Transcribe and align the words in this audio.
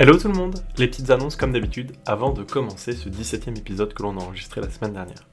Hello 0.00 0.16
tout 0.16 0.28
le 0.28 0.34
monde 0.34 0.54
Les 0.78 0.88
petites 0.88 1.10
annonces 1.10 1.36
comme 1.36 1.52
d'habitude 1.52 1.92
avant 2.06 2.32
de 2.32 2.42
commencer 2.42 2.94
ce 2.94 3.10
17ème 3.10 3.58
épisode 3.58 3.92
que 3.92 4.02
l'on 4.02 4.16
a 4.16 4.22
enregistré 4.22 4.62
la 4.62 4.70
semaine 4.70 4.94
dernière. 4.94 5.26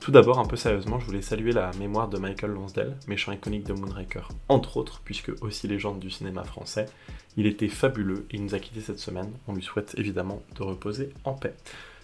Tout 0.00 0.10
d'abord, 0.10 0.40
un 0.40 0.46
peu 0.46 0.56
sérieusement, 0.56 0.98
je 0.98 1.06
voulais 1.06 1.22
saluer 1.22 1.52
la 1.52 1.70
mémoire 1.78 2.08
de 2.08 2.18
Michael 2.18 2.50
Lonsdale, 2.50 2.96
méchant 3.06 3.30
iconique 3.30 3.68
de 3.68 3.72
Moonraker, 3.72 4.26
entre 4.48 4.78
autres, 4.78 5.00
puisque 5.04 5.30
aussi 5.42 5.68
légende 5.68 6.00
du 6.00 6.10
cinéma 6.10 6.42
français. 6.42 6.86
Il 7.36 7.46
était 7.46 7.68
fabuleux 7.68 8.26
et 8.32 8.34
il 8.34 8.42
nous 8.42 8.56
a 8.56 8.58
quitté 8.58 8.80
cette 8.80 8.98
semaine. 8.98 9.30
On 9.46 9.54
lui 9.54 9.62
souhaite 9.62 9.94
évidemment 9.96 10.42
de 10.56 10.64
reposer 10.64 11.10
en 11.22 11.34
paix. 11.34 11.54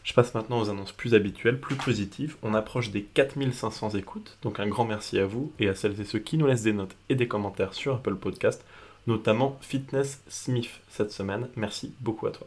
Je 0.04 0.14
passe 0.14 0.32
maintenant 0.32 0.60
aux 0.60 0.70
annonces 0.70 0.92
plus 0.92 1.14
habituelles, 1.14 1.58
plus 1.58 1.74
positives. 1.74 2.36
On 2.44 2.54
approche 2.54 2.92
des 2.92 3.02
4500 3.02 3.96
écoutes, 3.96 4.38
donc 4.42 4.60
un 4.60 4.68
grand 4.68 4.84
merci 4.84 5.18
à 5.18 5.26
vous 5.26 5.50
et 5.58 5.68
à 5.68 5.74
celles 5.74 6.00
et 6.00 6.04
ceux 6.04 6.20
qui 6.20 6.38
nous 6.38 6.46
laissent 6.46 6.62
des 6.62 6.72
notes 6.72 6.94
et 7.08 7.16
des 7.16 7.26
commentaires 7.26 7.74
sur 7.74 7.96
Apple 7.96 8.14
Podcast, 8.14 8.64
notamment 9.06 9.58
Fitness 9.60 10.22
Smith 10.28 10.70
cette 10.88 11.12
semaine. 11.12 11.48
Merci 11.56 11.94
beaucoup 12.00 12.26
à 12.26 12.32
toi. 12.32 12.46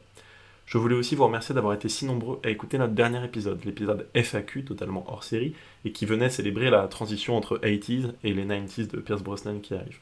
Je 0.65 0.77
voulais 0.77 0.95
aussi 0.95 1.15
vous 1.15 1.23
remercier 1.23 1.55
d'avoir 1.55 1.73
été 1.73 1.89
si 1.89 2.05
nombreux 2.05 2.39
à 2.43 2.49
écouter 2.51 2.77
notre 2.77 2.93
dernier 2.93 3.25
épisode, 3.25 3.59
l'épisode 3.65 4.07
FAQ, 4.13 4.65
totalement 4.65 5.03
hors 5.07 5.23
série, 5.23 5.55
et 5.83 5.91
qui 5.91 6.05
venait 6.05 6.29
célébrer 6.29 6.69
la 6.69 6.87
transition 6.87 7.35
entre 7.35 7.57
80s 7.57 8.13
et 8.23 8.33
les 8.33 8.45
90s 8.45 8.91
de 8.91 8.99
Pierce 8.99 9.23
Brosnan 9.23 9.61
qui 9.61 9.73
arrive. 9.73 9.97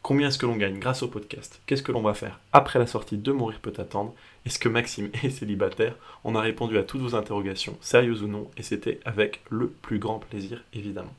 Combien 0.00 0.28
est-ce 0.28 0.38
que 0.38 0.46
l'on 0.46 0.56
gagne 0.56 0.78
grâce 0.78 1.02
au 1.02 1.08
podcast? 1.08 1.60
Qu'est-ce 1.66 1.82
que 1.82 1.92
l'on 1.92 2.00
va 2.00 2.14
faire 2.14 2.40
après 2.54 2.78
la 2.78 2.86
sortie 2.86 3.18
de 3.18 3.32
Mourir 3.32 3.58
peut 3.58 3.74
attendre? 3.76 4.14
Est-ce 4.46 4.58
que 4.58 4.68
Maxime 4.70 5.10
est 5.22 5.28
célibataire? 5.28 5.96
On 6.24 6.34
a 6.34 6.40
répondu 6.40 6.78
à 6.78 6.82
toutes 6.82 7.02
vos 7.02 7.14
interrogations, 7.14 7.76
sérieuses 7.82 8.22
ou 8.22 8.28
non, 8.28 8.50
et 8.56 8.62
c'était 8.62 9.00
avec 9.04 9.42
le 9.50 9.66
plus 9.68 9.98
grand 9.98 10.20
plaisir 10.20 10.62
évidemment. 10.72 11.12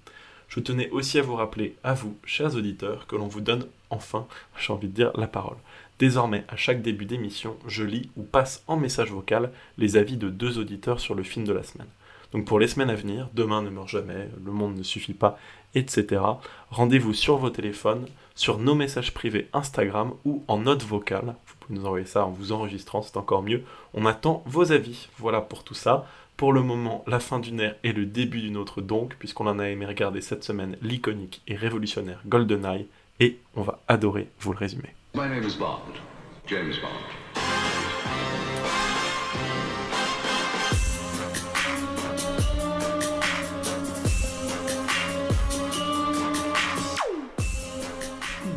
Je 0.48 0.60
tenais 0.60 0.90
aussi 0.90 1.20
à 1.20 1.22
vous 1.22 1.36
rappeler, 1.36 1.76
à 1.84 1.94
vous, 1.94 2.18
chers 2.26 2.56
auditeurs, 2.56 3.06
que 3.06 3.16
l'on 3.16 3.28
vous 3.28 3.42
donne 3.42 3.68
enfin, 3.90 4.28
j'ai 4.60 4.74
envie 4.74 4.88
de 4.88 4.94
dire, 4.94 5.12
la 5.16 5.28
parole. 5.28 5.58
Désormais, 6.00 6.46
à 6.48 6.56
chaque 6.56 6.82
début 6.82 7.06
d'émission, 7.06 7.58
je 7.68 7.84
lis 7.84 8.10
ou 8.16 8.24
passe 8.24 8.64
en 8.68 8.78
message 8.78 9.12
vocal 9.12 9.52
les 9.78 9.98
avis 9.98 10.18
de 10.18 10.30
deux 10.30 10.60
auditeurs 10.60 11.00
sur 11.00 11.16
le 11.16 11.24
film 11.24 11.46
de 11.46 11.54
la 11.54 11.64
semaine. 11.64 11.88
Donc 12.34 12.46
pour 12.46 12.60
les 12.60 12.68
semaines 12.68 12.90
à 12.90 12.96
venir, 12.96 13.30
demain 13.34 13.62
ne 13.62 13.70
meurt 13.70 13.88
jamais, 13.88 14.30
le 14.44 14.52
monde 14.52 14.78
ne 14.78 14.84
suffit 14.84 15.14
pas, 15.14 15.40
etc. 15.76 16.22
Rendez-vous 16.70 17.14
sur 17.14 17.38
vos 17.38 17.50
téléphones, 17.50 18.06
sur 18.36 18.60
nos 18.60 18.76
messages 18.76 19.14
privés 19.14 19.48
Instagram 19.54 20.14
ou 20.26 20.44
en 20.48 20.60
note 20.60 20.84
vocale. 20.84 21.36
Vous 21.46 21.56
pouvez 21.60 21.80
nous 21.80 21.86
envoyer 21.86 22.06
ça 22.06 22.26
en 22.26 22.32
vous 22.32 22.52
enregistrant, 22.52 23.02
c'est 23.02 23.18
encore 23.18 23.44
mieux. 23.44 23.64
On 23.94 24.06
attend 24.06 24.44
vos 24.46 24.72
avis. 24.72 25.08
Voilà 25.18 25.42
pour 25.42 25.64
tout 25.64 25.74
ça. 25.74 26.06
Pour 26.36 26.54
le 26.54 26.62
moment, 26.62 27.04
la 27.08 27.20
fin 27.20 27.40
d'une 27.40 27.62
ère 27.62 27.76
et 27.84 27.94
le 27.94 28.06
début 28.06 28.42
d'une 28.42 28.58
autre 28.58 28.82
donc, 28.82 29.16
puisqu'on 29.18 29.48
en 29.48 29.58
a 29.58 29.70
aimé 29.70 29.88
regarder 29.88 30.22
cette 30.22 30.44
semaine 30.44 30.78
l'iconique 30.84 31.42
et 31.48 31.56
révolutionnaire 31.56 32.22
GoldenEye, 32.28 32.88
et 33.20 33.40
on 33.56 33.62
va 33.62 33.80
adorer 33.88 34.30
vous 34.40 34.54
le 34.54 34.58
résumer. 34.58 34.94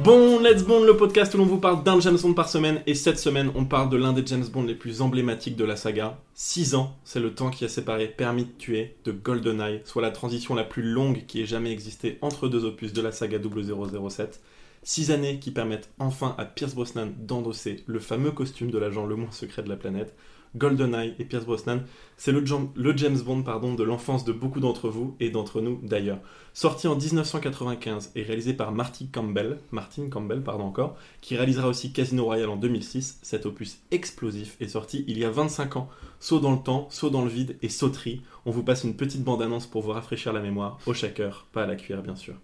Bon, 0.03 0.41
Let's 0.41 0.63
Bond, 0.63 0.85
le 0.85 0.97
podcast 0.97 1.35
où 1.35 1.37
l'on 1.37 1.45
vous 1.45 1.59
parle 1.59 1.83
d'un 1.85 2.01
James 2.01 2.17
Bond 2.17 2.33
par 2.33 2.49
semaine, 2.49 2.81
et 2.87 2.95
cette 2.95 3.19
semaine, 3.19 3.53
on 3.55 3.67
parle 3.67 3.91
de 3.91 3.99
l'un 3.99 4.15
des 4.15 4.27
James 4.27 4.47
Bond 4.51 4.63
les 4.63 4.75
plus 4.75 5.03
emblématiques 5.03 5.57
de 5.57 5.65
la 5.65 5.77
saga. 5.77 6.19
6 6.33 6.75
ans, 6.75 6.97
c'est 7.05 7.21
le 7.21 7.35
temps 7.35 7.51
qui 7.51 7.67
a 7.67 7.69
séparé 7.69 8.09
Permis 8.09 8.47
de 8.47 8.53
tuer 8.53 8.97
de 9.05 9.13
GoldenEye, 9.13 9.83
soit 9.85 10.01
la 10.01 10.11
transition 10.11 10.55
la 10.55 10.65
plus 10.65 10.83
longue 10.83 11.27
qui 11.27 11.43
ait 11.43 11.47
jamais 11.47 11.71
existé 11.71 12.17
entre 12.23 12.49
deux 12.49 12.65
opus 12.65 12.95
de 12.95 13.03
la 13.03 13.13
saga 13.13 13.39
007. 13.39 14.41
6 14.85 15.11
années 15.11 15.39
qui 15.39 15.51
permettent 15.51 15.91
enfin 15.99 16.35
à 16.39 16.47
Pierce 16.47 16.75
Brosnan 16.75 17.13
d'endosser 17.19 17.85
le 17.87 17.99
fameux 17.99 18.33
costume 18.33 18.71
de 18.71 18.79
l'agent 18.79 19.05
le 19.05 19.17
moins 19.17 19.33
secret 19.33 19.63
de 19.63 19.69
la 19.69 19.77
planète. 19.77 20.15
GoldenEye 20.57 21.15
et 21.19 21.25
Pierce 21.25 21.45
Brosnan, 21.45 21.81
c'est 22.17 22.33
le, 22.33 22.45
Jam- 22.45 22.69
le 22.75 22.97
James 22.97 23.19
Bond 23.21 23.43
pardon, 23.43 23.75
de 23.75 23.85
l'enfance 23.85 24.25
de 24.25 24.33
beaucoup 24.33 24.61
d'entre 24.61 24.89
vous 24.89 25.17
et 25.21 25.31
d'entre 25.31 25.61
nous 25.61 25.79
d'ailleurs. 25.83 26.19
Sorti 26.53 26.89
en 26.89 26.97
1995 26.97 28.13
et 28.17 28.23
réalisé 28.23 28.53
par 28.55 28.73
Martin 28.73 29.07
Campbell, 29.13 29.59
Martin 29.71 30.09
Campbell 30.11 30.43
pardon 30.43 30.65
encore, 30.65 30.97
qui 31.21 31.37
réalisera 31.37 31.69
aussi 31.69 31.93
Casino 31.93 32.25
Royale 32.25 32.49
en 32.51 32.57
2006, 32.57 33.19
cet 33.23 33.47
opus 33.47 33.79
explosif 33.91 34.57
est 34.61 34.69
sorti 34.69 35.05
il 35.07 35.19
y 35.19 35.25
a 35.25 35.31
25 35.31 35.77
ans. 35.77 35.89
Saut 36.19 36.41
dans 36.41 36.53
le 36.53 36.59
temps, 36.59 36.89
saut 36.91 37.11
dans 37.11 37.23
le 37.23 37.31
vide 37.31 37.57
et 37.63 37.69
sauterie. 37.69 38.23
On 38.45 38.51
vous 38.51 38.63
passe 38.63 38.85
une 38.85 38.97
petite 38.97 39.23
bande-annonce 39.25 39.67
pour 39.67 39.83
vous 39.83 39.93
rafraîchir 39.93 40.33
la 40.33 40.41
mémoire, 40.41 40.79
au 40.87 40.93
shaker, 40.93 41.47
pas 41.53 41.63
à 41.63 41.67
la 41.67 41.77
cuillère 41.77 42.03
bien 42.03 42.17
sûr. 42.17 42.35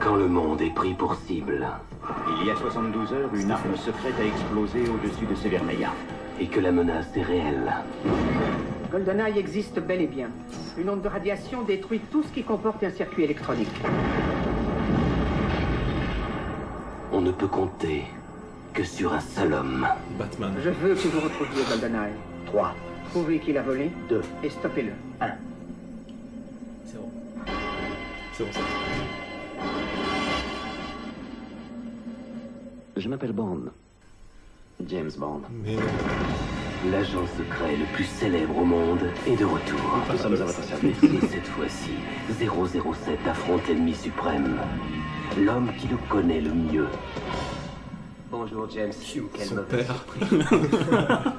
Quand 0.00 0.16
le 0.16 0.28
monde 0.28 0.60
est 0.60 0.74
pris 0.74 0.94
pour 0.94 1.14
cible 1.26 1.66
Il 2.40 2.46
y 2.46 2.50
a 2.50 2.56
72 2.56 3.12
heures, 3.12 3.34
une 3.34 3.50
arme 3.50 3.76
secrète 3.76 4.14
a 4.18 4.24
explosé 4.24 4.80
au-dessus 4.88 5.26
de 5.26 5.34
Severneia. 5.34 5.92
Et 6.40 6.46
que 6.46 6.60
la 6.60 6.72
menace 6.72 7.16
est 7.16 7.22
réelle, 7.22 7.72
GoldenEye 8.90 9.38
existe 9.38 9.80
bel 9.80 10.02
et 10.02 10.06
bien. 10.06 10.28
Une 10.78 10.90
onde 10.90 11.02
de 11.02 11.08
radiation 11.08 11.62
détruit 11.62 12.00
tout 12.10 12.22
ce 12.22 12.28
qui 12.28 12.42
comporte 12.42 12.82
un 12.84 12.90
circuit 12.90 13.24
électronique. 13.24 13.68
on 17.12 17.20
ne 17.20 17.30
peut 17.30 17.46
compter 17.46 18.04
que 18.72 18.82
sur 18.82 19.12
un 19.12 19.20
seul 19.20 19.52
homme. 19.52 19.86
Batman. 20.18 20.54
Je 20.64 20.70
veux 20.70 20.94
que 20.94 21.08
vous 21.08 21.20
retrouviez 21.20 21.62
GoldenEye. 21.68 22.14
3, 22.46 22.74
Prouvez 23.10 23.38
qu'il 23.38 23.58
a 23.58 23.62
volé 23.62 23.90
2, 24.08 24.22
et 24.42 24.48
stoppez-le. 24.48 24.92
1. 25.20 25.28
C'est 26.86 26.96
bon. 26.96 27.10
C'est 28.32 28.44
bon 28.44 28.52
ça. 28.52 28.60
Je 32.96 33.08
m'appelle 33.08 33.32
Bond, 33.32 33.64
James 34.88 35.10
Bond. 35.18 35.40
Mais 35.64 35.76
l'agent 36.90 37.26
secret 37.38 37.76
le 37.76 37.84
plus 37.94 38.04
célèbre 38.04 38.56
au 38.58 38.64
monde 38.64 39.00
est 39.26 39.36
de 39.36 39.44
retour. 39.44 39.78
Nous 40.10 40.18
sommes 40.18 40.32
à 40.34 40.44
votre 40.44 40.62
service. 40.62 41.02
Et 41.02 41.26
cette 41.26 41.46
fois-ci, 41.48 41.92
007 42.40 43.18
affronte 43.28 43.66
l'ennemi 43.68 43.94
suprême, 43.94 44.56
l'homme 45.38 45.70
qui 45.78 45.88
le 45.88 45.96
connaît 46.08 46.40
le 46.40 46.52
mieux. 46.52 46.88
Bonjour 48.30 48.68
James. 48.70 48.92
Quel 49.34 49.46
son 49.46 49.56
père. 49.68 50.04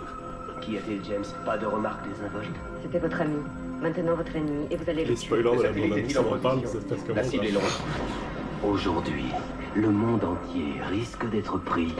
Qui 0.61 0.77
a-t-il 0.77 1.03
James 1.03 1.25
Pas 1.45 1.57
de 1.57 1.65
remarques 1.65 2.07
désinvoltes 2.07 2.55
C'était 2.81 2.99
votre 2.99 3.19
ami. 3.19 3.35
Maintenant 3.81 4.15
votre 4.15 4.33
ennemi 4.35 4.65
et 4.71 4.77
vous 4.77 4.89
allez 4.89 5.03
Les 5.03 5.09
le 5.09 5.15
tuer. 5.15 5.25
spoilers 5.25 5.57
de 5.57 5.63
la 5.63 6.21
bande 6.21 6.31
on 6.31 6.37
parle, 6.39 6.61
ça 6.65 6.73
se 6.73 6.77
passe 6.77 6.99
comment 7.05 7.23
cible 7.23 7.45
est 7.47 7.51
loin. 7.51 7.61
Aujourd'hui, 8.63 9.25
le 9.75 9.89
monde 9.89 10.23
entier 10.23 10.75
risque 10.89 11.29
d'être 11.31 11.57
pris 11.57 11.93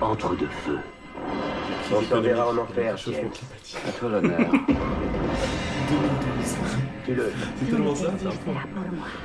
entre 0.00 0.36
deux 0.36 0.48
feux. 0.64 0.78
On 1.92 2.02
s'enverra 2.02 2.48
en 2.48 2.58
enfer. 2.58 2.94
À 2.94 3.92
toi 3.92 4.08
l'honneur. 4.08 4.38
2012. 5.88 6.56
Tu-le. 7.04 7.32
C'est 7.58 7.70
tellement 7.70 7.94
ça. 7.94 8.14
C'est 8.18 8.24
là 8.24 8.30
pour 8.44 8.52
moi. 8.52 8.62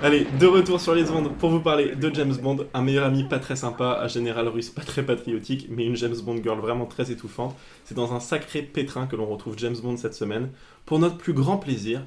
Allez, 0.04 0.28
de 0.40 0.46
retour 0.48 0.82
sur 0.82 0.94
les 0.94 1.10
ondes 1.12 1.32
pour 1.38 1.50
vous 1.50 1.62
parler 1.62 1.96
de 1.96 2.14
James 2.14 2.36
Bond, 2.36 2.66
un 2.74 2.82
meilleur 2.82 3.06
ami 3.06 3.24
pas 3.24 3.40
très 3.40 3.56
sympa, 3.56 4.00
un 4.02 4.08
général 4.08 4.48
russe 4.48 4.70
pas 4.70 4.82
très 4.82 5.04
patriotique, 5.04 5.68
mais 5.70 5.86
une 5.86 5.96
James 5.96 6.16
Bond 6.22 6.42
girl 6.44 6.60
vraiment 6.60 6.86
très 6.86 7.12
étouffante. 7.12 7.56
C'est 7.86 7.96
dans 7.96 8.14
un 8.14 8.20
sacré 8.20 8.62
pétrin 8.62 9.08
que 9.08 9.16
l'on 9.16 9.26
retrouve 9.26 9.58
James 9.58 9.78
Bond 9.82 9.98
cette 9.98 10.14
semaine. 10.14 10.50
Pour 10.86 11.00
notre 11.00 11.18
plus 11.18 11.34
grand 11.34 11.58
plaisir, 11.58 12.02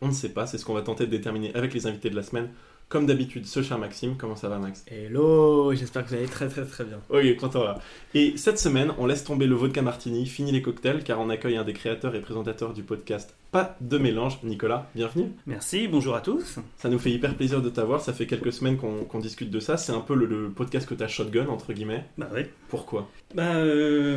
on 0.00 0.08
ne 0.08 0.12
sait 0.12 0.30
pas, 0.30 0.46
c'est 0.46 0.58
ce 0.58 0.64
qu'on 0.64 0.74
va 0.74 0.82
tenter 0.82 1.06
de 1.06 1.10
déterminer 1.10 1.54
avec 1.54 1.74
les 1.74 1.86
invités 1.86 2.08
de 2.08 2.16
la 2.16 2.22
semaine. 2.22 2.48
Comme 2.88 3.04
d'habitude, 3.04 3.44
ce 3.44 3.62
cher 3.62 3.78
Maxime, 3.78 4.16
comment 4.16 4.34
ça 4.34 4.48
va 4.48 4.58
Max? 4.58 4.82
Hello, 4.90 5.74
j'espère 5.74 6.04
que 6.04 6.08
vous 6.08 6.14
allez 6.14 6.24
très 6.24 6.48
très 6.48 6.64
très 6.64 6.84
bien. 6.84 6.98
Ok, 7.10 7.36
content 7.36 7.62
là. 7.62 7.78
Et 8.14 8.38
cette 8.38 8.58
semaine, 8.58 8.94
on 8.96 9.04
laisse 9.04 9.24
tomber 9.24 9.46
le 9.46 9.54
vodka 9.54 9.82
martini, 9.82 10.24
fini 10.24 10.52
les 10.52 10.62
cocktails, 10.62 11.04
car 11.04 11.20
on 11.20 11.28
accueille 11.28 11.58
un 11.58 11.64
des 11.64 11.74
créateurs 11.74 12.14
et 12.14 12.22
présentateurs 12.22 12.72
du 12.72 12.82
podcast 12.82 13.34
Pas 13.50 13.76
de 13.82 13.98
mélange, 13.98 14.38
Nicolas, 14.42 14.88
bienvenue. 14.94 15.32
Merci, 15.46 15.86
bonjour 15.86 16.14
à 16.14 16.22
tous. 16.22 16.60
Ça 16.78 16.88
nous 16.88 16.98
fait 16.98 17.10
hyper 17.10 17.34
plaisir 17.34 17.60
de 17.60 17.68
t'avoir, 17.68 18.00
ça 18.00 18.14
fait 18.14 18.26
quelques 18.26 18.54
semaines 18.54 18.78
qu'on 18.78 19.18
discute 19.18 19.50
de 19.50 19.60
ça, 19.60 19.76
c'est 19.76 19.92
un 19.92 20.00
peu 20.00 20.14
le, 20.14 20.24
le 20.24 20.48
podcast 20.48 20.88
que 20.88 20.94
t'as 20.94 21.08
shotgun, 21.08 21.48
entre 21.48 21.74
guillemets. 21.74 22.06
Bah 22.16 22.30
oui. 22.34 22.44
Pourquoi? 22.70 23.10
Bah 23.34 23.56
euh... 23.56 24.16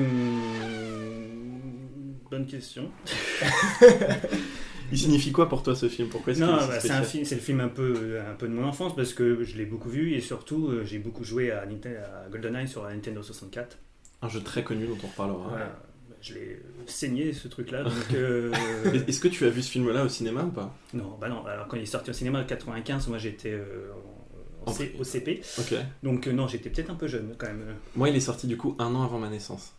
Bonne 2.30 2.46
question. 2.46 2.90
Il 4.92 4.98
signifie 4.98 5.32
quoi 5.32 5.48
pour 5.50 5.64
toi 5.64 5.76
ce 5.76 5.88
film? 5.90 6.10
Pourquoi 6.10 6.34
Non, 6.34 6.60
si 6.60 6.68
bah, 6.68 6.80
c'est 6.80 6.92
un 6.92 7.04
film, 7.04 7.26
c'est 7.26 7.36
le 7.36 7.42
film 7.42 7.60
un 7.62 7.68
peu, 7.70 8.20
un 8.30 8.34
peu 8.36 8.48
de 8.48 8.54
mon 8.54 8.66
enfance 8.66 8.96
parce 8.96 9.14
que 9.14 9.44
je 9.44 9.58
l'ai 9.58 9.66
beaucoup 9.66 9.90
vu 9.90 10.14
et 10.14 10.22
surtout 10.22 10.68
euh, 10.68 10.84
j'ai 10.86 11.00
beaucoup 11.00 11.24
joué 11.24 11.52
à, 11.52 11.62
à 11.62 12.30
GoldenEye 12.30 12.68
sur 12.68 12.84
la 12.84 12.94
Nintendo 12.94 13.22
64. 13.24 13.78
Un 14.22 14.30
jeu 14.30 14.42
très 14.42 14.64
connu 14.64 14.86
dont 14.88 14.98
on 15.04 15.08
reparlera. 15.08 15.48
Voilà. 15.50 15.66
Bah, 16.10 16.16
Je 16.22 16.34
l'ai 16.36 16.62
saigné 16.88 17.34
ce 17.34 17.48
truc-là. 17.48 17.86
Euh, 18.14 18.52
Est-ce 19.08 19.20
que 19.20 19.28
tu 19.30 19.46
as 19.46 19.50
vu 19.50 19.62
ce 19.62 19.72
film-là 19.72 20.04
au 20.04 20.10
cinéma 20.10 20.44
ou 20.44 20.50
pas? 20.52 20.76
Non, 20.94 21.18
bah 21.20 21.30
non. 21.30 21.46
Alors 21.46 21.68
quand 21.68 21.78
il 21.78 21.84
est 21.84 21.86
sorti 21.86 22.10
au 22.10 22.14
cinéma 22.14 22.42
en 22.42 22.46
95, 22.46 23.08
moi 23.08 23.18
j'étais 23.18 23.52
euh, 23.54 23.90
au 25.00 25.04
CP. 25.04 25.42
Donc 26.04 26.28
euh, 26.28 26.34
non, 26.34 26.48
j'étais 26.48 26.70
peut-être 26.70 26.92
un 26.92 26.96
peu 26.96 27.08
jeune 27.08 27.34
quand 27.38 27.48
même. 27.48 27.64
Moi, 27.96 28.10
il 28.10 28.16
est 28.16 28.20
sorti 28.20 28.46
du 28.48 28.58
coup 28.58 28.76
un 28.80 28.94
an 28.94 29.04
avant 29.04 29.18
ma 29.20 29.30
naissance. 29.30 29.74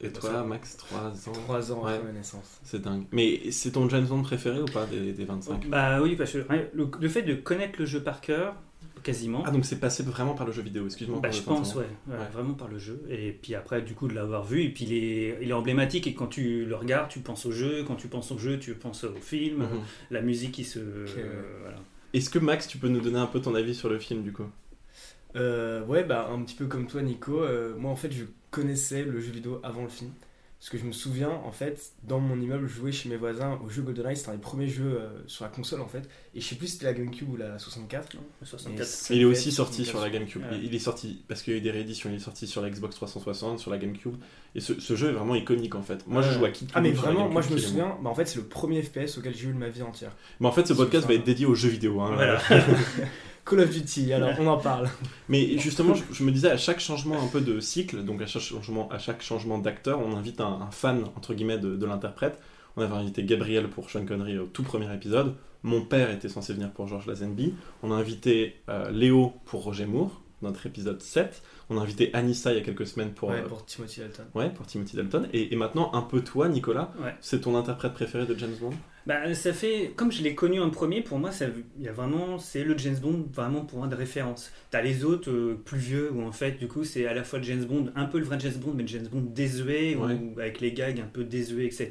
Et 0.00 0.10
toi, 0.10 0.42
Max, 0.44 0.76
3 0.76 0.98
ans 1.28 1.32
3 1.32 1.72
ans 1.72 1.84
Ouais. 1.84 1.92
après 1.94 2.04
ma 2.04 2.12
naissance. 2.12 2.60
C'est 2.64 2.82
dingue. 2.82 3.04
Mais 3.12 3.50
c'est 3.50 3.70
ton 3.72 3.88
James 3.88 4.04
Bond 4.06 4.22
préféré 4.22 4.60
ou 4.60 4.66
pas 4.66 4.86
des, 4.86 5.12
des 5.12 5.24
25 5.24 5.68
Bah 5.68 6.02
oui, 6.02 6.16
parce 6.16 6.32
que 6.32 6.38
le, 6.74 6.88
le 7.00 7.08
fait 7.08 7.22
de 7.22 7.34
connaître 7.34 7.78
le 7.78 7.86
jeu 7.86 8.02
par 8.02 8.20
cœur, 8.20 8.54
quasiment. 9.02 9.42
Ah, 9.46 9.50
donc 9.50 9.64
c'est 9.64 9.78
passé 9.78 10.02
vraiment 10.02 10.34
par 10.34 10.46
le 10.46 10.52
jeu 10.52 10.62
vidéo, 10.62 10.84
excuse-moi. 10.86 11.20
Bah, 11.22 11.30
je 11.30 11.40
pense, 11.42 11.74
ouais, 11.76 11.86
ouais, 12.08 12.14
Ouais. 12.18 12.24
vraiment 12.32 12.54
par 12.54 12.68
le 12.68 12.78
jeu. 12.78 13.02
Et 13.08 13.32
puis 13.32 13.54
après, 13.54 13.82
du 13.82 13.94
coup, 13.94 14.08
de 14.08 14.14
l'avoir 14.14 14.44
vu, 14.44 14.62
et 14.62 14.68
puis 14.70 14.84
il 14.84 14.92
est, 14.94 15.38
il 15.42 15.48
est 15.48 15.52
emblématique. 15.54 16.06
Et 16.06 16.12
quand 16.14 16.26
tu 16.26 16.64
le 16.66 16.74
regardes, 16.74 17.08
tu 17.08 17.20
penses 17.20 17.46
au 17.46 17.52
jeu. 17.52 17.84
Quand 17.86 17.96
tu 17.96 18.08
penses 18.08 18.30
au 18.32 18.38
jeu, 18.38 18.58
tu 18.58 18.74
penses 18.74 19.04
au 19.04 19.14
film. 19.14 19.58
Mhm. 19.62 19.68
La 20.10 20.20
musique 20.22 20.52
qui 20.52 20.64
se. 20.64 20.80
ouais. 20.80 21.24
voilà. 21.62 21.76
Est-ce 22.12 22.30
que 22.30 22.38
Max, 22.38 22.68
tu 22.68 22.78
peux 22.78 22.88
nous 22.88 23.00
donner 23.00 23.18
un 23.18 23.26
peu 23.26 23.40
ton 23.40 23.54
avis 23.56 23.74
sur 23.74 23.88
le 23.88 23.98
film 23.98 24.22
du 24.22 24.32
coup? 24.32 24.44
Euh, 25.36 25.84
ouais, 25.86 26.04
bah 26.04 26.28
un 26.32 26.42
petit 26.42 26.54
peu 26.54 26.66
comme 26.66 26.86
toi, 26.86 27.02
Nico. 27.02 27.42
Euh, 27.42 27.74
moi, 27.76 27.90
en 27.90 27.96
fait, 27.96 28.12
je 28.12 28.24
connaissais 28.50 29.02
le 29.04 29.20
jeu 29.20 29.32
vidéo 29.32 29.60
avant 29.62 29.82
le 29.82 29.88
film. 29.88 30.10
Parce 30.60 30.70
que 30.70 30.78
je 30.78 30.84
me 30.84 30.92
souviens, 30.92 31.28
en 31.44 31.52
fait, 31.52 31.78
dans 32.04 32.20
mon 32.20 32.40
immeuble, 32.40 32.66
je 32.66 32.72
jouais 32.76 32.92
chez 32.92 33.10
mes 33.10 33.16
voisins 33.18 33.60
au 33.62 33.68
jeu 33.68 33.82
GoldenEye. 33.82 34.16
C'était 34.16 34.30
un 34.30 34.34
des 34.34 34.38
premiers 34.40 34.68
jeux 34.68 34.98
euh, 34.98 35.08
sur 35.26 35.44
la 35.44 35.50
console, 35.50 35.82
en 35.82 35.88
fait. 35.88 36.08
Et 36.34 36.40
je 36.40 36.46
sais 36.46 36.54
plus 36.54 36.68
si 36.68 36.72
c'était 36.74 36.86
la 36.86 36.94
GameCube 36.94 37.28
ou 37.28 37.36
la 37.36 37.58
64. 37.58 38.14
Non, 38.14 38.20
le 38.22 38.26
Mais 38.40 38.46
64. 38.46 38.86
ça 38.86 39.12
Il 39.14 39.20
est 39.20 39.24
aussi 39.26 39.52
sorti 39.52 39.84
sur 39.84 40.00
la 40.00 40.06
64. 40.08 40.12
GameCube. 40.18 40.42
Ouais. 40.50 40.64
Il 40.64 40.74
est 40.74 40.78
sorti 40.78 41.22
parce 41.28 41.42
qu'il 41.42 41.52
y 41.52 41.56
a 41.56 41.58
eu 41.58 41.62
des 41.62 41.70
rééditions. 41.70 42.08
Il 42.08 42.16
est 42.16 42.18
sorti 42.20 42.46
sur 42.46 42.62
la 42.62 42.70
Xbox 42.70 42.94
360, 42.94 43.58
sur 43.58 43.70
la 43.70 43.76
GameCube. 43.76 44.14
Et 44.54 44.60
ce, 44.60 44.80
ce 44.80 44.96
jeu 44.96 45.10
est 45.10 45.12
vraiment 45.12 45.34
iconique 45.34 45.74
en 45.74 45.82
fait. 45.82 46.06
Moi, 46.06 46.22
je 46.22 46.30
joue 46.32 46.44
à 46.46 46.50
Kid 46.50 46.70
Ah, 46.72 46.80
mais 46.80 46.92
vraiment, 46.92 47.28
moi, 47.28 47.42
je 47.42 47.52
me 47.52 47.58
souviens, 47.58 47.98
bah, 48.02 48.08
en 48.08 48.14
fait, 48.14 48.24
c'est 48.24 48.38
le 48.38 48.44
premier 48.44 48.80
FPS 48.82 49.18
auquel 49.18 49.34
j'ai 49.34 49.48
eu 49.48 49.52
de 49.52 49.58
ma 49.58 49.68
vie 49.68 49.82
entière. 49.82 50.12
Mais 50.40 50.46
en 50.46 50.52
fait, 50.52 50.66
ce 50.66 50.72
podcast 50.72 51.06
va 51.06 51.12
être 51.12 51.24
dédié 51.24 51.44
aux 51.44 51.54
jeux 51.56 51.68
vidéo. 51.68 52.00
hein. 52.00 52.12
Voilà. 52.14 52.40
Call 53.44 53.60
of 53.60 53.70
Duty, 53.70 54.12
alors 54.12 54.30
on 54.40 54.46
en 54.46 54.56
parle. 54.58 54.88
Mais 55.28 55.58
justement, 55.58 55.94
je, 55.94 56.02
je 56.12 56.24
me 56.24 56.30
disais 56.32 56.50
à 56.50 56.56
chaque 56.56 56.80
changement 56.80 57.22
un 57.22 57.26
peu 57.26 57.40
de 57.40 57.60
cycle, 57.60 58.02
donc 58.02 58.22
à 58.22 58.26
chaque 58.26 58.42
changement, 58.42 58.88
à 58.90 58.98
chaque 58.98 59.22
changement 59.22 59.58
d'acteur, 59.58 60.00
on 60.00 60.16
invite 60.16 60.40
un, 60.40 60.60
un 60.62 60.70
fan 60.70 61.04
entre 61.16 61.34
guillemets 61.34 61.58
de, 61.58 61.76
de 61.76 61.86
l'interprète. 61.86 62.40
On 62.76 62.82
avait 62.82 62.94
invité 62.94 63.22
Gabriel 63.22 63.68
pour 63.68 63.90
Sean 63.90 64.04
Connery 64.04 64.38
au 64.38 64.46
tout 64.46 64.62
premier 64.62 64.92
épisode. 64.92 65.34
Mon 65.62 65.82
père 65.82 66.10
était 66.10 66.28
censé 66.28 66.52
venir 66.54 66.70
pour 66.72 66.88
George 66.88 67.06
Lazenby. 67.06 67.54
On 67.82 67.92
a 67.92 67.94
invité 67.94 68.56
euh, 68.68 68.90
Léo 68.90 69.32
pour 69.44 69.62
Roger 69.62 69.86
Moore, 69.86 70.22
notre 70.42 70.66
épisode 70.66 71.00
7. 71.00 71.42
On 71.70 71.78
a 71.78 71.80
invité 71.82 72.10
Anissa 72.12 72.52
il 72.52 72.58
y 72.58 72.60
a 72.60 72.64
quelques 72.64 72.86
semaines 72.86 73.12
pour, 73.12 73.30
ouais, 73.30 73.40
euh, 73.40 73.48
pour 73.48 73.64
Timothy 73.64 74.00
Dalton. 74.00 74.26
ouais, 74.34 74.50
pour 74.50 74.66
Timothy 74.66 74.96
Dalton. 74.96 75.28
Et, 75.32 75.52
et 75.52 75.56
maintenant, 75.56 75.90
un 75.94 76.02
peu 76.02 76.20
toi, 76.22 76.48
Nicolas, 76.48 76.92
Ouais. 77.02 77.14
c'est 77.20 77.40
ton 77.42 77.56
interprète 77.56 77.94
préféré 77.94 78.26
de 78.26 78.36
James 78.38 78.54
Bond? 78.60 78.72
Bah, 79.06 79.34
ça 79.34 79.52
fait, 79.52 79.92
comme 79.96 80.10
je 80.10 80.22
l'ai 80.22 80.34
connu 80.34 80.60
en 80.60 80.70
premier, 80.70 81.02
pour 81.02 81.18
moi, 81.18 81.30
ça, 81.30 81.44
il 81.78 81.84
y 81.84 81.88
a 81.88 81.92
vraiment, 81.92 82.38
c'est 82.38 82.64
le 82.64 82.76
James 82.78 82.96
Bond 82.96 83.26
vraiment 83.34 83.60
pour 83.60 83.78
moi 83.78 83.86
de 83.86 83.94
référence. 83.94 84.50
T'as 84.70 84.80
les 84.80 85.04
autres 85.04 85.30
euh, 85.30 85.60
plus 85.62 85.78
vieux 85.78 86.10
où 86.10 86.22
en 86.22 86.32
fait, 86.32 86.52
du 86.52 86.68
coup, 86.68 86.84
c'est 86.84 87.06
à 87.06 87.12
la 87.12 87.22
fois 87.22 87.38
le 87.38 87.44
James 87.44 87.64
Bond, 87.66 87.90
un 87.96 88.06
peu 88.06 88.18
le 88.18 88.24
vrai 88.24 88.38
James 88.40 88.54
Bond, 88.56 88.72
mais 88.74 88.86
James 88.86 89.06
Bond 89.12 89.24
désuet 89.34 89.94
Ouais. 89.94 90.14
ou 90.14 90.40
avec 90.40 90.60
les 90.60 90.72
gags 90.72 91.00
un 91.00 91.06
peu 91.12 91.22
désuets, 91.24 91.66
etc. 91.66 91.90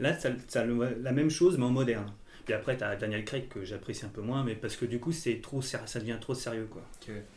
Là, 0.00 0.18
ça, 0.18 0.30
ça 0.48 0.64
la 0.66 1.12
même 1.12 1.30
chose 1.30 1.56
mais 1.58 1.64
en 1.64 1.70
moderne. 1.70 2.10
Puis 2.48 2.54
après, 2.54 2.78
t'as 2.78 2.96
Daniel 2.96 3.26
Craig 3.26 3.46
que 3.50 3.62
j'apprécie 3.62 4.06
un 4.06 4.08
peu 4.08 4.22
moins, 4.22 4.42
mais 4.42 4.54
parce 4.54 4.74
que 4.74 4.86
du 4.86 4.98
coup, 4.98 5.12
c'est 5.12 5.42
trop, 5.42 5.60
ser- 5.60 5.76
ça 5.84 6.00
devient 6.00 6.16
trop 6.18 6.32
sérieux, 6.32 6.66
quoi. 6.70 6.80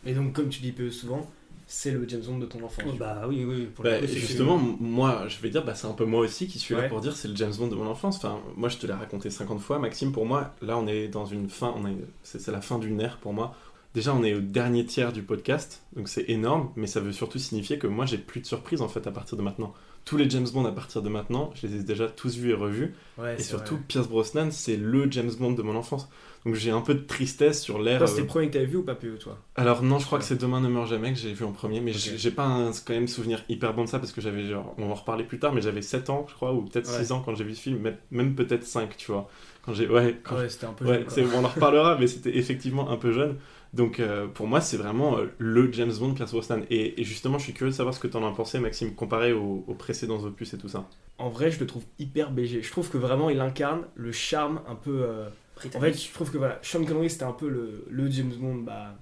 Et 0.06 0.14
donc, 0.14 0.32
comme 0.32 0.48
tu 0.48 0.62
dis 0.62 0.72
peu 0.72 0.90
souvent, 0.90 1.30
c'est 1.68 1.92
le 1.92 2.08
James 2.08 2.22
Bond 2.26 2.38
de 2.38 2.46
ton 2.46 2.64
enfance. 2.64 2.96
Bah 2.98 3.26
oui, 3.28 3.44
oui. 3.44 3.66
Pour 3.76 3.84
Bah, 3.84 4.00
coup, 4.00 4.08
justement, 4.08 4.58
moi, 4.58 5.26
je 5.28 5.38
vais 5.42 5.50
dire, 5.50 5.66
bah, 5.66 5.76
c'est 5.76 5.88
un 5.88 5.92
peu 5.92 6.06
moi 6.06 6.22
aussi 6.22 6.48
qui 6.48 6.60
suis 6.60 6.76
là 6.76 6.84
pour 6.88 7.02
dire 7.02 7.14
c'est 7.14 7.28
le 7.28 7.36
James 7.36 7.52
Bond 7.58 7.68
de 7.68 7.76
mon 7.76 7.88
enfance. 7.88 8.16
Enfin, 8.16 8.40
moi, 8.56 8.70
je 8.70 8.78
te 8.78 8.88
l'ai 8.88 8.94
raconté 8.94 9.30
50 9.30 9.60
fois, 9.60 9.80
Maxime. 9.80 10.14
Pour 10.14 10.26
moi, 10.26 10.54
là, 10.62 10.78
on 10.78 10.88
est 10.88 11.10
dans 11.10 11.26
une 11.26 11.50
fin, 11.50 11.74
on 11.76 11.86
est, 11.86 11.98
c'est, 12.24 12.40
c'est 12.40 12.52
la 12.54 12.62
fin 12.62 12.80
d'une 12.80 13.02
ère 13.02 13.18
pour 13.18 13.34
moi. 13.34 13.54
Déjà, 13.94 14.16
on 14.16 14.24
est 14.24 14.34
au 14.34 14.40
dernier 14.40 14.86
tiers 14.86 15.12
du 15.12 15.24
podcast, 15.24 15.82
donc 15.98 16.08
c'est 16.08 16.30
énorme, 16.30 16.72
mais 16.78 16.88
ça 16.88 17.02
veut 17.02 17.12
surtout 17.12 17.38
signifier 17.40 17.78
que 17.78 17.88
moi, 17.88 18.06
j'ai 18.06 18.18
plus 18.18 18.40
de 18.40 18.46
surprises 18.46 18.82
en 18.82 18.88
fait 18.88 19.06
à 19.08 19.12
partir 19.12 19.38
de 19.38 19.42
maintenant. 19.42 19.74
Tous 20.04 20.18
les 20.18 20.30
James 20.30 20.48
Bond 20.52 20.66
à 20.66 20.72
partir 20.72 21.02
de 21.02 21.10
maintenant, 21.10 21.52
je 21.56 21.68
les 21.68 21.76
ai 21.78 21.84
déjà 21.84 22.08
tous 22.08 22.36
vus 22.36 22.50
et 22.52 22.54
revus. 22.56 22.94
Ouais, 23.18 23.36
et 23.36 23.38
c'est 23.38 23.44
surtout, 23.50 23.76
vrai. 23.76 23.84
Pierce 23.88 24.08
Brosnan, 24.08 24.52
c'est 24.52 24.76
le 24.76 25.10
James 25.12 25.32
Bond 25.40 25.52
de 25.52 25.62
mon 25.62 25.76
enfance. 25.76 26.10
Donc 26.44 26.56
j'ai 26.56 26.72
un 26.72 26.82
peu 26.82 26.96
de 26.96 27.02
tristesse 27.02 27.62
sur. 27.62 27.76
Toi, 27.76 28.08
c'était 28.08 28.22
euh, 28.22 28.22
le 28.24 28.28
premier 28.28 28.48
que 28.48 28.54
t'avais 28.54 28.66
vu 28.66 28.78
ou 28.78 28.84
pas 28.84 28.96
PE, 28.96 29.18
toi? 29.20 29.38
Alors 29.56 29.84
non, 29.84 30.00
je 30.00 30.06
crois 30.08 30.18
Ouais. 30.18 30.24
que 30.24 30.28
c'est 30.28 30.42
Demain 30.42 30.60
ne 30.60 30.70
meurt 30.70 30.88
jamais 30.90 31.14
que 31.14 31.20
j'ai 31.20 31.34
vu 31.34 31.46
en 31.46 31.52
premier, 31.52 31.82
mais 31.82 31.92
Ok. 31.92 31.98
j'ai- 32.18 32.32
pas 32.32 32.46
un 32.46 32.72
quand 32.72 32.94
même 32.94 33.08
souvenir 33.08 33.44
hyper 33.48 33.76
bon 33.76 33.84
de 33.84 33.90
ça 33.90 34.00
parce 34.00 34.12
que 34.12 34.22
j'avais 34.22 34.52
on 34.80 34.86
va 34.88 34.92
en 34.92 34.96
reparler 34.96 35.24
plus 35.24 35.38
tard, 35.38 35.54
mais 35.54 35.62
j'avais 35.62 35.84
7 35.84 36.10
ans, 36.10 36.26
je 36.28 36.34
crois, 36.34 36.52
ou 36.52 36.64
peut-être 36.64 36.90
Ouais. 36.90 36.98
6 36.98 37.12
ans 37.12 37.22
quand 37.24 37.36
j'ai 37.36 37.44
vu 37.44 37.54
ce 37.54 37.62
film, 37.62 37.94
même, 38.10 38.34
peut-être 38.34 38.64
5, 38.66 38.98
tu 38.98 39.12
vois. 39.12 39.30
Quand 39.64 39.74
j'ai, 39.74 39.88
ouais, 39.88 40.20
quand 40.24 40.36
Ouais, 40.36 40.50
c'était 40.50 40.66
un 40.66 40.74
peu 40.74 40.86
ouais, 40.86 40.96
jeune, 40.96 41.04
quoi. 41.04 41.14
c'est- 41.14 41.26
on 41.36 41.44
en 41.46 41.48
reparlera, 41.48 41.98
mais 42.00 42.08
c'était 42.08 42.36
effectivement 42.36 42.90
un 42.90 42.98
peu 42.98 43.12
jeune. 43.12 43.38
Donc 43.74 44.00
euh, 44.00 44.28
pour 44.28 44.48
moi, 44.48 44.60
c'est 44.62 44.78
vraiment 44.78 45.18
euh, 45.18 45.28
le 45.38 45.72
James 45.72 45.94
Bond 45.98 46.14
Pierce 46.14 46.32
Brosnan. 46.32 46.62
Et, 46.70 47.00
et 47.00 47.04
justement, 47.06 47.38
je 47.38 47.46
suis 47.46 47.54
curieux 47.54 47.72
de 47.72 47.76
savoir 47.76 47.94
ce 47.96 48.00
que 48.00 48.08
t'en 48.08 48.28
as 48.28 48.34
pensé, 48.34 48.60
Maxime, 48.60 48.94
comparé 48.96 49.32
aux, 49.34 49.64
aux 49.68 49.76
précédents 49.76 50.22
opus 50.24 50.54
et 50.54 50.58
tout 50.58 50.68
ça. 50.70 50.90
En 51.18 51.30
vrai, 51.30 51.52
je 51.52 51.60
le 51.60 51.68
trouve 51.68 51.84
hyper 52.00 52.32
BG. 52.32 52.62
Je 52.64 52.72
trouve 52.72 52.90
que 52.90 52.98
vraiment, 52.98 53.30
il 53.30 53.40
incarne 53.40 53.86
le 53.96 54.12
charme 54.12 54.62
un 54.68 54.76
peu. 54.76 55.04
euh, 55.04 55.30
En 55.76 55.80
fait, 55.80 55.94
je 55.94 56.12
trouve 56.14 56.32
que 56.32 56.38
voilà, 56.38 56.60
Sean 56.64 56.84
Connery, 56.84 57.10
c'était 57.10 57.24
un 57.24 57.32
peu 57.32 57.48
le, 57.48 57.86
le 57.90 58.10
James 58.12 58.34
Bond, 58.40 58.56
bah. 58.56 58.96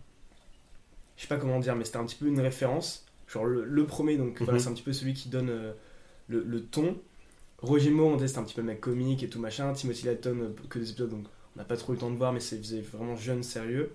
Je 1.18 1.24
sais 1.24 1.27
pas 1.27 1.38
comment 1.38 1.60
dire, 1.60 1.75
mais 1.75 1.83
c'était 1.86 1.98
un 1.98 2.06
petit 2.06 2.16
peu 2.16 2.27
une 2.27 2.39
référence. 2.39 3.06
Genre 3.27 3.45
le, 3.45 3.63
le 3.66 3.86
premier, 3.86 4.18
donc 4.18 4.38
voilà, 4.42 4.54
Mhm. 4.54 4.60
c'est 4.60 4.69
un 4.69 4.74
petit 4.74 4.83
peu 4.83 4.94
celui 4.94 5.13
qui 5.13 5.30
donne 5.30 5.50
euh, 5.50 5.74
le, 6.27 6.44
le 6.44 6.62
ton. 6.63 6.98
Roger 7.60 7.92
Moore, 7.92 8.10
on 8.12 8.16
disait, 8.16 8.27
c'était 8.30 8.39
un 8.39 8.44
petit 8.44 8.56
peu 8.56 8.62
le 8.62 8.68
mec 8.68 8.81
comique 8.81 9.21
et 9.24 9.30
tout 9.30 9.39
machin. 9.39 9.74
Timothy 9.74 10.06
Dalton, 10.06 10.42
euh, 10.42 10.68
que 10.69 10.80
des 10.80 10.89
épisodes, 10.92 11.10
donc 11.10 11.25
on 11.56 11.60
n'a 11.60 11.66
pas 11.66 11.75
trop 11.77 11.94
eu 11.94 11.95
le 11.95 12.00
temps 12.00 12.12
de 12.12 12.16
voir, 12.18 12.33
mais 12.33 12.39
c'est 12.39 12.57
faisait 12.57 12.81
vraiment 12.81 13.16
jeune, 13.18 13.44
sérieux. 13.44 13.92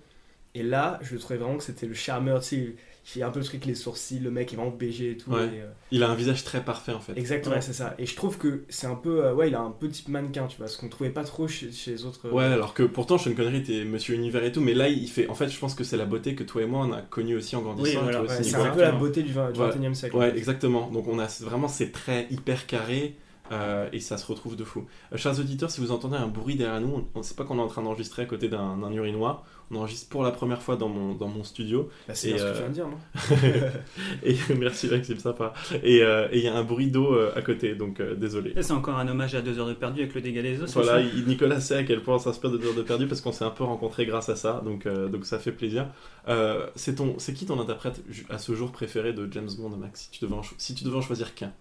Et 0.55 0.63
là, 0.63 0.97
je 1.03 1.15
trouvais 1.17 1.37
vraiment 1.37 1.57
que 1.57 1.63
c'était 1.63 1.85
le 1.85 1.93
charmeur, 1.93 2.39
tu 2.41 2.75
sais, 3.03 3.15
il 3.17 3.21
a 3.21 3.27
un 3.27 3.29
peu 3.29 3.39
le 3.39 3.45
truc, 3.45 3.65
les 3.65 3.75
sourcils, 3.75 4.19
le 4.19 4.31
mec 4.31 4.51
est 4.51 4.55
vraiment 4.55 4.71
BG 4.71 5.11
et 5.11 5.17
tout. 5.17 5.29
Ouais. 5.29 5.43
et, 5.45 5.61
euh, 5.61 5.67
Il 5.91 6.01
a 6.01 6.09
un 6.09 6.15
visage 6.15 6.43
très 6.43 6.63
parfait 6.63 6.93
en 6.93 6.99
fait. 6.99 7.13
Exactement, 7.17 7.53
Ouais. 7.55 7.61
c'est 7.61 7.73
ça. 7.73 7.93
Et 7.99 8.05
je 8.07 8.15
trouve 8.15 8.37
que 8.39 8.63
c'est 8.69 8.87
un 8.87 8.95
peu. 8.95 9.25
euh, 9.25 9.33
ouais, 9.35 9.49
il 9.49 9.53
a 9.55 9.59
un 9.59 9.69
peu 9.69 9.89
type 9.89 10.07
mannequin, 10.07 10.47
tu 10.47 10.57
vois, 10.57 10.67
ce 10.67 10.77
qu'on 10.79 10.89
trouvait 10.89 11.09
pas 11.11 11.23
trop 11.23 11.47
chez, 11.47 11.71
chez 11.71 11.91
les 11.91 12.05
autres. 12.05 12.27
euh, 12.27 12.31
Ouais, 12.31 12.45
alors 12.45 12.73
que 12.73 12.81
pourtant 12.83 13.17
Sean 13.19 13.33
Connery 13.35 13.57
était 13.57 13.83
Monsieur 13.85 14.15
Univers 14.15 14.43
et 14.45 14.51
tout, 14.51 14.61
mais 14.61 14.73
là 14.73 14.87
il 14.89 15.07
fait. 15.09 15.27
En 15.27 15.35
fait, 15.35 15.49
je 15.49 15.59
pense 15.59 15.75
que 15.75 15.83
c'est 15.83 15.97
la 15.97 16.05
beauté 16.05 16.33
que 16.33 16.43
toi 16.43 16.63
et 16.63 16.65
moi 16.65 16.83
on 16.87 16.93
a 16.93 17.01
connu 17.01 17.35
aussi 17.35 17.55
en 17.55 17.61
grandissant. 17.61 17.99
Oui, 17.99 18.03
voilà, 18.03 18.21
ouais, 18.23 18.27
c'est 18.43 18.55
un 18.55 18.71
peu 18.71 18.81
la 18.81 18.91
beauté 18.93 19.21
du, 19.21 19.33
20, 19.33 19.51
du 19.51 19.59
Ouais. 19.59 19.67
21 19.67 19.91
e 19.91 19.93
siècle. 19.93 20.15
en 20.15 20.19
Ouais, 20.21 20.31
fait. 20.31 20.37
exactement. 20.37 20.89
Donc 20.89 21.07
on 21.07 21.19
a 21.19 21.27
vraiment 21.41 21.67
ces 21.67 21.91
traits 21.91 22.31
hyper 22.31 22.65
carrés 22.65 23.15
euh, 23.51 23.87
et 23.93 23.99
ça 23.99 24.17
se 24.17 24.25
retrouve 24.25 24.55
de 24.55 24.63
fou. 24.63 24.85
Euh, 25.13 25.17
chers 25.17 25.39
auditeurs, 25.39 25.69
si 25.71 25.81
vous 25.81 25.91
entendez 25.91 26.17
un 26.17 26.27
bruit 26.27 26.55
derrière 26.55 26.81
nous, 26.81 27.05
on 27.13 27.19
ne 27.19 27.23
sait 27.23 27.35
pas 27.35 27.43
qu'on 27.43 27.57
est 27.57 27.61
en 27.61 27.67
train 27.67 27.81
d'enregistrer 27.83 28.23
à 28.23 28.25
côté 28.25 28.47
d'un 28.49 28.91
urinoir. 28.91 29.43
On 29.71 29.77
enregistre 29.77 30.09
pour 30.09 30.21
la 30.21 30.29
première 30.31 30.61
fois 30.61 30.75
dans 30.75 30.89
mon, 30.89 31.15
dans 31.15 31.27
mon 31.27 31.43
studio. 31.43 31.89
Bah, 32.07 32.13
c'est 32.13 32.37
ce 32.37 32.43
que 32.43 32.47
euh, 32.47 32.53
tu 32.53 32.59
viens 32.59 32.67
de 32.69 32.73
dire, 32.73 32.87
non 32.87 32.97
Et 34.23 34.35
merci 34.59 34.87
Maxime, 34.87 35.17
sympa. 35.17 35.53
Et 35.83 36.03
euh, 36.03 36.27
et 36.31 36.37
il 36.37 36.43
y 36.43 36.47
a 36.47 36.55
un 36.55 36.63
bruit 36.63 36.91
d'eau 36.91 37.13
euh, 37.13 37.31
à 37.35 37.41
côté, 37.41 37.73
donc 37.75 37.99
euh, 37.99 38.13
désolé. 38.15 38.53
C'est 38.61 38.73
encore 38.73 38.97
un 38.99 39.07
hommage 39.07 39.33
à 39.35 39.41
deux 39.41 39.57
heures 39.59 39.67
de 39.67 39.73
perdu 39.73 40.01
avec 40.01 40.13
le 40.13 40.21
dégât 40.21 40.43
des 40.43 40.61
os. 40.61 40.67
c'est 40.69 40.73
Voilà, 40.79 40.93
ça 40.93 41.01
il- 41.01 41.25
Nicolas 41.25 41.59
sait 41.61 41.75
à 41.77 41.83
quel 41.83 42.01
point 42.03 42.15
on 42.15 42.19
s'inspire 42.19 42.51
de 42.51 42.57
Deux 42.57 42.67
heures 42.67 42.75
de 42.75 42.81
perdu 42.83 43.07
parce 43.07 43.21
qu'on 43.21 43.31
s'est 43.31 43.43
un 43.45 43.49
peu 43.49 43.63
rencontrés 43.63 44.05
grâce 44.05 44.29
à 44.29 44.35
ça, 44.35 44.61
donc, 44.63 44.85
euh, 44.85 45.07
donc 45.07 45.25
ça 45.25 45.39
fait 45.39 45.51
plaisir. 45.51 45.87
Euh, 46.27 46.67
c'est 46.75 46.95
qui 47.33 47.45
ton 47.47 47.59
interprète 47.59 48.03
à 48.29 48.37
ce 48.37 48.53
jour 48.55 48.71
préféré 48.71 49.13
de 49.13 49.27
James 49.31 49.49
Bond, 49.57 49.69
Max 49.77 50.01
si 50.01 50.11
tu 50.11 50.23
devais 50.25 50.35
en, 50.35 50.43
cho- 50.43 50.55
si 50.57 50.75
tu 50.75 50.83
devais 50.83 50.97
en 50.97 51.01
choisir 51.01 51.33
qu'un? 51.35 51.51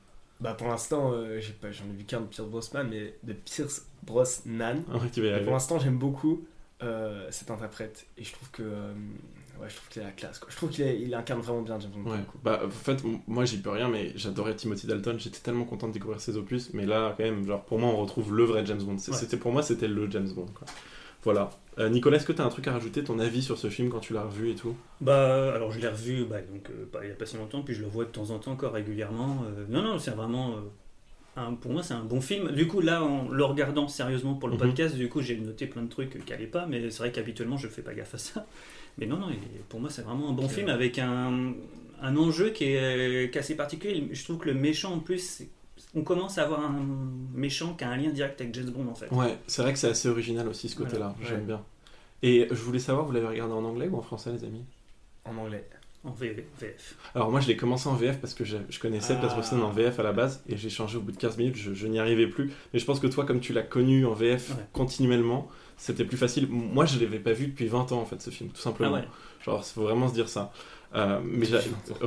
Bah, 0.40 0.54
pour 0.54 0.68
l'instant, 0.68 1.12
euh, 1.12 1.40
j'ai 1.40 1.52
pas- 1.52 1.70
j'en 1.70 1.84
ai 1.84 1.96
vu 1.96 2.04
qu'un 2.04 2.20
de 2.20 2.26
Pierce 2.26 2.48
Brosnan, 2.48 2.84
mais 2.90 3.14
de 3.22 3.32
Pierce 3.32 3.86
Brosnan. 4.02 4.82
Ah 4.92 4.96
ouais, 4.98 5.08
tu 5.12 5.20
vas 5.20 5.26
y 5.26 5.30
Et 5.30 5.32
arriver. 5.32 5.44
pour 5.44 5.54
l'instant, 5.54 5.78
j'aime 5.78 5.98
beaucoup 5.98 6.44
euh, 6.82 7.26
cet 7.30 7.50
interprète. 7.50 8.06
Et 8.18 8.24
je 8.24 8.32
trouve 8.32 8.50
que. 8.50 8.62
euh, 8.62 8.92
ouais, 9.60 9.68
je 9.70 9.76
trouve 9.76 9.88
qu'il 9.88 10.02
a 10.02 10.06
la 10.06 10.10
classe, 10.10 10.38
quoi. 10.40 10.48
Je 10.50 10.56
trouve 10.56 10.68
qu'il 10.70 10.84
est- 10.84 11.00
il 11.00 11.14
incarne 11.14 11.40
vraiment 11.40 11.62
bien 11.62 11.78
James 11.80 11.90
Bond. 11.92 12.02
pour 12.02 12.12
Ouais. 12.12 12.18
le 12.18 12.24
coup. 12.24 12.38
Bah, 12.42 12.60
en 12.66 12.68
fait, 12.70 13.02
m- 13.04 13.20
moi 13.26 13.44
j'y 13.46 13.58
peux 13.58 13.70
rien, 13.70 13.88
mais 13.88 14.12
j'adorais 14.16 14.54
Timothy 14.56 14.86
Dalton. 14.86 15.18
J'étais 15.18 15.38
tellement 15.38 15.64
content 15.64 15.86
de 15.88 15.92
découvrir 15.92 16.20
ses 16.20 16.36
opus, 16.36 16.74
mais 16.74 16.84
là, 16.84 17.14
quand 17.16 17.22
même, 17.24 17.46
genre 17.46 17.64
pour 17.64 17.78
moi, 17.78 17.88
on 17.90 17.96
retrouve 17.96 18.34
le 18.34 18.44
vrai 18.44 18.66
James 18.66 18.82
Bond. 18.82 18.98
C'est- 18.98 19.12
Ouais. 19.12 19.16
C'était 19.16 19.36
pour 19.38 19.52
moi, 19.52 19.62
c'était 19.62 19.88
le 19.88 20.10
James 20.10 20.28
Bond. 20.34 20.48
Quoi. 20.52 20.66
Voilà. 21.24 21.50
Euh, 21.78 21.88
Nicolas, 21.88 22.18
est-ce 22.18 22.26
que 22.26 22.32
tu 22.32 22.40
as 22.40 22.44
un 22.44 22.48
truc 22.50 22.68
à 22.68 22.72
rajouter, 22.72 23.02
ton 23.02 23.18
avis 23.18 23.42
sur 23.42 23.58
ce 23.58 23.68
film 23.68 23.88
quand 23.88 23.98
tu 24.00 24.12
l'as 24.12 24.22
revu 24.22 24.50
et 24.50 24.54
tout? 24.54 24.76
Bah, 25.00 25.52
alors 25.54 25.72
je 25.72 25.80
l'ai 25.80 25.88
revu 25.88 26.24
bah, 26.24 26.36
donc, 26.40 26.70
euh, 26.70 26.84
pas- 26.90 27.00
il 27.02 27.06
n'y 27.06 27.12
a 27.12 27.16
pas 27.16 27.26
si 27.26 27.36
longtemps, 27.36 27.62
puis 27.62 27.74
je 27.74 27.80
le 27.82 27.88
vois 27.88 28.04
de 28.04 28.10
temps 28.10 28.30
en 28.30 28.38
temps 28.38 28.52
encore 28.52 28.72
régulièrement. 28.74 29.44
Euh, 29.58 29.64
non, 29.68 29.82
non, 29.82 29.98
c'est 29.98 30.12
vraiment. 30.12 30.56
un- 31.36 31.54
pour 31.54 31.72
moi, 31.72 31.82
c'est 31.82 31.94
un 31.94 32.04
bon 32.04 32.20
film. 32.20 32.52
Du 32.52 32.68
coup, 32.68 32.80
là, 32.80 33.02
en 33.02 33.28
le 33.28 33.44
regardant 33.44 33.88
sérieusement 33.88 34.34
pour 34.34 34.48
le 34.48 34.54
Mhm. 34.54 34.60
podcast, 34.60 34.94
du 34.94 35.08
coup, 35.08 35.20
j'ai 35.20 35.36
noté 35.36 35.66
plein 35.66 35.82
de 35.82 35.88
trucs 35.88 36.24
qui 36.24 36.30
n'allaient 36.30 36.46
pas, 36.46 36.66
mais 36.66 36.90
c'est 36.90 36.98
vrai 36.98 37.10
qu'habituellement, 37.10 37.56
je 37.56 37.66
fais 37.66 37.82
pas 37.82 37.92
gaffe 37.92 38.14
à 38.14 38.18
ça. 38.18 38.46
Mais 38.98 39.06
non, 39.06 39.16
non, 39.16 39.26
il 39.30 39.38
pour 39.68 39.80
moi, 39.80 39.90
c'est 39.90 40.02
vraiment 40.02 40.30
un 40.30 40.32
bon 40.32 40.48
film 40.48 40.68
avec 40.68 41.00
un, 41.00 41.52
un 42.00 42.16
enjeu 42.16 42.50
qui 42.50 42.66
est, 42.66 43.32
qui 43.32 43.36
est 43.36 43.40
assez 43.40 43.56
particulier. 43.56 44.06
Je 44.12 44.22
trouve 44.22 44.38
que 44.38 44.46
le 44.46 44.54
méchant, 44.54 44.92
en 44.94 45.00
plus, 45.00 45.18
c'est- 45.18 45.48
on 45.94 46.02
commence 46.02 46.38
à 46.38 46.42
avoir 46.44 46.60
un 46.60 46.74
méchant 47.34 47.74
qui 47.74 47.84
a 47.84 47.88
un 47.90 47.96
lien 47.96 48.10
direct 48.10 48.40
avec 48.40 48.54
James 48.54 48.70
Bond, 48.70 48.88
en 48.90 48.94
fait. 48.94 49.10
Ouais, 49.12 49.38
c'est 49.46 49.62
vrai 49.62 49.72
que 49.72 49.78
c'est 49.78 49.88
assez 49.90 50.08
original 50.08 50.48
aussi 50.48 50.68
ce 50.68 50.76
côté-là. 50.76 51.14
Voilà, 51.16 51.28
J'aime 51.30 51.40
ouais. 51.40 51.46
bien. 51.46 51.62
Et 52.22 52.48
je 52.50 52.54
voulais 52.56 52.78
savoir, 52.78 53.04
vous 53.06 53.12
l'avez 53.12 53.26
regardé 53.28 53.52
en 53.52 53.64
anglais 53.64 53.88
ou 53.88 53.96
en 53.96 54.02
français, 54.02 54.32
les 54.32 54.44
amis? 54.44 54.64
En 55.24 55.36
anglais. 55.36 55.68
En 56.06 56.10
VF. 56.10 56.96
Alors 57.14 57.30
moi 57.30 57.40
je 57.40 57.48
l'ai 57.48 57.56
commencé 57.56 57.88
en 57.88 57.94
VF 57.94 58.18
parce 58.20 58.34
que 58.34 58.44
je, 58.44 58.58
je 58.68 58.78
connaissais 58.78 59.16
Ah. 59.22 59.26
Brosnan 59.26 59.62
en 59.62 59.70
VF 59.70 59.98
à 59.98 60.02
la 60.02 60.12
base 60.12 60.42
et 60.46 60.54
j'ai 60.58 60.68
changé 60.68 60.98
au 60.98 61.00
bout 61.00 61.12
de 61.12 61.16
15 61.16 61.38
minutes, 61.38 61.56
je, 61.56 61.72
je 61.72 61.86
n'y 61.86 61.98
arrivais 61.98 62.26
plus. 62.26 62.52
Mais 62.74 62.78
je 62.78 62.84
pense 62.84 63.00
que 63.00 63.06
toi 63.06 63.24
comme 63.24 63.40
tu 63.40 63.54
l'as 63.54 63.62
connu 63.62 64.04
en 64.04 64.12
VF 64.12 64.50
Ouais. 64.50 64.56
continuellement, 64.74 65.48
c'était 65.78 66.04
plus 66.04 66.18
facile. 66.18 66.46
Moi 66.50 66.84
je 66.84 66.98
l'avais 67.00 67.18
pas 67.20 67.32
vu 67.32 67.46
depuis 67.46 67.66
20 67.68 67.92
ans 67.92 68.00
en 68.02 68.04
fait 68.04 68.20
ce 68.20 68.28
film, 68.28 68.50
tout 68.50 68.56
Ah 68.60 68.64
simplement. 68.64 68.92
ouais. 68.92 69.04
Genre 69.46 69.62
il 69.66 69.72
faut 69.72 69.82
vraiment 69.84 70.08
se 70.08 70.12
dire 70.12 70.28
ça. 70.28 70.52
Euh, 70.94 71.18
mais 71.24 71.46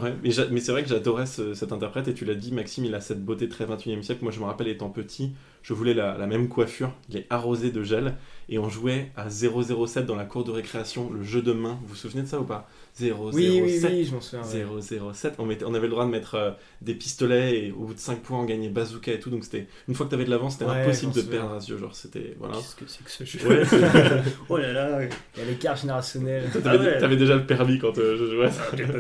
ouais, 0.02 0.16
mais, 0.50 0.60
c'est 0.62 0.72
vrai 0.72 0.82
que 0.84 0.88
j'adorais 0.90 1.26
ce- 1.26 1.54
cet 1.54 1.74
interprète 1.74 2.08
et 2.08 2.14
tu 2.14 2.24
l'as 2.24 2.36
dit 2.36 2.54
Maxime 2.54 2.86
il 2.86 2.96
a 2.96 3.02
cette 3.02 3.24
beauté 3.24 3.50
très 3.50 3.66
21e 3.66 4.02
siècle. 4.02 4.24
Moi 4.24 4.32
je 4.32 4.40
me 4.40 4.46
rappelle 4.46 4.70
étant 4.70 4.90
petit, 4.90 5.34
je 5.62 5.74
voulais 5.74 5.94
la, 5.94 6.18
la 6.18 6.26
même 6.26 6.48
coiffure, 6.48 6.94
il 7.10 7.18
est 7.18 7.28
arrosé 7.30 7.72
de 7.72 7.84
gel 7.84 8.16
et 8.50 8.60
on 8.60 8.70
jouait 8.70 9.12
à 9.16 9.30
007 9.30 10.06
dans 10.06 10.16
la 10.16 10.26
cour 10.26 10.44
de 10.44 10.52
récréation, 10.52 11.10
le 11.12 11.24
jeu 11.24 11.42
de 11.42 11.52
main. 11.54 11.78
Vous 11.82 11.90
vous 11.90 11.96
souvenez 11.96 12.24
de 12.24 12.28
ça 12.28 12.40
ou 12.40 12.44
pas? 12.44 12.68
007. 12.98 13.14
Oui, 13.34 13.62
oui, 13.64 13.80
oui, 13.84 14.06
je 14.06 14.14
m'en 14.16 14.22
souviens. 14.22 14.42
ouais. 14.44 15.12
007, 15.14 15.36
on, 15.38 15.46
mettait- 15.46 15.66
on 15.66 15.74
avait 15.76 15.86
le 15.88 15.92
droit 15.92 16.06
de 16.06 16.10
mettre 16.10 16.36
euh, 16.36 16.52
des 16.82 16.96
pistolets 16.96 17.60
et 17.66 17.72
au 17.72 17.86
bout 17.86 17.94
de 17.94 18.00
5 18.00 18.22
points 18.22 18.40
on 18.40 18.46
gagnait 18.46 18.70
bazooka 18.70 19.12
et 19.12 19.20
tout, 19.20 19.30
donc 19.30 19.44
c'était 19.44 19.68
une 19.88 19.94
fois 19.94 20.06
que 20.08 20.12
t'avais 20.12 20.26
de 20.26 20.32
l'avance, 20.32 20.54
c'était 20.54 20.66
Ouais, 20.66 20.82
impossible 20.82 21.14
de 21.14 21.22
perdre 21.22 21.54
à 21.54 21.60
ce 21.62 21.70
jeu, 21.74 21.78
genre 21.78 21.96
c'était 21.96 22.36
voilà. 22.40 22.56
Qu'est-ce 22.56 22.76
que 22.76 22.86
c'est 22.88 23.04
que 23.04 23.12
ce 23.12 23.24
jeu? 23.24 23.48
Ouais, 23.48 23.64
Oh 24.50 24.58
là 24.58 24.74
là. 24.74 25.00
Il 25.36 25.44
y 25.44 25.46
a 25.46 25.50
l'écart 25.50 25.76
générationnel. 25.76 26.46
Ah 26.56 26.58
T'avais 26.60 26.86
ouais. 26.86 26.98
t'avais 27.00 27.18
déjà 27.18 27.36
le 27.36 27.46
permis 27.46 27.78
quand 27.78 27.96
euh, 28.00 28.18
je 28.18 28.26
jouais. 28.36 28.50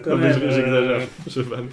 Non, 0.10 0.16
mais 0.18 0.30
même, 0.30 0.39
je- 0.39 0.46
euh, 0.46 0.51
J'exagère, 0.51 1.08
je 1.27 1.42
vanne. 1.42 1.68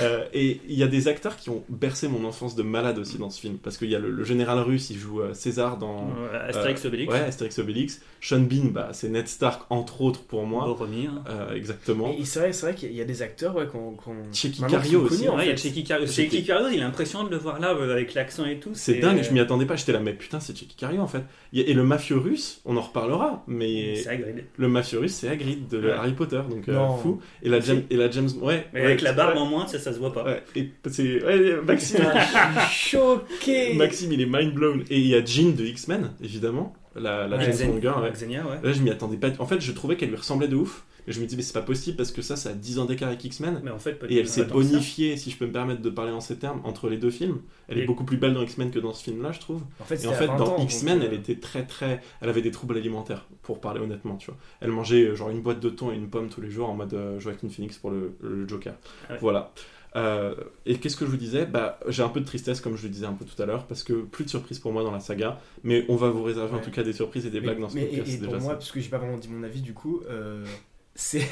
Euh, 0.00 0.24
et 0.32 0.60
il 0.68 0.78
y 0.78 0.82
a 0.82 0.88
des 0.88 1.08
acteurs 1.08 1.36
qui 1.36 1.50
ont 1.50 1.62
bercé 1.68 2.08
mon 2.08 2.24
enfance 2.24 2.54
de 2.56 2.62
malade 2.62 2.98
aussi 2.98 3.18
dans 3.18 3.28
ce 3.30 3.40
film, 3.40 3.58
parce 3.58 3.76
qu'il 3.76 3.90
y 3.90 3.94
a 3.94 3.98
le, 3.98 4.10
le 4.10 4.24
général 4.24 4.58
russe, 4.60 4.88
il 4.90 4.96
joue 4.98 5.20
César 5.34 5.76
dans 5.76 6.10
Astérix 6.48 6.84
Obélix. 6.86 7.12
Ouais, 7.20 7.26
Astérix 7.28 7.58
Obélix. 7.58 8.00
Sean 8.20 8.40
Bean, 8.40 8.70
bah, 8.72 8.88
c'est 8.92 9.08
Ned 9.08 9.28
Stark 9.28 9.62
entre 9.70 10.00
autres 10.00 10.22
pour 10.22 10.44
moi. 10.46 10.64
Boromir. 10.64 11.10
Euh, 11.28 11.54
exactement. 11.54 12.12
Et 12.18 12.24
c'est 12.24 12.40
vrai, 12.40 12.52
c'est 12.52 12.66
vrai 12.66 12.74
qu'il 12.74 12.92
y 12.92 13.00
a 13.00 13.04
des 13.04 13.22
acteurs 13.22 13.54
ouais, 13.54 13.66
qu'on. 13.66 13.92
qu'on- 13.92 14.16
Checky 14.32 14.62
Cario 14.62 15.02
aussi, 15.02 15.18
connus, 15.18 15.28
en 15.28 15.36
Ouais, 15.36 15.44
il 15.44 15.48
y 15.48 15.50
a 15.52 15.56
fait. 15.56 15.68
Checky 15.68 15.84
Cario. 15.84 16.06
Checky 16.06 16.44
Cario, 16.44 16.68
il 16.72 16.78
est 16.80 16.82
impressionnant 16.82 17.24
de 17.24 17.30
le 17.30 17.36
voir 17.36 17.60
là 17.60 17.74
euh, 17.74 17.92
avec 17.92 18.14
l'accent 18.14 18.44
et 18.46 18.58
tout. 18.58 18.70
C'est 18.74 18.94
dingue, 18.94 19.22
je 19.22 19.30
m'y 19.32 19.38
attendais 19.40 19.66
pas. 19.66 19.76
J'étais 19.76 19.92
là, 19.92 20.00
mais 20.00 20.12
putain, 20.14 20.40
c'est 20.40 20.56
Checky 20.56 20.74
Cario 20.76 21.00
en 21.00 21.06
fait. 21.06 21.22
Et 21.52 21.72
le 21.74 21.84
mafieux 21.84 22.16
russe, 22.18 22.60
on 22.64 22.76
en 22.76 22.80
reparlera, 22.80 23.44
mais 23.46 23.96
C'est 23.96 24.08
agréable. 24.08 24.44
le 24.56 24.68
mafieux 24.68 24.98
russe, 24.98 25.14
c'est 25.14 25.28
Hagrid 25.28 25.68
de 25.68 25.78
Ouais. 25.86 25.92
Harry 25.92 26.12
Potter, 26.12 26.40
donc 26.50 26.68
euh, 26.68 26.88
fou. 27.02 27.20
Et 27.42 27.48
la, 27.48 27.60
James, 27.60 27.82
et 27.90 27.96
la 27.96 28.10
James, 28.10 28.28
ouais. 28.40 28.66
Mais 28.72 28.80
ouais, 28.80 28.86
avec 28.86 29.02
la 29.02 29.12
barbe 29.12 29.34
ouais, 29.34 29.40
en 29.40 29.46
moins, 29.46 29.66
ça, 29.68 29.78
ça 29.78 29.92
se 29.92 29.98
voit 29.98 30.12
pas. 30.12 30.24
Ouais, 30.24 30.42
et 30.56 30.70
c'est 30.90 31.22
ouais, 31.24 31.60
Maxime, 31.64 31.98
Je 32.68 32.74
suis 32.74 32.90
choqué. 32.98 33.74
Maxime, 33.74 34.12
il 34.12 34.20
est 34.20 34.26
mind 34.26 34.52
blown. 34.54 34.82
Et 34.90 34.98
il 34.98 35.06
y 35.06 35.14
a 35.14 35.24
Jean 35.24 35.54
de 35.54 35.64
X-Men, 35.64 36.12
évidemment, 36.22 36.74
la, 36.98 37.28
la 37.28 37.36
Ouais, 37.36 37.46
ouais. 37.46 38.10
Xenia, 38.12 38.44
ouais. 38.46 38.58
Là, 38.62 38.72
je 38.72 38.82
m'y 38.82 38.90
attendais 38.90 39.16
pas. 39.16 39.28
En 39.38 39.46
fait, 39.46 39.60
je 39.60 39.72
trouvais 39.72 39.96
qu'elle 39.96 40.10
lui 40.10 40.16
ressemblait 40.16 40.48
de 40.48 40.56
ouf. 40.56 40.84
Et 41.08 41.12
je 41.12 41.20
me 41.20 41.24
disais, 41.24 41.36
mais 41.36 41.42
c'est 41.42 41.52
pas 41.52 41.62
possible 41.62 41.96
parce 41.96 42.10
que 42.10 42.20
ça, 42.20 42.34
ça 42.34 42.50
a 42.50 42.52
10 42.52 42.80
ans 42.80 42.84
d'écart 42.84 43.08
avec 43.08 43.24
X-Men. 43.24 43.60
Mais 43.62 43.70
en 43.70 43.78
fait, 43.78 44.00
Et 44.08 44.18
elle 44.18 44.28
s'est 44.28 44.44
bonifiée, 44.44 45.16
si 45.16 45.30
je 45.30 45.38
peux 45.38 45.46
me 45.46 45.52
permettre 45.52 45.80
de 45.80 45.90
parler 45.90 46.10
en 46.10 46.20
ces 46.20 46.36
termes, 46.36 46.60
entre 46.64 46.88
les 46.88 46.96
deux 46.96 47.10
films. 47.10 47.42
Elle 47.68 47.78
est 47.78 47.86
beaucoup 47.86 48.04
plus 48.04 48.16
belle 48.16 48.34
dans 48.34 48.42
X-Men 48.42 48.72
que 48.72 48.80
dans 48.80 48.92
ce 48.92 49.04
film-là, 49.04 49.30
je 49.30 49.38
trouve. 49.38 49.62
En 49.80 49.84
fait, 49.84 50.02
Et 50.02 50.08
en 50.08 50.12
fait, 50.12 50.26
20 50.26 50.36
dans 50.36 50.56
ans, 50.56 50.58
X-Men, 50.58 51.02
elle 51.02 51.12
euh, 51.12 51.18
était 51.18 51.36
très 51.36 51.64
très. 51.64 52.00
Elle 52.20 52.28
avait 52.28 52.42
des 52.42 52.50
troubles 52.50 52.76
alimentaires, 52.76 53.26
pour 53.42 53.60
parler 53.60 53.80
honnêtement, 53.80 54.16
tu 54.16 54.26
vois. 54.32 54.36
Elle 54.60 54.70
mangeait 54.70 55.04
euh, 55.04 55.14
genre 55.14 55.30
une 55.30 55.42
boîte 55.42 55.60
de 55.60 55.70
thon 55.70 55.92
et 55.92 55.94
une 55.94 56.08
pomme 56.08 56.28
tous 56.28 56.40
les 56.40 56.50
jours 56.50 56.68
en 56.68 56.74
mode 56.74 56.94
euh, 56.94 57.20
Joaquin 57.20 57.48
Phoenix 57.48 57.78
pour 57.78 57.90
le, 57.92 58.16
le 58.20 58.48
Joker. 58.48 58.74
Ah. 59.08 59.14
Voilà. 59.20 59.52
Euh, 59.96 60.34
et 60.66 60.76
qu'est-ce 60.78 60.96
que 60.96 61.04
je 61.06 61.10
vous 61.10 61.16
disais? 61.16 61.46
Bah, 61.46 61.80
J'ai 61.88 62.02
un 62.02 62.08
peu 62.08 62.20
de 62.20 62.26
tristesse, 62.26 62.60
comme 62.60 62.76
je 62.76 62.82
le 62.84 62.90
disais 62.90 63.06
un 63.06 63.14
peu 63.14 63.24
tout 63.24 63.40
à 63.42 63.46
l'heure, 63.46 63.66
parce 63.66 63.82
que 63.82 63.94
plus 63.94 64.24
de 64.24 64.28
surprises 64.30 64.58
pour 64.58 64.72
moi 64.72 64.82
dans 64.84 64.90
la 64.92 65.00
saga, 65.00 65.40
mais 65.64 65.84
on 65.88 65.96
va 65.96 66.10
vous 66.10 66.22
réserver 66.22 66.54
en 66.54 66.60
tout 66.60 66.70
cas 66.70 66.82
des 66.82 66.92
surprises 66.92 67.24
et 67.26 67.30
des 67.30 67.40
mais- 67.40 67.46
blagues 67.46 67.60
dans 67.60 67.68
ce 67.70 67.76
mais- 67.76 67.86
podcast. 67.86 68.08
et, 68.10 68.14
et 68.14 68.18
pour 68.18 68.32
moi, 68.34 68.40
ça. 68.40 68.48
parce 68.54 68.70
que 68.70 68.80
j'ai 68.80 68.88
pas 68.90 68.98
vraiment 68.98 69.16
dit 69.16 69.28
mon 69.28 69.42
avis, 69.42 69.60
du 69.62 69.72
coup, 69.72 70.02
euh, 70.10 70.44
c'est. 70.94 71.20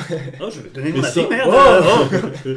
Oh, 0.40 0.48
je 0.50 0.60
vais 0.62 0.70
donner 0.70 0.92
Mais 0.92 0.98
mon 0.98 1.04
avis, 1.04 1.26
merde 1.28 1.54
Oh 1.54 2.48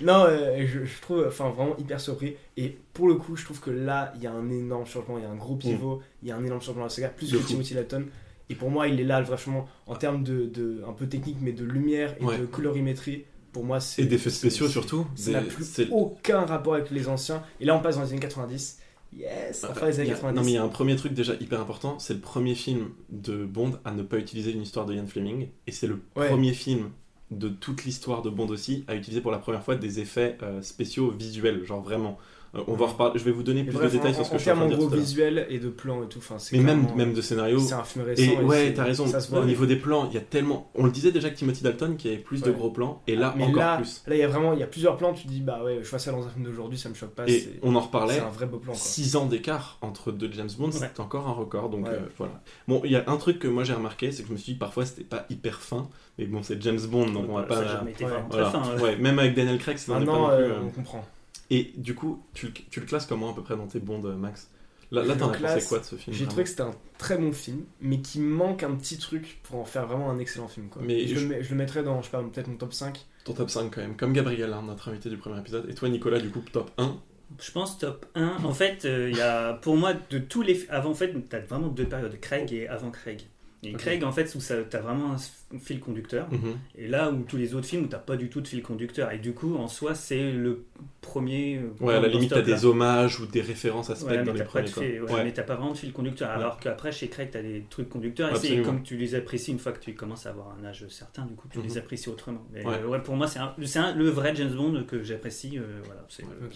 non, 0.00 0.24
euh, 0.28 0.64
je, 0.66 0.84
je 0.84 1.00
trouve 1.00 1.24
enfin 1.28 1.50
vraiment 1.50 1.76
hyper 1.76 2.00
surpris. 2.00 2.36
Et 2.56 2.78
pour 2.92 3.08
le 3.08 3.16
coup, 3.16 3.36
je 3.36 3.44
trouve 3.44 3.60
que 3.60 3.70
là, 3.70 4.12
il 4.16 4.22
y 4.22 4.26
a 4.26 4.32
un 4.32 4.48
énorme 4.50 4.86
changement, 4.86 5.18
il 5.18 5.24
y 5.24 5.26
a 5.26 5.30
un 5.30 5.36
gros 5.36 5.56
pivot, 5.56 6.00
il 6.22 6.28
y 6.28 6.30
a 6.32 6.36
un 6.36 6.44
énorme 6.44 6.60
changement 6.62 6.80
dans 6.80 6.84
la 6.86 6.90
saga, 6.90 7.08
plus 7.08 7.28
Mm. 7.28 7.32
De 7.32 7.36
que 7.38 7.42
fou. 7.42 7.48
Timothy 7.48 7.74
Dalton. 7.74 8.06
Et 8.50 8.54
pour 8.54 8.70
moi, 8.70 8.88
il 8.88 8.98
est 9.00 9.04
là, 9.04 9.22
franchement, 9.24 9.68
en 9.86 9.94
termes 9.96 10.22
de, 10.22 10.46
de 10.46 10.82
un 10.88 10.92
peu 10.92 11.06
technique, 11.06 11.36
mais 11.42 11.52
de 11.52 11.64
lumière 11.64 12.14
et 12.20 12.24
Ouais. 12.24 12.38
de 12.38 12.46
colorimétrie. 12.46 13.24
Pour 13.52 13.64
moi, 13.64 13.80
c'est. 13.80 14.02
Et 14.02 14.04
d'effets 14.06 14.30
spéciaux 14.30 14.68
surtout. 14.68 15.06
Ça 15.14 15.30
n'a 15.32 15.40
plus 15.42 15.64
aucun 15.90 16.44
rapport 16.44 16.74
avec 16.74 16.90
les 16.90 17.08
anciens. 17.08 17.42
Et 17.60 17.64
là, 17.64 17.74
on 17.76 17.80
passe 17.80 17.96
dans 17.96 18.02
les 18.02 18.10
années 18.10 18.20
90. 18.20 18.78
Yes, 19.16 19.64
enfin 19.64 19.86
les 19.86 20.00
années 20.00 20.08
y 20.10 20.12
a- 20.12 20.14
90. 20.16 20.36
non 20.36 20.44
mais 20.44 20.50
il 20.50 20.54
y 20.54 20.58
a 20.58 20.62
un 20.62 20.68
premier 20.68 20.94
truc 20.94 21.14
déjà 21.14 21.32
hyper 21.40 21.62
important, 21.62 21.98
c'est 21.98 22.12
le 22.12 22.20
premier 22.20 22.54
film 22.54 22.90
de 23.08 23.46
Bond 23.46 23.78
à 23.86 23.92
ne 23.92 24.02
pas 24.02 24.18
utiliser 24.18 24.50
une 24.52 24.60
histoire 24.60 24.84
de 24.84 24.94
Ian 24.94 25.06
Fleming, 25.06 25.48
et 25.66 25.72
c'est 25.72 25.86
le 25.86 26.02
Ouais. 26.14 26.28
premier 26.28 26.52
film 26.52 26.90
de 27.30 27.48
toute 27.48 27.84
l'histoire 27.86 28.20
de 28.20 28.28
Bond 28.28 28.48
aussi 28.48 28.84
à 28.86 28.94
utiliser 28.94 29.22
pour 29.22 29.30
la 29.30 29.38
première 29.38 29.62
fois 29.64 29.76
des 29.76 29.98
effets 30.00 30.36
euh, 30.42 30.60
spéciaux 30.60 31.10
visuels, 31.10 31.64
genre 31.64 31.80
vraiment. 31.80 32.18
Euh, 32.54 32.60
on 32.66 32.74
va 32.74 32.86
en 32.86 32.88
reparler, 32.88 33.18
je 33.18 33.24
vais 33.24 33.30
vous 33.30 33.42
donner 33.42 33.62
plus 33.62 33.72
bref, 33.74 33.92
de 33.92 33.96
détails 33.98 34.12
en, 34.12 34.14
sur 34.14 34.24
ce 34.24 34.28
en 34.30 34.32
que 34.32 34.38
je 34.38 34.42
suis 34.42 34.50
en 34.50 34.54
train 34.54 34.64
en 34.64 34.68
de 34.68 34.74
dire 34.74 34.88
l'heure. 34.88 34.98
visuels 34.98 35.46
et 35.50 35.58
de 35.58 35.68
plans 35.68 36.02
et 36.02 36.06
tout, 36.06 36.18
enfin, 36.18 36.38
c'est 36.38 36.56
Mais 36.56 36.62
même, 36.62 36.86
même 36.96 37.12
de 37.12 37.20
scénario. 37.20 37.58
C'est 37.58 37.74
un 37.74 37.84
film 37.84 38.06
récent. 38.06 38.22
Et 38.22 38.42
ouais, 38.42 38.56
c'est- 38.68 38.74
t'as 38.74 38.84
raison. 38.84 39.06
Ça 39.06 39.20
se 39.20 39.28
voit. 39.30 39.40
Au 39.40 39.44
niveau 39.44 39.66
des 39.66 39.76
plans, 39.76 40.06
il 40.10 40.14
y 40.14 40.16
a 40.16 40.22
tellement. 40.22 40.70
On 40.74 40.84
le 40.84 40.90
disait 40.90 41.12
déjà 41.12 41.28
que 41.28 41.36
Timothy 41.36 41.62
Dalton 41.62 41.96
qui 41.98 42.08
avait 42.08 42.16
plus 42.16 42.40
de 42.42 42.50
gros 42.50 42.70
plans, 42.70 43.02
et 43.06 43.16
là 43.16 43.34
mais 43.36 43.44
encore 43.44 43.56
là, 43.58 43.76
plus. 43.76 44.02
là, 44.06 44.14
il 44.16 44.18
y 44.18 44.22
a 44.22 44.28
vraiment, 44.28 44.54
il 44.54 44.60
y 44.60 44.62
a 44.62 44.66
plusieurs 44.66 44.96
plans. 44.96 45.12
Tu 45.12 45.24
te 45.24 45.28
dis, 45.28 45.40
bah 45.42 45.62
ouais, 45.62 45.80
je 45.82 45.88
vois 45.90 45.98
ça 45.98 46.10
dans 46.10 46.24
un 46.26 46.30
film 46.30 46.44
d'aujourd'hui, 46.46 46.78
ça 46.78 46.88
me 46.88 46.94
choque 46.94 47.10
pas. 47.10 47.26
Et 47.28 47.38
c'est- 47.38 47.60
on 47.62 47.74
en 47.74 47.80
C'est 47.80 47.86
reparlait. 47.86 48.18
un 48.20 48.30
vrai 48.30 48.46
beau 48.46 48.56
plan. 48.58 48.72
Quoi. 48.72 48.80
6 48.80 49.14
ans 49.16 49.26
d'écart 49.26 49.76
entre 49.82 50.10
deux 50.10 50.30
James 50.32 50.48
Bond, 50.58 50.66
Ouais. 50.66 50.72
c'est 50.72 51.00
encore 51.00 51.28
un 51.28 51.32
record. 51.32 51.68
Donc 51.68 51.84
Ouais. 51.84 51.92
euh, 51.92 51.98
voilà. 52.16 52.40
Bon, 52.66 52.80
il 52.84 52.90
y 52.92 52.96
a 52.96 53.04
un 53.08 53.16
truc 53.18 53.40
que 53.40 53.48
moi 53.48 53.64
j'ai 53.64 53.74
remarqué, 53.74 54.10
c'est 54.10 54.22
que 54.22 54.28
je 54.28 54.32
me 54.32 54.38
suis 54.38 54.54
dit 54.54 54.58
parfois 54.58 54.86
c'était 54.86 55.04
pas 55.04 55.26
hyper 55.28 55.60
fin, 55.60 55.86
mais 56.18 56.24
bon, 56.24 56.42
c'est 56.42 56.60
James 56.62 56.80
Bond, 56.90 57.10
donc 57.10 57.26
on 57.28 57.34
va 57.34 57.42
Ça 57.42 58.58
pas. 58.62 58.96
même 58.98 59.18
avec 59.18 59.34
Daniel 59.34 59.58
Craig, 59.58 59.76
c'est 59.76 59.92
pas 59.92 59.98
Maintenant, 59.98 60.28
non 60.30 60.36
plus. 60.36 60.44
euh, 60.44 60.48
euh, 60.52 60.60
on 60.64 60.70
comprend. 60.70 61.04
Et 61.50 61.72
du 61.76 61.94
coup, 61.94 62.22
tu, 62.34 62.46
le- 62.46 62.52
tu 62.52 62.80
le 62.80 62.86
classes 62.86 63.06
comment 63.06 63.30
à 63.30 63.34
peu 63.34 63.42
près 63.42 63.56
dans 63.56 63.66
tes 63.66 63.80
Bonds, 63.80 64.04
euh, 64.04 64.14
Max? 64.16 64.50
Là, 64.90 65.02
là 65.04 65.16
t'en 65.16 65.30
as 65.30 65.36
pensé 65.38 65.66
quoi 65.68 65.78
de 65.80 65.84
ce 65.84 65.96
film 65.96 66.16
J'ai 66.16 66.24
trouvé 66.26 66.44
que 66.44 66.48
c'était 66.48 66.62
un 66.62 66.74
très 66.96 67.18
bon 67.18 67.30
film, 67.32 67.64
mais 67.82 68.00
qui 68.00 68.20
manque 68.20 68.62
un 68.62 68.74
petit 68.74 68.96
truc 68.96 69.38
pour 69.42 69.60
en 69.60 69.64
faire 69.66 69.86
vraiment 69.86 70.10
un 70.10 70.18
excellent 70.18 70.48
film. 70.48 70.68
Quoi. 70.68 70.80
Mais 70.84 71.06
je, 71.06 71.14
je- 71.16 71.20
Le, 71.20 71.26
mets- 71.28 71.42
je 71.42 71.50
le 71.50 71.56
mettrais 71.56 71.82
dans, 71.82 72.00
je 72.00 72.06
sais 72.06 72.10
pas, 72.12 72.22
peut-être 72.22 72.48
mon 72.48 72.56
top 72.56 72.72
5. 72.72 73.04
Ton 73.24 73.34
top 73.34 73.50
5 73.50 73.70
quand 73.74 73.80
même, 73.82 73.96
comme 73.96 74.14
Gabriel, 74.14 74.50
hein, 74.52 74.62
notre 74.66 74.88
invité 74.88 75.10
du 75.10 75.18
premier 75.18 75.38
épisode. 75.40 75.68
Et 75.68 75.74
toi, 75.74 75.88
Nicolas, 75.90 76.18
du 76.20 76.30
coup, 76.30 76.40
top 76.52 76.70
1 76.78 76.96
Je 77.38 77.50
pense 77.52 77.76
top 77.78 78.06
1. 78.14 78.38
En 78.44 78.54
fait, 78.54 78.86
euh, 78.86 79.10
il 79.10 79.16
y 79.18 79.20
a, 79.20 79.52
pour 79.54 79.76
moi, 79.76 79.92
de 79.92 80.18
tous 80.18 80.40
les. 80.40 80.66
Avant, 80.70 80.90
en 80.90 80.94
fait, 80.94 81.12
tu 81.28 81.36
as 81.36 81.40
vraiment 81.40 81.68
deux 81.68 81.84
périodes, 81.86 82.18
Craig 82.20 82.50
et 82.54 82.66
avant 82.68 82.90
Craig. 82.90 83.22
Et. 83.64 83.72
Craig, 83.72 84.04
en 84.04 84.12
fait, 84.12 84.32
où 84.34 84.38
tu 84.38 84.52
as 84.76 84.80
vraiment 84.80 85.14
un 85.14 85.58
fil 85.58 85.80
conducteur. 85.80 86.28
Mhm. 86.32 86.56
Et 86.76 86.86
là 86.86 87.10
où 87.10 87.22
tous 87.24 87.36
les 87.36 87.54
autres 87.54 87.66
films, 87.66 87.84
où 87.84 87.86
t'as 87.88 87.98
pas 87.98 88.16
du 88.16 88.28
tout 88.28 88.40
de 88.40 88.46
fil 88.46 88.62
conducteur. 88.62 89.10
Et 89.10 89.18
du 89.18 89.32
coup, 89.32 89.56
en 89.56 89.66
soi, 89.66 89.94
c'est 89.96 90.30
le 90.30 90.64
premier. 91.00 91.56
euh, 91.58 91.84
Ouais, 91.84 91.94
à 91.94 92.00
la 92.00 92.06
limite, 92.08 92.30
t'as 92.30 92.42
des 92.42 92.64
hommages 92.66 93.18
ou 93.18 93.26
des 93.26 93.40
références 93.40 93.90
à 93.90 93.94
Ouais, 93.94 93.98
spec 93.98 94.18
mais 94.20 94.24
dans 94.24 94.32
les 94.32 94.38
t'as 94.38 94.44
pas 94.44 94.50
premiers. 94.50 94.70
quoi. 94.70 94.82
fait- 94.84 95.00
ouais, 95.00 95.12
Ouais. 95.12 95.24
mais 95.24 95.32
t'as 95.32 95.42
pas 95.42 95.56
vraiment 95.56 95.72
de 95.72 95.76
fil 95.78 95.92
conducteur. 95.92 96.28
Ouais. 96.28 96.34
Alors 96.36 96.60
qu'après, 96.60 96.92
chez 96.92 97.08
Craig, 97.08 97.30
t'as 97.32 97.42
des 97.42 97.64
trucs 97.68 97.88
conducteurs. 97.88 98.28
Et 98.30 98.34
c'est 98.34 98.38
Absolument. 98.46 98.64
comme 98.66 98.82
tu 98.84 98.96
les 98.96 99.14
apprécies 99.16 99.50
une 99.50 99.58
fois 99.58 99.72
que 99.72 99.80
tu 99.80 99.92
commences 99.94 100.26
à 100.26 100.30
avoir 100.30 100.54
un 100.60 100.64
âge 100.64 100.86
certain, 100.88 101.24
du 101.26 101.34
coup, 101.34 101.48
tu 101.50 101.58
Mhm. 101.58 101.64
les 101.64 101.78
apprécies 101.78 102.10
autrement. 102.10 102.46
Mais 102.52 102.64
Ouais. 102.64 102.74
euh, 102.82 102.86
ouais, 102.86 103.00
pour 103.02 103.16
moi, 103.16 103.26
c'est 103.26 103.40
le 103.58 104.08
vrai 104.08 104.36
James 104.36 104.54
Bond 104.54 104.84
que 104.86 105.02
j'apprécie. 105.02 105.58
euh, 105.58 105.80
voilà, 105.84 106.06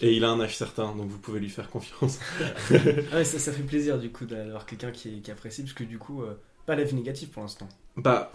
Et 0.01 0.13
il 0.13 0.23
a 0.23 0.29
un 0.29 0.39
âge 0.39 0.55
certain, 0.55 0.95
donc 0.95 1.09
vous 1.09 1.17
pouvez 1.19 1.39
lui 1.41 1.49
faire 1.49 1.69
confiance. 1.69 2.19
Ah 3.11 3.17
ouais, 3.17 3.23
ça, 3.25 3.39
ça 3.39 3.51
fait 3.51 3.63
plaisir 3.63 3.97
du 3.99 4.09
coup 4.09 4.25
d'avoir 4.25 4.65
quelqu'un 4.65 4.91
qui, 4.91 5.21
qui 5.21 5.31
apprécie, 5.31 5.63
parce 5.63 5.73
que 5.73 5.83
du 5.83 5.97
coup, 5.97 6.21
euh, 6.23 6.33
pas 6.65 6.75
l'avis 6.75 6.95
négatif 6.95 7.31
pour 7.31 7.41
l'instant. 7.41 7.67
Bah, 7.95 8.31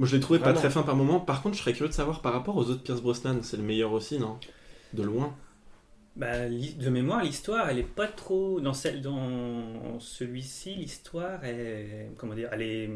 je 0.00 0.16
l'ai 0.16 0.20
trouvé 0.20 0.38
pas 0.38 0.52
très 0.52 0.70
fin 0.70 0.82
par 0.82 0.96
moment. 0.96 1.20
Par 1.20 1.42
contre, 1.42 1.56
je 1.56 1.60
serais 1.60 1.72
curieux 1.72 1.88
de 1.88 1.94
savoir 1.94 2.22
par 2.22 2.32
rapport 2.32 2.56
aux 2.56 2.70
autres 2.70 2.82
Pierce 2.82 3.00
Brosnan, 3.00 3.42
c'est 3.42 3.56
le 3.56 3.62
meilleur 3.62 3.92
aussi, 3.92 4.18
non? 4.18 4.38
De 4.94 5.02
loin. 5.02 5.34
Bah, 6.16 6.48
de 6.48 6.90
mémoire, 6.90 7.22
l'histoire, 7.22 7.68
elle 7.68 7.78
est 7.78 7.82
pas 7.82 8.06
trop 8.06 8.60
dans 8.60 8.72
celle 8.72 9.02
dans 9.02 10.00
celui-ci. 10.00 10.74
L'histoire 10.74 11.44
est 11.44 12.10
comment 12.16 12.34
dire, 12.34 12.48
elle 12.52 12.62
est 12.62 12.90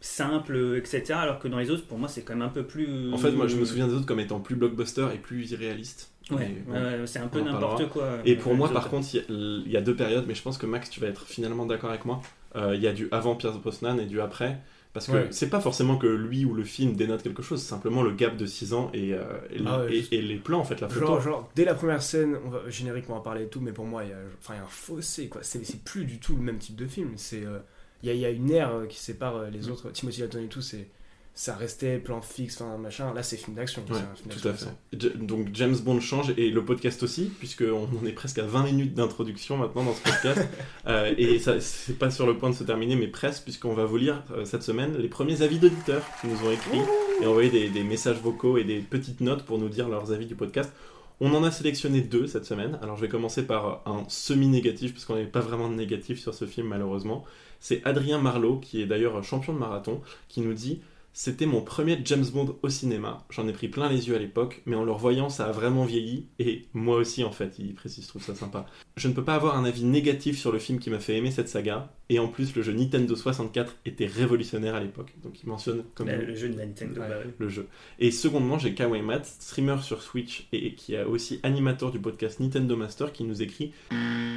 simple, 0.00 0.76
etc. 0.76 1.14
Alors 1.14 1.38
que 1.38 1.48
dans 1.48 1.58
les 1.58 1.70
autres, 1.70 1.86
pour 1.86 1.98
moi, 1.98 2.08
c'est 2.08 2.22
quand 2.22 2.34
même 2.34 2.42
un 2.42 2.50
peu 2.50 2.64
plus. 2.64 3.12
En 3.12 3.18
fait, 3.18 3.32
moi, 3.32 3.46
je 3.46 3.56
me 3.56 3.64
souviens 3.64 3.88
des 3.88 3.94
autres 3.94 4.06
comme 4.06 4.20
étant 4.20 4.40
plus 4.40 4.56
blockbuster 4.56 5.08
et 5.14 5.18
plus 5.18 5.50
irréaliste. 5.52 6.12
Ouais, 6.30 6.62
bon. 6.66 7.06
c'est 7.06 7.18
un 7.18 7.28
peu 7.28 7.40
n'importe 7.40 7.88
quoi. 7.88 8.18
Et 8.24 8.36
euh, 8.36 8.40
pour 8.40 8.54
moi, 8.54 8.66
autres. 8.66 8.74
par 8.74 8.88
contre, 8.90 9.08
il 9.14 9.16
y, 9.16 9.20
a, 9.20 9.24
il 9.28 9.72
y 9.72 9.76
a 9.76 9.80
deux 9.80 9.96
périodes, 9.96 10.24
mais 10.28 10.34
je 10.34 10.42
pense 10.42 10.58
que 10.58 10.66
Max, 10.66 10.90
tu 10.90 11.00
vas 11.00 11.08
être 11.08 11.26
finalement 11.26 11.66
d'accord 11.66 11.90
avec 11.90 12.04
moi. 12.04 12.20
Euh, 12.56 12.74
Il 12.76 12.82
y 12.82 12.86
a 12.86 12.92
du 12.92 13.08
avant 13.12 13.34
Pierce 13.36 13.56
Brosnan 13.58 13.98
et 13.98 14.06
du 14.06 14.20
après. 14.20 14.58
Parce 14.92 15.06
que 15.06 15.12
Ouais. 15.12 15.26
c'est 15.30 15.48
pas 15.48 15.60
forcément 15.60 15.96
que 15.96 16.06
lui 16.06 16.44
ou 16.44 16.52
le 16.52 16.64
film 16.64 16.94
dénote 16.96 17.22
quelque 17.22 17.40
chose, 17.42 17.62
c'est 17.62 17.68
simplement 17.70 18.02
le 18.02 18.10
gap 18.12 18.36
de 18.36 18.44
6 18.44 18.74
ans 18.74 18.90
et, 18.92 19.14
euh, 19.14 19.22
et, 19.50 19.60
Ah 19.64 19.80
ouais, 19.84 20.02
et- 20.10 20.20
les 20.20 20.36
plans, 20.36 20.58
en 20.60 20.64
fait, 20.64 20.82
la 20.82 20.88
photo. 20.90 21.06
Genre, 21.06 21.20
genre, 21.22 21.50
dès 21.54 21.64
la 21.64 21.72
première 21.74 22.02
scène, 22.02 22.36
on 22.44 22.50
va, 22.50 22.68
générique, 22.68 23.06
on 23.08 23.12
va 23.14 23.20
en 23.20 23.22
parler 23.22 23.44
et 23.44 23.48
tout, 23.48 23.60
mais 23.62 23.72
pour 23.72 23.86
moi, 23.86 24.04
il 24.04 24.10
y 24.10 24.12
a, 24.12 24.18
enfin, 24.38 24.52
il 24.52 24.58
y 24.58 24.60
a 24.60 24.64
un 24.64 24.68
fossé, 24.68 25.28
quoi. 25.28 25.40
C'est 25.42 25.82
plus 25.82 26.04
du 26.04 26.18
tout 26.18 26.36
le 26.36 26.42
même 26.42 26.58
type 26.58 26.76
de 26.76 26.86
film. 26.86 27.12
C'est, 27.16 27.42
euh, 27.46 27.60
il 28.02 28.08
y, 28.08 28.10
a, 28.10 28.14
il 28.14 28.20
y 28.20 28.26
a 28.26 28.30
une 28.30 28.50
ère 28.50 28.70
qui 28.86 28.98
sépare 29.00 29.44
les 29.50 29.70
autres. 29.70 29.90
Timothy 29.92 30.20
Dalton 30.20 30.42
et 30.44 30.48
tout, 30.48 30.60
c'est, 30.60 30.88
ça 31.34 31.56
restait 31.56 31.98
plan 31.98 32.20
fixe, 32.20 32.60
enfin, 32.60 32.76
machin. 32.76 33.14
Là, 33.14 33.22
c'est 33.22 33.38
film 33.38 33.56
d'action. 33.56 33.82
Ouais, 33.90 33.98
tout 34.28 34.48
à 34.48 34.52
fait. 34.52 35.16
Donc 35.16 35.48
James 35.54 35.76
Bond 35.76 36.00
change 36.00 36.34
et 36.36 36.50
le 36.50 36.64
podcast 36.64 37.02
aussi, 37.02 37.32
puisqu'on 37.38 37.88
en 38.00 38.06
est 38.06 38.12
presque 38.12 38.38
à 38.38 38.44
20 38.44 38.64
minutes 38.64 38.94
d'introduction 38.94 39.56
maintenant 39.56 39.84
dans 39.84 39.94
ce 39.94 40.02
podcast. 40.02 40.40
Euh, 40.88 41.14
et 41.16 41.38
ça, 41.38 41.60
c'est 41.60 41.96
pas 41.96 42.10
sur 42.10 42.26
le 42.26 42.36
point 42.36 42.50
de 42.50 42.56
se 42.56 42.64
terminer, 42.64 42.96
mais 42.96 43.06
presque, 43.06 43.44
puisqu'on 43.44 43.72
va 43.72 43.84
vous 43.84 43.96
lire 43.96 44.24
euh, 44.32 44.44
cette 44.44 44.64
semaine 44.64 44.96
les 44.98 45.08
premiers 45.08 45.42
avis 45.42 45.60
d'auditeurs 45.60 46.02
qui 46.20 46.26
nous 46.26 46.44
ont 46.44 46.50
écrit 46.50 46.80
et 47.22 47.26
envoyé 47.26 47.50
des, 47.50 47.68
des 47.68 47.84
messages 47.84 48.16
vocaux 48.16 48.58
et 48.58 48.64
des 48.64 48.80
petites 48.80 49.20
notes 49.20 49.44
pour 49.44 49.58
nous 49.58 49.68
dire 49.68 49.88
leurs 49.88 50.12
avis 50.12 50.26
du 50.26 50.34
podcast. 50.34 50.72
On 51.20 51.32
en 51.34 51.44
a 51.44 51.52
sélectionné 51.52 52.00
deux 52.00 52.26
cette 52.26 52.44
semaine. 52.44 52.80
Alors 52.82 52.96
je 52.96 53.02
vais 53.02 53.08
commencer 53.08 53.46
par 53.46 53.82
un 53.86 54.04
semi-négatif, 54.08 54.92
parce 54.92 55.04
qu'on 55.04 55.14
n'est 55.14 55.24
pas 55.24 55.40
vraiment 55.40 55.68
de 55.68 55.74
négatif 55.74 56.18
sur 56.20 56.34
ce 56.34 56.46
film 56.46 56.66
malheureusement. 56.66 57.24
C'est 57.60 57.80
Adrien 57.84 58.18
Marlot, 58.18 58.58
qui 58.58 58.82
est 58.82 58.86
d'ailleurs 58.86 59.22
champion 59.22 59.52
de 59.52 59.58
marathon, 59.58 60.00
qui 60.28 60.40
nous 60.40 60.52
dit 60.52 60.80
C'était 61.14 61.44
mon 61.44 61.60
premier 61.60 61.98
James 62.06 62.24
Bond 62.32 62.56
au 62.62 62.70
cinéma. 62.70 63.26
J'en 63.28 63.46
ai 63.46 63.52
pris 63.52 63.68
plein 63.68 63.90
les 63.90 64.08
yeux 64.08 64.16
à 64.16 64.18
l'époque, 64.18 64.62
mais 64.64 64.76
en 64.76 64.84
le 64.84 64.92
revoyant, 64.92 65.28
ça 65.28 65.44
a 65.44 65.52
vraiment 65.52 65.84
vieilli. 65.84 66.26
Et 66.38 66.64
moi 66.72 66.96
aussi, 66.96 67.22
en 67.22 67.32
fait, 67.32 67.58
il 67.58 67.74
précise, 67.74 68.04
je 68.04 68.08
trouve 68.08 68.22
ça 68.22 68.34
sympa. 68.34 68.64
Je 68.96 69.08
ne 69.08 69.12
peux 69.12 69.22
pas 69.22 69.34
avoir 69.34 69.58
un 69.58 69.64
avis 69.64 69.84
négatif 69.84 70.38
sur 70.38 70.52
le 70.52 70.58
film 70.58 70.78
qui 70.78 70.88
m'a 70.88 71.00
fait 71.00 71.16
aimer 71.16 71.30
cette 71.30 71.50
saga. 71.50 71.92
Et 72.08 72.18
en 72.18 72.28
plus, 72.28 72.54
le 72.56 72.62
jeu 72.62 72.72
Nintendo 72.72 73.14
64 73.14 73.76
était 73.84 74.06
révolutionnaire 74.06 74.74
à 74.74 74.80
l'époque. 74.80 75.12
Donc 75.22 75.42
il 75.42 75.48
mentionne 75.48 75.84
comme 75.94 76.08
Le, 76.08 76.24
le 76.24 76.34
jeu 76.34 76.48
de 76.48 76.56
la 76.56 76.64
Nintendo. 76.66 77.00
Ouais. 77.00 77.08
bah 77.08 77.16
le 77.38 77.48
jeu. 77.48 77.68
Et 77.98 78.10
secondement, 78.10 78.58
j'ai 78.58 78.74
Kawai 78.74 79.02
Matt, 79.02 79.26
streamer 79.26 79.82
sur 79.82 80.02
Switch 80.02 80.48
et 80.52 80.74
qui 80.74 80.94
est 80.94 81.04
aussi 81.04 81.40
animateur 81.42 81.90
du 81.90 81.98
podcast 81.98 82.40
Nintendo 82.40 82.74
Master, 82.76 83.12
qui 83.12 83.24
nous 83.24 83.42
écrit 83.42 83.72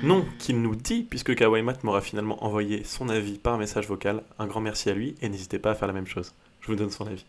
non, 0.03 0.25
qu'il 0.39 0.61
nous 0.61 0.75
dit, 0.75 1.03
puisque 1.03 1.35
Kawai 1.35 1.61
Matt 1.61 1.83
m'aura 1.85 2.01
finalement 2.01 2.43
envoyé 2.43 2.83
son 2.83 3.07
avis 3.09 3.37
par 3.39 3.57
message 3.57 3.87
vocal. 3.87 4.23
Un 4.39 4.47
grand 4.47 4.61
merci 4.61 4.89
à 4.89 4.93
lui 4.93 5.15
et 5.21 5.29
n'hésitez 5.29 5.57
pas 5.57 5.71
à 5.71 5.75
faire 5.75 5.87
la 5.87 5.93
même 5.93 6.07
chose. 6.07 6.33
Je 6.65 6.71
vous 6.71 6.77
donne 6.77 6.89
son 6.89 7.05
avis. 7.05 7.23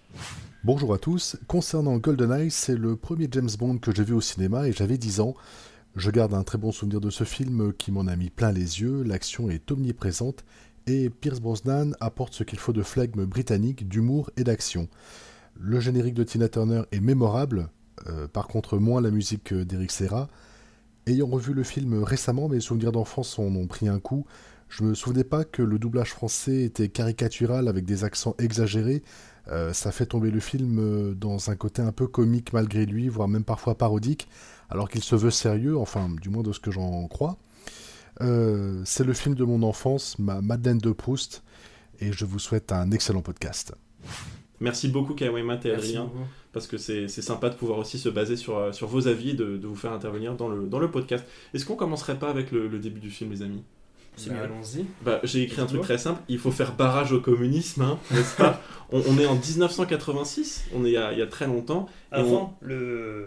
Bonjour 0.65 0.95
à 0.95 0.99
tous. 0.99 1.37
Concernant 1.47 1.99
GoldenEye, 1.99 2.51
c'est 2.51 2.75
le 2.75 2.97
premier 2.97 3.29
James 3.31 3.51
Bond 3.59 3.77
que 3.77 3.95
j'ai 3.95 4.03
vu 4.03 4.15
au 4.15 4.23
cinéma 4.23 4.67
et 4.67 4.73
j'avais 4.73 4.97
10 4.97 5.21
ans. 5.21 5.35
Je 5.95 6.11
garde 6.11 6.33
un 6.33 6.43
très 6.43 6.57
bon 6.57 6.73
souvenir 6.73 7.03
de 7.03 7.11
ce 7.11 7.25
film 7.25 7.75
qui 7.75 7.93
m'en 7.93 8.07
a 8.07 8.17
mis 8.17 8.31
plein 8.31 8.51
les 8.51 8.81
yeux, 8.81 9.03
l'action 9.03 9.51
est 9.51 9.71
omniprésente 9.71 10.43
et 10.87 11.11
Pierce 11.11 11.41
Brosnan 11.41 11.93
apporte 12.01 12.33
ce 12.33 12.45
qu'il 12.45 12.59
faut 12.59 12.73
de 12.73 12.83
flegme 12.83 13.27
britannique, 13.27 13.87
d'humour 13.87 14.31
et 14.39 14.45
d'action. 14.45 14.89
Le 15.55 15.81
générique 15.81 16.15
de 16.15 16.25
Tina 16.25 16.49
Turner 16.49 16.85
est 16.91 17.01
mémorable, 17.01 17.69
euh, 18.07 18.29
par 18.29 18.49
contre 18.49 18.79
moins 18.79 19.03
la 19.03 19.11
musique 19.11 19.53
d'Eric 19.53 19.91
Serra. 19.91 20.29
Ayant 21.07 21.27
revu 21.27 21.53
le 21.53 21.63
film 21.63 22.03
récemment, 22.03 22.49
mes 22.49 22.61
souvenirs 22.61 22.93
d'enfance 22.93 23.39
en 23.39 23.55
ont 23.55 23.67
pris 23.67 23.87
un 23.87 24.01
coup. 24.01 24.25
Je 24.69 24.85
me 24.85 24.95
souvenais 24.95 25.25
pas 25.25 25.45
que 25.45 25.63
le 25.63 25.79
doublage 25.79 26.11
français 26.11 26.63
était 26.63 26.89
caricatural 26.89 27.69
avec 27.69 27.85
des 27.85 28.05
accents 28.05 28.35
exagérés. 28.39 29.03
Euh, 29.49 29.73
ça 29.73 29.93
fait 29.93 30.07
tomber 30.07 30.31
le 30.31 30.41
film 30.41 30.79
euh, 30.81 31.15
dans 31.15 31.51
un 31.51 31.57
côté 31.57 31.81
un 31.81 31.93
peu 31.93 32.09
comique 32.09 32.53
malgré 32.53 32.85
lui, 32.85 33.09
voire 33.09 33.29
même 33.29 33.45
parfois 33.45 33.79
parodique, 33.79 34.29
alors 34.71 34.89
qu'il 34.89 35.05
se 35.05 35.15
veut 35.15 35.31
sérieux, 35.31 35.79
enfin 35.79 36.11
du 36.21 36.31
moins 36.31 36.43
de 36.43 36.53
ce 36.53 36.59
que 36.59 36.73
j'en 36.73 37.07
crois. 37.07 37.39
Euh, 38.23 38.83
c'est 38.85 39.05
le 39.05 39.13
film 39.13 39.35
de 39.35 39.45
mon 39.45 39.63
enfance, 39.63 40.19
ma 40.19 40.41
Madeleine 40.41 40.79
de 40.79 40.91
Proust, 40.91 41.45
et 42.01 42.13
je 42.13 42.25
vous 42.25 42.41
souhaite 42.41 42.73
un 42.73 42.91
excellent 42.91 43.23
podcast. 43.23 43.75
Merci 44.59 44.89
beaucoup 44.89 45.15
Kawai 45.15 45.43
Matt 45.43 45.67
et 45.67 45.71
Adrien, 45.71 46.11
parce 46.53 46.67
que 46.67 46.79
c'est 46.79 47.09
c'est 47.09 47.23
sympa 47.23 47.51
de 47.51 47.55
pouvoir 47.55 47.79
aussi 47.79 47.99
se 47.99 48.09
baser 48.09 48.37
sur, 48.37 48.75
sur 48.75 48.89
vos 48.89 49.07
avis 49.07 49.31
et 49.31 49.35
de, 49.35 49.59
de 49.59 49.67
vous 49.67 49.77
faire 49.77 49.93
intervenir 49.93 50.35
dans 50.35 50.49
le, 50.49 50.67
dans 50.67 50.79
le 50.79 50.91
podcast. 50.91 51.25
Est-ce 51.55 51.67
qu'on 51.67 51.77
commencerait 51.77 52.19
pas 52.19 52.31
avec 52.31 52.51
le, 52.51 52.67
le 52.67 52.79
début 52.79 53.01
du 53.01 53.11
film, 53.11 53.31
les 53.31 53.43
amis? 53.43 53.63
C'est 54.17 54.31
Bah. 54.31 54.37
Allons-y. 54.45 54.87
bah, 55.05 55.21
J'ai 55.25 55.43
écrit 55.43 55.61
un 55.61 55.67
truc 55.67 55.83
très 55.83 55.99
simple, 55.99 56.21
il 56.29 56.39
faut 56.39 56.51
faire 56.51 56.73
barrage 56.75 57.13
au 57.13 57.21
communisme, 57.21 57.83
hein, 57.83 57.99
n'est-ce 58.11 58.35
pas 58.37 58.61
on, 58.91 59.03
on 59.07 59.19
est 59.19 59.27
en 59.27 59.35
1986, 59.35 60.65
on 60.75 60.85
est 60.85 60.89
il 60.89 60.93
y 60.95 60.97
a, 60.97 61.13
il 61.13 61.19
y 61.19 61.23
a 61.23 61.27
très 61.27 61.47
longtemps. 61.47 61.87
on- 62.13 62.17
Avant 62.17 62.59
le 62.61 63.27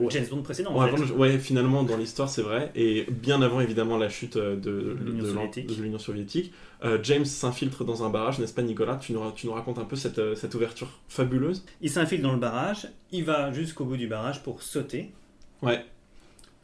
Ouais. 0.00 0.08
James 0.10 0.26
Bond 0.28 0.42
précédent. 0.42 0.72
en 0.72 0.80
Ouais, 0.80 0.88
fait. 0.88 0.94
avant 0.96 1.04
le- 1.04 1.12
ouais, 1.12 1.38
finalement, 1.38 1.84
dans 1.84 1.96
l'histoire, 1.96 2.28
c'est 2.28 2.42
vrai. 2.42 2.72
Et 2.74 3.06
bien 3.10 3.40
avant, 3.42 3.60
évidemment, 3.60 3.96
la 3.96 4.08
chute 4.08 4.36
euh, 4.36 4.56
de, 4.56 4.96
L'Union 5.04 5.24
soviétique. 5.24 5.66
de 5.68 5.80
l'Union 5.82 5.98
soviétique, 6.00 6.52
euh, 6.84 6.98
James 7.04 7.24
s'infiltre 7.24 7.84
dans 7.84 8.02
un 8.04 8.10
barrage, 8.10 8.40
n'est-ce 8.40 8.52
pas, 8.52 8.62
Nicolas? 8.62 8.96
Tu 8.96 9.12
nous, 9.12 9.20
ra- 9.20 9.32
tu 9.36 9.46
nous 9.46 9.52
racontes 9.52 9.78
un 9.78 9.84
peu 9.84 9.94
cette, 9.94 10.18
euh, 10.18 10.34
cette 10.34 10.52
ouverture 10.56 10.88
fabuleuse? 11.08 11.64
Il 11.80 11.90
s'infile 11.90 12.22
dans 12.22 12.32
le 12.32 12.40
barrage, 12.40 12.88
il 13.12 13.22
va 13.24 13.52
jusqu'au 13.52 13.84
bout 13.84 13.96
du 13.96 14.08
barrage 14.08 14.42
pour 14.42 14.62
sauter, 14.62 15.12
Ouais, 15.62 15.84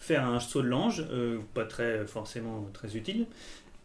faire 0.01 0.27
un 0.27 0.41
saut 0.41 0.63
de 0.63 0.67
l'ange, 0.67 1.05
euh, 1.13 1.39
pas 1.55 1.65
très 1.65 2.05
forcément 2.07 2.69
très 2.73 2.97
utile. 2.97 3.27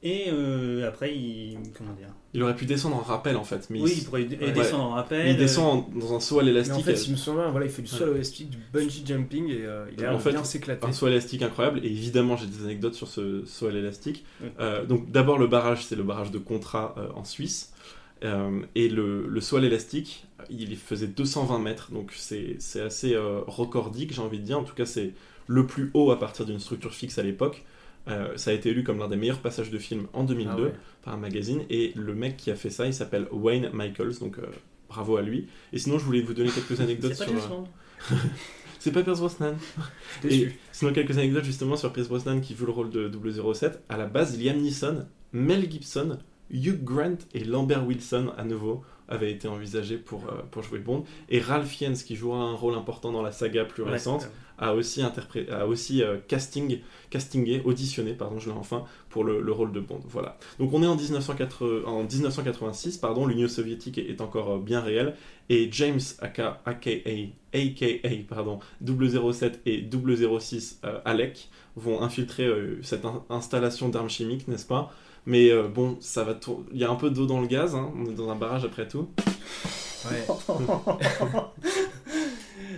Et 0.03 0.25
euh, 0.31 0.87
après, 0.87 1.15
il. 1.15 1.57
Comment 1.75 1.93
dire? 1.93 2.09
Il 2.35 2.43
aurait 2.43 2.55
pu 2.55 2.65
descendre 2.65 2.95
en 2.97 2.99
rappel, 3.01 3.35
en 3.37 3.43
fait. 3.43 3.67
Mais 3.71 3.79
Oui, 3.81 3.91
il, 3.93 3.97
il 3.99 4.05
pourrait 4.05 4.27
Ouais. 4.27 4.51
descendre 4.51 4.83
en 4.83 4.89
rappel. 4.91 5.27
il 5.29 5.37
descend 5.37 5.65
en- 5.95 5.99
dans 5.99 6.13
un 6.15 6.19
saut 6.19 6.39
à 6.39 6.43
l'élastique. 6.43 6.75
en 6.75 6.81
fait, 6.81 6.95
si 6.95 7.07
je 7.07 7.11
me 7.13 7.17
souviens 7.17 7.49
voilà, 7.49 7.65
il 7.65 7.71
fait 7.71 7.81
du 7.81 7.87
saut 7.87 8.13
élastique, 8.13 8.51
du 8.51 8.57
bungee 8.71 9.03
jumping 9.05 9.49
et 9.49 9.65
euh, 9.65 9.85
il 9.97 10.03
a 10.03 10.07
En 10.07 10.11
l'air 10.11 10.17
de 10.19 10.23
fait, 10.23 10.31
bien 10.31 10.43
s'éclater. 10.43 10.85
un 10.85 10.91
saut 10.91 11.07
à 11.07 11.09
l'élastique 11.09 11.41
incroyable. 11.41 11.79
Et 11.83 11.87
évidemment, 11.87 12.37
j'ai 12.37 12.45
des 12.45 12.63
anecdotes 12.65 12.93
sur 12.93 13.07
ce 13.07 13.45
saut 13.45 13.67
à 13.67 13.71
l'élastique. 13.71 14.25
Euh, 14.59 14.85
donc, 14.85 15.09
d'abord, 15.11 15.39
le 15.39 15.47
barrage, 15.47 15.85
c'est 15.85 15.95
le 15.95 16.03
barrage 16.03 16.29
de 16.29 16.37
Contra 16.37 16.93
euh, 16.97 17.07
en 17.15 17.23
Suisse. 17.23 17.73
Euh, 18.23 18.61
et 18.75 18.89
le, 18.89 19.25
le 19.27 19.41
saut 19.41 19.57
à 19.57 19.61
l'élastique, 19.61 20.27
il 20.51 20.75
faisait 20.77 21.07
220 21.07 21.57
mètres. 21.59 21.91
Donc, 21.91 22.11
c'est 22.15 22.57
c'est 22.59 22.81
assez 22.81 23.15
euh, 23.15 23.39
recordique, 23.47 24.13
j'ai 24.13 24.21
envie 24.21 24.39
de 24.39 24.43
dire. 24.45 24.59
En 24.59 24.63
tout 24.63 24.75
cas, 24.75 24.85
c'est 24.85 25.13
le 25.47 25.65
plus 25.67 25.91
haut 25.93 26.11
à 26.11 26.19
partir 26.19 26.45
d'une 26.45 26.59
structure 26.59 26.93
fixe 26.93 27.17
à 27.17 27.23
l'époque. 27.23 27.63
Euh, 28.07 28.37
ça 28.37 28.51
a 28.51 28.53
été 28.53 28.69
élu 28.69 28.83
comme 28.83 28.99
l'un 28.99 29.07
des 29.07 29.15
meilleurs 29.15 29.39
passages 29.39 29.71
de 29.71 29.77
film 29.79 30.07
en 30.13 30.23
2002 30.23 30.51
Ah 30.51 30.61
ouais. 30.61 30.71
par 31.03 31.13
un 31.15 31.17
magazine. 31.17 31.61
Et 31.69 31.91
le 31.95 32.13
mec 32.13 32.37
qui 32.37 32.51
a 32.51 32.55
fait 32.55 32.69
ça, 32.69 32.85
il 32.85 32.93
s'appelle 32.93 33.27
Wayne 33.31 33.69
Michaels. 33.73 34.19
Donc, 34.19 34.37
euh, 34.37 34.43
bravo 34.89 35.17
à 35.17 35.21
lui. 35.21 35.47
Et 35.73 35.79
sinon, 35.79 35.97
je 35.97 36.05
voulais 36.05 36.21
vous 36.21 36.33
donner 36.33 36.49
quelques 36.51 36.79
anecdotes 36.81 37.15
sur. 37.15 37.27
Euh, 37.29 38.15
C'est 38.79 38.91
pas 38.91 39.01
Pierce 39.01 39.19
Brosnan. 39.19 39.55
Et 40.29 40.49
sinon, 40.71 40.93
quelques 40.93 41.17
anecdotes 41.17 41.43
justement 41.45 41.75
sur 41.75 41.91
Pierce 41.91 42.07
Brosnan 42.07 42.39
qui 42.39 42.55
joue 42.55 42.67
le 42.67 42.71
rôle 42.71 42.91
de 42.91 43.11
007. 43.53 43.81
À 43.89 43.97
la 43.97 44.05
base, 44.05 44.39
Liam 44.39 44.57
Neeson, 44.57 45.07
Mel 45.33 45.69
Gibson, 45.71 46.19
Hugh 46.51 46.83
Grant 46.83 47.17
et 47.33 47.43
Lambert 47.43 47.85
Wilson 47.87 48.31
à 48.37 48.43
nouveau 48.43 48.83
avaient 49.07 49.31
été 49.31 49.47
envisagés 49.47 49.97
pour, 49.97 50.25
euh, 50.25 50.41
pour 50.51 50.61
jouer 50.61 50.79
Bond. 50.79 51.03
Et 51.29 51.39
Ralph 51.39 51.67
Fiennes, 51.67 51.95
qui 51.95 52.15
jouera 52.15 52.39
un 52.39 52.53
rôle 52.53 52.75
important 52.75 53.11
dans 53.11 53.21
la 53.23 53.31
saga 53.31 53.65
plus 53.65 53.83
Ouais, 53.83 53.91
récente, 53.91 54.29
a 54.57 54.73
aussi, 54.73 55.01
interpré- 55.01 55.49
a 55.51 55.67
aussi 55.67 56.01
euh, 56.03 56.17
casting, 56.27 56.79
castingé, 57.09 57.61
auditionné, 57.65 58.13
pardon, 58.13 58.39
je 58.39 58.49
l'ai 58.49 58.55
enfin, 58.55 58.85
pour 59.09 59.23
le, 59.23 59.41
le 59.41 59.51
rôle 59.51 59.71
de 59.71 59.79
Bond. 59.79 60.01
Voilà. 60.07 60.37
Donc 60.59 60.73
on 60.73 60.81
est 60.83 60.87
en, 60.87 60.95
1980 60.95 61.83
en 61.85 62.03
1986, 62.03 62.97
pardon, 62.97 63.25
l'Union 63.25 63.47
soviétique 63.47 63.97
est, 63.97 64.09
est 64.09 64.21
encore 64.21 64.51
euh, 64.55 64.59
bien 64.59 64.81
réelle, 64.81 65.15
et 65.49 65.69
James 65.71 65.99
aka, 66.21 66.61
aka, 66.65 66.89
aka 67.53 68.09
pardon, 68.29 68.59
007 68.85 69.61
et 69.65 69.83
006 70.39 70.79
euh, 70.85 70.99
Alec 71.05 71.49
vont 71.75 72.01
infiltrer 72.01 72.45
euh, 72.45 72.79
cette 72.81 73.05
in- 73.05 73.23
installation 73.29 73.89
d'armes 73.89 74.09
chimiques, 74.09 74.47
n'est-ce 74.47 74.65
pas? 74.65 74.93
Mais 75.27 75.49
euh, 75.51 75.67
bon, 75.67 75.97
ça 76.01 76.23
va 76.23 76.33
tour- 76.35 76.63
il 76.71 76.79
y 76.79 76.83
a 76.83 76.89
un 76.91 76.95
peu 76.95 77.09
d'eau 77.09 77.25
dans 77.25 77.41
le 77.41 77.47
gaz, 77.47 77.75
hein, 77.75 77.91
on 77.97 78.05
est 78.05 78.13
dans 78.13 78.29
un 78.29 78.35
barrage 78.35 78.63
après 78.63 78.87
tout. 78.87 79.09
Ouais. 80.05 80.23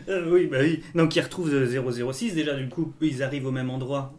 Euh, 0.10 0.31
oui, 0.31 0.47
bah 0.47 0.57
oui. 0.62 0.81
Donc 0.95 1.15
ils 1.15 1.21
retrouvent 1.21 1.53
euh, 1.53 2.12
006 2.13 2.33
déjà, 2.36 2.53
du 2.55 2.67
coup, 2.69 2.93
eux, 3.01 3.05
ils 3.07 3.23
arrivent 3.23 3.45
au 3.47 3.51
même 3.51 3.69
endroit. 3.69 4.13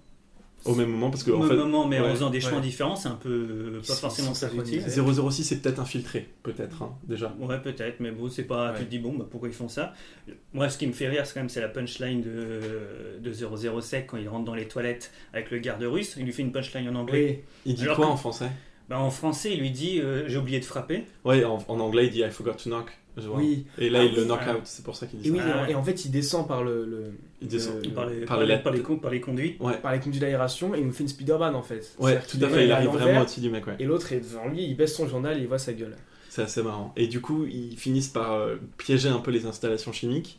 Au 0.64 0.74
même 0.74 0.90
moment, 0.90 1.08
parce 1.08 1.22
que 1.22 1.30
Au 1.30 1.36
en 1.36 1.40
même 1.40 1.50
fait, 1.50 1.56
moment, 1.56 1.86
mais 1.86 2.00
ouais, 2.00 2.08
en 2.08 2.10
faisant 2.10 2.30
des 2.30 2.40
chemins 2.40 2.56
ouais. 2.56 2.62
différents, 2.62 2.96
c'est 2.96 3.08
un 3.08 3.14
peu 3.14 3.28
euh, 3.30 3.80
pas 3.86 3.94
forcément 3.94 4.32
très 4.32 4.48
utile. 4.48 4.82
synchronisés. 4.82 5.30
006 5.30 5.52
est 5.52 5.56
peut-être 5.62 5.78
infiltré, 5.78 6.28
peut-être, 6.42 6.82
hein, 6.82 6.96
déjà. 7.06 7.32
Ouais, 7.38 7.60
peut-être, 7.62 8.00
mais 8.00 8.10
bon, 8.10 8.28
c'est 8.28 8.42
pas. 8.42 8.74
Tu 8.76 8.84
te 8.84 8.90
dis, 8.90 8.98
bon, 8.98 9.14
bah, 9.14 9.24
pourquoi 9.30 9.48
ils 9.48 9.54
font 9.54 9.68
ça? 9.68 9.94
Moi, 10.52 10.68
ce 10.68 10.76
qui 10.76 10.88
me 10.88 10.92
fait 10.92 11.08
rire, 11.08 11.24
c'est 11.26 11.34
quand 11.34 11.40
même 11.40 11.48
c'est 11.48 11.60
la 11.60 11.68
punchline 11.68 12.22
de, 12.22 13.20
de 13.20 13.32
007 13.32 14.06
quand 14.08 14.16
il 14.16 14.28
rentre 14.28 14.46
dans 14.46 14.54
les 14.56 14.66
toilettes 14.66 15.12
avec 15.32 15.52
le 15.52 15.58
garde 15.58 15.82
russe. 15.84 16.14
Il 16.18 16.24
lui 16.24 16.32
fait 16.32 16.42
une 16.42 16.52
punchline 16.52 16.88
en 16.88 16.96
anglais. 16.96 17.44
Oui. 17.64 17.72
Il 17.72 17.74
dit 17.76 17.84
Alors 17.84 17.96
quoi 17.96 18.06
que- 18.06 18.10
en 18.10 18.16
français? 18.16 18.50
Bah, 18.88 18.98
en 18.98 19.10
français, 19.10 19.52
il 19.52 19.60
lui 19.60 19.70
dit 19.70 20.00
euh, 20.00 20.24
J'ai 20.26 20.38
oublié 20.38 20.58
de 20.58 20.64
frapper. 20.64 21.04
Ouais, 21.24 21.44
en, 21.44 21.58
en 21.68 21.78
anglais, 21.78 22.06
il 22.06 22.10
dit 22.10 22.20
I 22.22 22.30
forgot 22.30 22.54
to 22.54 22.68
knock. 22.68 22.90
Je 23.20 23.28
vois. 23.28 23.38
Oui. 23.38 23.66
Et 23.78 23.90
là, 23.90 24.00
Ah 24.00 24.04
il 24.04 24.14
le 24.14 24.22
oui, 24.22 24.26
knock 24.28 24.40
ah. 24.46 24.54
out, 24.56 24.60
c'est 24.64 24.84
pour 24.84 24.96
ça 24.96 25.06
qu'il 25.06 25.18
dit 25.20 25.28
Et 25.28 25.30
ça. 25.32 25.36
oui, 25.36 25.42
Ah 25.52 25.62
ouais. 25.62 25.70
et 25.72 25.74
en 25.74 25.82
fait, 25.82 26.04
il 26.04 26.10
descend 26.10 26.46
par 26.48 26.62
le, 26.64 26.84
le- 26.84 27.12
Il 27.42 27.48
descend. 27.48 27.74
Par, 27.94 28.06
les, 28.06 28.16
par 28.20 28.26
par, 28.28 28.36
les 28.40 28.46
les, 28.46 28.52
lettres. 28.52 28.62
par, 28.64 28.72
les, 28.72 28.80
con- 28.80 28.98
par 28.98 29.10
les 29.10 29.20
conduits. 29.20 29.56
Ouais, 29.60 29.78
par 29.78 29.92
les 29.92 30.00
conduits 30.00 30.20
d'aération 30.20 30.74
et 30.74 30.80
il 30.80 30.86
nous 30.86 30.92
fait 30.92 31.02
une 31.04 31.08
Spider-Man 31.08 31.54
en 31.54 31.62
fait. 31.62 31.94
ouais 31.98 32.20
tout 32.28 32.38
à 32.42 32.48
fait, 32.48 32.64
il 32.66 32.72
arrive 32.72 32.90
vraiment 32.90 33.20
au-dessus 33.22 33.40
du 33.40 33.50
mec, 33.50 33.66
ouais. 33.66 33.76
Et 33.78 33.84
l'autre 33.84 34.12
est 34.12 34.20
devant 34.20 34.48
lui, 34.48 34.64
il 34.64 34.76
baisse 34.76 34.94
son 34.94 35.06
journal 35.08 35.36
et 35.38 35.40
il 35.40 35.46
voit 35.48 35.58
sa 35.58 35.72
gueule. 35.72 35.96
C'est 36.30 36.42
assez 36.42 36.62
marrant. 36.62 36.92
Et 36.96 37.06
du 37.08 37.20
coup, 37.20 37.46
ils 37.46 37.76
finissent 37.76 38.08
par 38.08 38.32
euh, 38.34 38.56
piéger 38.76 39.08
un 39.08 39.18
peu 39.18 39.30
les 39.30 39.46
installations 39.46 39.92
chimiques. 39.92 40.38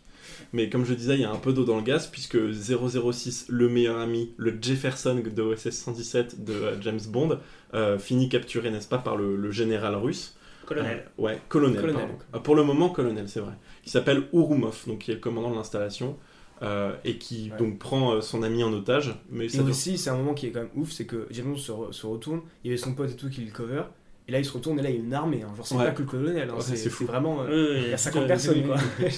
Mais 0.53 0.69
comme 0.69 0.85
je 0.85 0.93
disais, 0.93 1.15
il 1.15 1.21
y 1.21 1.25
a 1.25 1.31
un 1.31 1.35
peu 1.37 1.51
d'eau 1.51 1.65
dans 1.65 1.75
le 1.77 1.81
gaz, 1.83 2.07
puisque 2.07 2.37
006, 2.53 3.47
le 3.49 3.67
meilleur 3.67 3.99
ami, 3.99 4.31
le 4.37 4.57
Jefferson 4.61 5.21
de 5.25 5.41
OSS 5.41 5.71
117 5.71 6.43
de 6.45 6.53
euh, 6.53 6.81
James 6.81 6.99
Bond, 7.09 7.39
euh, 7.73 7.97
finit 7.97 8.29
capturé, 8.29 8.69
n'est-ce 8.71 8.87
pas, 8.87 8.99
par 8.99 9.17
le, 9.17 9.35
le 9.35 9.51
général 9.51 9.95
russe. 9.95 10.35
Colonel. 10.69 11.05
Euh, 11.19 11.21
ouais, 11.21 11.39
colonel, 11.49 11.81
Colonel. 11.81 11.95
pardon. 12.01 12.13
Euh, 12.35 12.39
pour 12.39 12.55
le 12.55 12.63
moment, 12.63 12.89
colonel, 12.89 13.27
c'est 13.27 13.39
vrai. 13.41 13.53
Qui 13.83 13.89
s'appelle 13.89 14.23
Urumov, 14.33 14.83
donc 14.87 14.99
qui 14.99 15.11
est 15.11 15.15
le 15.15 15.19
commandant 15.19 15.49
de 15.51 15.55
l'installation, 15.55 16.15
euh, 16.61 16.93
et 17.03 17.17
qui 17.17 17.49
Ouais. 17.51 17.57
donc 17.57 17.79
prend 17.79 18.13
euh, 18.13 18.21
son 18.21 18.43
ami 18.43 18.63
en 18.63 18.71
otage. 18.71 19.15
Mais 19.31 19.45
Et 19.45 19.49
ça 19.49 19.59
dure- 19.63 19.69
aussi, 19.71 19.97
c'est 19.97 20.09
un 20.09 20.15
moment 20.17 20.33
qui 20.33 20.47
est 20.47 20.51
quand 20.51 20.59
même 20.61 20.69
ouf, 20.75 20.91
c'est 20.91 21.05
que 21.05 21.27
James 21.31 21.47
Bond 21.51 21.55
se, 21.57 21.71
re- 21.71 21.91
se 21.91 22.05
retourne, 22.05 22.41
il 22.63 22.67
y 22.67 22.69
avait 22.71 22.77
son 22.77 22.93
pote 22.93 23.09
et 23.11 23.15
tout 23.15 23.29
qui 23.29 23.41
le 23.41 23.51
cover, 23.51 23.83
et 24.27 24.31
là 24.31 24.39
il 24.39 24.45
se 24.45 24.51
retourne 24.53 24.77
et 24.79 24.83
là 24.83 24.89
il 24.89 24.95
y 24.97 24.99
a 24.99 25.01
une 25.01 25.13
armée, 25.13 25.41
hein. 25.41 25.51
genre 25.57 25.65
c'est 25.65 25.75
Ouais. 25.75 25.85
pas 25.85 25.91
que 25.91 26.01
le 26.03 26.07
colonel, 26.07 26.49
hein. 26.49 26.53
Ouais, 26.55 26.61
c'est 26.61 27.03
vraiment... 27.05 27.41
euh, 27.43 27.79
il 27.83 27.89
y 27.89 27.93
a 27.93 27.97
50 27.97 28.23
euh, 28.23 28.27
personnes 28.27 28.63
quoi. 28.63 28.75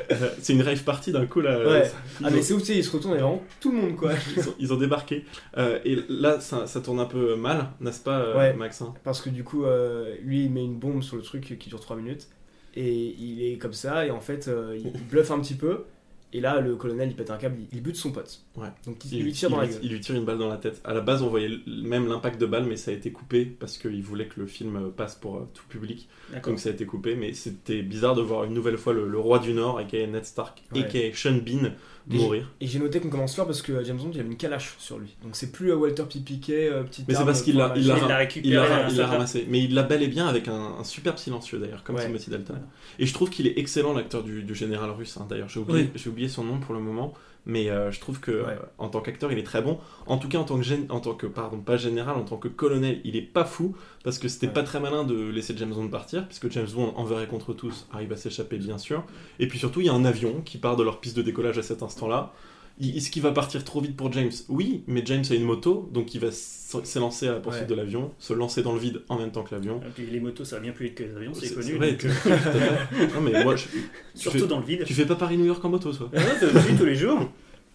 C'est 0.40 0.52
une 0.52 0.62
rave 0.62 0.82
party 0.84 1.12
d'un 1.12 1.26
coup 1.26 1.40
là. 1.40 1.58
Ouais. 1.58 1.90
Ils 2.20 2.24
ah 2.24 2.28
ont- 2.28 2.30
mais 2.32 2.42
c'est 2.42 2.54
ouf, 2.54 2.60
tu 2.60 2.68
sais, 2.68 2.76
il 2.76 2.84
se 2.84 2.90
retourne 2.90 3.14
et 3.14 3.18
vraiment 3.18 3.42
tout 3.60 3.72
le 3.72 3.78
monde 3.78 3.96
quoi. 3.96 4.12
ils, 4.36 4.48
ont, 4.48 4.54
ils 4.58 4.72
ont 4.72 4.76
débarqué. 4.76 5.24
Euh, 5.56 5.78
et 5.84 5.98
là, 6.08 6.40
ça, 6.40 6.66
ça 6.66 6.80
tourne 6.80 7.00
un 7.00 7.06
peu 7.06 7.36
mal, 7.36 7.68
n'est-ce 7.80 8.00
pas, 8.00 8.18
euh, 8.20 8.36
Ouais. 8.38 8.52
Max 8.54 8.82
hein 8.82 8.94
Parce 9.04 9.20
que 9.20 9.30
du 9.30 9.44
coup, 9.44 9.64
euh, 9.64 10.14
lui 10.22 10.44
il 10.44 10.50
met 10.50 10.64
une 10.64 10.78
bombe 10.78 11.02
sur 11.02 11.16
le 11.16 11.22
truc 11.22 11.56
qui 11.58 11.68
dure 11.68 11.80
3 11.80 11.96
minutes, 11.96 12.28
et 12.74 12.92
il 13.18 13.42
est 13.42 13.58
comme 13.58 13.72
ça, 13.74 14.06
et 14.06 14.10
en 14.10 14.20
fait 14.20 14.50
il 14.76 14.90
bluffe 15.08 15.30
un 15.30 15.40
petit 15.40 15.54
peu, 15.54 15.84
Et 16.34 16.40
là, 16.40 16.60
le 16.60 16.76
colonel, 16.76 17.10
il 17.10 17.14
pète 17.16 17.30
un 17.30 17.36
câble, 17.36 17.58
il, 17.72 17.82
bute 17.82 17.96
son 17.96 18.10
pote. 18.10 18.40
Ouais. 18.56 18.68
Donc 18.86 19.04
il, 19.10 19.22
lui 19.22 19.32
tire 19.32 19.50
dans 19.50 19.58
la 19.60 19.66
gueule. 19.66 19.80
il 19.82 19.90
lui 19.90 20.00
tire 20.00 20.14
une 20.14 20.24
balle 20.24 20.38
dans 20.38 20.48
la 20.48 20.56
tête. 20.56 20.80
À 20.84 20.94
la 20.94 21.00
base, 21.02 21.22
on 21.22 21.28
voyait 21.28 21.58
même 21.66 22.08
l'impact 22.08 22.40
de 22.40 22.46
balle, 22.46 22.64
mais 22.64 22.76
ça 22.76 22.90
a 22.90 22.94
été 22.94 23.12
coupé 23.12 23.44
parce 23.44 23.76
qu'il 23.76 24.02
voulait 24.02 24.26
que 24.26 24.40
le 24.40 24.46
film 24.46 24.76
euh, 24.76 24.88
passe 24.90 25.14
pour 25.14 25.36
euh, 25.36 25.48
tout 25.52 25.64
public. 25.68 26.08
D'accord. 26.32 26.52
Donc 26.52 26.60
ça 26.60 26.70
a 26.70 26.72
été 26.72 26.86
coupé, 26.86 27.14
mais 27.16 27.34
c'était 27.34 27.82
bizarre 27.82 28.14
de 28.14 28.22
voir 28.22 28.44
une 28.44 28.54
nouvelle 28.54 28.78
fois 28.78 28.94
le, 28.94 29.08
le 29.08 29.18
roi 29.18 29.40
du 29.40 29.52
Nord, 29.52 29.78
aka 29.78 30.06
Ned 30.06 30.24
Stark, 30.24 30.62
Ouais. 30.74 30.84
aka 30.84 31.14
Sean 31.14 31.36
Bean, 31.44 31.72
mourir. 32.08 32.50
Et 32.60 32.66
j'ai 32.66 32.78
noté 32.78 33.00
qu'on 33.00 33.08
commence 33.08 33.34
fort 33.36 33.46
parce 33.46 33.62
que 33.62 33.82
James 33.84 33.96
Bond, 33.96 34.10
il 34.14 34.20
avait 34.20 34.28
une 34.28 34.36
calache 34.36 34.74
sur 34.78 34.98
lui. 34.98 35.14
Donc 35.22 35.36
c'est 35.36 35.52
plus 35.52 35.72
Walter 35.72 36.04
P. 36.12 36.20
Piquet, 36.20 36.68
euh, 36.68 36.82
petite 36.82 37.06
Mais 37.08 37.14
c'est 37.14 37.24
parce 37.24 37.42
qu'il 37.42 37.56
l'a 37.56 37.72
il 37.76 37.86
l'a 37.86 37.96
Il 38.34 38.52
l'a 38.54 38.88
il 38.88 39.00
ramassé. 39.02 39.46
Mais 39.48 39.62
il 39.64 39.74
l'a 39.74 39.82
bel 39.82 40.02
et 40.02 40.08
bien 40.08 40.26
avec 40.26 40.48
un, 40.48 40.74
un 40.80 40.84
superbe 40.84 41.18
silencieux 41.18 41.58
d'ailleurs, 41.58 41.82
comme 41.84 41.96
Ouais. 41.96 42.06
Timothy 42.06 42.30
Dalton. 42.30 42.60
Et 42.98 43.06
je 43.06 43.12
trouve 43.14 43.30
qu'il 43.30 43.46
est 43.46 43.58
excellent 43.58 43.92
l'acteur 43.92 44.22
du, 44.22 44.42
du 44.42 44.54
général 44.54 44.90
russe. 44.90 45.16
hein, 45.18 45.26
d'ailleurs, 45.28 45.48
j'ai 45.48 45.60
oublié, 45.60 45.90
j'ai 45.94 46.10
oublié 46.10 46.28
son 46.28 46.44
nom 46.44 46.58
pour 46.58 46.74
le 46.74 46.80
moment. 46.80 47.12
Mais 47.44 47.70
euh, 47.70 47.90
je 47.90 47.98
trouve 48.00 48.20
que 48.20 48.30
Ouais. 48.30 48.52
euh, 48.52 48.58
en 48.78 48.88
tant 48.88 49.00
qu'acteur, 49.00 49.32
il 49.32 49.38
est 49.38 49.42
très 49.42 49.62
bon. 49.62 49.78
En 50.06 50.18
tout 50.18 50.28
cas, 50.28 50.38
en 50.38 50.44
tant 50.44 50.56
que, 50.58 50.62
gén- 50.64 50.86
en 50.90 51.00
tant 51.00 51.14
que 51.14 51.26
pardon, 51.26 51.58
pas 51.58 51.76
général, 51.76 52.16
en 52.16 52.22
tant 52.22 52.36
que 52.36 52.46
colonel, 52.48 53.00
il 53.04 53.16
est 53.16 53.22
pas 53.22 53.44
fou 53.44 53.74
parce 54.04 54.18
que 54.18 54.28
c'était 54.28 54.46
Ouais. 54.46 54.52
pas 54.52 54.62
très 54.62 54.78
malin 54.78 55.02
de 55.04 55.28
laisser 55.28 55.52
James 55.56 55.72
Bond 55.74 55.88
partir, 55.88 56.26
puisque 56.28 56.50
James 56.52 56.68
Bond 56.72 56.92
envers 56.96 57.20
et 57.20 57.26
contre 57.26 57.52
tous 57.52 57.88
arrive 57.92 58.12
à 58.12 58.16
s'échapper 58.16 58.58
bien 58.58 58.78
sûr. 58.78 59.02
Et 59.40 59.48
puis 59.48 59.58
surtout, 59.58 59.80
il 59.80 59.86
y 59.86 59.90
a 59.90 59.94
un 59.94 60.04
avion 60.04 60.40
qui 60.42 60.58
part 60.58 60.76
de 60.76 60.84
leur 60.84 61.00
piste 61.00 61.16
de 61.16 61.22
décollage 61.22 61.58
à 61.58 61.62
cet 61.62 61.82
instant-là. 61.82 62.32
Il- 62.32 62.51
Est-ce 62.80 63.10
qu'il 63.10 63.22
va 63.22 63.32
partir 63.32 63.62
trop 63.64 63.80
vite 63.80 63.96
pour 63.96 64.10
James? 64.12 64.30
Oui, 64.48 64.82
mais 64.86 65.02
James 65.04 65.22
a 65.30 65.34
une 65.34 65.44
moto, 65.44 65.88
donc 65.92 66.14
il 66.14 66.20
va 66.20 66.28
s'élancer 66.32 67.28
à 67.28 67.32
la 67.32 67.40
poursuite 67.40 67.64
Ouais. 67.64 67.68
de 67.68 67.74
l'avion, 67.74 68.12
se 68.18 68.32
lancer 68.32 68.62
dans 68.62 68.72
le 68.72 68.78
vide 68.80 69.02
en 69.08 69.18
même 69.18 69.30
temps 69.30 69.42
que 69.42 69.54
l'avion. 69.54 69.80
Et 69.86 69.90
puis 69.94 70.06
les 70.10 70.20
motos, 70.20 70.44
ça 70.44 70.56
va 70.56 70.62
bien 70.62 70.72
plus 70.72 70.86
vite 70.86 70.94
que 70.96 71.02
les 71.04 71.14
avions, 71.16 71.32
c'est 71.34 71.54
connu. 71.54 71.66
c'est 71.66 71.72
vrai, 71.74 71.92
donc, 71.92 72.04
euh, 72.04 72.32
à 72.32 72.38
fait. 72.38 73.06
Non, 73.14 73.20
mais 73.20 73.44
moi, 73.44 73.56
je- 73.56 73.64
tu, 73.68 73.78
surtout 74.14 74.38
fais, 74.38 74.46
dans 74.46 74.58
le 74.60 74.64
vide. 74.66 74.84
tu 74.86 74.94
fais 74.94 75.06
pas 75.06 75.14
Paris-New 75.16 75.44
York 75.44 75.64
en 75.64 75.68
moto, 75.68 75.92
toi 75.92 76.10
Ah 76.14 76.16
ouais, 76.18 76.24
t'as 76.40 76.46
vu 76.46 76.74
tous 76.76 76.84
les 76.86 76.96
jours. 76.96 77.30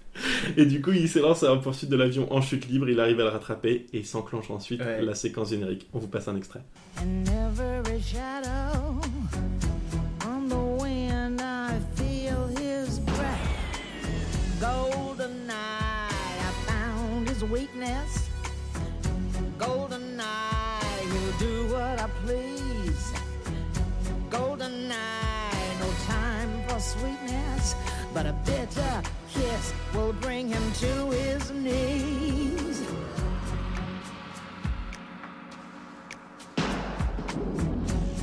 Et 0.58 0.66
du 0.66 0.82
coup, 0.82 0.92
il 0.94 1.08
s'élance 1.08 1.44
à 1.44 1.54
la 1.54 1.58
poursuite 1.58 1.92
de 1.92 1.96
l'avion 1.96 2.34
en 2.34 2.42
chute 2.42 2.68
libre, 2.68 2.90
il 2.90 3.00
arrive 3.00 3.20
à 3.20 3.24
le 3.26 3.30
rattraper 3.30 3.86
et 3.94 4.04
s'enclenche 4.04 4.50
ensuite 4.50 4.82
Ouais. 4.82 5.04
la 5.04 5.14
séquence 5.14 5.52
générique. 5.52 5.88
On 5.94 6.00
vous 6.00 6.08
passe 6.08 6.28
un 6.28 6.36
extrait. 6.36 6.62
Shadow 8.02 9.00
Golden 14.60 15.46
night, 15.46 16.10
I 16.10 16.52
found 16.65 17.30
his 17.30 17.43
weakness. 17.43 18.28
Golden 19.60 20.17
night, 20.17 21.04
he'll 21.04 21.38
do 21.38 21.74
what 21.74 22.00
I 22.00 22.08
please. 22.26 23.13
Golden 24.32 24.88
night, 24.88 25.74
no 25.80 25.91
time 26.08 26.63
for 26.67 26.80
sweetness, 26.80 27.76
but 28.15 28.26
a 28.26 28.34
bitter 28.46 29.04
kiss 29.30 29.74
will 29.93 30.13
bring 30.13 30.48
him 30.48 30.72
to 30.80 31.12
his 31.12 31.52
knees. 31.52 32.82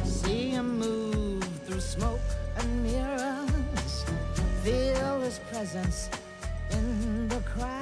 See 0.05 0.51
him 0.51 0.81
move 0.81 1.44
through 1.64 1.79
smoke 1.79 2.20
and 2.59 2.83
mirrors. 2.83 4.05
Feel 4.64 5.20
his 5.20 5.38
presence. 5.53 6.09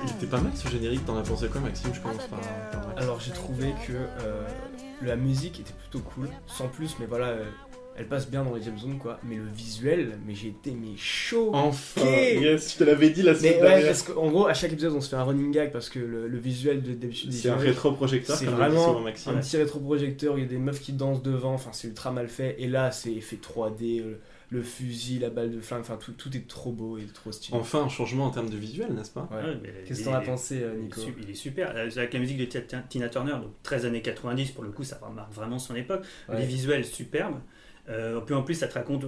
Il 0.04 0.10
était 0.10 0.26
pas 0.26 0.40
mal 0.40 0.52
ce 0.54 0.68
générique, 0.68 1.04
t'en 1.04 1.16
as 1.16 1.22
pensé 1.22 1.48
quoi, 1.48 1.60
Maxime 1.60 1.90
Je 1.94 2.00
commence 2.00 2.26
par. 2.28 2.40
par 2.40 2.86
Max. 2.88 3.02
Alors 3.02 3.20
j'ai 3.20 3.32
trouvé 3.32 3.72
que 3.86 3.92
euh, 3.92 4.42
la 5.02 5.16
musique 5.16 5.60
était 5.60 5.72
plutôt 5.72 6.00
cool, 6.00 6.28
sans 6.46 6.68
plus, 6.68 6.96
mais 7.00 7.06
voilà, 7.06 7.26
euh, 7.28 7.44
elle 7.96 8.06
passe 8.06 8.28
bien 8.28 8.42
dans 8.44 8.54
les 8.54 8.62
James 8.62 8.78
Bond 8.82 8.96
quoi. 8.98 9.18
Mais 9.22 9.36
le 9.36 9.44
visuel, 9.54 10.18
mais 10.26 10.34
j'ai 10.34 10.48
été 10.48 10.70
mais 10.72 10.96
chaud. 10.96 11.50
Enfin, 11.52 12.00
yes, 12.06 12.72
je 12.72 12.78
te 12.78 12.84
l'avais 12.84 13.10
dit 13.10 13.22
la 13.22 13.34
semaine 13.34 13.54
ouais, 13.54 13.60
dernière. 13.60 13.86
parce 13.86 14.02
qu'en 14.02 14.30
gros, 14.30 14.46
à 14.46 14.54
chaque 14.54 14.72
épisode, 14.72 14.94
on 14.94 15.00
se 15.00 15.10
fait 15.10 15.16
un 15.16 15.24
running 15.24 15.52
gag 15.52 15.72
parce 15.72 15.88
que 15.90 15.98
le, 15.98 16.28
le 16.28 16.38
visuel 16.38 16.82
de 16.82 16.92
des 16.94 17.10
C'est 17.30 17.50
un 17.50 17.56
rétroprojecteur, 17.56 18.36
c'est 18.36 18.46
vraiment 18.46 19.00
Maxime. 19.00 19.36
un 19.36 19.40
petit 19.40 19.56
rétroprojecteur, 19.56 20.38
il 20.38 20.42
y 20.42 20.44
a 20.46 20.48
des 20.48 20.58
meufs 20.58 20.80
qui 20.80 20.92
dansent 20.92 21.22
devant, 21.22 21.54
enfin 21.54 21.70
c'est 21.72 21.88
ultra 21.88 22.10
mal 22.12 22.28
fait. 22.28 22.56
Et 22.58 22.66
là, 22.68 22.90
c'est 22.90 23.12
effet 23.12 23.36
3D, 23.36 24.02
le, 24.02 24.20
le 24.52 24.62
fusil, 24.62 25.18
la 25.18 25.30
balle 25.30 25.50
de 25.50 25.60
flingue, 25.60 25.80
enfin 25.80 25.96
tout, 25.96 26.12
tout 26.12 26.36
est 26.36 26.46
trop 26.46 26.72
beau 26.72 26.98
et 26.98 27.06
trop 27.06 27.32
stylé. 27.32 27.56
Enfin, 27.56 27.82
un 27.84 27.88
changement 27.88 28.26
en 28.26 28.30
termes 28.30 28.50
de 28.50 28.56
visuel, 28.58 28.92
n'est-ce 28.92 29.10
pas? 29.10 29.26
Ouais. 29.32 29.38
Ouais, 29.42 29.58
mais 29.62 29.70
Qu'est-ce 29.86 30.00
il 30.00 30.04
que 30.04 30.10
t'en 30.10 30.16
as 30.16 30.22
est- 30.22 30.26
pensé, 30.26 30.62
euh, 30.62 30.74
il 30.76 30.80
est 30.80 30.82
Nico 30.82 31.00
Il 31.22 31.30
est 31.30 31.34
super. 31.34 31.72
Euh, 31.74 31.88
Avec 31.96 32.12
la 32.12 32.20
musique 32.20 32.36
de 32.38 32.44
Tina- 32.44 33.08
Turner, 33.08 33.32
donc 33.32 33.52
13 33.62 33.86
années 33.86 34.02
90, 34.02 34.50
pour 34.50 34.62
le 34.64 34.70
coup, 34.70 34.84
ça 34.84 35.00
marque 35.14 35.32
vraiment 35.32 35.58
son 35.58 35.74
époque. 35.74 36.04
Ouais. 36.28 36.40
Les 36.40 36.46
visuels 36.46 36.84
superbes. 36.84 37.40
Euh, 37.88 38.20
puis 38.20 38.34
en 38.34 38.42
plus, 38.42 38.54
ça 38.54 38.68
te 38.68 38.74
raconte 38.74 39.06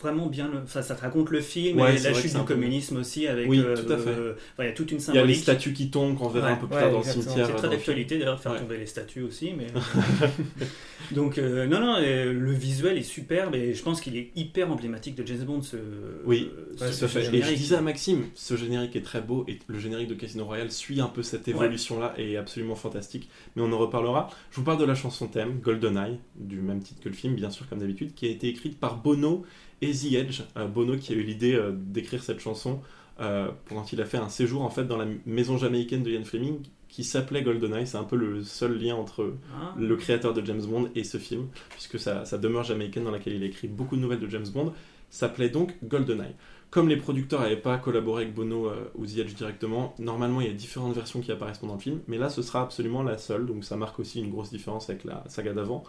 vraiment 0.00 0.26
bien 0.26 0.48
le, 0.48 0.58
enfin, 0.64 0.82
ça 0.82 0.94
te 0.94 1.02
raconte 1.02 1.30
le 1.30 1.40
film 1.40 1.78
Ouais, 1.80 1.96
et 1.96 1.98
la 2.00 2.14
chute 2.14 2.32
du 2.32 2.38
peu- 2.38 2.44
communisme 2.44 2.96
aussi 2.98 3.26
avec 3.26 3.48
Oui, 3.48 3.58
euh, 3.60 3.76
tout 3.76 3.92
à 3.92 3.98
fait. 3.98 4.10
euh, 4.10 4.32
enfin, 4.54 4.64
il 4.64 4.66
y 4.66 4.68
a 4.68 4.72
toute 4.72 4.90
une 4.92 4.98
Il 4.98 5.00
y 5.00 5.08
a 5.08 5.12
les 5.12 5.18
symbolique 5.20 5.42
statues 5.42 5.72
qui 5.72 5.90
tombent, 5.90 6.16
qu'on 6.16 6.28
verra 6.28 6.48
Ouais. 6.48 6.52
un 6.52 6.56
peu 6.56 6.66
plus 6.66 6.74
Ouais, 6.76 6.82
tard 6.82 6.92
dans 6.92 6.98
le 6.98 7.04
cimetière. 7.04 7.34
c'est 7.34 7.40
euh, 7.40 7.46
très 7.56 7.58
film. 7.60 7.70
d'actualité 7.72 8.18
d'ailleurs 8.18 8.36
de 8.36 8.40
faire 8.40 8.52
Ouais. 8.52 8.58
tomber 8.60 8.78
les 8.78 8.86
statues 8.86 9.22
aussi 9.22 9.52
mais 9.56 9.66
donc 11.12 11.38
euh, 11.38 11.66
non 11.66 11.80
non 11.80 11.96
euh, 11.98 12.32
le 12.32 12.52
visuel 12.52 12.98
est 12.98 13.02
superbe 13.02 13.54
et 13.54 13.74
je 13.74 13.82
pense 13.82 14.00
qu'il 14.00 14.16
est 14.16 14.30
hyper 14.36 14.70
emblématique 14.70 15.14
de 15.16 15.26
James 15.26 15.44
Bond 15.44 15.62
ce 15.62 15.76
Oui, 16.24 16.48
ce- 16.76 16.84
Ouais, 16.84 16.92
ce 16.92 17.06
fait. 17.06 17.20
Et 17.20 17.24
je 17.24 17.30
générique. 17.32 17.56
disais 17.58 17.76
à 17.76 17.80
Maxime, 17.80 18.24
ce 18.34 18.56
générique 18.56 18.96
est 18.96 19.02
très 19.02 19.20
beau 19.20 19.44
et 19.48 19.58
le 19.66 19.78
générique 19.78 20.08
de 20.08 20.14
Casino 20.14 20.44
Royale 20.44 20.70
suit 20.70 21.00
un 21.00 21.06
peu 21.08 21.22
cette 21.22 21.48
évolution-là 21.48 22.14
et 22.18 22.32
est 22.32 22.36
absolument 22.36 22.74
fantastique. 22.74 23.28
Mais 23.56 23.62
on 23.62 23.72
en 23.72 23.78
reparlera. 23.78 24.30
Je 24.50 24.56
vous 24.56 24.62
parle 24.62 24.78
de 24.78 24.84
la 24.84 24.94
chanson 24.94 25.26
thème, 25.26 25.58
GoldenEye, 25.62 26.18
du 26.36 26.56
même 26.60 26.80
titre 26.82 27.00
que 27.02 27.08
le 27.08 27.14
film, 27.14 27.34
bien 27.34 27.50
sûr, 27.50 27.68
comme 27.68 27.78
d'habitude, 27.80 28.14
qui 28.14 28.26
a 28.26 28.30
été 28.30 28.48
écrite 28.48 28.78
par 28.78 28.96
Bono 28.96 29.44
et 29.82 29.92
The 29.92 30.12
Edge. 30.14 30.42
Euh, 30.56 30.66
Bono 30.66 30.96
qui 30.96 31.12
a 31.12 31.16
eu 31.16 31.22
l'idée 31.22 31.54
euh, 31.54 31.72
d'écrire 31.74 32.22
cette 32.22 32.40
chanson 32.40 32.80
euh, 33.20 33.50
pendant 33.66 33.82
qu'il 33.82 34.00
a 34.00 34.04
fait 34.06 34.18
un 34.18 34.28
séjour 34.28 34.62
en 34.62 34.70
fait 34.70 34.84
dans 34.84 34.96
la 34.96 35.06
maison 35.26 35.58
jamaïcaine 35.58 36.02
de 36.02 36.10
Ian 36.10 36.24
Fleming 36.24 36.60
qui 36.88 37.04
s'appelait 37.04 37.42
GoldenEye. 37.42 37.86
C'est 37.86 37.98
un 37.98 38.04
peu 38.04 38.16
le 38.16 38.42
seul 38.42 38.78
lien 38.78 38.96
entre 38.96 39.34
Ah. 39.54 39.74
le 39.78 39.96
créateur 39.96 40.34
de 40.34 40.44
James 40.44 40.62
Bond 40.64 40.88
et 40.96 41.04
ce 41.04 41.18
film, 41.18 41.46
puisque 41.70 41.98
sa, 42.00 42.24
sa 42.24 42.36
demeure 42.38 42.64
jamaïcaine 42.64 43.04
dans 43.04 43.12
laquelle 43.12 43.34
il 43.34 43.42
a 43.42 43.46
écrit 43.46 43.68
beaucoup 43.68 43.96
de 43.96 44.00
nouvelles 44.00 44.20
de 44.20 44.28
James 44.28 44.48
Bond 44.52 44.72
s'appelait 45.08 45.48
donc 45.50 45.74
GoldenEye. 45.84 46.34
Comme 46.70 46.88
les 46.88 46.96
producteurs 46.96 47.40
n'avaient 47.40 47.56
pas 47.56 47.78
collaboré 47.78 48.22
avec 48.22 48.34
Bono 48.34 48.66
euh, 48.68 48.90
ou 48.94 49.04
The 49.04 49.18
Edge 49.18 49.34
directement, 49.34 49.92
normalement 49.98 50.40
il 50.40 50.46
y 50.46 50.50
a 50.50 50.52
différentes 50.52 50.94
versions 50.94 51.20
qui 51.20 51.32
apparaissent 51.32 51.58
pendant 51.58 51.74
le 51.74 51.80
film, 51.80 52.00
mais 52.06 52.16
là 52.16 52.28
ce 52.28 52.42
sera 52.42 52.62
absolument 52.62 53.02
la 53.02 53.18
seule, 53.18 53.44
donc 53.46 53.64
ça 53.64 53.76
marque 53.76 53.98
aussi 53.98 54.20
une 54.20 54.30
grosse 54.30 54.50
différence 54.50 54.88
avec 54.88 55.04
la 55.04 55.24
saga 55.28 55.52
d'avant. 55.52 55.82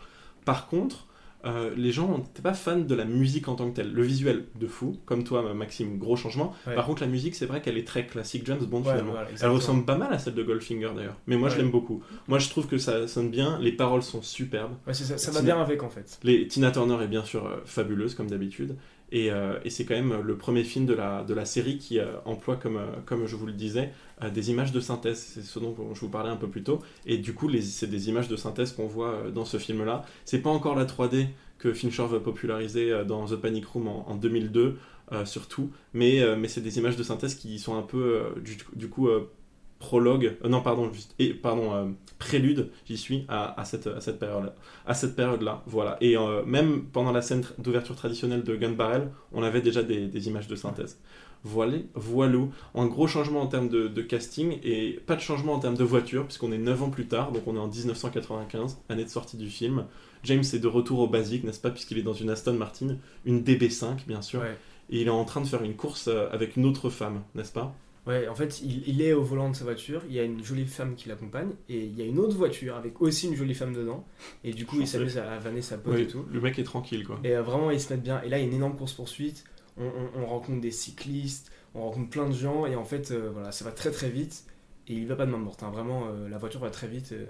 Par 0.43 0.67
contre, 0.67 1.05
euh, 1.45 1.71
les 1.75 1.91
gens 1.91 2.17
n'étaient 2.17 2.41
pas 2.41 2.53
fans 2.53 2.77
de 2.79 2.95
la 2.95 3.05
musique 3.05 3.47
en 3.47 3.55
tant 3.55 3.69
que 3.69 3.75
telle. 3.75 3.91
Le 3.91 4.03
visuel, 4.03 4.45
de 4.59 4.67
fou, 4.67 4.97
comme 5.05 5.23
toi 5.23 5.53
Maxime, 5.53 5.97
gros 5.97 6.15
changement. 6.15 6.53
Ouais. 6.67 6.75
Par 6.75 6.85
contre 6.85 7.01
la 7.01 7.07
musique, 7.07 7.35
c'est 7.35 7.45
vrai 7.45 7.61
qu'elle 7.61 7.77
est 7.77 7.87
très 7.87 8.05
classique 8.05 8.43
James 8.45 8.59
Bond 8.65 8.79
Ouais, 8.83 8.91
finalement. 8.91 9.11
voilà, 9.13 9.27
Elle 9.41 9.49
ressemble 9.49 9.85
pas 9.85 9.97
mal 9.97 10.13
à 10.13 10.19
celle 10.19 10.33
de 10.35 10.43
Goldfinger 10.43 10.89
d'ailleurs, 10.95 11.17
mais 11.27 11.37
moi 11.37 11.49
je 11.49 11.57
l'aime 11.57 11.71
beaucoup. 11.71 12.01
Moi 12.27 12.39
je 12.39 12.49
trouve 12.49 12.67
que 12.67 12.77
ça 12.77 13.07
sonne 13.07 13.29
bien, 13.29 13.57
les 13.59 13.71
paroles 13.71 14.03
sont 14.03 14.21
superbes. 14.21 14.73
Ça, 14.91 15.31
va 15.31 15.39
Tina- 15.39 15.41
bien 15.41 15.61
avec 15.61 15.83
en 15.83 15.89
fait. 15.89 16.19
Les, 16.23 16.47
Tina 16.47 16.71
Turner 16.71 17.03
est 17.03 17.07
bien 17.07 17.23
sûr 17.23 17.45
euh, 17.45 17.57
fabuleuse 17.65 18.15
comme 18.15 18.29
d'habitude. 18.29 18.75
Et, 19.11 19.29
euh, 19.29 19.59
et 19.65 19.69
c'est 19.69 19.83
quand 19.85 19.95
même 19.95 20.21
le 20.21 20.37
premier 20.37 20.63
film 20.63 20.85
de 20.85 20.93
la, 20.93 21.23
de 21.23 21.33
la 21.33 21.45
série 21.45 21.77
qui 21.77 21.99
euh, 21.99 22.13
emploie, 22.25 22.55
comme, 22.55 22.77
euh, 22.77 22.85
comme 23.05 23.25
je 23.25 23.35
vous 23.35 23.45
le 23.45 23.53
disais, 23.53 23.91
des 24.33 24.51
images 24.51 24.71
de 24.71 24.79
synthèse. 24.79 25.19
C'est 25.19 25.41
ce 25.41 25.59
dont 25.59 25.75
je 25.93 25.99
vous 25.99 26.09
parlais 26.09 26.29
un 26.29 26.37
peu 26.37 26.47
plus 26.47 26.63
tôt. 26.63 26.79
Et 27.05 27.17
du 27.17 27.33
coup, 27.33 27.49
c'est 27.59 27.89
des 27.89 28.09
images 28.09 28.27
de 28.27 28.35
synthèse 28.35 28.71
qu'on 28.71 28.87
voit 28.87 29.31
dans 29.33 29.45
ce 29.45 29.57
film-là. 29.57 30.05
C'est 30.25 30.39
pas 30.39 30.51
encore 30.51 30.75
la 30.75 30.85
3D 30.85 31.27
que 31.57 31.73
Fincher 31.73 32.05
veut 32.07 32.21
populariser 32.21 33.03
dans 33.05 33.25
The 33.25 33.35
Panic 33.35 33.65
Room 33.65 33.87
en, 33.87 34.09
en 34.09 34.15
2002, 34.15 34.77
euh, 35.11 35.25
surtout. 35.25 35.71
Mais, 35.93 36.23
mais 36.37 36.47
c'est 36.47 36.61
des 36.61 36.77
images 36.77 36.97
de 36.97 37.03
synthèse 37.03 37.33
qui 37.33 37.57
sont 37.57 37.75
un 37.75 37.81
peu, 37.81 38.25
du, 38.75 38.89
coup, 38.89 39.09
prologue, 39.81 40.37
euh, 40.45 40.47
non 40.47 40.61
pardon, 40.61 40.91
juste, 40.93 41.13
et, 41.19 41.33
pardon, 41.33 41.73
euh, 41.73 41.85
prélude, 42.19 42.69
j'y 42.85 42.97
suis, 42.97 43.25
à, 43.27 43.59
à 43.59 43.65
cette, 43.65 43.87
à 43.87 43.99
cette 43.99 44.19
période-là. 44.19 44.55
À 44.85 44.93
cette 44.93 45.15
période-là, 45.17 45.63
voilà. 45.65 45.97
Et 45.99 46.15
euh, 46.15 46.43
même 46.45 46.83
pendant 46.93 47.11
la 47.11 47.21
scène 47.21 47.43
d'ouverture 47.57 47.95
traditionnelle 47.97 48.43
de 48.43 48.55
Gun 48.55 48.71
Barrel, 48.71 49.11
on 49.33 49.43
avait 49.43 49.61
déjà 49.61 49.83
des, 49.83 50.07
des 50.07 50.27
images 50.29 50.47
de 50.47 50.55
synthèse. 50.55 50.99
Voilà, 51.43 51.77
voilà. 51.95 52.37
Un 52.75 52.85
gros 52.85 53.07
changement 53.07 53.41
en 53.41 53.47
termes 53.47 53.67
de, 53.67 53.87
de 53.87 54.01
casting 54.03 54.59
et 54.63 54.99
pas 55.07 55.15
de 55.15 55.21
changement 55.21 55.53
en 55.53 55.59
termes 55.59 55.75
de 55.75 55.83
voiture, 55.83 56.25
puisqu'on 56.25 56.51
est 56.51 56.59
9 56.59 56.83
ans 56.83 56.89
plus 56.91 57.07
tard, 57.07 57.31
donc 57.31 57.41
on 57.47 57.55
est 57.55 57.59
en 57.59 57.67
1995, 57.67 58.77
année 58.89 59.03
de 59.03 59.09
sortie 59.09 59.37
du 59.37 59.49
film. 59.49 59.85
James 60.23 60.43
est 60.53 60.59
de 60.59 60.67
retour 60.67 60.99
au 60.99 61.07
basique, 61.07 61.43
n'est-ce 61.43 61.59
pas, 61.59 61.71
puisqu'il 61.71 61.97
est 61.97 62.03
dans 62.03 62.13
une 62.13 62.29
Aston 62.29 62.53
Martin, 62.53 62.97
une 63.25 63.41
DB5 63.41 64.05
bien 64.07 64.21
sûr, 64.21 64.41
Ouais. 64.41 64.55
et 64.91 65.01
il 65.01 65.07
est 65.07 65.09
en 65.09 65.25
train 65.25 65.41
de 65.41 65.47
faire 65.47 65.63
une 65.63 65.75
course 65.75 66.07
avec 66.31 66.57
une 66.57 66.65
autre 66.67 66.89
femme, 66.91 67.23
n'est-ce 67.33 67.51
pas? 67.51 67.73
Ouais, 68.07 68.27
en 68.27 68.33
fait, 68.33 68.61
il, 68.63 68.87
il 68.87 69.01
est 69.03 69.13
au 69.13 69.21
volant 69.23 69.49
de 69.51 69.55
sa 69.55 69.63
voiture, 69.63 70.01
il 70.09 70.15
y 70.15 70.19
a 70.19 70.23
une 70.23 70.43
jolie 70.43 70.65
femme 70.65 70.95
qui 70.95 71.07
l'accompagne, 71.07 71.51
et 71.69 71.85
il 71.85 71.95
y 71.95 72.01
a 72.01 72.05
une 72.05 72.17
autre 72.17 72.35
voiture 72.35 72.75
avec 72.75 72.99
aussi 73.01 73.27
une 73.27 73.35
jolie 73.35 73.53
femme 73.53 73.73
dedans, 73.73 74.05
et 74.43 74.53
du 74.53 74.65
coup, 74.65 74.77
il 74.81 74.87
s'amuse 74.87 75.19
à, 75.19 75.31
à 75.31 75.37
vanner 75.37 75.61
sa 75.61 75.77
pote 75.77 75.93
Oui, 75.95 76.01
et 76.01 76.07
tout. 76.07 76.25
Le 76.31 76.41
mec 76.41 76.57
est 76.57 76.63
tranquille, 76.63 77.05
quoi. 77.05 77.19
Et 77.23 77.35
euh, 77.35 77.43
vraiment, 77.43 77.69
ils 77.69 77.79
se 77.79 77.93
mettent 77.93 78.01
bien. 78.01 78.19
Et 78.23 78.29
là, 78.29 78.39
il 78.39 78.41
y 78.41 78.43
a 78.45 78.47
une 78.47 78.55
énorme 78.55 78.75
course-poursuite, 78.75 79.43
on, 79.77 79.83
on- 79.85 80.21
on 80.21 80.25
rencontre 80.25 80.61
des 80.61 80.71
cyclistes, 80.71 81.51
on 81.75 81.81
rencontre 81.83 82.09
plein 82.09 82.27
de 82.27 82.33
gens, 82.33 82.65
et 82.65 82.75
en 82.75 82.85
fait, 82.85 83.11
euh, 83.11 83.29
voilà, 83.31 83.51
ça 83.51 83.65
va 83.65 83.71
très 83.71 83.91
très 83.91 84.09
vite, 84.09 84.45
et 84.87 84.93
il 84.93 85.05
va 85.05 85.15
pas 85.15 85.27
de 85.27 85.31
main 85.31 85.37
morte, 85.37 85.61
hein. 85.61 85.69
vraiment, 85.71 86.07
euh, 86.09 86.27
la 86.27 86.39
voiture 86.39 86.59
va 86.59 86.71
très 86.71 86.87
vite. 86.87 87.11
euh, 87.11 87.25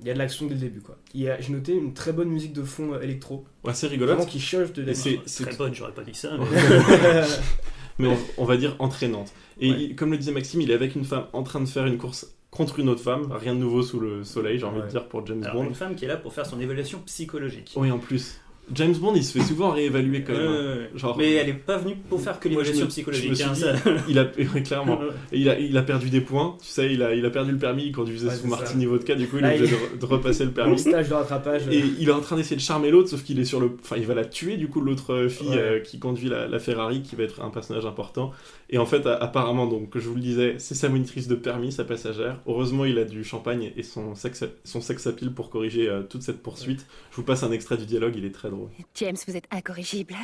Il 0.00 0.06
y 0.06 0.10
a 0.10 0.14
de 0.14 0.18
l'action 0.20 0.46
dès 0.46 0.54
le 0.54 0.60
début, 0.60 0.80
quoi. 0.80 0.98
J'ai 1.14 1.36
noté 1.50 1.74
une 1.74 1.94
très 1.94 2.12
bonne 2.12 2.28
musique 2.28 2.52
de 2.52 2.62
fond 2.62 2.98
électro, 3.00 3.44
Ouais, 3.64 3.74
c'est 3.74 3.88
vraiment 3.88 4.02
rigolote. 4.06 4.28
qui 4.28 4.38
change 4.40 4.72
de 4.72 4.82
d'habitude. 4.84 5.20
c'est- 5.26 5.44
très 5.46 5.56
bonne 5.56 5.74
j'aurais 5.74 5.92
pas 5.94 6.04
dit 6.04 6.14
ça 6.14 6.30
mais- 6.38 6.46
mais 7.98 8.08
on, 8.08 8.16
on 8.38 8.44
va 8.44 8.56
dire 8.56 8.76
entraînante. 8.78 9.32
Et 9.60 9.70
Ouais. 9.70 9.82
il- 9.84 9.96
comme 9.96 10.10
le 10.10 10.18
disait 10.18 10.32
Maxime, 10.32 10.60
il 10.60 10.70
est 10.70 10.74
avec 10.74 10.94
une 10.94 11.04
femme 11.04 11.26
en 11.32 11.42
train 11.42 11.60
de 11.60 11.66
faire 11.66 11.86
une 11.86 11.98
course 11.98 12.26
contre 12.50 12.78
une 12.80 12.88
autre 12.90 13.02
femme. 13.02 13.32
Rien 13.32 13.54
de 13.54 13.60
nouveau 13.60 13.82
sous 13.82 13.98
le 13.98 14.24
soleil, 14.24 14.58
j'ai 14.58 14.66
envie 14.66 14.82
de 14.82 14.86
dire, 14.86 15.08
pour 15.08 15.24
James 15.26 15.42
Alors, 15.42 15.56
Bond. 15.62 15.68
une 15.68 15.74
femme 15.74 15.94
qui 15.94 16.04
est 16.04 16.08
là 16.08 16.16
pour 16.18 16.34
faire 16.34 16.44
son 16.44 16.60
évaluation 16.60 16.98
psychologique. 17.06 17.72
Oui, 17.76 17.90
en 17.90 17.98
plus. 17.98 18.41
James 18.74 18.94
Bond, 18.94 19.12
il 19.16 19.24
se 19.24 19.36
fait 19.38 19.44
souvent 19.44 19.70
réévaluer 19.70 20.22
quand 20.22 20.32
même. 20.32 20.42
hein. 20.42 20.52
Euh, 20.52 20.86
Genre- 20.94 21.16
mais 21.18 21.32
elle 21.34 21.48
est 21.48 21.52
pas 21.52 21.76
venue 21.78 21.96
pour 22.08 22.20
faire 22.20 22.38
que 22.38 22.48
Moi, 22.48 22.62
je 22.62 22.68
l'évaluation 22.70 22.86
psychologique. 22.88 23.24
je 23.24 23.30
me 23.48 23.54
suis 23.54 23.64
hein, 23.64 23.74
dit, 23.74 23.92
il 24.08 24.18
a, 24.18 24.24
clairement. 24.60 25.00
Il, 25.32 25.48
a, 25.48 25.58
il 25.58 25.76
a 25.76 25.82
perdu 25.82 26.10
des 26.10 26.20
points, 26.20 26.56
tu 26.60 26.68
sais, 26.68 26.92
il 26.92 27.02
a, 27.02 27.14
il 27.14 27.24
a 27.26 27.30
perdu 27.30 27.52
le 27.52 27.58
permis, 27.58 27.84
il 27.86 27.92
conduisait 27.92 28.28
Ouais, 28.28 28.34
sous 28.34 28.42
c'est 28.42 28.48
Martini 28.48 28.86
Vodka, 28.86 29.14
du 29.14 29.26
coup 29.26 29.36
il 29.38 29.42
Là, 29.42 29.54
est 29.54 29.58
obligé 29.58 29.76
de, 29.94 29.98
de 29.98 30.06
repasser 30.06 30.44
le 30.44 30.50
permis. 30.52 30.78
stage 30.78 31.08
de 31.08 31.14
rattrapage. 31.14 31.62
Et 31.70 31.82
il 31.98 32.08
est 32.08 32.12
en 32.12 32.20
train 32.20 32.36
d'essayer 32.36 32.56
de 32.56 32.60
charmer 32.60 32.90
l'autre, 32.90 33.08
sauf 33.08 33.22
qu'il 33.24 33.38
est 33.40 33.44
sur 33.44 33.60
le. 33.60 33.72
Enfin, 33.82 33.96
il 33.98 34.06
va 34.06 34.14
la 34.14 34.24
tuer, 34.24 34.56
du 34.56 34.68
coup, 34.68 34.80
l'autre 34.80 35.12
euh, 35.14 35.28
fille 35.28 35.48
Ouais. 35.48 35.58
euh, 35.58 35.80
qui 35.80 35.98
conduit 35.98 36.28
la, 36.28 36.46
la 36.46 36.58
Ferrari, 36.58 37.02
qui 37.02 37.16
va 37.16 37.24
être 37.24 37.40
un 37.42 37.50
personnage 37.50 37.84
important. 37.84 38.30
Et 38.70 38.78
en 38.78 38.86
fait, 38.86 39.04
a- 39.06 39.14
apparemment, 39.16 39.66
donc, 39.66 39.90
que 39.90 39.98
je 39.98 40.08
vous 40.08 40.14
le 40.14 40.20
disais, 40.20 40.54
c'est 40.58 40.74
sa 40.74 40.88
monitrice 40.88 41.28
de 41.28 41.34
permis, 41.34 41.72
sa 41.72 41.84
passagère. 41.84 42.40
Heureusement, 42.46 42.84
il 42.84 42.98
a 42.98 43.04
du 43.04 43.24
champagne 43.24 43.72
et 43.76 43.82
son 43.82 44.14
sex, 44.14 44.44
son 44.64 44.80
sex 44.80 45.06
appeal 45.06 45.32
pour 45.32 45.50
corriger 45.50 45.88
euh, 45.88 46.02
toute 46.02 46.22
cette 46.22 46.42
poursuite. 46.42 46.86
Je 47.10 47.16
vous 47.16 47.22
passe 47.24 47.42
un 47.42 47.52
extrait 47.52 47.76
du 47.76 47.84
dialogue, 47.86 48.14
il 48.16 48.24
est 48.24 48.30
très 48.30 48.48
drôle. 48.56 48.70
James, 48.94 49.16
vous 49.26 49.36
êtes 49.36 49.48
incorrigible. 49.50 50.16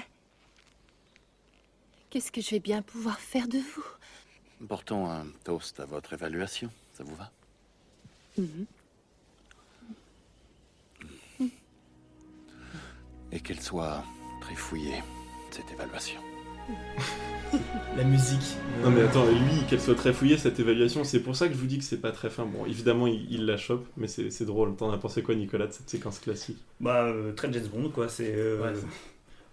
Qu'est-ce 2.10 2.32
que 2.32 2.40
je 2.40 2.50
vais 2.50 2.60
bien 2.60 2.82
pouvoir 2.82 3.18
faire 3.20 3.48
de 3.48 3.58
vous? 3.58 3.84
Portons 4.66 5.08
un 5.10 5.26
toast 5.44 5.78
à 5.80 5.84
votre 5.84 6.12
évaluation, 6.14 6.70
ça 6.94 7.04
vous 7.04 7.14
va? 7.14 7.30
Mhm. 8.38 8.66
Et 13.30 13.40
qu'elle 13.40 13.60
soit 13.60 14.02
très 14.40 14.54
fouillée, 14.54 15.02
cette 15.50 15.70
évaluation. 15.70 16.27
La 17.96 18.04
musique. 18.04 18.56
Non 18.84 18.90
mais 18.90 19.00
attends, 19.02 19.26
et 19.28 19.34
lui, 19.34 19.64
qu'elle 19.68 19.80
soit 19.80 19.94
très 19.94 20.12
fouillée 20.12 20.36
cette 20.36 20.60
évaluation, 20.60 21.02
c'est 21.02 21.20
pour 21.20 21.34
ça 21.34 21.48
que 21.48 21.54
je 21.54 21.58
vous 21.58 21.66
dis 21.66 21.78
que 21.78 21.84
c'est 21.84 22.00
pas 22.00 22.12
très 22.12 22.30
fin. 22.30 22.44
Bon, 22.44 22.64
évidemment, 22.66 23.06
il, 23.06 23.26
il 23.32 23.46
la 23.46 23.56
chope, 23.56 23.86
mais 23.96 24.06
c'est 24.06 24.30
c'est 24.30 24.44
drôle. 24.44 24.76
T'en 24.76 24.92
as 24.92 24.98
pensé 24.98 25.22
quoi, 25.22 25.34
Nicolas, 25.34 25.66
de 25.66 25.72
cette 25.72 25.88
séquence 25.90 26.18
classique? 26.20 26.58
Bah, 26.80 27.04
euh, 27.06 27.32
très 27.32 27.52
James 27.52 27.66
Bond, 27.74 27.88
quoi. 27.90 28.08
C'est. 28.08 28.32
euh, 28.36 28.60
Ouais. 28.62 28.78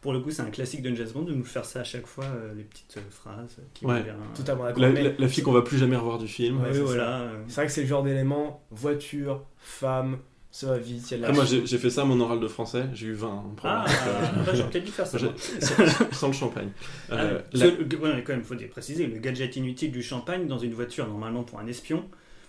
Pour 0.02 0.14
le 0.14 0.20
coup, 0.20 0.30
c'est 0.30 0.44
un 0.44 0.52
classique 0.52 0.84
de 0.84 0.94
James 0.94 1.08
Bond 1.16 1.24
de 1.24 1.34
nous 1.34 1.44
faire 1.46 1.66
ça 1.66 1.80
à 1.80 1.84
chaque 1.84 2.06
fois, 2.06 2.26
euh, 2.26 2.54
les 2.54 2.64
petites 2.64 2.98
euh, 2.98 3.02
phrases 3.10 3.58
qui 3.74 3.86
Ouais. 3.88 3.98
vont 4.00 4.04
bien. 4.04 4.16
Totalement 4.36 4.66
la, 4.66 4.90
la- 4.92 5.12
la 5.18 5.28
fille 5.28 5.44
qu'on 5.44 5.52
va 5.52 5.64
plus 5.64 5.80
jamais 5.80 5.96
revoir 5.96 6.20
du 6.20 6.28
film. 6.28 6.58
Ouais, 6.62 6.68
Oui, 6.68 6.74
c'est 6.76 6.82
voilà. 6.82 7.32
C'est 7.48 7.56
vrai 7.56 7.66
que 7.66 7.72
c'est 7.72 7.82
le 7.82 7.88
genre 7.88 8.04
d'élément 8.04 8.62
voiture, 8.70 9.42
femme, 9.58 10.18
ça 10.58 10.68
va 10.68 10.78
vite, 10.78 11.12
il 11.12 11.12
y 11.12 11.14
a 11.16 11.18
de 11.18 11.24
Après, 11.24 11.36
moi, 11.36 11.44
j'ai 11.66 11.78
fait 11.78 11.90
ça 11.90 12.04
à 12.04 12.06
mon 12.06 12.18
oral 12.22 12.40
de 12.40 12.48
français, 12.48 12.86
j'ai 12.94 13.08
eu 13.08 13.14
20 13.14 13.28
en 13.28 13.42
première. 13.58 13.84
Ah, 13.86 14.08
euh, 14.08 14.54
j'aurais 14.54 14.70
peut-être 14.70 14.86
dû 14.86 14.92
faire 14.94 15.06
ça. 15.06 15.18
sans, 15.60 16.12
sans 16.14 16.28
le 16.28 16.34
champagne. 16.34 16.70
Ah, 17.12 17.16
Euh, 17.16 17.42
oui. 17.54 17.60
la- 17.60 17.66
Ce- 17.66 17.72
le- 17.76 17.98
ouais, 17.98 18.24
quand 18.26 18.32
même, 18.34 18.44
faut 18.44 18.56
préciser, 18.72 19.06
le 19.08 19.20
gadget 19.20 19.54
inutile 19.58 19.92
du 19.92 20.02
champagne 20.02 20.48
dans 20.48 20.58
une 20.58 20.74
voiture, 20.74 21.08
normalement 21.08 21.44
pour 21.44 21.60
un 21.60 21.68
espion. 21.68 22.06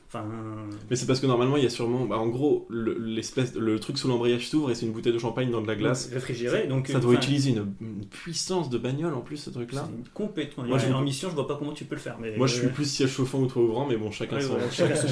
Enfin. 0.08 0.24
Mais 0.88 0.96
c'est 0.96 1.06
parce 1.06 1.18
que 1.20 1.26
normalement, 1.26 1.56
il 1.56 1.64
y 1.64 1.66
a 1.66 1.70
sûrement. 1.70 2.04
Bah, 2.04 2.16
en 2.18 2.28
gros, 2.28 2.66
le, 2.70 2.94
l'espèce, 2.98 3.54
le 3.56 3.80
truc 3.80 3.98
sous 3.98 4.06
l'embrayage 4.08 4.48
s'ouvre 4.48 4.70
et 4.70 4.74
c'est 4.74 4.86
une 4.86 4.92
bouteille 4.92 5.12
de 5.12 5.18
champagne 5.18 5.50
dans 5.50 5.60
de 5.60 5.66
la 5.66 5.74
glace. 5.74 6.10
Réfrigéré, 6.12 6.66
donc. 6.68 6.88
Ça 6.88 6.98
euh, 6.98 7.00
doit 7.00 7.14
utiliser 7.14 7.50
une, 7.50 7.72
une 7.80 8.04
puissance 8.06 8.70
de 8.70 8.78
bagnole 8.78 9.14
en 9.14 9.20
plus, 9.20 9.36
ce 9.38 9.50
truc-là. 9.50 9.88
Complètement. 10.14 10.64
Moi, 10.64 10.78
je- 10.78 10.92
en 10.92 11.02
mission, 11.02 11.28
je 11.28 11.34
vois 11.34 11.48
pas 11.48 11.56
comment 11.56 11.72
tu 11.72 11.84
peux 11.84 11.96
le 11.96 12.00
faire. 12.00 12.16
Mais 12.20 12.36
Moi, 12.36 12.46
je 12.46 12.54
suis 12.54 12.66
euh, 12.66 12.70
plus 12.70 12.84
siège 12.88 13.10
chauffant 13.10 13.40
ou 13.40 13.46
toit 13.46 13.62
ouvrant, 13.62 13.86
mais 13.86 13.96
bon, 13.96 14.10
chacun, 14.10 14.36
Ouais, 14.36 14.42
son, 14.42 14.56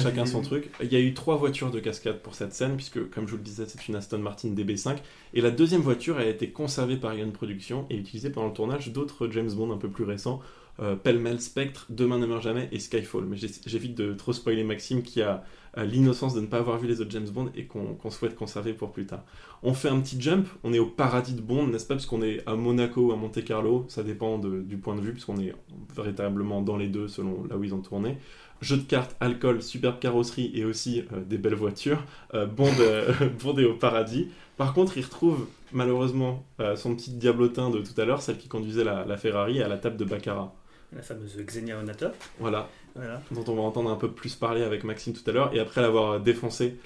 chacun 0.01 0.25
son 0.25 0.41
truc. 0.43 0.69
Il 0.81 0.91
y 0.91 0.95
a 0.95 0.99
eu 0.99 1.13
trois 1.13 1.35
voitures 1.35 1.71
de 1.71 1.79
cascade 1.79 2.21
pour 2.21 2.33
cette 2.35 2.53
scène, 2.53 2.75
puisque, 2.75 3.09
comme 3.09 3.25
je 3.27 3.31
vous 3.31 3.37
le 3.37 3.43
disais, 3.43 3.65
c'est 3.67 3.87
une 3.87 3.95
Aston 3.95 4.19
Martin 4.19 4.49
DB5. 4.49 4.97
Et 5.33 5.41
la 5.41 5.51
deuxième 5.51 5.81
voiture 5.81 6.17
a 6.17 6.25
été 6.25 6.49
conservée 6.51 6.95
par 6.97 7.13
Ion 7.15 7.31
Production 7.31 7.85
et 7.89 7.97
utilisée 7.97 8.29
pendant 8.29 8.47
le 8.47 8.53
tournage 8.53 8.91
d'autres 8.93 9.27
James 9.29 9.51
Bond 9.51 9.71
un 9.73 9.77
peu 9.77 9.89
plus 9.89 10.05
récents, 10.05 10.39
euh, 10.79 10.95
pêle-mêle 10.95 11.39
Spectre, 11.39 11.85
Demain 11.89 12.17
ne 12.17 12.25
meurt 12.25 12.43
jamais 12.43 12.67
et 12.71 12.79
Skyfall. 12.79 13.25
Mais 13.25 13.37
j'évite 13.37 13.95
de 13.95 14.13
trop 14.13 14.33
spoiler 14.33 14.63
Maxime 14.63 15.03
qui 15.03 15.21
a 15.21 15.43
l'innocence 15.77 16.33
de 16.33 16.39
ne 16.39 16.45
pas 16.45 16.59
avoir 16.59 16.77
vu 16.77 16.87
les 16.87 17.01
autres 17.01 17.11
James 17.11 17.27
Bond 17.29 17.51
et 17.53 17.65
qu'on 17.65 18.09
souhaite 18.09 18.35
conserver 18.35 18.73
pour 18.73 18.93
plus 18.93 19.05
tard. 19.05 19.23
On 19.61 19.73
fait 19.73 19.89
un 19.89 19.99
petit 19.99 20.19
jump, 20.21 20.47
on 20.63 20.73
est 20.73 20.79
au 20.79 20.85
paradis 20.85 21.33
de 21.33 21.41
Bond, 21.41 21.67
n'est-ce 21.67 21.85
pas? 21.85 21.95
Parce 21.95 22.05
qu'on 22.05 22.21
est 22.21 22.41
à 22.47 22.55
Monaco 22.55 23.07
ou 23.07 23.11
à 23.11 23.17
Monte 23.17 23.43
Carlo, 23.43 23.85
ça 23.89 24.03
dépend 24.03 24.37
du 24.37 24.77
point 24.77 24.95
de 24.95 25.01
vue, 25.01 25.11
puisqu'on 25.11 25.37
est 25.37 25.53
véritablement 25.93 26.61
dans 26.61 26.77
les 26.77 26.87
deux 26.87 27.09
selon 27.09 27.43
là 27.49 27.57
où 27.57 27.63
ils 27.65 27.73
ont 27.73 27.81
tourné. 27.81 28.17
Jeux 28.61 28.77
de 28.77 28.83
cartes, 28.83 29.15
alcool, 29.19 29.61
superbe 29.61 29.99
carrosserie 29.99 30.51
et 30.53 30.63
aussi 30.63 31.03
euh, 31.11 31.21
des 31.23 31.37
belles 31.37 31.55
voitures. 31.55 32.03
Euh, 32.33 32.45
Bond, 32.45 32.71
euh, 32.79 33.11
Bond 33.43 33.57
est 33.57 33.65
au 33.65 33.75
paradis. 33.75 34.29
Par 34.55 34.73
contre, 34.73 34.97
il 34.97 35.03
retrouve 35.03 35.47
malheureusement 35.73 36.45
son 36.77 36.95
petit 36.95 37.11
diablotin 37.11 37.69
de 37.69 37.79
tout 37.79 37.99
à 37.99 38.05
l'heure, 38.05 38.21
celle 38.21 38.37
qui 38.37 38.47
conduisait 38.47 38.85
la, 38.85 39.03
la 39.03 39.17
Ferrari 39.17 39.61
à 39.61 39.67
la 39.67 39.77
table 39.77 39.97
de 39.97 40.05
Baccarat. 40.05 40.55
La 40.95 41.01
fameuse 41.01 41.35
Xenia 41.37 41.77
Onatop. 41.77 42.15
Voilà, 42.39 42.69
Voilà. 42.95 43.21
dont 43.31 43.43
on 43.51 43.55
va 43.55 43.61
entendre 43.63 43.89
un 43.91 43.95
peu 43.97 44.09
plus 44.11 44.35
parler 44.35 44.63
avec 44.63 44.83
Maxime 44.85 45.13
tout 45.13 45.29
à 45.29 45.33
l'heure. 45.33 45.53
Et 45.53 45.59
après 45.59 45.81
l'avoir 45.81 46.19
défoncé 46.21 46.79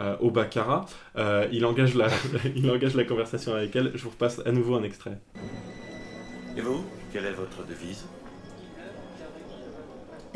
euh, 0.00 0.16
au 0.20 0.30
Baccarat, 0.30 0.84
euh, 1.16 1.48
il, 1.50 1.64
engage 1.64 1.94
la, 1.94 2.08
il 2.56 2.70
engage 2.70 2.94
la 2.94 3.04
conversation 3.04 3.54
avec 3.54 3.74
elle. 3.74 3.92
Je 3.94 4.02
vous 4.04 4.10
repasse 4.10 4.40
à 4.44 4.52
nouveau 4.52 4.74
un 4.76 4.82
extrait. 4.82 5.18
Et 6.56 6.60
vous 6.60 6.84
Quelle 7.12 7.24
est 7.24 7.32
votre 7.32 7.64
devise? 7.66 8.04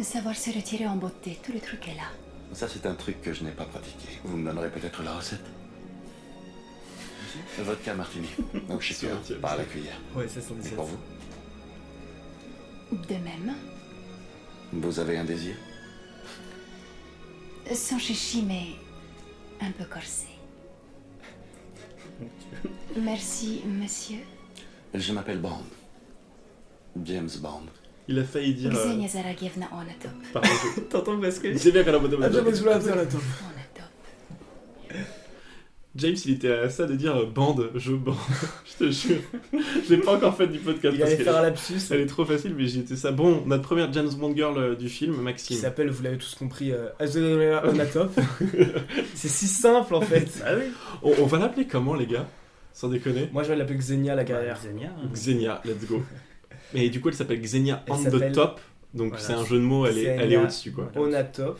Savoir 0.00 0.34
se 0.36 0.50
retirer 0.50 0.86
en 0.86 0.96
beauté, 0.96 1.38
tout 1.44 1.52
le 1.52 1.58
truc 1.60 1.86
est 1.88 1.96
là. 1.96 2.08
Ça, 2.52 2.66
c'est 2.68 2.86
un 2.86 2.94
truc 2.94 3.20
que 3.20 3.32
je 3.34 3.42
n'ai 3.44 3.50
pas 3.50 3.64
pratiqué. 3.64 4.08
Vous 4.24 4.36
me 4.36 4.48
donnerez 4.48 4.70
peut-être 4.70 5.02
la 5.02 5.12
recette 5.16 5.44
Vodka 7.58 7.94
martini. 7.94 8.28
Au 8.70 8.80
shaker, 8.80 9.18
Sur- 9.24 9.38
pas 9.40 9.50
à 9.50 9.56
la 9.58 9.64
cuillère. 9.64 9.98
Ouais, 10.16 10.24
Et 10.24 10.28
717. 10.28 10.76
pour 10.76 10.84
vous? 10.86 10.96
De 12.92 13.14
même, 13.14 13.54
Vous 14.72 14.98
avez 14.98 15.18
un 15.18 15.24
désir? 15.24 15.54
Sans 17.74 17.98
chichi, 17.98 18.42
mais 18.42 18.68
un 19.60 19.70
peu 19.72 19.84
corsé. 19.84 20.26
Merci, 22.96 23.62
monsieur. 23.66 24.18
Je 24.94 25.12
m'appelle 25.12 25.38
Bond. 25.38 25.62
James 27.04 27.28
Bond. 27.40 27.66
Il 28.08 28.18
a 28.18 28.24
failli 28.24 28.54
dire. 28.54 28.74
euh, 28.74 28.88
Xenia 28.90 29.06
Zaragievna 29.08 29.66
Onatop. 29.72 30.10
pardon, 30.32 30.48
T'entends 30.90 31.20
parce 31.20 31.38
que. 31.38 31.56
C'est 31.58 31.70
bien 31.72 31.84
qu'elle 31.84 31.94
a 31.94 31.98
bonne- 31.98 32.16
Ah, 32.22 32.30
j'avais 32.32 32.54
sous 32.54 32.64
la 32.64 32.78
terre, 32.80 32.96
là, 32.96 33.04
toi. 33.04 33.20
Onatop. 34.90 35.06
James, 35.98 36.16
il 36.24 36.32
était 36.32 36.50
à 36.50 36.70
ça 36.70 36.86
de 36.86 36.94
dire 36.96 37.14
euh, 37.16 37.26
bande, 37.26 37.70
je 37.74 37.92
bande. 37.92 38.14
je 38.64 38.84
te 38.86 38.90
jure. 38.90 39.18
Je 39.52 39.94
l'ai 39.94 40.00
pas 40.00 40.14
encore 40.16 40.36
fait 40.36 40.46
du 40.46 40.58
podcast 40.58 40.94
Il 40.94 41.00
parce 41.00 41.10
allait 41.10 41.16
qu'elle 41.16 41.24
faire 41.26 41.36
un 41.36 41.42
est- 41.42 41.50
lapsus 41.50 41.80
elle 41.90 42.00
est 42.00 42.06
trop 42.06 42.24
facile, 42.24 42.54
mais 42.56 42.66
j'y 42.66 42.80
étais 42.80 42.96
ça. 42.96 43.10
Bon, 43.12 43.42
notre 43.46 43.62
première 43.64 43.92
James 43.92 44.08
Bond 44.18 44.34
girl 44.34 44.56
euh, 44.58 44.74
du 44.76 44.88
film, 44.88 45.14
qui 45.16 45.20
Maxime. 45.20 45.56
s'appelle, 45.58 45.90
vous 45.90 46.02
l'avez 46.02 46.18
tous 46.18 46.34
compris, 46.34 46.72
euh, 46.72 46.88
Onatop. 47.64 48.12
C'est 49.14 49.28
si 49.28 49.46
simple 49.46 49.94
en 49.94 50.00
fait. 50.00 50.28
Ah 50.46 50.52
oui. 50.56 50.64
On, 51.02 51.12
on 51.22 51.26
va 51.26 51.38
l'appeler 51.38 51.66
comment, 51.66 51.94
les 51.94 52.06
gars? 52.06 52.26
Sans 52.72 52.88
déconner. 52.88 53.28
Moi 53.32 53.42
je 53.42 53.48
vais 53.48 53.56
l'appeler 53.56 53.78
Xenia 53.78 54.14
la 54.14 54.24
carrière. 54.24 54.58
Xenia. 54.58 54.90
hein. 54.90 55.08
Xenia, 55.12 55.60
let's 55.64 55.86
go. 55.88 56.02
Mais 56.74 56.88
du 56.90 57.00
coup, 57.00 57.08
elle 57.08 57.14
s'appelle 57.14 57.40
Xenia 57.40 57.82
Elle 57.86 57.92
on 57.94 58.04
the 58.04 58.32
top. 58.32 58.60
Donc 58.94 59.08
Voilà. 59.10 59.22
c'est 59.24 59.32
un 59.32 59.44
jeu 59.44 59.56
de 59.56 59.62
mots, 59.62 59.86
elle 59.86 59.98
est, 59.98 60.04
elle 60.04 60.32
est 60.32 60.36
au-dessus 60.36 60.72
quoi. 60.72 60.90
Onatop. 60.96 61.58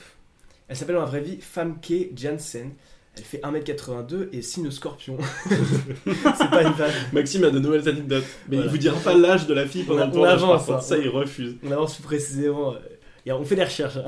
Elle 0.69 0.77
s'appelle 0.77 0.95
dans 0.97 1.01
la 1.03 1.07
vraie 1.09 1.21
vie 1.23 1.39
Famke 1.41 2.11
Janssen. 2.15 2.73
Elle 3.19 3.25
fait 3.25 3.39
1m82 3.39 4.29
et 4.33 4.43
signe 4.43 4.71
scorpion. 4.71 5.19
c'est 5.49 6.51
pas 6.51 6.63
une 6.63 6.73
vanne. 6.73 6.93
Maxime 7.13 7.45
a 7.45 7.51
de 7.51 7.59
nouvelles 7.59 7.89
anecdotes. 7.89 8.25
Mais 8.49 8.57
Voilà. 8.57 8.65
il 8.67 8.71
vous 8.71 8.79
dira 8.79 8.99
pas 9.01 9.15
l'âge 9.15 9.47
de 9.47 9.55
la 9.55 9.67
fille 9.67 9.85
pendant 9.85 10.07
le 10.07 10.13
tournage, 10.13 10.41
par 10.41 10.51
avance, 10.51 10.67
contre. 10.67 10.79
hein. 10.79 10.81
Ça, 10.81 10.99
il 10.99 11.09
refuse. 11.09 11.57
On 11.65 11.71
avance 11.73 11.95
plus 11.97 12.05
précisément. 12.05 12.75
euh, 12.75 12.79
et 13.27 13.33
on 13.33 13.45
fait 13.45 13.57
des 13.57 13.65
recherches. 13.65 13.97
hein. 13.99 14.05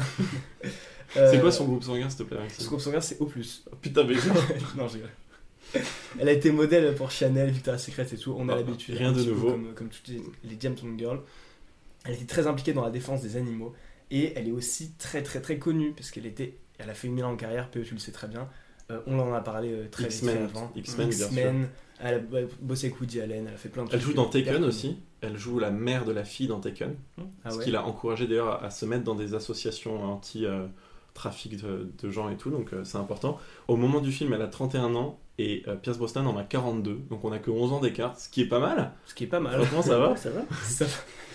C'est 1.13 1.19
Euh, 1.21 1.41
quoi 1.41 1.51
son 1.51 1.65
groupe 1.67 1.83
sanguin, 1.83 2.09
s'il 2.09 2.19
te 2.19 2.23
plaît, 2.23 2.37
Son 2.37 2.43
Maxime 2.45 2.67
groupe 2.69 2.81
sanguin 2.81 3.01
c'est 3.01 3.21
O+. 3.21 3.29
Putain, 3.83 4.05
mais 4.05 4.15
non, 4.77 4.87
je. 4.87 4.99
Elle 6.21 6.29
a 6.29 6.33
été 6.33 6.53
modèle 6.53 6.95
pour 6.95 7.11
Chanel, 7.11 7.51
Victoria's 7.51 7.85
Secret 7.85 8.07
et 8.13 8.17
tout. 8.17 8.35
On 8.39 8.49
a 8.49 8.53
Ah, 8.53 8.57
l'habitude. 8.57 8.97
rien 8.97 9.09
un 9.09 9.13
de 9.13 9.25
nouveau. 9.25 9.51
Comme, 9.51 9.75
comme 9.75 9.89
toutes 9.89 10.07
les, 10.09 10.23
les 10.45 10.57
James 10.61 10.77
Bond 10.81 10.97
girls. 10.99 11.21
Elle 12.05 12.15
était 12.15 12.27
très 12.27 12.47
impliquée 12.47 12.73
dans 12.73 12.85
la 12.85 12.91
défense 12.91 13.23
des 13.23 13.37
animaux. 13.37 13.75
Et 14.13 14.33
elle 14.37 14.47
est 14.49 14.53
aussi 14.53 14.93
très 14.99 15.23
très 15.23 15.41
très 15.41 15.59
connue 15.59 15.93
parce 15.97 16.11
qu'elle 16.13 16.27
était, 16.27 16.55
elle 16.79 16.91
a 16.91 16.95
fait 16.95 17.09
une 17.09 17.15
mille 17.15 17.25
ans 17.25 17.33
en 17.33 17.37
carrière. 17.37 17.71
PE, 17.71 17.81
tu 17.83 17.95
le 17.95 18.01
sais 18.01 18.13
très 18.13 18.29
bien. 18.29 18.49
Euh, 18.91 18.99
on 19.07 19.19
en 19.19 19.33
a 19.33 19.41
parlé 19.41 19.73
euh, 19.73 19.89
très 19.91 20.09
vite 20.09 20.29
avant. 20.29 20.71
X-Men. 20.75 21.69
Elle 22.03 22.15
a 22.15 22.19
bossé 22.61 22.87
avec 22.87 23.01
Woody 23.01 23.21
Allen. 23.21 23.47
Elle 23.47 23.55
a 23.55 23.59
fait 23.59 23.69
plein 23.69 23.85
de 23.85 23.91
Elle 23.93 24.01
trucs 24.01 24.13
joue 24.13 24.17
dans 24.17 24.29
Taken 24.29 24.65
aussi. 24.65 24.97
Elle 25.21 25.37
joue 25.37 25.59
la 25.59 25.71
mère 25.71 26.05
de 26.07 26.13
la 26.13 26.25
fille 26.25 26.47
dans 26.47 26.59
Taken. 26.61 26.95
Ah 27.45 27.51
ce 27.51 27.59
ouais. 27.59 27.65
qui 27.65 27.71
l'a 27.71 27.85
encouragé 27.85 28.27
d'ailleurs 28.27 28.65
à, 28.65 28.71
se 28.71 28.87
mettre 28.87 29.05
dans 29.05 29.15
des 29.15 29.35
associations 29.35 30.03
anti-trafic 30.03 31.63
de, 31.63 31.91
de 32.03 32.11
gens 32.11 32.31
et 32.31 32.37
tout, 32.37 32.51
donc 32.51 32.73
euh, 32.73 32.85
c'est 32.85 32.97
important. 32.97 33.39
Au 33.69 33.77
moment 33.77 34.01
du 34.01 34.13
film, 34.13 34.33
elle 34.33 34.41
a 34.41 34.47
31 34.49 34.95
ans 34.95 35.19
et 35.39 35.65
Pierce 35.83 35.97
Brosnan 35.97 36.27
en 36.27 36.37
a 36.37 36.45
42, 36.45 37.01
donc 37.09 37.25
on 37.25 37.33
a 37.33 37.39
que 37.39 37.51
11 37.51 37.73
ans 37.73 37.81
d'écart, 37.81 38.19
ce 38.19 38.29
qui 38.29 38.43
est 38.43 38.49
pas 38.49 38.61
mal. 38.61 38.93
Ce 39.07 39.15
qui 39.15 39.25
est 39.25 39.27
pas 39.27 39.41
mal. 39.41 39.55
Franchement, 39.63 39.83
ça 39.83 39.99
va. 39.99 40.17
Ça 40.17 40.31
va. 40.31 40.43
ça, 40.65 40.85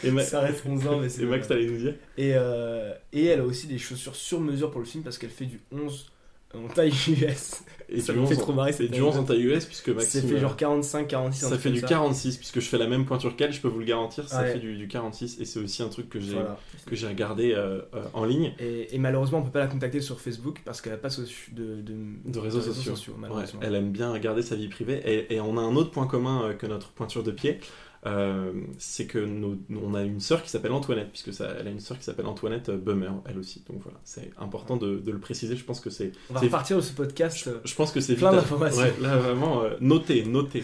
Et, 0.03 0.11
Ma- 0.11 0.23
ça 0.23 0.41
reste 0.41 0.63
11 0.65 0.87
ans, 0.87 0.99
mais 0.99 1.09
c'est 1.09 1.23
et 1.23 1.25
Max, 1.25 1.47
t'allais 1.47 1.65
nous 1.65 1.77
dire 1.77 1.95
Et, 2.17 2.33
euh, 2.35 2.93
et 3.13 3.25
elle 3.25 3.39
a 3.39 3.45
aussi 3.45 3.65
des 3.67 3.79
chaussures 3.79 4.15
sur 4.15 4.39
mesure 4.39 4.69
pour 4.71 4.79
le 4.79 4.85
film 4.85 5.03
parce 5.03 5.17
qu'elle 5.17 5.31
fait 5.31 5.45
du 5.45 5.59
11 5.71 6.11
en 6.55 6.67
taille 6.67 6.91
US. 7.07 7.63
Et 7.87 8.01
ça 8.01 8.13
me 8.13 8.21
11 8.21 8.29
fait 8.29 8.35
en- 8.35 8.39
trop 8.39 8.53
marrer. 8.53 8.73
cette 8.73 8.89
du 8.89 8.99
11 9.01 9.15
en 9.17 9.23
taille 9.23 9.43
US, 9.43 9.65
puisque 9.65 9.89
Maxime. 9.89 10.21
Ça 10.21 10.27
fait 10.27 10.33
euh, 10.33 10.39
genre 10.39 10.55
45, 10.57 11.07
46. 11.07 11.45
un 11.45 11.49
Ça 11.49 11.57
fait 11.59 11.69
du 11.69 11.81
46, 11.83 12.37
puisque 12.37 12.59
je 12.59 12.65
fais 12.67 12.79
la 12.79 12.87
même 12.87 13.05
pointure 13.05 13.35
qu'elle, 13.35 13.53
je 13.53 13.61
peux 13.61 13.67
vous 13.67 13.77
le 13.77 13.85
garantir, 13.85 14.27
ça 14.27 14.41
Ouais. 14.41 14.53
fait 14.53 14.59
du, 14.59 14.75
du 14.75 14.87
46, 14.87 15.39
et 15.39 15.45
c'est 15.45 15.59
aussi 15.59 15.83
un 15.83 15.89
truc 15.89 16.09
que 16.09 16.19
j'ai 16.19 16.33
Voilà. 16.33 16.57
que 16.87 16.95
j'ai 16.95 17.07
regardé 17.07 17.53
euh, 17.53 17.81
euh, 17.93 18.01
en 18.13 18.25
ligne. 18.25 18.53
Et, 18.59 18.95
et 18.95 18.97
malheureusement, 18.97 19.37
on 19.37 19.43
peut 19.43 19.51
pas 19.51 19.59
la 19.59 19.67
contacter 19.67 20.01
sur 20.01 20.19
Facebook 20.19 20.61
parce 20.65 20.81
qu'elle 20.81 20.93
a 20.93 20.97
pas 20.97 21.09
de, 21.09 21.25
de, 21.53 21.81
de, 21.83 21.95
de 22.31 22.39
réseaux 22.39 22.61
sociaux. 22.61 22.93
Ouais, 23.19 23.43
elle 23.61 23.75
aime 23.75 23.91
bien 23.91 24.17
garder 24.17 24.41
sa 24.41 24.55
vie 24.55 24.67
privée. 24.67 25.01
Et, 25.05 25.35
et 25.35 25.39
on 25.39 25.55
a 25.57 25.61
un 25.61 25.75
autre 25.75 25.91
point 25.91 26.07
commun 26.07 26.55
que 26.57 26.65
notre 26.65 26.89
pointure 26.91 27.21
de 27.21 27.31
pied. 27.31 27.59
Euh, 28.05 28.51
c'est 28.77 29.05
que 29.07 29.17
nous- 29.19 29.59
on 29.83 29.93
a 29.95 30.03
une 30.03 30.19
sœur 30.19 30.43
qui 30.43 30.49
s'appelle 30.49 30.71
Antoinette, 30.71 31.09
puisque 31.09 31.33
ça, 31.33 31.49
elle 31.59 31.67
a 31.67 31.71
une 31.71 31.79
sœur 31.79 31.97
qui 31.97 32.03
s'appelle 32.03 32.27
Antoinette 32.27 32.69
euh, 32.69 32.77
Bummer, 32.77 33.13
elle 33.27 33.37
aussi. 33.39 33.63
Donc 33.67 33.81
voilà, 33.83 33.99
c'est 34.03 34.31
important 34.37 34.77
de, 34.77 34.97
de 34.99 35.11
le 35.11 35.19
préciser. 35.19 35.55
Je 35.55 35.63
pense 35.63 35.79
que 35.79 35.89
c'est. 35.89 36.11
On 36.29 36.33
va 36.35 36.39
repartir 36.41 36.77
de 36.77 36.81
ce 36.81 36.93
podcast. 36.93 37.47
euh, 37.47 37.59
Je 37.63 37.73
pense 37.75 37.91
que 37.91 37.99
c'est 37.99 38.15
plein 38.15 38.31
d'informations. 38.31 38.81
Ouais, 38.81 38.93
là 39.01 39.17
vraiment, 39.17 39.63
euh, 39.63 39.71
notez, 39.81 40.23
notez. 40.25 40.63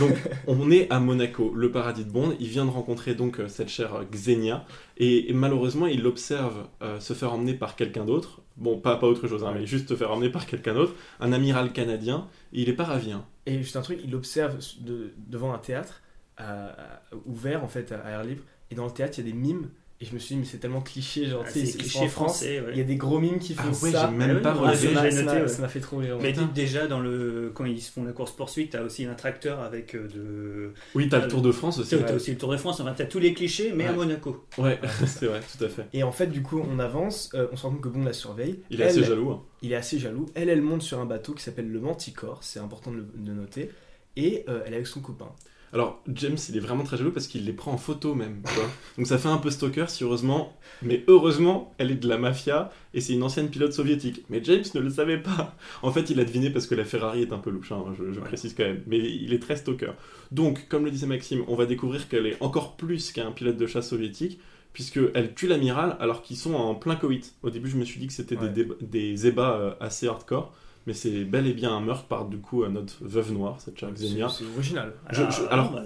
Donc 0.00 0.12
on 0.46 0.70
est 0.70 0.90
à 0.90 1.00
Monaco, 1.00 1.52
le 1.54 1.70
paradis 1.70 2.04
de 2.04 2.10
Bond. 2.10 2.34
Il 2.40 2.48
vient 2.48 2.64
de 2.66 2.70
rencontrer 2.70 3.14
donc 3.14 3.40
cette 3.48 3.68
chère 3.68 4.04
Xenia 4.10 4.64
et, 4.98 5.30
et 5.30 5.32
malheureusement 5.32 5.86
il 5.86 6.02
l'observe 6.02 6.66
euh, 6.82 7.00
se 7.00 7.14
faire 7.14 7.32
emmener 7.32 7.54
par 7.54 7.76
quelqu'un 7.76 8.04
d'autre. 8.04 8.40
Bon, 8.58 8.76
pas, 8.78 8.96
pas 8.96 9.06
autre 9.06 9.26
chose, 9.28 9.44
hein, 9.44 9.52
mais 9.54 9.64
juste 9.66 9.88
se 9.88 9.96
faire 9.96 10.10
emmener 10.12 10.28
par 10.28 10.44
quelqu'un 10.46 10.74
d'autre, 10.74 10.92
un 11.20 11.32
amiral 11.32 11.72
canadien. 11.72 12.28
Et 12.52 12.60
il 12.62 12.68
est 12.68 12.74
pas 12.74 12.84
ravi. 12.84 13.10
hein. 13.12 13.24
Et 13.46 13.58
juste 13.58 13.76
un 13.76 13.80
truc, 13.80 13.98
il 14.04 14.14
observe 14.14 14.56
de- 14.80 15.14
devant 15.26 15.54
un 15.54 15.58
théâtre 15.58 16.02
à- 16.36 17.02
ouvert 17.26 17.64
en 17.64 17.68
fait 17.68 17.92
à 17.92 18.08
air 18.10 18.24
libre. 18.24 18.42
Et 18.70 18.74
dans 18.74 18.86
le 18.86 18.92
théâtre, 18.92 19.18
il 19.18 19.26
y 19.26 19.28
a 19.28 19.32
des 19.32 19.36
mimes. 19.38 19.68
Et 20.00 20.04
je 20.04 20.14
me 20.14 20.18
suis 20.18 20.34
dit, 20.34 20.40
mais 20.40 20.46
c'est 20.46 20.58
tellement 20.58 20.80
cliché. 20.80 21.26
Genre, 21.26 21.44
Ah, 21.46 21.52
tu 21.52 21.64
sais, 21.64 21.78
cliché 21.78 21.98
sont 21.98 22.04
en 22.04 22.08
France. 22.08 22.32
français, 22.38 22.60
ouais. 22.60 22.70
Il 22.72 22.78
y 22.78 22.80
a 22.80 22.84
des 22.84 22.96
gros 22.96 23.20
mimes 23.20 23.38
qui 23.38 23.54
Ah 23.56 23.62
font 23.62 23.84
ouais, 23.84 23.92
ça. 23.92 24.08
j'ai 24.10 24.16
même 24.16 24.42
pas 24.42 24.50
Ah, 24.50 24.54
relevé. 24.54 24.88
ça 24.88 24.90
m'a- 24.94 25.02
J'ai 25.04 25.10
ça 25.12 25.22
noté, 25.22 25.36
m'a- 25.36 25.42
ouais. 25.42 25.48
ça 25.48 25.62
m'a 25.62 25.68
fait 25.68 25.78
trop 25.78 25.98
rire. 25.98 26.18
Mais 26.20 26.34
déjà 26.52 26.88
dans 26.88 26.98
le 26.98 27.52
quand 27.54 27.64
ils 27.66 27.80
font 27.80 28.02
la 28.02 28.10
course 28.10 28.32
poursuite, 28.32 28.70
t'as 28.72 28.82
aussi 28.82 29.04
un 29.04 29.14
tracteur 29.14 29.60
avec 29.60 29.94
euh, 29.94 30.08
de. 30.08 30.72
Oui, 30.96 31.08
t'as 31.08 31.20
le 31.20 31.28
Tour 31.28 31.40
de 31.40 31.52
France 31.52 31.78
aussi. 31.78 31.90
T'as 31.96 32.04
Ouais. 32.04 32.12
aussi 32.14 32.32
le 32.32 32.36
Tour 32.38 32.50
de 32.50 32.56
France. 32.56 32.80
Enfin, 32.80 32.94
t'as 32.96 33.04
tous 33.04 33.20
les 33.20 33.32
clichés, 33.32 33.72
mais 33.72 33.86
à. 33.86 33.92
Monaco. 33.92 34.44
Ouais, 34.58 34.80
c'est 35.06 35.26
vrai, 35.26 35.40
tout 35.56 35.64
à 35.64 35.68
fait. 35.68 35.86
Et 35.92 36.02
en 36.02 36.10
fait, 36.10 36.26
du 36.26 36.42
coup, 36.42 36.60
on 36.68 36.80
avance, 36.80 37.30
euh, 37.34 37.46
on 37.52 37.56
se 37.56 37.62
rend 37.62 37.70
compte 37.70 37.82
que 37.82 37.88
Bond 37.88 38.02
la 38.02 38.12
surveille. 38.12 38.58
Il 38.70 38.80
est 38.80 38.84
Elle- 38.84 38.90
assez 38.90 39.04
jaloux. 39.04 39.30
hein. 39.30 39.42
Il 39.62 39.70
est 39.72 39.76
assez 39.76 40.00
jaloux. 40.00 40.26
Elle, 40.34 40.48
elle 40.48 40.62
monte 40.62 40.82
sur 40.82 40.98
un 40.98 41.06
bateau 41.06 41.32
qui 41.32 41.44
s'appelle 41.44 41.70
le 41.70 41.78
Manticore, 41.78 42.42
c'est 42.42 42.58
important 42.58 42.90
de 42.90 42.96
le 42.96 43.06
de 43.14 43.32
noter. 43.32 43.70
Et 44.16 44.44
euh, 44.48 44.62
elle 44.66 44.72
est 44.72 44.76
avec 44.76 44.88
son 44.88 45.00
copain. 45.00 45.30
Alors, 45.72 46.02
James, 46.12 46.36
il 46.50 46.56
est 46.56 46.60
vraiment 46.60 46.84
très 46.84 46.96
jaloux 46.98 47.12
parce 47.12 47.26
qu'il 47.26 47.46
les 47.46 47.52
prend 47.52 47.72
en 47.72 47.78
photo 47.78 48.14
même. 48.14 48.42
Donc 48.98 49.06
ça 49.06 49.16
fait 49.18 49.28
un 49.28 49.38
peu 49.38 49.50
stalker 49.50 49.86
si 49.88 50.04
heureusement, 50.04 50.54
mais 50.82 51.02
heureusement, 51.08 51.72
elle 51.78 51.90
est 51.90 51.94
de 51.96 52.06
la 52.08 52.18
mafia 52.18 52.70
et 52.92 53.00
c'est 53.00 53.14
une 53.14 53.22
ancienne 53.22 53.48
pilote 53.48 53.72
soviétique. 53.72 54.22
Mais 54.28 54.42
James 54.44 54.64
ne 54.74 54.80
le 54.80 54.90
savait 54.90 55.18
pas. 55.18 55.56
En 55.82 55.90
fait, 55.90 56.10
il 56.10 56.20
a 56.20 56.24
deviné 56.24 56.50
parce 56.50 56.66
que 56.66 56.74
la 56.74 56.84
Ferrari 56.84 57.22
est 57.22 57.32
un 57.32 57.38
peu 57.38 57.50
louche, 57.50 57.72
hein, 57.72 57.84
je, 57.98 58.12
je 58.12 58.20
précise 58.20 58.54
quand 58.54 58.64
même. 58.64 58.82
Mais 58.86 58.98
il 58.98 59.32
est 59.32 59.38
très 59.38 59.56
stalker. 59.56 59.92
Donc, 60.30 60.68
comme 60.68 60.84
le 60.84 60.90
disait 60.90 61.06
Maxime, 61.06 61.42
on 61.48 61.54
va 61.56 61.64
découvrir 61.66 62.08
qu'elle 62.08 62.26
est 62.26 62.36
encore 62.42 62.76
plus 62.76 63.10
qu'un 63.12 63.32
pilote 63.32 63.56
de 63.56 63.66
chasse 63.66 63.88
soviétique. 63.88 64.38
Puisqu'elle 64.74 65.34
tue 65.34 65.48
l'amiral 65.48 65.98
alors 66.00 66.22
qu'ils 66.22 66.38
sont 66.38 66.54
en 66.54 66.74
plein 66.74 66.96
coït. 66.96 67.34
Au 67.42 67.50
début, 67.50 67.68
je 67.68 67.76
me 67.76 67.84
suis 67.84 68.00
dit 68.00 68.06
que 68.06 68.12
c'était 68.14 68.38
Ouais. 68.38 68.48
des, 68.48 68.66
des 68.80 69.26
ébats 69.26 69.52
euh, 69.58 69.74
assez 69.80 70.08
hardcore, 70.08 70.54
mais 70.86 70.92
c'est 70.94 71.24
bel 71.24 71.46
et 71.46 71.52
bien 71.52 71.70
un 71.72 71.80
meurtre 71.80 72.04
par 72.04 72.24
du 72.26 72.38
coup 72.38 72.62
euh, 72.64 72.68
notre 72.68 72.94
veuve 73.00 73.32
noire, 73.32 73.56
cette 73.60 73.74
Xenia. 73.94 74.28
C'est 74.28 74.44
original. 74.56 74.92
Je- 75.10 75.22
je- 75.30 75.48
alors, 75.50 75.70
bah, 75.72 75.82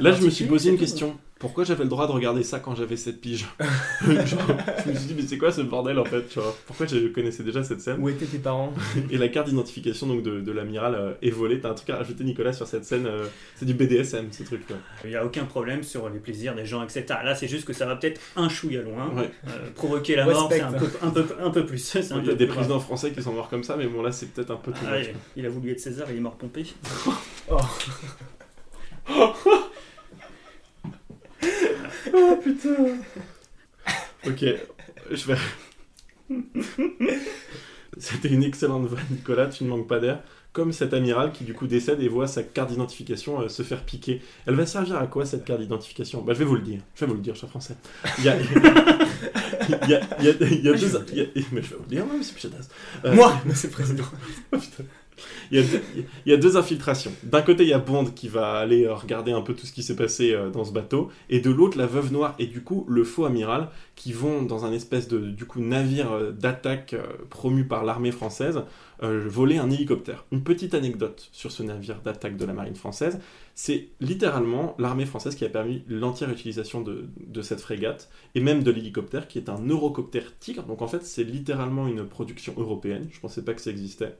là, 0.00 0.12
je 0.12 0.24
me 0.24 0.30
suis 0.30 0.44
posé 0.46 0.70
une 0.70 0.78
question. 0.78 1.16
Pourquoi 1.40 1.64
j'avais 1.64 1.84
le 1.84 1.88
droit 1.88 2.06
de 2.06 2.12
regarder 2.12 2.42
ça 2.42 2.60
quand 2.60 2.74
j'avais 2.76 2.96
7 2.98 3.18
piges 3.20 3.46
Genre, 4.06 4.40
Je 4.84 4.90
me 4.90 4.94
suis 4.94 5.06
dit, 5.06 5.14
mais 5.16 5.22
c'est 5.22 5.38
quoi 5.38 5.50
ce 5.50 5.62
bordel 5.62 5.98
en 5.98 6.04
fait 6.04 6.28
tu 6.28 6.38
vois? 6.38 6.54
Pourquoi 6.66 6.84
je 6.86 7.08
connaissais 7.08 7.42
déjà 7.42 7.64
cette 7.64 7.80
scène? 7.80 7.96
Où 7.98 8.10
étaient 8.10 8.26
tes 8.26 8.38
parents? 8.38 8.74
Et 9.10 9.16
la 9.16 9.28
carte 9.28 9.48
d'identification 9.48 10.06
donc 10.06 10.22
de, 10.22 10.40
de 10.40 10.52
l'amiral 10.52 10.94
euh, 10.94 11.12
est 11.22 11.30
volée. 11.30 11.58
T'as 11.58 11.70
un 11.70 11.74
truc 11.74 11.88
à 11.90 11.96
rajouter, 11.96 12.24
Nicolas, 12.24 12.52
sur 12.52 12.66
cette 12.66 12.84
scène 12.84 13.06
euh, 13.06 13.24
C'est 13.56 13.64
du 13.64 13.72
BDSM, 13.72 14.26
ce 14.30 14.42
truc. 14.42 14.68
là. 14.68 14.76
Il 15.04 15.10
n'y 15.10 15.16
a 15.16 15.24
aucun 15.24 15.44
problème 15.46 15.82
sur 15.82 16.10
les 16.10 16.18
plaisirs 16.18 16.54
des 16.54 16.66
gens, 16.66 16.82
etc. 16.84 17.06
Là, 17.24 17.34
c'est 17.34 17.48
juste 17.48 17.64
que 17.66 17.72
ça 17.72 17.86
va 17.86 17.96
peut-être 17.96 18.20
un 18.36 18.50
chouïa 18.50 18.82
loin. 18.82 19.08
Ouais. 19.16 19.30
Euh, 19.48 19.70
provoquer 19.74 20.16
la 20.16 20.26
mort, 20.26 20.48
c'est 20.52 20.60
un 20.60 20.72
peu, 20.72 20.88
un, 21.02 21.08
peu, 21.10 21.24
un 21.42 21.50
peu 21.50 21.64
plus. 21.64 21.94
Il 22.20 22.26
y 22.26 22.30
a 22.30 22.34
des 22.34 22.46
présidents 22.46 22.80
français 22.80 23.12
qui 23.12 23.22
sont 23.22 23.32
morts 23.32 23.48
comme 23.48 23.64
ça, 23.64 23.76
mais 23.76 23.86
bon, 23.86 24.02
là, 24.02 24.12
c'est 24.12 24.26
peut-être 24.26 24.50
un 24.50 24.56
peu 24.56 24.72
tout 24.72 24.80
Ah, 24.86 24.98
il- 25.00 25.14
il 25.36 25.46
a 25.46 25.48
voulu 25.48 25.70
être 25.72 25.80
César, 25.80 26.06
il 26.10 26.18
est 26.18 26.20
mort 26.20 26.36
pompé. 26.36 26.66
Oh 27.50 29.34
putain 32.42 32.76
Ok, 34.26 34.44
je 35.10 35.26
vais. 35.26 35.36
C'était 37.98 38.28
une 38.28 38.44
excellente 38.44 38.86
vanne, 38.86 39.04
Nicolas, 39.10 39.46
tu 39.48 39.64
ne 39.64 39.68
manques 39.68 39.88
pas 39.88 39.98
d'air. 39.98 40.22
Comme 40.52 40.72
cet 40.72 40.94
amiral 40.94 41.30
qui 41.32 41.44
du 41.44 41.54
coup 41.54 41.68
décède 41.68 42.00
et 42.02 42.08
voit 42.08 42.26
sa 42.26 42.42
carte 42.42 42.70
d'identification 42.70 43.40
euh, 43.40 43.48
se 43.48 43.62
faire 43.62 43.84
piquer. 43.84 44.20
Elle 44.46 44.56
va 44.56 44.66
servir 44.66 44.96
à 44.96 45.06
quoi 45.06 45.24
cette 45.24 45.44
carte 45.44 45.60
d'identification? 45.60 46.22
Bah 46.22 46.32
je 46.34 46.40
vais 46.40 46.44
vous 46.44 46.56
le 46.56 46.60
dire, 46.62 46.80
je 46.96 47.04
vais 47.04 47.06
vous 47.08 47.14
le 47.16 47.20
dire, 47.20 47.36
cher 47.36 47.48
français. 47.48 47.76
Il 48.18 48.24
y 48.24 48.28
a, 48.28 48.36
il 49.68 49.88
y 49.88 49.94
a, 49.94 50.00
il 50.18 50.24
y 50.24 50.28
a- 50.28 50.34
il 50.40 50.64
y 50.64 50.68
a 50.68 50.72
deux... 50.72 50.86
Mais 51.52 51.62
je 51.62 51.70
vais 51.70 51.76
vous 51.76 51.82
le 51.84 51.88
dire, 51.88 52.04
moi. 52.04 52.16
Euh, 53.04 53.14
Moi, 53.14 53.40
mais 53.46 53.54
c'est 53.54 53.70
président. 53.70 54.04
Oh, 54.52 54.58
putain. 54.58 54.82
Il 55.50 55.64
y, 56.26 56.32
a 56.32 56.36
deux, 56.36 56.56
infiltrations. 56.56 57.12
D'un 57.22 57.42
côté, 57.42 57.64
il 57.64 57.68
y 57.68 57.72
a 57.72 57.78
Bond 57.78 58.06
qui 58.06 58.28
va 58.28 58.52
aller 58.54 58.84
euh, 58.84 58.94
regarder 58.94 59.32
un 59.32 59.40
peu 59.40 59.54
tout 59.54 59.66
ce 59.66 59.72
qui 59.72 59.82
s'est 59.82 59.96
passé 59.96 60.32
euh, 60.32 60.50
dans 60.50 60.64
ce 60.64 60.72
bateau, 60.72 61.10
et 61.28 61.40
de 61.40 61.50
l'autre, 61.50 61.78
la 61.78 61.86
veuve 61.86 62.12
noire 62.12 62.34
et 62.38 62.46
du 62.46 62.62
coup 62.62 62.84
le 62.88 63.04
faux 63.04 63.24
amiral 63.24 63.68
qui 63.96 64.12
vont 64.12 64.42
dans 64.42 64.64
un 64.64 64.72
espèce 64.72 65.08
de 65.08 65.18
du 65.18 65.44
coup 65.44 65.60
navire 65.60 66.12
euh, 66.12 66.32
d'attaque 66.32 66.94
promu 67.28 67.64
par 67.64 67.84
l'armée 67.84 68.12
française 68.12 68.62
voler 69.02 69.56
un 69.56 69.70
hélicoptère. 69.70 70.26
Une 70.30 70.42
petite 70.42 70.74
anecdote 70.74 71.30
sur 71.32 71.50
ce 71.50 71.62
navire 71.62 72.02
d'attaque 72.02 72.36
de 72.36 72.44
la 72.44 72.52
marine 72.52 72.74
française, 72.74 73.18
c'est 73.54 73.88
littéralement 74.00 74.74
l'armée 74.78 75.06
française 75.06 75.34
qui 75.34 75.44
a 75.46 75.48
permis 75.48 75.82
l'entière 75.88 76.30
utilisation 76.30 76.82
de, 76.82 77.08
de 77.26 77.42
cette 77.42 77.62
frégate 77.62 78.10
et 78.34 78.40
même 78.40 78.62
de 78.62 78.70
l'hélicoptère 78.70 79.26
qui 79.26 79.38
est 79.38 79.48
un 79.48 79.66
Eurocopter 79.66 80.22
Tigre. 80.38 80.64
Donc 80.64 80.82
en 80.82 80.86
fait, 80.86 81.04
c'est 81.04 81.24
littéralement 81.24 81.86
une 81.86 82.04
production 82.06 82.54
européenne. 82.56 83.08
Je 83.10 83.20
pensais 83.20 83.42
pas 83.42 83.54
que 83.54 83.60
ça 83.60 83.70
existait. 83.70 84.16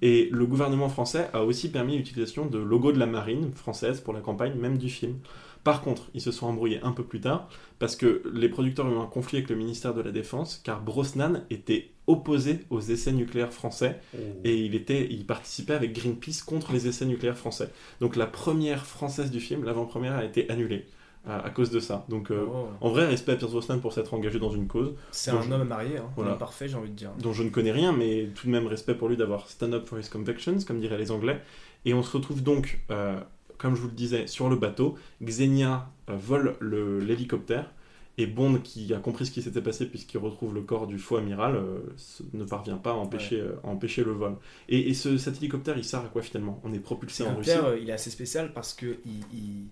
Et 0.00 0.28
le 0.30 0.41
gouvernement 0.46 0.88
français 0.88 1.28
a 1.32 1.44
aussi 1.44 1.70
permis 1.70 1.96
l'utilisation 1.96 2.46
de 2.46 2.58
logo 2.58 2.92
de 2.92 2.98
la 2.98 3.06
marine 3.06 3.52
française 3.52 4.00
pour 4.00 4.12
la 4.12 4.20
campagne, 4.20 4.54
même 4.54 4.78
du 4.78 4.88
film. 4.88 5.18
Par 5.64 5.82
contre, 5.82 6.08
ils 6.14 6.20
se 6.20 6.32
sont 6.32 6.46
embrouillés 6.46 6.80
un 6.82 6.92
peu 6.92 7.04
plus 7.04 7.20
tard 7.20 7.48
parce 7.78 7.94
que 7.94 8.22
les 8.34 8.48
producteurs 8.48 8.86
ont 8.86 8.96
eu 8.96 8.98
un 8.98 9.06
conflit 9.06 9.38
avec 9.38 9.50
le 9.50 9.56
ministère 9.56 9.94
de 9.94 10.00
la 10.00 10.10
Défense 10.10 10.60
car 10.64 10.82
Brosnan 10.82 11.44
était 11.50 11.90
opposé 12.08 12.60
aux 12.70 12.80
essais 12.80 13.12
nucléaires 13.12 13.52
français 13.52 14.00
et 14.42 14.56
il, 14.56 14.74
était, 14.74 15.06
il 15.08 15.24
participait 15.24 15.74
avec 15.74 15.92
Greenpeace 15.92 16.42
contre 16.44 16.72
les 16.72 16.88
essais 16.88 17.06
nucléaires 17.06 17.38
français. 17.38 17.70
Donc 18.00 18.16
la 18.16 18.26
première 18.26 18.86
française 18.86 19.30
du 19.30 19.38
film, 19.38 19.62
l'avant-première, 19.62 20.16
a 20.16 20.24
été 20.24 20.50
annulée 20.50 20.86
à, 21.26 21.38
à 21.40 21.50
cause 21.50 21.70
de 21.70 21.80
ça. 21.80 22.04
Donc 22.08 22.30
euh, 22.30 22.44
Oh. 22.48 22.68
en 22.80 22.90
vrai, 22.90 23.06
respect 23.06 23.32
à 23.32 23.36
Pierce 23.36 23.52
Brosnan 23.52 23.78
pour 23.80 23.92
s'être 23.92 24.12
engagé 24.14 24.38
dans 24.38 24.50
une 24.50 24.66
cause. 24.66 24.92
C'est 25.10 25.30
un 25.30 25.40
je- 25.42 25.50
homme 25.52 25.64
marié, 25.64 25.98
hein. 25.98 26.04
Voilà. 26.16 26.30
Un 26.30 26.32
homme 26.34 26.38
parfait, 26.40 26.68
j'ai 26.68 26.76
envie 26.76 26.90
de 26.90 26.94
dire. 26.96 27.10
dont 27.20 27.32
je 27.32 27.42
ne 27.42 27.50
connais 27.50 27.72
rien, 27.72 27.92
mais 27.92 28.28
tout 28.34 28.46
de 28.46 28.52
même 28.52 28.66
respect 28.66 28.94
pour 28.94 29.08
lui 29.08 29.16
d'avoir 29.16 29.48
stand 29.48 29.74
up 29.74 29.86
for 29.86 29.98
his 29.98 30.08
convictions, 30.08 30.56
comme 30.66 30.80
diraient 30.80 30.98
les 30.98 31.10
Anglais. 31.10 31.40
Et 31.84 31.94
on 31.94 32.02
se 32.02 32.16
retrouve 32.16 32.42
donc, 32.42 32.80
euh, 32.90 33.18
comme 33.58 33.74
je 33.76 33.80
vous 33.82 33.88
le 33.88 33.94
disais, 33.94 34.26
sur 34.26 34.48
le 34.48 34.56
bateau. 34.56 34.96
Xenia 35.22 35.88
euh, 36.10 36.16
vole 36.16 36.56
le- 36.60 36.98
l'hélicoptère. 37.00 37.70
Et 38.18 38.26
Bond, 38.26 38.58
qui 38.62 38.92
a 38.92 38.98
compris 38.98 39.24
ce 39.24 39.30
qui 39.30 39.40
s'était 39.40 39.62
passé 39.62 39.86
puisqu'il 39.86 40.18
retrouve 40.18 40.54
le 40.54 40.60
corps 40.60 40.86
du 40.86 40.98
faux 40.98 41.16
amiral, 41.16 41.56
euh, 41.56 41.78
ne 42.34 42.44
parvient 42.44 42.76
pas 42.76 42.90
à 42.90 42.94
empêcher, 42.94 43.40
euh, 43.40 43.54
à 43.64 43.68
empêcher 43.68 44.04
le 44.04 44.12
vol. 44.12 44.34
Et, 44.68 44.90
et 44.90 44.94
ce, 44.94 45.16
cet 45.16 45.38
hélicoptère, 45.38 45.78
il 45.78 45.84
sert 45.84 46.00
à 46.00 46.08
quoi 46.08 46.20
finalement? 46.20 46.60
On 46.62 46.74
est 46.74 46.78
propulsé 46.78 47.22
en 47.24 47.34
Russie? 47.36 47.48
L'hélicoptère, 47.50 47.72
euh, 47.72 47.78
il 47.80 47.88
est 47.88 47.94
assez 47.94 48.10
spécial 48.10 48.52
parce 48.52 48.74
que 48.74 48.98
il, 49.06 49.20
il, 49.32 49.64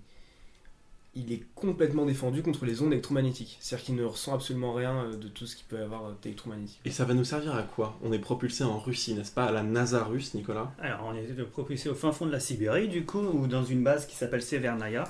il 1.14 1.32
est 1.32 1.42
complètement 1.56 2.06
défendu 2.06 2.42
contre 2.42 2.64
les 2.64 2.82
ondes 2.82 2.92
électromagnétiques. 2.92 3.56
C'est-à-dire 3.60 3.84
qu'il 3.86 3.94
ne 3.96 4.04
ressent 4.04 4.32
absolument 4.34 4.72
rien 4.72 5.04
euh, 5.04 5.16
de 5.16 5.26
tout 5.28 5.44
ce 5.46 5.56
qui 5.56 5.64
peut 5.64 5.76
y 5.78 5.82
avoir 5.82 6.06
euh, 6.06 6.12
d'électromagnétique. 6.22 6.80
Et 6.84 6.90
ça 6.90 7.04
va 7.04 7.14
nous 7.14 7.24
servir 7.24 7.54
à 7.56 7.62
quoi? 7.64 7.98
On 8.02 8.12
est 8.12 8.18
propulsé 8.20 8.62
en 8.64 8.78
Russie, 8.78 9.14
n'est-ce 9.14 9.32
pas? 9.32 9.46
À 9.46 9.52
la 9.52 9.62
NASA 9.64 10.04
russe, 10.04 10.34
Nicolas? 10.34 10.72
Alors, 10.78 11.04
on 11.06 11.14
est 11.14 11.44
propulsé 11.50 11.88
au 11.88 11.94
fin 11.94 12.12
fond 12.12 12.26
de 12.26 12.30
la 12.32 12.38
Sibérie, 12.40 12.88
du 12.88 13.04
coup, 13.04 13.18
ou 13.18 13.46
dans 13.48 13.64
une 13.64 13.82
base 13.82 14.06
qui 14.06 14.14
s'appelle 14.14 14.42
Severnaya, 14.42 15.04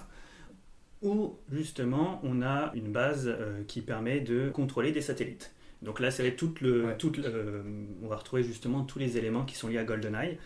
où 1.03 1.37
justement 1.51 2.21
on 2.25 2.43
a 2.43 2.73
une 2.75 2.93
base 2.93 3.27
euh, 3.27 3.63
qui 3.67 3.81
permet 3.81 4.21
de 4.21 4.51
contrôler 4.51 4.93
des 4.93 5.01
satellites. 5.01 5.53
Donc 5.83 5.99
là, 6.01 6.11
c'est 6.11 6.33
tout 6.37 6.55
le, 6.61 6.87
Ouais. 6.87 6.97
tout 6.99 7.11
le- 7.17 7.23
euh, 7.25 7.63
on 8.03 8.09
va 8.09 8.17
retrouver 8.17 8.43
justement 8.43 8.85
tous 8.85 8.99
les 8.99 9.17
éléments 9.17 9.45
qui 9.47 9.55
sont 9.55 9.69
liés 9.69 9.79
à 9.79 9.85
GoldenEye. 9.85 10.39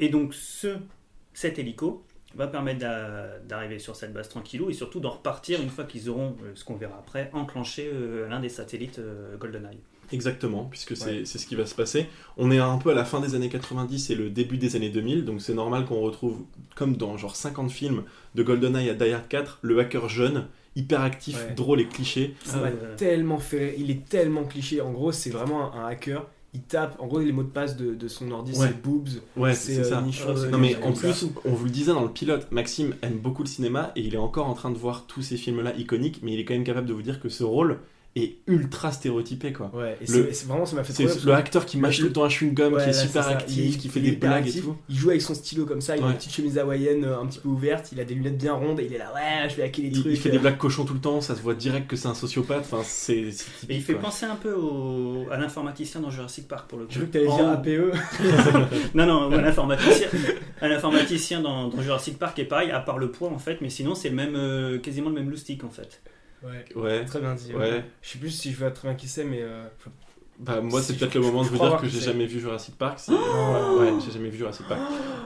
Et 0.00 0.08
donc, 0.08 0.34
ce, 0.34 0.76
cet 1.34 1.58
hélico 1.58 2.04
va 2.34 2.46
permettre 2.46 2.78
d'a- 2.80 3.38
d'arriver 3.48 3.78
sur 3.78 3.96
cette 3.96 4.12
base 4.12 4.28
tranquillou 4.28 4.70
et 4.70 4.72
surtout 4.74 5.00
d'en 5.00 5.10
repartir 5.10 5.60
une 5.60 5.68
fois 5.70 5.84
qu'ils 5.84 6.08
auront, 6.08 6.36
euh, 6.44 6.52
ce 6.54 6.64
qu'on 6.64 6.76
verra 6.76 6.96
après, 6.98 7.30
enclenché 7.32 7.90
euh, 7.92 8.28
l'un 8.28 8.40
des 8.40 8.48
satellites 8.48 8.98
euh, 8.98 9.36
GoldenEye. 9.36 9.78
Exactement, 10.12 10.64
puisque 10.64 10.94
c'est 10.96 11.20
Ouais. 11.20 11.24
ce 11.24 11.46
qui 11.46 11.54
va 11.54 11.64
se 11.64 11.74
passer. 11.74 12.06
On 12.36 12.50
est 12.50 12.58
un 12.58 12.76
peu 12.76 12.90
à 12.90 12.94
la 12.94 13.04
fin 13.04 13.20
des 13.20 13.34
années 13.34 13.48
90 13.48 14.10
et 14.10 14.14
le 14.14 14.28
début 14.30 14.58
des 14.58 14.76
années 14.76 14.90
2000, 14.90 15.24
donc 15.24 15.40
c'est 15.40 15.54
normal 15.54 15.86
qu'on 15.86 16.00
retrouve, 16.00 16.42
comme 16.74 16.96
dans 16.96 17.16
genre 17.16 17.34
50 17.36 17.70
films, 17.70 18.04
de 18.34 18.42
GoldenEye 18.42 18.90
à 18.90 18.94
Die 18.94 19.10
Hard 19.10 19.28
4, 19.28 19.58
le 19.62 19.78
hacker 19.78 20.08
jeune, 20.10 20.48
hyper 20.76 21.00
actif, 21.02 21.36
Ouais. 21.36 21.54
drôle 21.54 21.80
et 21.80 21.86
cliché. 21.86 22.34
Ça 22.44 22.54
Ah 22.56 22.60
m'a 22.60 22.64
ouais. 22.68 22.96
tellement 22.96 23.38
fait 23.38 23.58
rire. 23.70 23.74
Il 23.78 23.90
est 23.90 24.06
tellement 24.06 24.44
cliché. 24.44 24.80
En 24.82 24.90
gros, 24.92 25.12
c'est 25.12 25.30
vraiment 25.30 25.74
un 25.74 25.86
hacker 25.86 26.26
il 26.54 26.62
tape, 26.62 26.96
en 27.00 27.06
gros, 27.06 27.18
les 27.20 27.32
mots 27.32 27.42
de 27.44 27.48
passe 27.48 27.76
de, 27.76 27.94
de 27.94 28.08
son 28.08 28.30
ordi, 28.30 28.52
Ouais. 28.52 28.66
c'est 28.68 28.82
boobs. 28.82 29.08
Ouais, 29.36 29.54
c'est 29.54 29.78
euh, 29.78 29.84
ça. 29.84 30.02
nichon, 30.02 30.36
c'est 30.36 30.50
Non 30.50 30.58
mais 30.58 30.76
en 30.82 30.94
ça. 30.94 31.00
plus, 31.08 31.26
on 31.46 31.50
vous 31.52 31.64
le 31.64 31.70
disait 31.70 31.92
dans 31.92 32.02
le 32.02 32.10
pilote, 32.10 32.46
Maxime 32.50 32.94
aime 33.02 33.18
beaucoup 33.18 33.42
le 33.42 33.48
cinéma 33.48 33.90
et 33.96 34.02
il 34.02 34.14
est 34.14 34.18
encore 34.18 34.46
en 34.48 34.54
train 34.54 34.70
de 34.70 34.76
voir 34.78 35.06
tous 35.06 35.22
ces 35.22 35.36
films-là 35.38 35.74
iconiques, 35.76 36.20
mais 36.22 36.32
il 36.34 36.40
est 36.40 36.44
quand 36.44 36.54
même 36.54 36.64
capable 36.64 36.86
de 36.86 36.92
vous 36.92 37.02
dire 37.02 37.20
que 37.20 37.28
ce 37.30 37.42
rôle 37.44 37.78
est 38.14 38.36
ultra 38.46 38.92
stéréotypé 38.92 39.52
quoi. 39.54 39.70
Ouais, 39.74 39.96
et 40.02 40.10
Le- 40.12 40.32
c'est- 40.34 40.46
vraiment, 40.46 40.66
ça 40.66 40.76
m'a 40.76 40.84
fait 40.84 40.92
C'est 40.92 41.06
trop 41.06 41.18
le 41.26 41.32
acteur 41.32 41.64
qui 41.64 41.78
mâche 41.78 41.96
le- 41.98 42.02
tout 42.02 42.08
le 42.08 42.12
temps 42.12 42.24
un 42.24 42.28
chewing-gum, 42.28 42.74
Ouais, 42.74 42.82
qui 42.82 42.90
est 42.90 42.92
là, 42.92 42.98
super 42.98 43.26
actif, 43.28 43.56
Il 43.74 43.78
qui 43.78 43.88
fait 43.88 44.00
des 44.00 44.12
blagues 44.12 44.46
et 44.48 44.60
tout. 44.60 44.76
Il 44.90 44.96
joue 44.96 45.08
avec 45.10 45.22
son 45.22 45.34
stylo 45.34 45.64
comme 45.64 45.80
ça, 45.80 45.96
il 45.96 46.02
a 46.04 46.08
une 46.08 46.14
petite 46.16 46.32
chemise 46.34 46.58
hawaïenne 46.58 47.04
euh, 47.04 47.18
un 47.20 47.26
petit 47.26 47.38
peu 47.38 47.48
ouverte, 47.48 47.90
il 47.92 48.00
a 48.00 48.04
des 48.04 48.14
lunettes 48.14 48.36
bien 48.36 48.52
rondes 48.52 48.80
et 48.80 48.84
il 48.84 48.92
est 48.92 48.98
là, 48.98 49.12
ouais, 49.14 49.48
je 49.48 49.56
vais 49.56 49.62
hacker 49.62 49.84
les 49.84 49.90
Il, 49.90 50.00
trucs. 50.00 50.12
il 50.12 50.18
fait 50.18 50.28
des 50.30 50.38
blagues 50.38 50.58
cochons 50.58 50.84
tout 50.84 50.92
le 50.94 51.00
temps, 51.00 51.20
ça 51.22 51.34
se 51.34 51.40
voit 51.40 51.54
direct 51.54 51.88
que 51.88 51.96
c'est 51.96 52.08
un 52.08 52.14
sociopathe. 52.14 52.60
Enfin, 52.70 52.82
c'est 52.84 53.28
Mais 53.68 53.76
il 53.76 53.82
fait 53.82 53.94
quoi. 53.94 54.02
penser 54.02 54.26
un 54.26 54.36
peu 54.36 54.52
au- 54.52 55.26
à 55.30 55.38
l'informaticien 55.38 56.00
dans 56.02 56.10
Jurassic 56.10 56.46
Park 56.48 56.68
pour 56.68 56.78
le 56.80 56.84
coup. 56.84 56.92
Je 56.92 56.98
veux 56.98 57.06
que 57.06 57.12
t'allais 57.12 57.28
En- 57.28 57.36
dire 57.36 57.48
APE. 57.48 57.92
non, 58.94 59.06
non, 59.06 59.32
un 59.32 59.44
informaticien, 59.44 60.08
un 60.60 60.70
informaticien 60.70 61.40
dans, 61.40 61.68
dans 61.68 61.80
Jurassic 61.80 62.18
Park 62.18 62.38
est 62.38 62.44
pareil, 62.44 62.70
à 62.70 62.80
part 62.80 62.98
le 62.98 63.10
poids 63.10 63.30
en 63.30 63.38
fait, 63.38 63.58
mais 63.62 63.70
sinon 63.70 63.94
c'est 63.94 64.10
le 64.10 64.16
même, 64.16 64.34
euh, 64.36 64.78
quasiment 64.78 65.08
le 65.08 65.14
même 65.14 65.30
loustic 65.30 65.64
en 65.64 65.70
fait. 65.70 66.02
Ouais, 66.44 66.64
Ouais. 66.74 67.04
très 67.04 67.20
bien 67.20 67.34
dit. 67.34 67.52
Ouais. 67.54 67.84
Je 68.02 68.08
sais 68.10 68.18
plus 68.18 68.30
si 68.30 68.52
je 68.52 68.58
vois 68.58 68.70
très 68.70 68.88
bien 68.88 68.96
qui 68.96 69.08
c'est, 69.08 69.24
mais. 69.24 69.40
euh, 69.42 69.64
Bah, 70.38 70.60
moi, 70.60 70.82
c'est 70.82 70.94
peut-être 70.98 71.14
le 71.14 71.20
moment 71.20 71.42
de 71.44 71.48
vous 71.48 71.58
dire 71.58 71.76
que 71.76 71.86
j'ai 71.86 72.00
jamais 72.00 72.26
vu 72.26 72.40
Jurassic 72.40 72.76
Park. 72.76 72.98
Oh. 73.10 73.78
ouais, 73.80 73.92
j'ai 74.04 74.10
jamais 74.12 74.28
vu 74.28 74.38
Jurassic 74.38 74.66
Park. 74.66 74.80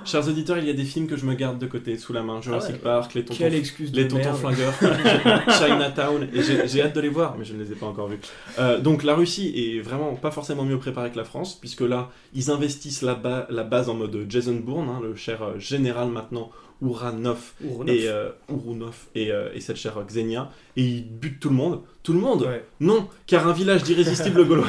Chers 0.04 0.28
auditeurs, 0.28 0.58
il 0.58 0.66
y 0.66 0.70
a 0.70 0.74
des 0.74 0.84
films 0.84 1.06
que 1.06 1.16
je 1.16 1.24
me 1.24 1.34
garde 1.34 1.58
de 1.58 1.66
côté, 1.66 1.96
sous 1.96 2.12
la 2.12 2.22
main. 2.22 2.42
Jurassic 2.42 2.72
Ah 2.74 2.76
ouais. 2.76 2.82
Park, 2.82 3.14
les 3.14 3.24
tontons, 3.24 3.48
les 3.94 4.08
tontons 4.08 4.34
flingueurs, 4.34 4.74
Chinatown. 5.58 6.28
Et 6.34 6.42
j'ai 6.66 6.82
hâte 6.82 6.94
de 6.94 7.00
les 7.00 7.08
voir, 7.08 7.36
mais 7.38 7.44
je 7.44 7.54
ne 7.54 7.62
les 7.62 7.72
ai 7.72 7.76
pas 7.76 7.86
encore 7.86 8.08
vus. 8.08 8.18
Euh, 8.58 8.78
donc, 8.78 9.04
la 9.04 9.14
Russie 9.14 9.52
est 9.56 9.80
vraiment 9.80 10.14
pas 10.16 10.30
forcément 10.30 10.64
mieux 10.64 10.78
préparée 10.78 11.10
que 11.10 11.16
la 11.16 11.24
France, 11.24 11.54
puisque 11.58 11.80
là, 11.82 12.10
ils 12.34 12.50
investissent 12.50 13.02
la, 13.02 13.14
ba- 13.14 13.46
la 13.48 13.64
base 13.64 13.88
en 13.88 13.94
mode 13.94 14.26
Jason 14.28 14.54
Bourne, 14.56 14.88
hein, 14.88 15.00
le 15.02 15.14
cher 15.14 15.42
euh, 15.42 15.58
général 15.58 16.08
maintenant, 16.08 16.50
Uranov, 16.82 17.52
et 17.86 18.08
euh, 18.08 18.30
Urunov 18.50 18.94
et, 19.14 19.32
euh, 19.32 19.48
et 19.54 19.60
cette 19.60 19.76
chère 19.76 19.98
Xenia, 20.06 20.50
et 20.76 20.82
ils 20.82 21.04
butent 21.08 21.40
tout 21.40 21.48
le 21.48 21.54
monde. 21.54 21.80
Tout 22.02 22.12
le 22.12 22.20
monde 22.20 22.42
Ouais. 22.42 22.64
Non, 22.80 23.08
car 23.26 23.48
un 23.48 23.52
village 23.52 23.82
d'irrésistibles 23.82 24.44
gaulois. 24.48 24.68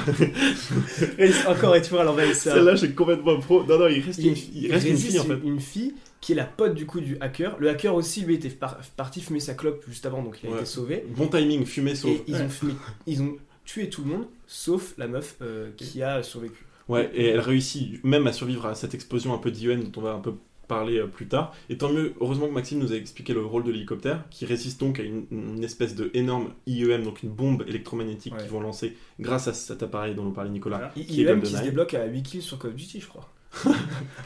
Encore 1.48 1.76
et 1.76 1.82
toujours 1.82 2.02
à 2.02 2.04
l'envahisseur. 2.04 2.56
Celle-là, 2.56 2.76
j'ai 2.76 2.92
complètement 2.92 3.40
pro. 3.40 3.64
Non, 3.64 3.78
non, 3.80 3.88
il 3.88 4.00
reste 4.02 4.20
Il, 4.20 4.28
une, 4.28 4.36
il 4.54 4.72
reste 4.72 4.86
une 4.86 4.92
résiste 4.94 5.10
fille 5.12 5.20
en 5.20 5.24
fait. 5.24 5.34
une- 5.44 5.48
une 5.54 5.60
fille 5.60 5.94
qui 6.22 6.32
est 6.32 6.36
la 6.36 6.46
pote 6.46 6.74
du 6.74 6.86
coup 6.86 7.00
du 7.00 7.18
hacker. 7.22 7.58
Le 7.60 7.70
hacker 7.70 7.94
aussi, 7.96 8.22
lui, 8.22 8.36
était 8.36 8.50
par- 8.50 8.78
parti 8.96 9.22
fumer 9.22 9.40
sa 9.40 9.54
clope 9.54 9.84
juste 9.88 10.06
avant, 10.06 10.24
donc 10.24 10.40
il 10.44 10.48
a 10.48 10.52
Ouais. 10.54 10.58
été 10.58 10.66
sauvé. 10.66 11.06
Bon 11.16 11.28
timing, 11.28 11.66
fumée 11.66 11.96
sauve. 11.96 12.12
Et 12.12 12.24
ils 12.28 12.36
ont, 12.36 12.48
fumé- 12.48 12.76
ils 13.06 13.22
ont 13.22 13.36
tué 13.66 13.90
tout 13.90 14.02
le 14.04 14.10
monde, 14.10 14.26
sauf 14.48 14.94
la 14.98 15.08
meuf 15.08 15.36
euh, 15.42 15.70
qui 15.78 16.02
a 16.02 16.24
survécu. 16.24 16.66
Ouais, 16.88 17.12
et 17.14 17.26
elle 17.28 17.42
réussit 17.42 18.02
même 18.06 18.28
à 18.28 18.34
survivre 18.34 18.66
à 18.66 18.74
cette 18.76 18.94
explosion 18.96 19.34
un 19.34 19.38
peu 19.38 19.52
d'IEM 19.52 19.84
dont 19.84 19.92
on 20.00 20.02
va 20.02 20.14
un 20.14 20.20
peu 20.20 20.34
parler 20.68 20.98
euh, 21.00 21.08
plus 21.08 21.28
tard. 21.28 21.54
Et 21.70 21.78
tant 21.78 21.92
mieux, 21.92 22.14
heureusement 22.22 22.48
que 22.48 22.54
Maxime 22.54 22.80
nous 22.80 22.92
a 22.94 22.96
expliqué 22.96 23.34
le 23.34 23.46
rôle 23.46 23.64
de 23.64 23.72
l'hélicoptère, 23.72 24.24
qui 24.30 24.46
résiste 24.46 24.80
donc 24.80 25.00
à 25.00 25.04
une, 25.04 25.26
une 25.32 25.64
espèce 25.64 25.96
de 25.96 26.12
énorme 26.14 26.50
IEM, 26.66 27.04
donc 27.04 27.24
une 27.24 27.30
bombe 27.30 27.64
électromagnétique 27.68 28.34
Ouais. 28.34 28.42
qu'ils 28.42 28.50
vont 28.52 28.60
lancer 28.62 28.96
grâce 29.20 29.48
à 29.48 29.54
cet 29.54 29.82
appareil 29.84 30.16
dont 30.16 30.24
nous 30.24 30.32
parlait 30.32 30.50
Nicolas. 30.50 30.78
Voilà. 30.78 30.92
Il, 30.96 31.06
Qui 31.06 31.24
est 31.24 31.28
aime 31.28 31.42
qui 31.42 31.54
se 31.54 31.62
débloque 31.64 31.94
à 31.94 32.06
8 32.06 32.24
kills 32.24 32.42
sur 32.42 32.60
Call 32.60 32.72
of 32.72 32.76
Duty, 32.78 33.00
je 33.02 33.08
crois. 33.08 33.30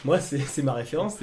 Moi, 0.03 0.19
c'est 0.19 0.39
c'est 0.39 0.63
ma 0.63 0.73
référence. 0.73 1.17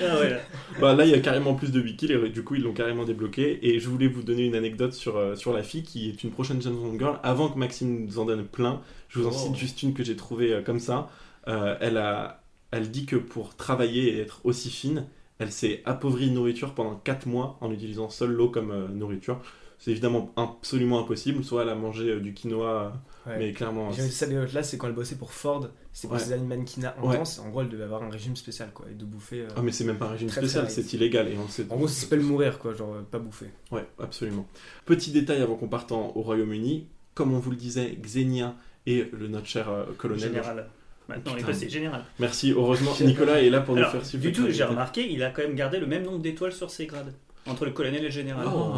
Ah 0.00 0.18
ouais, 0.20 0.30
là. 0.30 0.38
Bah 0.80 0.94
là, 0.94 1.04
il 1.04 1.10
y 1.10 1.14
a 1.14 1.18
carrément 1.18 1.54
plus 1.54 1.70
de 1.72 1.80
8 1.80 1.96
kills 1.96 2.12
et 2.12 2.28
du 2.30 2.42
coup, 2.44 2.54
ils 2.54 2.62
l'ont 2.62 2.72
carrément 2.72 3.04
débloqué. 3.04 3.58
Et 3.68 3.78
je 3.80 3.88
voulais 3.88 4.06
vous 4.06 4.22
donner 4.22 4.46
une 4.46 4.54
anecdote 4.54 4.92
sur, 4.94 5.16
euh, 5.16 5.34
sur 5.34 5.52
la 5.52 5.62
fille 5.62 5.82
qui 5.82 6.08
est 6.08 6.22
une 6.24 6.30
prochaine 6.30 6.62
James 6.62 6.72
Bond 6.74 6.96
Girl. 6.98 7.18
Avant 7.22 7.48
que 7.48 7.58
Maxime 7.58 8.06
nous 8.06 8.18
en 8.18 8.24
donne 8.24 8.44
plein, 8.44 8.80
je 9.08 9.18
vous 9.18 9.26
en 9.26 9.30
Oh. 9.30 9.32
cite 9.32 9.56
juste 9.56 9.82
une 9.82 9.92
que 9.92 10.02
j'ai 10.04 10.16
trouvée 10.16 10.52
euh, 10.52 10.62
comme 10.62 10.78
ça. 10.80 11.10
Euh, 11.48 11.76
elle, 11.80 11.96
a, 11.96 12.39
elle 12.70 12.90
dit 12.90 13.06
que 13.06 13.16
pour 13.16 13.56
travailler 13.56 14.16
et 14.16 14.20
être 14.20 14.40
aussi 14.44 14.70
fine, 14.70 15.06
elle 15.38 15.52
s'est 15.52 15.82
appauvrie 15.86 16.28
de 16.28 16.34
nourriture 16.34 16.74
pendant 16.74 16.94
4 16.96 17.26
mois 17.26 17.56
en 17.60 17.70
utilisant 17.72 18.10
seule 18.10 18.32
l'eau 18.32 18.48
comme 18.50 18.70
euh, 18.70 18.88
nourriture. 18.88 19.40
C'est 19.78 19.92
évidemment 19.92 20.30
absolument 20.36 21.00
impossible. 21.00 21.42
Soit 21.42 21.62
elle 21.62 21.70
a 21.70 21.74
mangé 21.74 22.10
euh, 22.10 22.20
du 22.20 22.34
quinoa, 22.34 22.92
Ouais. 23.26 23.38
mais 23.38 23.52
clairement. 23.52 23.90
J'ai 23.92 24.02
cette 24.08 24.28
anecdote-là, 24.30 24.62
c'est 24.62 24.76
quand 24.78 24.86
elle 24.88 24.94
bossait 24.94 25.16
pour 25.16 25.32
Ford. 25.32 25.68
C'est 25.92 26.06
pour 26.08 26.16
Ouais. 26.16 26.22
ses 26.22 26.32
années 26.34 26.46
mannequinat 26.46 26.94
Ouais. 27.02 27.14
intense. 27.16 27.38
En 27.38 27.48
gros, 27.50 27.62
elle 27.62 27.68
devait 27.70 27.84
avoir 27.84 28.02
un 28.02 28.08
régime 28.10 28.34
spécial, 28.36 28.70
quoi, 28.74 28.86
et 28.90 28.94
de 28.94 29.04
bouffer. 29.04 29.42
euh, 29.42 29.48
Ah, 29.56 29.62
mais 29.62 29.72
c'est 29.72 29.84
même 29.84 29.96
pas 29.98 30.06
un 30.06 30.10
régime 30.12 30.28
Très, 30.28 30.40
spécial, 30.42 30.70
c'est 30.70 30.92
illégal. 30.94 31.28
Et 31.28 31.36
on 31.38 31.42
le 31.44 31.48
sait 31.48 31.66
En 31.70 31.76
gros, 31.76 31.88
ça 31.88 32.02
s'appelle 32.02 32.20
mourir, 32.20 32.58
quoi, 32.58 32.72
genre 32.74 32.94
euh, 32.94 33.02
pas 33.02 33.18
bouffer. 33.18 33.46
Ouais, 33.70 33.86
absolument. 33.98 34.46
Petit 34.86 35.10
détail 35.12 35.40
avant 35.42 35.56
qu'on 35.56 35.68
parte 35.68 35.92
en- 35.92 36.12
au 36.14 36.20
Royaume-Uni. 36.22 36.86
Comme 37.14 37.32
on 37.34 37.38
vous 37.38 37.50
le 37.50 37.56
disait, 37.56 37.96
Xenia 38.00 38.54
et 38.86 39.08
le 39.12 39.28
notre 39.28 39.46
cher 39.46 39.68
euh, 39.70 39.84
colonel. 39.98 40.20
Général. 40.30 40.68
Maintenant, 41.16 41.32
il 41.32 41.34
est 41.34 41.40
Putain. 41.40 41.52
passé 41.52 41.68
général. 41.68 42.04
Merci, 42.18 42.52
heureusement, 42.52 42.92
Nicolas 43.00 43.42
est 43.42 43.50
là 43.50 43.60
pour 43.60 43.76
nous 43.76 43.84
faire 43.84 44.04
suivre. 44.04 44.22
du 44.22 44.32
tout, 44.32 44.46
j'ai 44.50 44.64
remarqué, 44.64 45.10
il 45.12 45.22
a 45.22 45.30
quand 45.30 45.42
même 45.42 45.54
gardé 45.54 45.78
le 45.78 45.86
même 45.86 46.02
nombre 46.04 46.20
d'étoiles 46.20 46.52
sur 46.52 46.70
ses 46.70 46.86
grades, 46.86 47.12
entre 47.46 47.64
le 47.64 47.72
colonel 47.72 48.00
et 48.00 48.04
le 48.04 48.10
général. 48.10 48.46
Oh, 48.46 48.72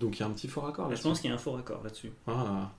donc 0.00 0.16
il 0.18 0.20
y 0.20 0.22
a 0.22 0.26
un 0.26 0.30
petit 0.30 0.48
fort 0.48 0.64
raccord 0.64 0.88
là. 0.88 0.94
Je 0.94 1.02
pense 1.02 1.20
qu'il 1.20 1.30
y 1.30 1.32
a 1.32 1.36
un 1.36 1.38
faux 1.38 1.52
raccord 1.52 1.80
là-dessus. 1.82 2.10
Ah. 2.26 2.70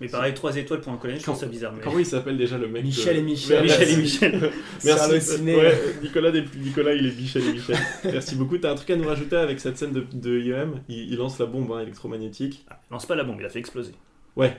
Mais 0.00 0.08
pareil, 0.08 0.34
3 0.34 0.56
étoiles 0.56 0.80
pour 0.80 0.92
un 0.92 0.96
colonel, 0.96 1.20
je 1.20 1.24
trouve 1.24 1.38
ça 1.38 1.46
bizarre. 1.46 1.72
mais- 1.72 1.80
Comment 1.84 2.00
il 2.00 2.06
s'appelle 2.06 2.36
déjà 2.36 2.58
le 2.58 2.66
mec 2.66 2.82
Michel 2.82 3.14
de- 3.14 3.20
et 3.20 3.22
Michel. 3.22 3.62
Michel 3.62 3.88
et 3.88 3.96
Merci. 3.96 4.02
Michel. 4.02 4.50
C'est 4.80 4.88
Merci. 4.88 5.42
Ouais, 5.44 5.78
Nicolas, 6.02 6.32
Nicolas, 6.56 6.94
il 6.94 7.06
est 7.06 7.16
Michel 7.16 7.42
et 7.46 7.52
Michel. 7.52 7.76
Merci 8.04 8.34
beaucoup. 8.34 8.58
T'as 8.58 8.72
un 8.72 8.74
truc 8.74 8.90
à 8.90 8.96
nous 8.96 9.06
rajouter 9.06 9.36
avec 9.36 9.60
cette 9.60 9.78
scène 9.78 9.92
de, 9.92 10.04
de 10.12 10.40
IEM 10.40 10.80
il, 10.88 11.12
il 11.12 11.16
lance 11.18 11.38
la 11.38 11.46
bombe 11.46 11.70
hein, 11.70 11.80
électromagnétique. 11.82 12.64
Ah, 12.68 12.80
lance 12.90 13.06
pas 13.06 13.14
la 13.14 13.22
bombe, 13.22 13.36
il 13.38 13.46
a 13.46 13.48
fait 13.48 13.60
exploser. 13.60 13.92
Ouais. 14.34 14.56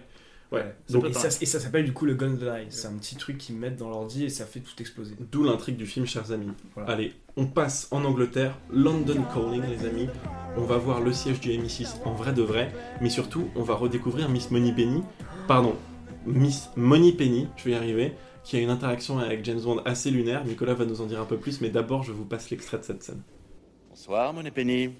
Ouais. 0.53 0.75
Donc, 0.89 1.05
et, 1.09 1.13
ça, 1.13 1.27
et 1.27 1.45
ça 1.45 1.59
s'appelle 1.59 1.83
du 1.83 1.93
coup 1.93 2.05
le 2.05 2.13
GoldenEye. 2.13 2.67
C'est 2.69 2.87
un 2.87 2.93
petit 2.93 3.15
truc 3.15 3.39
qu'ils 3.39 3.55
mettent 3.55 3.77
dans 3.77 3.89
l'ordi 3.89 4.23
et 4.25 4.29
ça 4.29 4.45
fait 4.45 4.59
tout 4.59 4.79
exploser. 4.79 5.15
D'où 5.31 5.43
l'intrigue 5.43 5.77
du 5.77 5.87
film, 5.87 6.05
chers 6.05 6.31
amis. 6.31 6.51
Voilà. 6.75 6.91
Allez, 6.91 7.13
on 7.35 7.47
passe 7.47 7.87
en 7.89 8.05
Angleterre, 8.05 8.57
London 8.71 9.23
Calling, 9.33 9.63
les 9.63 9.87
amis. 9.87 10.07
On 10.55 10.61
va 10.61 10.77
voir 10.77 11.01
le 11.01 11.11
siège 11.11 11.39
du 11.39 11.49
MI6 11.49 12.03
en 12.05 12.13
vrai 12.13 12.33
de 12.33 12.43
vrai, 12.43 12.71
mais 13.01 13.09
surtout, 13.09 13.49
on 13.55 13.63
va 13.63 13.73
redécouvrir 13.73 14.29
Miss 14.29 14.51
Moneypenny. 14.51 15.01
Pardon, 15.47 15.75
Miss 16.27 16.69
Moneypenny, 16.75 17.47
je 17.55 17.63
vais 17.65 17.71
y 17.71 17.75
arriver, 17.75 18.13
qui 18.43 18.55
a 18.55 18.59
une 18.59 18.69
interaction 18.69 19.17
avec 19.17 19.43
James 19.43 19.61
Bond 19.61 19.81
assez 19.85 20.11
lunaire. 20.11 20.45
Nicolas 20.45 20.75
va 20.75 20.85
nous 20.85 21.01
en 21.01 21.07
dire 21.07 21.19
un 21.19 21.25
peu 21.25 21.37
plus, 21.37 21.61
mais 21.61 21.69
d'abord, 21.69 22.03
je 22.03 22.11
vous 22.11 22.25
passe 22.25 22.51
l'extrait 22.51 22.77
de 22.77 22.83
cette 22.83 23.01
scène. 23.01 23.23
Bonsoir, 23.89 24.33
mon 24.33 24.43
Penny. 24.51 24.91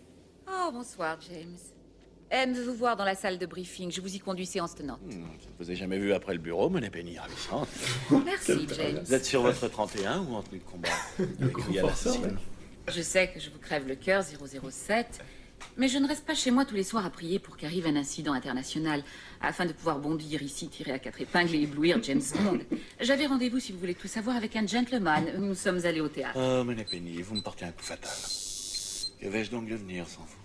Oh, 0.47 0.71
bonsoir, 0.73 1.17
James. 1.29 1.57
Aime-vous 2.33 2.73
voir 2.73 2.95
dans 2.97 3.05
la 3.05 3.13
salle 3.13 3.37
de 3.37 3.45
briefing 3.45 3.91
Je 3.91 4.01
vous 4.01 4.15
y 4.15 4.19
conduis 4.19 4.47
séance 4.47 4.73
tenante. 4.73 4.99
Hmm, 5.03 5.11
je 5.11 5.17
ne 5.17 5.53
vous 5.59 5.69
ai 5.69 5.75
jamais 5.75 5.99
vu 5.99 6.13
après 6.13 6.33
le 6.33 6.39
bureau, 6.39 6.67
mon 6.67 6.81
Penny. 6.89 7.15
Ravissante. 7.19 7.67
Merci, 8.25 8.67
James. 8.75 9.03
Vous 9.05 9.13
êtes 9.13 9.23
sur 9.25 9.43
votre 9.43 9.67
31 9.67 10.21
ou 10.23 10.33
en 10.33 10.41
tenue 10.41 10.57
de 10.57 10.63
combat. 10.63 10.89
Je 12.87 13.01
sais 13.03 13.29
que 13.31 13.39
je 13.39 13.51
vous 13.51 13.59
crève 13.59 13.87
le 13.87 13.93
cœur, 13.93 14.23
007, 14.23 15.21
mais 15.77 15.87
je 15.87 15.99
ne 15.99 16.07
reste 16.07 16.25
pas 16.25 16.33
chez 16.33 16.49
moi 16.49 16.65
tous 16.65 16.73
les 16.73 16.83
soirs 16.83 17.05
à 17.05 17.11
prier 17.11 17.37
pour 17.37 17.55
qu'arrive 17.55 17.85
un 17.85 17.95
incident 17.95 18.33
international, 18.33 19.03
afin 19.39 19.67
de 19.67 19.71
pouvoir 19.73 19.99
bondir 19.99 20.41
ici, 20.41 20.69
tirer 20.69 20.91
à 20.91 20.97
quatre 20.97 21.21
épingles 21.21 21.53
et 21.53 21.61
éblouir 21.61 22.01
James 22.01 22.23
Bond. 22.39 22.61
J'avais 22.99 23.27
rendez-vous, 23.27 23.59
si 23.59 23.73
vous 23.73 23.79
voulez 23.79 23.93
tout 23.93 24.07
savoir, 24.07 24.35
avec 24.37 24.55
un 24.55 24.65
gentleman. 24.65 25.23
Nous 25.37 25.53
sommes 25.53 25.85
allés 25.85 26.01
au 26.01 26.09
théâtre. 26.09 26.33
Oh, 26.35 26.63
mon 26.63 26.75
Penny, 26.83 27.21
vous 27.21 27.35
me 27.35 27.41
portez 27.41 27.65
un 27.65 27.71
coup 27.71 27.83
fatal. 27.83 28.09
Que 29.21 29.27
vais-je 29.27 29.51
donc 29.51 29.69
devenir 29.69 30.07
sans 30.07 30.21
vous? 30.21 30.42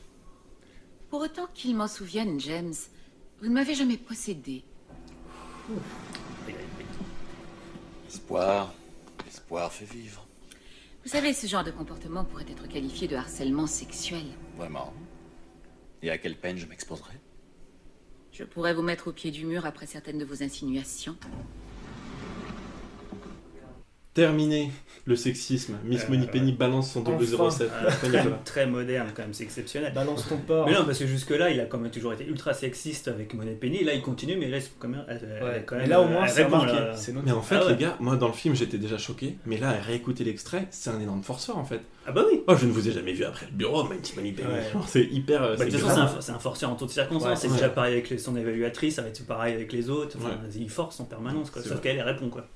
Pour 1.10 1.20
autant 1.20 1.46
qu'il 1.54 1.74
m'en 1.74 1.88
souvienne, 1.88 2.38
James, 2.38 2.74
vous 3.40 3.48
ne 3.48 3.54
m'avez 3.54 3.74
jamais 3.74 3.96
possédé. 3.96 4.62
Espoir. 8.06 8.74
L'espoir 9.24 9.72
fait 9.72 9.86
vivre. 9.86 10.26
Vous 11.04 11.10
savez, 11.10 11.32
ce 11.32 11.46
genre 11.46 11.64
de 11.64 11.70
comportement 11.70 12.24
pourrait 12.24 12.46
être 12.50 12.68
qualifié 12.68 13.08
de 13.08 13.16
harcèlement 13.16 13.66
sexuel. 13.66 14.26
Vraiment. 14.56 14.92
Et 16.02 16.10
à 16.10 16.18
quelle 16.18 16.36
peine 16.36 16.58
je 16.58 16.66
m'exposerai? 16.66 17.14
Je 18.32 18.44
pourrais 18.44 18.74
vous 18.74 18.82
mettre 18.82 19.08
au 19.08 19.12
pied 19.12 19.30
du 19.30 19.46
mur 19.46 19.64
après 19.64 19.86
certaines 19.86 20.18
de 20.18 20.24
vos 20.24 20.42
insinuations. 20.42 21.16
Terminé 24.22 24.70
le 25.04 25.16
sexisme. 25.16 25.76
Miss 25.84 26.02
Euh, 26.04 26.08
Moneypenny 26.10 26.52
balance 26.52 26.92
son 26.92 27.00
double 27.00 27.24
Enfin. 27.38 27.50
07. 27.50 27.70
Ah, 27.72 27.84
Après, 27.88 28.08
Nicolas. 28.08 28.38
très 28.44 28.66
moderne 28.66 29.08
quand 29.14 29.22
même, 29.22 29.32
c'est 29.32 29.44
exceptionnel. 29.44 29.92
Balance 29.94 30.28
ton 30.28 30.36
porc. 30.36 30.66
Mais 30.66 30.74
non, 30.74 30.84
parce 30.84 30.98
que 30.98 31.06
jusque-là, 31.06 31.50
il 31.50 31.60
a 31.60 31.64
quand 31.66 31.78
même 31.78 31.90
toujours 31.90 32.12
été 32.12 32.26
ultra 32.26 32.52
sexiste 32.52 33.08
avec 33.08 33.32
Monet 33.32 33.52
Penny. 33.52 33.84
Là, 33.84 33.94
il 33.94 34.02
continue, 34.02 34.36
mais 34.36 34.48
il 34.48 34.52
reste 34.52 34.72
quand 34.78 34.88
même. 34.88 35.04
Ouais. 35.08 35.62
quand 35.64 35.76
Mais 35.76 35.82
même, 35.82 35.90
là, 35.90 36.00
au 36.02 36.08
moins, 36.08 36.24
elle 36.24 36.30
c'est 36.30 36.42
là. 36.42 36.48
Noté. 37.14 37.22
Mais 37.24 37.32
en 37.32 37.40
fait, 37.42 37.54
Ah 37.54 37.64
ouais. 37.66 37.72
les 37.72 37.78
gars, 37.78 37.96
moi 38.00 38.16
dans 38.16 38.26
le 38.26 38.32
film 38.34 38.54
j'étais 38.54 38.76
déjà 38.76 38.98
choqué, 38.98 39.38
mais 39.46 39.56
là, 39.56 39.70
à 39.70 39.80
réécouter 39.80 40.24
l'extrait, 40.24 40.66
c'est 40.70 40.90
un 40.90 41.00
énorme 41.00 41.22
forceur 41.22 41.56
en 41.56 41.64
fait. 41.64 41.80
Ah 42.06 42.12
bah 42.12 42.24
oui. 42.30 42.42
Oh, 42.46 42.54
je 42.56 42.66
ne 42.66 42.72
vous 42.72 42.86
ai 42.88 42.92
jamais 42.92 43.12
vu 43.12 43.24
après 43.24 43.46
le 43.46 43.52
bureau, 43.56 43.84
Mighty 43.84 44.14
Moneypenny. 44.16 44.48
Ouais. 44.48 44.72
Genre, 44.72 44.84
C'est 44.88 45.04
hyper. 45.04 45.42
euh, 45.42 45.56
Bah, 45.56 45.64
de 45.64 45.70
c'est 45.70 45.78
toute 45.78 45.86
façon, 45.88 46.16
c'est 46.20 46.32
un, 46.32 46.38
forceur 46.38 46.70
en 46.70 46.74
toutes 46.74 46.90
circonstances. 46.90 47.30
Ouais, 47.30 47.36
c'est 47.36 47.48
ouais. 47.48 47.54
déjà 47.54 47.68
pareil 47.68 47.94
avec 47.94 48.18
son 48.18 48.36
évaluatrice, 48.36 48.96
ça 48.96 49.02
va 49.02 49.08
être 49.08 49.24
pareil 49.26 49.54
avec 49.54 49.72
les 49.72 49.88
autres. 49.90 50.16
Enfin, 50.18 50.30
Ouais. 50.30 50.50
Il 50.56 50.68
force 50.70 50.98
en 51.00 51.04
permanence, 51.04 51.50
Sauf 51.54 51.80
qu'elle, 51.80 51.96
elle 51.96 52.02
répond, 52.02 52.28
quoi. 52.28 52.46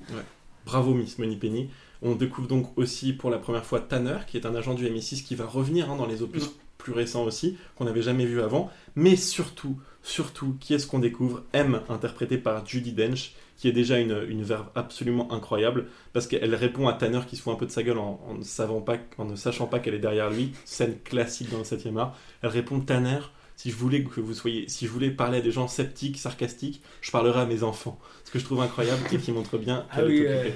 Bravo 0.67 0.95
Miss 0.95 1.19
Moneypenny. 1.19 1.71
On 2.03 2.15
découvre 2.15 2.49
donc 2.49 2.77
aussi 2.77 3.13
pour 3.13 3.31
la 3.31 3.39
première 3.39 3.65
fois 3.65 3.81
Tanner, 3.81 4.19
qui 4.27 4.37
est 4.37 4.47
un 4.47 4.55
agent 4.55 4.75
du 4.75 4.87
MI6 4.87 5.23
qui 5.23 5.35
va 5.35 5.47
revenir 5.47 5.91
hein, 5.91 5.97
dans 5.97 6.07
les 6.07 6.23
opus 6.23 6.51
plus 6.79 6.93
récent 6.93 7.23
aussi, 7.25 7.57
qu'on 7.77 7.85
n'avait 7.85 8.03
jamais 8.03 8.27
vu 8.27 8.43
avant. 8.43 8.71
Mais 8.97 9.17
surtout, 9.17 9.79
surtout, 10.03 10.57
qui 10.61 10.75
est-ce 10.75 10.87
qu'on 10.87 10.99
découvre? 10.99 11.45
M, 11.53 11.81
interprétée 11.89 12.39
par 12.39 12.67
Judy 12.67 12.93
Dench, 12.93 13.35
qui 13.57 13.69
est 13.69 13.73
déjà 13.73 14.01
une, 14.01 14.27
une 14.29 14.43
verve 14.43 14.67
absolument 14.75 15.33
incroyable, 15.33 15.87
parce 16.13 16.27
qu'elle 16.27 16.55
répond 16.57 16.89
à 16.89 16.95
Tanner 16.95 17.21
qui 17.29 17.37
se 17.37 17.43
fout 17.43 17.53
un 17.53 17.57
peu 17.57 17.67
de 17.67 17.71
sa 17.71 17.85
gueule 17.85 17.99
en, 17.99 18.21
en 18.29 18.35
ne, 18.35 18.43
savant 18.43 18.81
pas, 18.81 18.97
en 19.19 19.25
ne 19.25 19.37
sachant 19.37 19.67
pas 19.67 19.79
qu'elle 19.79 19.95
est 19.95 20.01
derrière 20.01 20.31
lui. 20.31 20.53
Scène 20.65 20.99
classique 21.05 21.51
dans 21.51 21.59
le 21.59 21.65
7 21.65 21.87
art. 21.97 22.17
Elle 22.43 22.51
répond 22.51 22.81
Tanner. 22.81 23.21
Si 23.55 23.71
je 23.71 23.77
voulais 23.77 24.03
que 24.03 24.21
vous 24.21 24.35
soyez, 24.35 24.67
si 24.67 24.87
je 24.87 24.91
voulais 24.91 25.11
parler 25.11 25.39
à 25.39 25.41
des 25.41 25.53
gens 25.53 25.69
sceptiques, 25.69 26.19
sarcastiques, 26.19 26.83
je 27.01 27.13
parlerais 27.13 27.43
à 27.43 27.47
mes 27.47 27.63
enfants. 27.63 28.01
Que 28.33 28.39
je 28.39 28.45
trouve 28.45 28.61
incroyable 28.63 29.03
et 29.13 29.19
qui 29.19 29.31
montre 29.33 29.59
bien 29.59 29.87
Ah 29.91 29.97
qu'elle 29.97 30.07
oui, 30.07 30.19
est 30.23 30.29
ouais. 30.29 30.39
occupée. 30.39 30.55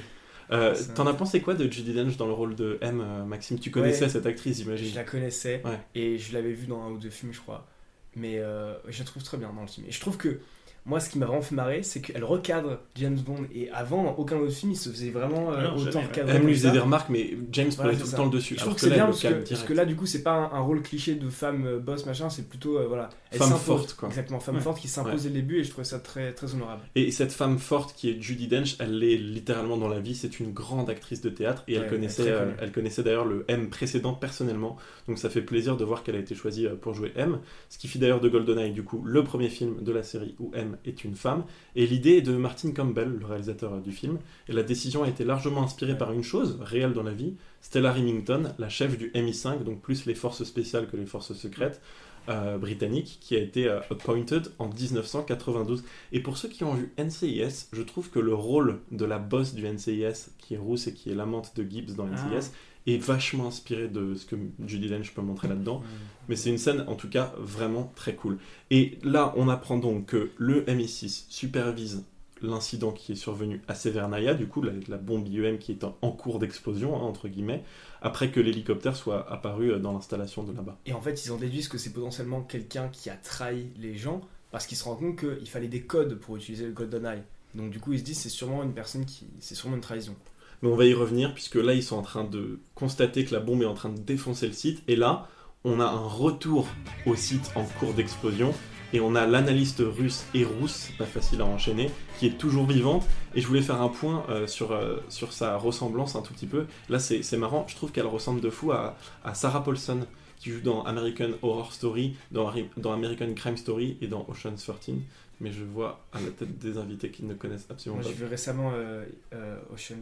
Euh, 0.52 0.74
T'en 0.94 1.06
as 1.06 1.14
pensé 1.14 1.40
quoi 1.42 1.54
de 1.54 1.70
Judy 1.70 1.92
Dench 1.92 2.16
dans 2.16 2.26
le 2.26 2.32
rôle 2.32 2.54
de 2.54 2.78
M, 2.80 3.02
euh, 3.04 3.24
Maxime? 3.24 3.58
Tu 3.58 3.70
connaissais 3.70 4.04
Ouais. 4.04 4.08
cette 4.08 4.26
actrice, 4.26 4.58
j'imagine 4.58 4.88
Je 4.90 4.94
la 4.94 5.04
connaissais 5.04 5.60
Ouais. 5.64 5.78
et 5.94 6.18
je 6.18 6.32
l'avais 6.32 6.52
vue 6.52 6.66
dans 6.66 6.80
un 6.82 6.90
ou 6.92 6.98
deux 6.98 7.10
films, 7.10 7.32
je 7.34 7.40
crois. 7.40 7.66
Mais 8.14 8.38
euh, 8.38 8.74
je 8.88 8.98
la 9.00 9.04
trouve 9.04 9.22
très 9.22 9.36
bien 9.36 9.52
dans 9.52 9.60
le 9.60 9.66
film. 9.66 9.86
Et 9.88 9.92
je 9.92 10.00
trouve 10.00 10.16
que 10.16 10.38
moi, 10.86 11.00
ce 11.00 11.10
qui 11.10 11.18
m'a 11.18 11.26
vraiment 11.26 11.42
fait 11.42 11.54
marrer, 11.54 11.82
c'est 11.82 12.00
qu'elle 12.00 12.24
recadre 12.24 12.78
James 12.94 13.18
Bond. 13.18 13.44
Et 13.52 13.68
avant, 13.70 14.04
dans 14.04 14.14
aucun 14.14 14.36
autre 14.38 14.52
film, 14.52 14.72
il 14.72 14.76
se 14.76 14.88
faisait 14.88 15.10
vraiment 15.10 15.52
euh, 15.52 15.62
non, 15.68 15.76
autant 15.76 16.00
recadrer. 16.00 16.36
Elle 16.36 16.42
lui 16.46 16.54
faisait 16.54 16.70
des 16.70 16.78
remarques, 16.78 17.08
mais 17.10 17.36
James 17.52 17.70
Voilà, 17.76 17.90
prenait 17.90 18.00
tout 18.00 18.06
le 18.06 18.10
ça. 18.10 18.16
temps 18.16 18.24
le 18.26 18.30
dessus. 18.30 18.54
Je 18.54 18.60
trouve 18.60 18.74
que 18.74 18.80
c'est 18.80 18.90
bien 18.90 19.04
le 19.06 19.10
parce 19.10 19.22
que, 19.22 19.48
parce 19.48 19.62
que 19.64 19.72
là, 19.72 19.84
du 19.84 19.96
coup, 19.96 20.06
c'est 20.06 20.22
pas 20.22 20.32
un, 20.32 20.56
un 20.56 20.60
rôle 20.60 20.82
cliché 20.82 21.16
de 21.16 21.28
femme 21.28 21.66
euh, 21.66 21.78
boss, 21.78 22.06
machin, 22.06 22.30
c'est 22.30 22.48
plutôt, 22.48 22.78
euh, 22.78 22.86
voilà. 22.86 23.08
elle 23.32 23.38
Femme 23.40 23.52
forte, 23.56 23.94
quoi. 23.94 24.08
Exactement, 24.08 24.38
femme 24.40 24.54
Ouais. 24.56 24.60
forte 24.60 24.78
qui 24.80 24.88
s'impose 24.88 25.12
Ouais. 25.12 25.20
dès 25.22 25.28
le 25.28 25.34
début 25.42 25.58
et 25.58 25.64
je 25.64 25.70
trouvais 25.70 25.84
ça 25.84 25.98
très, 25.98 26.32
très 26.32 26.54
honorable. 26.54 26.82
Et 26.94 27.10
cette 27.10 27.32
femme 27.32 27.58
forte 27.58 27.94
qui 27.96 28.10
est 28.10 28.20
Judy 28.22 28.46
Dench, 28.46 28.76
elle 28.78 28.98
l'est 28.98 29.16
littéralement 29.16 29.76
dans 29.76 29.88
la 29.88 29.98
vie. 30.00 30.14
C'est 30.14 30.38
une 30.40 30.52
grande 30.52 30.88
actrice 30.88 31.20
de 31.20 31.30
théâtre 31.30 31.64
et 31.68 31.74
elle 31.74 31.82
Ouais, 31.82 31.88
connaissait, 31.88 32.30
euh, 32.30 32.52
elle 32.60 32.70
connaissait 32.72 33.02
d'ailleurs 33.02 33.24
le 33.26 33.44
M 33.48 33.68
précédent 33.70 34.14
personnellement. 34.14 34.76
Donc 35.08 35.18
ça 35.18 35.30
fait 35.30 35.42
plaisir 35.42 35.76
de 35.76 35.84
voir 35.84 36.02
qu'elle 36.04 36.16
a 36.16 36.20
été 36.20 36.34
choisie 36.34 36.66
pour 36.80 36.94
jouer 36.94 37.12
M. 37.16 37.38
Ce 37.70 37.78
qui 37.78 37.88
fit 37.88 37.98
d'ailleurs 37.98 38.20
de 38.20 38.28
GoldenEye 38.28 38.72
du 38.72 38.82
coup 38.84 39.02
le 39.04 39.24
premier 39.24 39.48
film 39.48 39.82
de 39.82 39.92
la 39.92 40.02
série 40.02 40.34
où 40.38 40.50
M 40.54 40.75
est 40.84 41.04
une 41.04 41.14
femme. 41.14 41.44
Et 41.74 41.86
l'idée 41.86 42.16
est 42.18 42.22
de 42.22 42.36
Martin 42.36 42.72
Campbell, 42.72 43.16
le 43.18 43.26
réalisateur 43.26 43.80
du 43.80 43.92
film. 43.92 44.18
Et 44.48 44.52
la 44.52 44.62
décision 44.62 45.02
a 45.02 45.08
été 45.08 45.24
largement 45.24 45.62
inspirée 45.62 45.96
par 45.96 46.12
une 46.12 46.22
chose 46.22 46.58
réelle 46.60 46.92
dans 46.92 47.02
la 47.02 47.12
vie. 47.12 47.34
Stella 47.60 47.92
Remington, 47.92 48.52
la 48.58 48.68
chef 48.68 48.96
du 48.96 49.10
MI5, 49.10 49.64
donc 49.64 49.80
plus 49.80 50.06
les 50.06 50.14
forces 50.14 50.44
spéciales 50.44 50.88
que 50.88 50.96
les 50.96 51.06
forces 51.06 51.32
secrètes. 51.34 51.80
euh, 52.28 52.58
britannique 52.58 53.18
qui 53.20 53.36
a 53.36 53.38
été 53.38 53.68
euh, 53.68 53.80
appointed 53.90 54.50
en 54.58 54.68
1992 54.68 55.84
et 56.12 56.20
pour 56.20 56.36
ceux 56.36 56.48
qui 56.48 56.64
ont 56.64 56.74
vu 56.74 56.92
NCIS, 56.98 57.68
je 57.72 57.82
trouve 57.82 58.10
que 58.10 58.18
le 58.18 58.34
rôle 58.34 58.80
de 58.90 59.04
la 59.04 59.18
boss 59.18 59.54
du 59.54 59.66
NCIS, 59.66 60.30
qui 60.38 60.54
est 60.54 60.58
rousse 60.58 60.86
et 60.88 60.94
qui 60.94 61.10
est 61.10 61.14
l'amante 61.14 61.52
de 61.56 61.62
Gibbs 61.68 61.94
dans 61.94 62.06
NCIS, 62.06 62.50
est 62.86 62.98
vachement 62.98 63.48
inspiré 63.48 63.88
de 63.88 64.14
ce 64.14 64.26
que 64.26 64.36
Judy 64.66 64.88
Dench 64.88 65.12
peut 65.12 65.22
montrer 65.22 65.48
là-dedans. 65.48 65.82
Mais 66.28 66.36
c'est 66.36 66.50
une 66.50 66.58
scène, 66.58 66.84
en 66.88 66.94
tout 66.94 67.08
cas, 67.08 67.32
vraiment 67.38 67.92
très 67.94 68.14
cool. 68.14 68.38
Et 68.70 68.98
là, 69.02 69.32
on 69.36 69.48
apprend 69.48 69.78
donc 69.78 70.06
que 70.06 70.30
le 70.38 70.62
MI6 70.64 71.26
supervise 71.28 72.04
l'incident 72.42 72.92
qui 72.92 73.12
est 73.12 73.16
survenu 73.16 73.62
à 73.66 73.74
Severnaya, 73.74 74.34
du 74.34 74.46
coup, 74.46 74.62
la, 74.62 74.72
la 74.88 74.98
bombe 74.98 75.26
IEM 75.26 75.58
qui 75.58 75.72
est 75.72 75.84
en, 75.84 75.96
en 76.02 76.10
cours 76.10 76.38
d'explosion, 76.38 76.94
hein, 76.94 77.00
entre 77.00 77.28
guillemets, 77.28 77.64
après 78.02 78.30
que 78.30 78.40
l'hélicoptère 78.40 78.94
soit 78.94 79.30
apparu 79.32 79.72
euh, 79.72 79.78
dans 79.78 79.92
l'installation 79.92 80.42
de 80.42 80.52
là-bas. 80.52 80.78
Et 80.84 80.92
en 80.92 81.00
fait, 81.00 81.24
ils 81.24 81.32
en 81.32 81.36
déduisent 81.36 81.68
que 81.68 81.78
c'est 81.78 81.92
potentiellement 81.92 82.42
quelqu'un 82.42 82.88
qui 82.88 83.08
a 83.08 83.16
trahi 83.16 83.68
les 83.78 83.96
gens 83.96 84.20
parce 84.50 84.66
qu'ils 84.66 84.76
se 84.76 84.84
rendent 84.84 84.98
compte 84.98 85.18
qu'il 85.18 85.48
fallait 85.48 85.68
des 85.68 85.82
codes 85.82 86.14
pour 86.16 86.36
utiliser 86.36 86.66
le 86.66 86.72
GoldenEye. 86.72 87.22
Donc 87.54 87.70
du 87.70 87.80
coup, 87.80 87.92
ils 87.92 88.00
se 88.00 88.04
disent 88.04 88.18
c'est 88.18 88.28
sûrement 88.28 88.62
une 88.62 88.74
personne 88.74 89.04
qui, 89.06 89.26
c'est 89.40 89.54
sûrement 89.54 89.76
une 89.76 89.82
trahison. 89.82 90.14
Mais 90.62 90.68
on 90.68 90.76
va 90.76 90.84
y 90.86 90.94
revenir, 90.94 91.34
puisque 91.34 91.56
là, 91.56 91.74
ils 91.74 91.82
sont 91.82 91.96
en 91.96 92.02
train 92.02 92.24
de 92.24 92.60
constater 92.74 93.24
que 93.24 93.34
la 93.34 93.40
bombe 93.40 93.62
est 93.62 93.66
en 93.66 93.74
train 93.74 93.90
de 93.90 93.98
défoncer 93.98 94.46
le 94.46 94.52
site. 94.52 94.82
Et 94.88 94.96
là, 94.96 95.28
on 95.64 95.80
a 95.80 95.84
un 95.84 96.06
retour 96.06 96.68
au 97.06 97.14
site 97.14 97.50
en 97.54 97.64
cours 97.64 97.94
d'explosion. 97.94 98.54
Et 98.92 99.00
on 99.00 99.16
a 99.16 99.26
l'analyste 99.26 99.82
russe 99.84 100.24
et 100.32 100.44
rousse, 100.44 100.90
pas 100.96 101.06
facile 101.06 101.40
à 101.40 101.44
enchaîner, 101.44 101.90
qui 102.18 102.26
est 102.26 102.38
toujours 102.38 102.66
vivante. 102.66 103.04
Et 103.34 103.40
je 103.40 103.46
voulais 103.46 103.62
faire 103.62 103.82
un 103.82 103.88
point 103.88 104.24
euh, 104.28 104.46
sur, 104.46 104.72
euh, 104.72 104.98
sur 105.08 105.32
sa 105.32 105.56
ressemblance 105.56 106.14
un 106.14 106.22
tout 106.22 106.32
petit 106.32 106.46
peu. 106.46 106.66
Là, 106.88 106.98
c'est 107.00 107.36
marrant, 107.36 107.66
je 107.68 107.74
trouve 107.74 107.90
qu'elle 107.90 108.06
ressemble 108.06 108.40
de 108.40 108.48
fou 108.48 108.70
à, 108.70 108.96
à 109.24 109.34
Sarah 109.34 109.64
Paulson, 109.64 110.06
qui 110.38 110.50
joue 110.50 110.60
dans 110.60 110.84
American 110.84 111.30
Horror 111.42 111.72
Story, 111.72 112.16
dans, 112.30 112.48
American 112.92 113.32
Crime 113.34 113.56
Story 113.56 113.96
et 114.00 114.06
dans 114.06 114.26
Ocean's 114.28 114.64
13. 114.64 114.96
Mais 115.40 115.52
je 115.52 115.64
vois 115.64 116.04
à 116.12 116.20
la 116.20 116.30
tête 116.30 116.58
des 116.58 116.78
invités 116.78 117.10
qui 117.10 117.24
ne 117.24 117.34
connaissent 117.34 117.66
absolument 117.68 118.00
Moi, 118.00 118.04
pas. 118.10 118.16
j'ai 118.16 118.24
vu 118.24 118.30
récemment 118.30 118.72
euh, 118.74 119.04
euh, 119.34 119.58
Ocean 119.74 119.96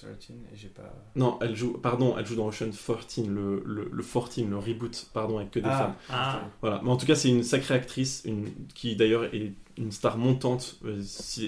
13 0.00 0.10
et 0.52 0.56
j'ai 0.56 0.68
pas. 0.68 0.94
Non, 1.16 1.38
elle 1.40 1.54
joue, 1.56 1.72
pardon, 1.78 2.14
elle 2.18 2.26
joue 2.26 2.36
dans 2.36 2.46
Ocean 2.46 2.70
14, 2.70 3.28
le, 3.28 3.62
le, 3.64 3.88
le 3.92 4.02
14, 4.02 4.46
le 4.48 4.56
reboot, 4.58 5.08
pardon, 5.12 5.38
avec 5.38 5.50
que 5.50 5.60
des 5.60 5.68
Ah. 5.68 5.78
femmes. 5.78 5.94
Ah. 6.10 6.40
Voilà, 6.60 6.80
mais 6.82 6.90
en 6.90 6.96
tout 6.96 7.06
cas, 7.06 7.14
c'est 7.14 7.28
une 7.28 7.42
sacrée 7.42 7.74
actrice, 7.74 8.22
une, 8.24 8.46
qui 8.74 8.96
d'ailleurs 8.96 9.24
est 9.34 9.52
une 9.76 9.92
star 9.92 10.18
montante, 10.18 10.78
euh, 10.84 11.00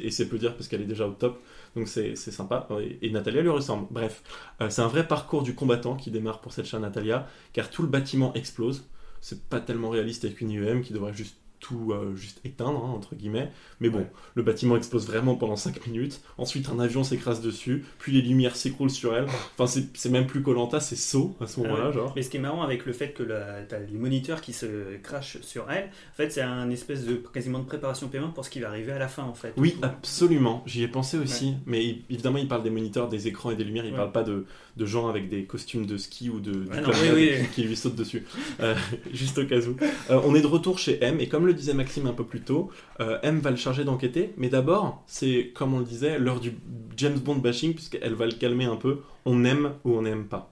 et 0.02 0.10
c'est 0.10 0.28
peu 0.28 0.38
dire 0.38 0.54
parce 0.54 0.68
qu'elle 0.68 0.82
est 0.82 0.86
déjà 0.86 1.06
au 1.08 1.12
top, 1.12 1.42
donc 1.74 1.88
c'est 1.88 2.14
c'est 2.14 2.30
sympa, 2.30 2.68
et, 2.80 2.98
et 3.06 3.10
Natalia 3.10 3.42
lui 3.42 3.48
ressemble. 3.50 3.86
Bref, 3.90 4.22
euh, 4.60 4.70
c'est 4.70 4.82
un 4.82 4.88
vrai 4.88 5.06
parcours 5.08 5.42
du 5.42 5.54
combattant 5.54 5.96
qui 5.96 6.10
démarre 6.10 6.40
pour 6.40 6.52
cette 6.52 6.66
chère 6.66 6.80
Natalia, 6.80 7.26
car 7.52 7.70
tout 7.70 7.82
le 7.82 7.88
bâtiment 7.88 8.32
explose. 8.34 8.84
C'est 9.20 9.48
pas 9.48 9.60
tellement 9.60 9.90
réaliste 9.90 10.24
avec 10.24 10.40
une 10.40 10.50
IEM 10.50 10.82
qui 10.82 10.92
devrait 10.94 11.12
juste 11.12 11.36
tout 11.60 11.92
euh, 11.92 12.14
juste 12.16 12.40
éteindre, 12.44 12.82
hein, 12.84 12.90
entre 12.94 13.14
guillemets. 13.14 13.50
Mais 13.80 13.88
bon, 13.90 13.98
Ouais. 13.98 14.10
le 14.34 14.42
bâtiment 14.42 14.76
explose 14.76 15.06
vraiment 15.06 15.34
pendant 15.36 15.56
5 15.56 15.86
minutes. 15.86 16.20
Ensuite, 16.38 16.68
un 16.70 16.78
avion 16.80 17.04
s'écrase 17.04 17.40
dessus, 17.42 17.84
puis 17.98 18.12
les 18.12 18.22
lumières 18.22 18.56
s'écroulent 18.56 18.90
sur 18.90 19.14
elle. 19.14 19.26
Enfin, 19.58 19.66
c'est 19.94 20.08
même 20.10 20.26
plus 20.26 20.42
Colanta, 20.42 20.80
c'est 20.80 20.96
saut 20.96 21.36
à 21.40 21.46
ce 21.46 21.60
moment-là, 21.60 21.80
Ah 21.84 21.88
ouais. 21.88 21.92
genre. 21.94 22.12
Mais 22.16 22.22
ce 22.22 22.30
qui 22.30 22.38
est 22.38 22.40
marrant 22.40 22.62
avec 22.62 22.86
le 22.86 22.92
fait 22.92 23.12
que 23.12 23.22
la- 23.22 23.62
t'as 23.62 23.78
les 23.78 23.98
moniteurs 23.98 24.40
qui 24.40 24.52
se 24.52 24.96
crachent 25.02 25.38
sur 25.42 25.70
elle, 25.70 25.84
en 25.84 26.16
fait, 26.16 26.30
c'est 26.30 26.40
un 26.42 26.70
espèce 26.70 27.04
de 27.04 27.14
quasiment 27.14 27.58
de 27.60 27.64
préparation 27.66 28.08
paiement 28.08 28.30
pour 28.30 28.44
ce 28.44 28.50
qui 28.50 28.60
va 28.60 28.68
arriver 28.68 28.92
à 28.92 28.98
la 28.98 29.08
fin, 29.08 29.22
en 29.24 29.34
fait. 29.34 29.52
Oui, 29.56 29.76
absolument. 29.82 30.62
J'y 30.66 30.82
ai 30.82 30.88
pensé 30.88 31.18
aussi. 31.18 31.54
Mais 31.66 31.98
évidemment, 32.08 32.38
il 32.38 32.48
parle 32.48 32.62
des 32.62 32.70
moniteurs, 32.70 33.08
des 33.08 33.28
écrans 33.28 33.50
et 33.50 33.56
des 33.56 33.64
lumières. 33.64 33.84
Il 33.84 33.90
Ouais. 33.92 33.96
parle 33.98 34.12
pas 34.12 34.22
de, 34.22 34.46
de 34.80 34.86
gens 34.86 35.08
avec 35.08 35.28
des 35.28 35.44
costumes 35.44 35.84
de 35.84 35.98
ski 35.98 36.30
ou 36.30 36.40
de, 36.40 36.52
non, 36.52 36.90
oui, 37.02 37.10
oui. 37.14 37.30
Qui, 37.42 37.48
qui 37.48 37.62
lui 37.64 37.76
sautent 37.76 37.96
dessus. 37.96 38.24
Euh, 38.60 38.74
juste 39.12 39.36
au 39.36 39.44
cas 39.44 39.60
où. 39.60 39.76
Euh, 40.10 40.20
on 40.24 40.34
est 40.34 40.40
de 40.40 40.46
retour 40.46 40.78
chez 40.78 41.04
M. 41.04 41.20
Et 41.20 41.28
comme 41.28 41.46
le 41.46 41.52
disait 41.52 41.74
Maxime 41.74 42.06
un 42.06 42.14
peu 42.14 42.24
plus 42.24 42.40
tôt, 42.40 42.70
euh, 43.00 43.18
M 43.22 43.40
va 43.40 43.50
le 43.50 43.56
charger 43.56 43.84
d'enquêter. 43.84 44.32
Mais 44.38 44.48
d'abord, 44.48 45.04
c'est, 45.06 45.52
comme 45.54 45.74
on 45.74 45.80
le 45.80 45.84
disait, 45.84 46.18
l'heure 46.18 46.40
du 46.40 46.54
James 46.96 47.18
Bond 47.18 47.36
bashing, 47.36 47.74
puisqu'elle 47.74 48.14
va 48.14 48.24
le 48.24 48.32
calmer 48.32 48.64
un 48.64 48.76
peu. 48.76 49.00
On 49.26 49.44
aime 49.44 49.74
ou 49.84 49.92
on 49.92 50.02
n'aime 50.02 50.26
pas. 50.26 50.50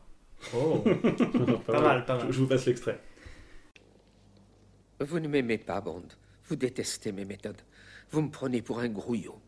Oh 0.55 0.85
Pas 1.67 1.81
mal, 1.81 2.05
pas 2.05 2.19
mal. 2.19 2.27
Je, 2.29 2.33
je 2.33 2.39
vous 2.41 2.47
passe 2.47 2.67
l'extrait. 2.67 3.01
Vous 5.01 5.21
ne 5.21 5.29
m'aimez 5.29 5.59
pas, 5.59 5.81
Bond. 5.81 6.05
Vous 6.49 6.57
détestez 6.57 7.13
mes 7.13 7.25
méthodes. 7.25 7.63
Vous 8.11 8.21
me 8.21 8.31
prenez 8.31 8.61
pour 8.61 8.79
un 8.81 8.89
grouillot. 8.89 9.39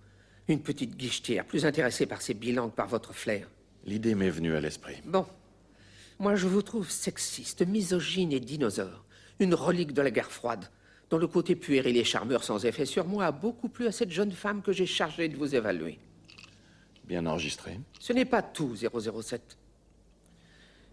Une 0.49 0.63
petite 0.63 0.97
guichetière, 0.97 1.45
plus 1.45 1.67
intéressée 1.67 2.07
par 2.07 2.23
ses 2.23 2.35
bilans 2.35 2.71
que 2.71 2.77
par 2.77 2.89
votre 2.89 3.13
flair. 3.13 3.47
L'idée 3.85 4.15
m'est 4.15 4.31
venue 4.31 4.55
à 4.55 4.61
l'esprit. 4.61 5.01
Bon. 5.05 5.27
Moi, 6.19 6.37
je 6.37 6.47
vous 6.47 6.63
trouve 6.63 6.91
sexiste, 6.91 7.67
misogyne 7.67 8.33
et 8.33 8.41
dinosaure. 8.41 9.05
Une 9.39 9.55
relique 9.55 9.95
de 9.95 10.03
la 10.03 10.11
guerre 10.11 10.31
froide, 10.31 10.67
dont 11.09 11.17
le 11.17 11.27
côté 11.27 11.57
puéril 11.57 11.97
et 11.97 12.05
charmeur 12.05 12.45
sans 12.45 12.67
effet 12.67 12.85
sur 12.85 13.07
moi 13.07 13.27
a 13.27 13.33
beaucoup 13.33 13.69
plu 13.69 13.87
à 13.87 13.93
cette 13.93 14.11
jeune 14.11 14.33
femme 14.33 14.61
que 14.61 14.73
j'ai 14.73 14.87
chargée 14.87 15.29
de 15.29 15.37
vous 15.37 15.55
évaluer. 15.55 15.99
Bien 17.05 17.25
enregistré. 17.27 17.81
Ce 17.99 18.13
n'est 18.13 18.27
pas 18.27 18.43
tout, 18.43 18.77
007. 18.77 19.57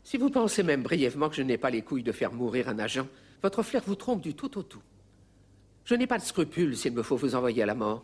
Si 0.03 0.17
vous 0.17 0.29
pensez 0.29 0.63
même 0.63 0.83
brièvement 0.83 1.29
que 1.29 1.35
je 1.35 1.41
n'ai 1.41 1.57
pas 1.57 1.69
les 1.69 1.81
couilles 1.81 2.03
de 2.03 2.13
faire 2.13 2.31
mourir 2.31 2.69
un 2.69 2.79
agent, 2.79 3.07
votre 3.43 3.61
flair 3.61 3.83
vous 3.85 3.95
trompe 3.95 4.21
du 4.21 4.33
tout 4.33 4.57
au 4.57 4.63
tout. 4.63 4.81
Je 5.83 5.95
n'ai 5.95 6.07
pas 6.07 6.17
de 6.17 6.23
scrupules 6.23 6.75
s'il 6.75 6.93
me 6.93 7.03
faut 7.03 7.17
vous 7.17 7.35
envoyer 7.35 7.63
à 7.63 7.65
la 7.65 7.75
mort. 7.75 8.03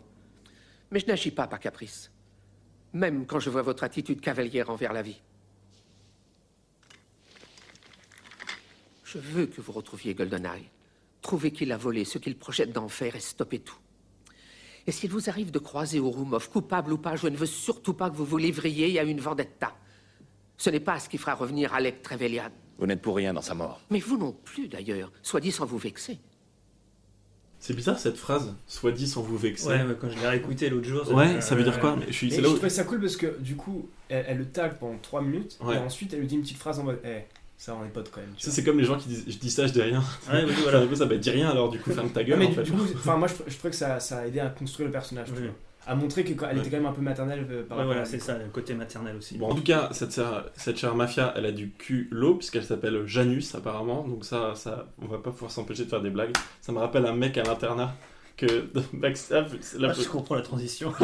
Mais 0.91 0.99
je 0.99 1.07
n'agis 1.07 1.31
pas 1.31 1.47
par 1.47 1.59
caprice. 1.59 2.11
Même 2.93 3.25
quand 3.25 3.39
je 3.39 3.49
vois 3.49 3.63
votre 3.63 3.83
attitude 3.83 4.21
cavalière 4.21 4.69
envers 4.69 4.93
la 4.93 5.01
vie. 5.01 5.19
Je 9.03 9.17
veux 9.17 9.45
que 9.47 9.61
vous 9.61 9.71
retrouviez 9.71 10.13
GoldenEye. 10.13 10.69
Trouvez 11.21 11.51
qu'il 11.51 11.71
a 11.71 11.77
volé 11.77 12.05
ce 12.05 12.17
qu'il 12.17 12.37
projette 12.37 12.71
d'en 12.71 12.87
faire 12.87 13.15
et 13.15 13.19
stoppez 13.19 13.59
tout. 13.59 13.77
Et 14.85 14.91
s'il 14.91 15.09
vous 15.09 15.29
arrive 15.29 15.51
de 15.51 15.59
croiser 15.59 15.99
Ouroumov, 15.99 16.49
coupable 16.49 16.93
ou 16.93 16.97
pas, 16.97 17.15
je 17.15 17.27
ne 17.27 17.37
veux 17.37 17.45
surtout 17.45 17.93
pas 17.93 18.09
que 18.09 18.15
vous 18.15 18.25
vous 18.25 18.37
livriez 18.37 18.99
à 18.99 19.03
une 19.03 19.21
vendetta. 19.21 19.73
Ce 20.57 20.69
n'est 20.69 20.79
pas 20.79 20.99
ce 20.99 21.09
qui 21.09 21.17
fera 21.17 21.35
revenir 21.35 21.73
Alec 21.73 22.01
Trevelyan. 22.01 22.49
Vous 22.77 22.85
n'êtes 22.85 23.01
pour 23.01 23.15
rien 23.15 23.33
dans 23.33 23.41
sa 23.41 23.53
mort. 23.53 23.81
Mais 23.89 23.99
vous 23.99 24.17
non 24.17 24.33
plus, 24.33 24.67
d'ailleurs, 24.67 25.11
soit 25.21 25.39
dit 25.39 25.51
sans 25.51 25.65
vous 25.65 25.77
vexer. 25.77 26.19
C'est 27.65 27.73
bizarre 27.73 27.97
cette 27.97 28.17
phrase, 28.17 28.53
soit 28.67 28.91
dit 28.91 29.07
sans 29.07 29.21
vous 29.21 29.37
vexer. 29.37 29.67
Ouais, 29.69 29.79
quand 30.01 30.09
je 30.09 30.19
l'ai 30.19 30.27
réécouté 30.27 30.69
l'autre 30.69 30.85
jour. 30.85 31.09
Ouais, 31.13 31.39
ça 31.39 31.55
veut 31.55 31.63
dire 31.63 31.79
quoi 31.79 31.95
Mais 31.97 32.07
je 32.09 32.11
suis- 32.11 32.27
Et 32.27 32.31
c'est 32.31 32.35
je 32.37 32.41
là 32.41 32.49
où- 32.49 32.53
trouvais 32.55 32.69
ça 32.69 32.83
cool 32.83 32.99
parce 32.99 33.15
que 33.15 33.39
du 33.39 33.55
coup, 33.55 33.87
elle, 34.09 34.25
elle 34.27 34.37
le 34.39 34.45
tag 34.45 34.73
pendant 34.79 34.97
3 35.01 35.21
minutes 35.21 35.57
Ouais. 35.63 35.75
et 35.75 35.77
ensuite 35.77 36.11
elle 36.13 36.19
lui 36.19 36.27
dit 36.27 36.35
une 36.35 36.41
petite 36.41 36.57
phrase 36.57 36.79
en 36.79 36.83
mode 36.83 36.99
Eh, 37.05 37.19
ça 37.57 37.73
on 37.81 37.85
est 37.85 37.89
potes 37.89 38.11
quand 38.11 38.19
même. 38.19 38.31
tu 38.35 38.43
Ça, 38.45 38.51
c'est 38.51 38.65
comme 38.65 38.77
les 38.79 38.83
gens 38.83 38.97
qui 38.97 39.07
disent 39.07 39.23
je 39.29 39.37
dis 39.37 39.49
ça, 39.49 39.65
je 39.65 39.71
dis 39.71 39.81
rien. 39.81 40.03
Ouais, 40.29 40.43
oui, 40.45 40.51
voilà. 40.63 40.83
Ça 40.93 41.05
va 41.05 41.15
dire 41.15 41.31
rien 41.31 41.49
alors, 41.51 41.69
du 41.69 41.79
coup, 41.79 41.91
ferme 41.93 42.09
ta 42.09 42.19
Ouais, 42.19 42.25
gueule. 42.25 42.39
mais 42.39 42.47
en 42.47 42.49
du, 42.49 42.55
fait. 42.55 42.63
du 42.63 42.71
coup, 42.73 42.83
enfin 42.95 43.15
moi 43.15 43.29
je, 43.29 43.35
je 43.49 43.55
trouvais 43.57 43.71
que 43.71 43.77
ça, 43.77 43.97
ça 44.01 44.17
a 44.19 44.27
aidé 44.27 44.41
à 44.41 44.49
construire 44.49 44.87
le 44.87 44.91
personnage. 44.91 45.27
tu 45.33 45.33
Oui. 45.41 45.47
vois. 45.47 45.55
À 45.87 45.95
montrer 45.95 46.23
qu'elle 46.23 46.39
Ouais. 46.39 46.57
était 46.57 46.69
quand 46.69 46.77
même 46.77 46.85
un 46.85 46.91
peu 46.93 47.01
maternelle 47.01 47.45
euh, 47.49 47.63
par 47.63 47.77
Ouais, 47.77 47.83
rapport 47.83 47.85
voilà, 47.85 48.01
à 48.01 48.05
c'est 48.05 48.19
ça, 48.19 48.37
le 48.37 48.45
côté 48.49 48.73
maternel 48.73 49.15
aussi. 49.17 49.37
Bon, 49.37 49.49
en 49.51 49.55
tout 49.55 49.63
cas, 49.63 49.89
cette, 49.91 50.13
chère- 50.15 50.45
cette 50.55 50.77
chère 50.77 50.95
mafia, 50.95 51.33
elle 51.35 51.45
a 51.45 51.51
du 51.51 51.71
cul 51.71 52.07
lot, 52.11 52.35
puisqu'elle 52.35 52.63
s'appelle 52.63 53.05
Janus, 53.05 53.53
apparemment. 53.55 54.07
Donc, 54.07 54.25
ça, 54.25 54.53
ça, 54.55 54.87
on 55.01 55.07
va 55.07 55.17
pas 55.17 55.31
pouvoir 55.31 55.51
s'empêcher 55.51 55.85
de 55.85 55.89
faire 55.89 56.01
des 56.01 56.09
blagues. 56.09 56.33
Ça 56.61 56.71
me 56.71 56.79
rappelle 56.79 57.05
un 57.05 57.15
mec 57.15 57.37
à 57.37 57.43
l'internat 57.43 57.95
que 58.37 58.47
c'est 59.15 59.33
la- 59.79 59.89
Ah, 59.89 59.93
je 59.93 60.07
comprends 60.07 60.35
la 60.35 60.41
transition. 60.41 60.93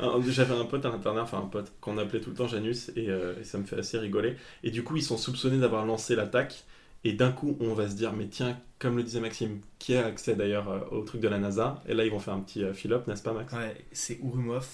Euh, 0.00 0.20
J'avais 0.28 0.54
un 0.54 0.64
pote 0.64 0.84
à 0.84 0.88
l'internat, 0.88 1.22
enfin 1.22 1.38
un 1.38 1.46
pote, 1.46 1.72
qu'on 1.80 1.98
appelait 1.98 2.20
tout 2.20 2.30
le 2.30 2.36
temps 2.36 2.48
Janus, 2.48 2.90
et, 2.96 3.08
euh, 3.10 3.34
et 3.40 3.44
ça 3.44 3.58
me 3.58 3.64
fait 3.64 3.78
assez 3.78 3.96
rigoler. 3.96 4.36
Et 4.64 4.70
du 4.72 4.82
coup, 4.82 4.96
ils 4.96 5.02
sont 5.04 5.16
soupçonnés 5.16 5.58
d'avoir 5.58 5.86
lancé 5.86 6.16
l'attaque. 6.16 6.64
Et 7.04 7.12
d'un 7.12 7.32
coup, 7.32 7.56
on 7.60 7.74
va 7.74 7.88
se 7.88 7.94
dire, 7.94 8.12
mais 8.14 8.28
tiens, 8.28 8.58
comme 8.78 8.96
le 8.96 9.02
disait 9.02 9.20
Maxime, 9.20 9.60
qui 9.78 9.94
a 9.94 10.06
accès 10.06 10.34
d'ailleurs 10.36 10.68
euh, 10.70 10.80
au 10.90 11.02
truc 11.02 11.20
de 11.20 11.28
la 11.28 11.38
NASA? 11.38 11.82
Et 11.86 11.94
là, 11.94 12.04
ils 12.04 12.10
vont 12.10 12.18
faire 12.18 12.34
un 12.34 12.40
petit 12.40 12.62
euh, 12.64 12.72
fill-up, 12.72 13.06
n'est-ce 13.06 13.22
pas, 13.22 13.32
Max? 13.32 13.52
Ouais, 13.52 13.76
c'est 13.92 14.18
Ourumov. 14.22 14.66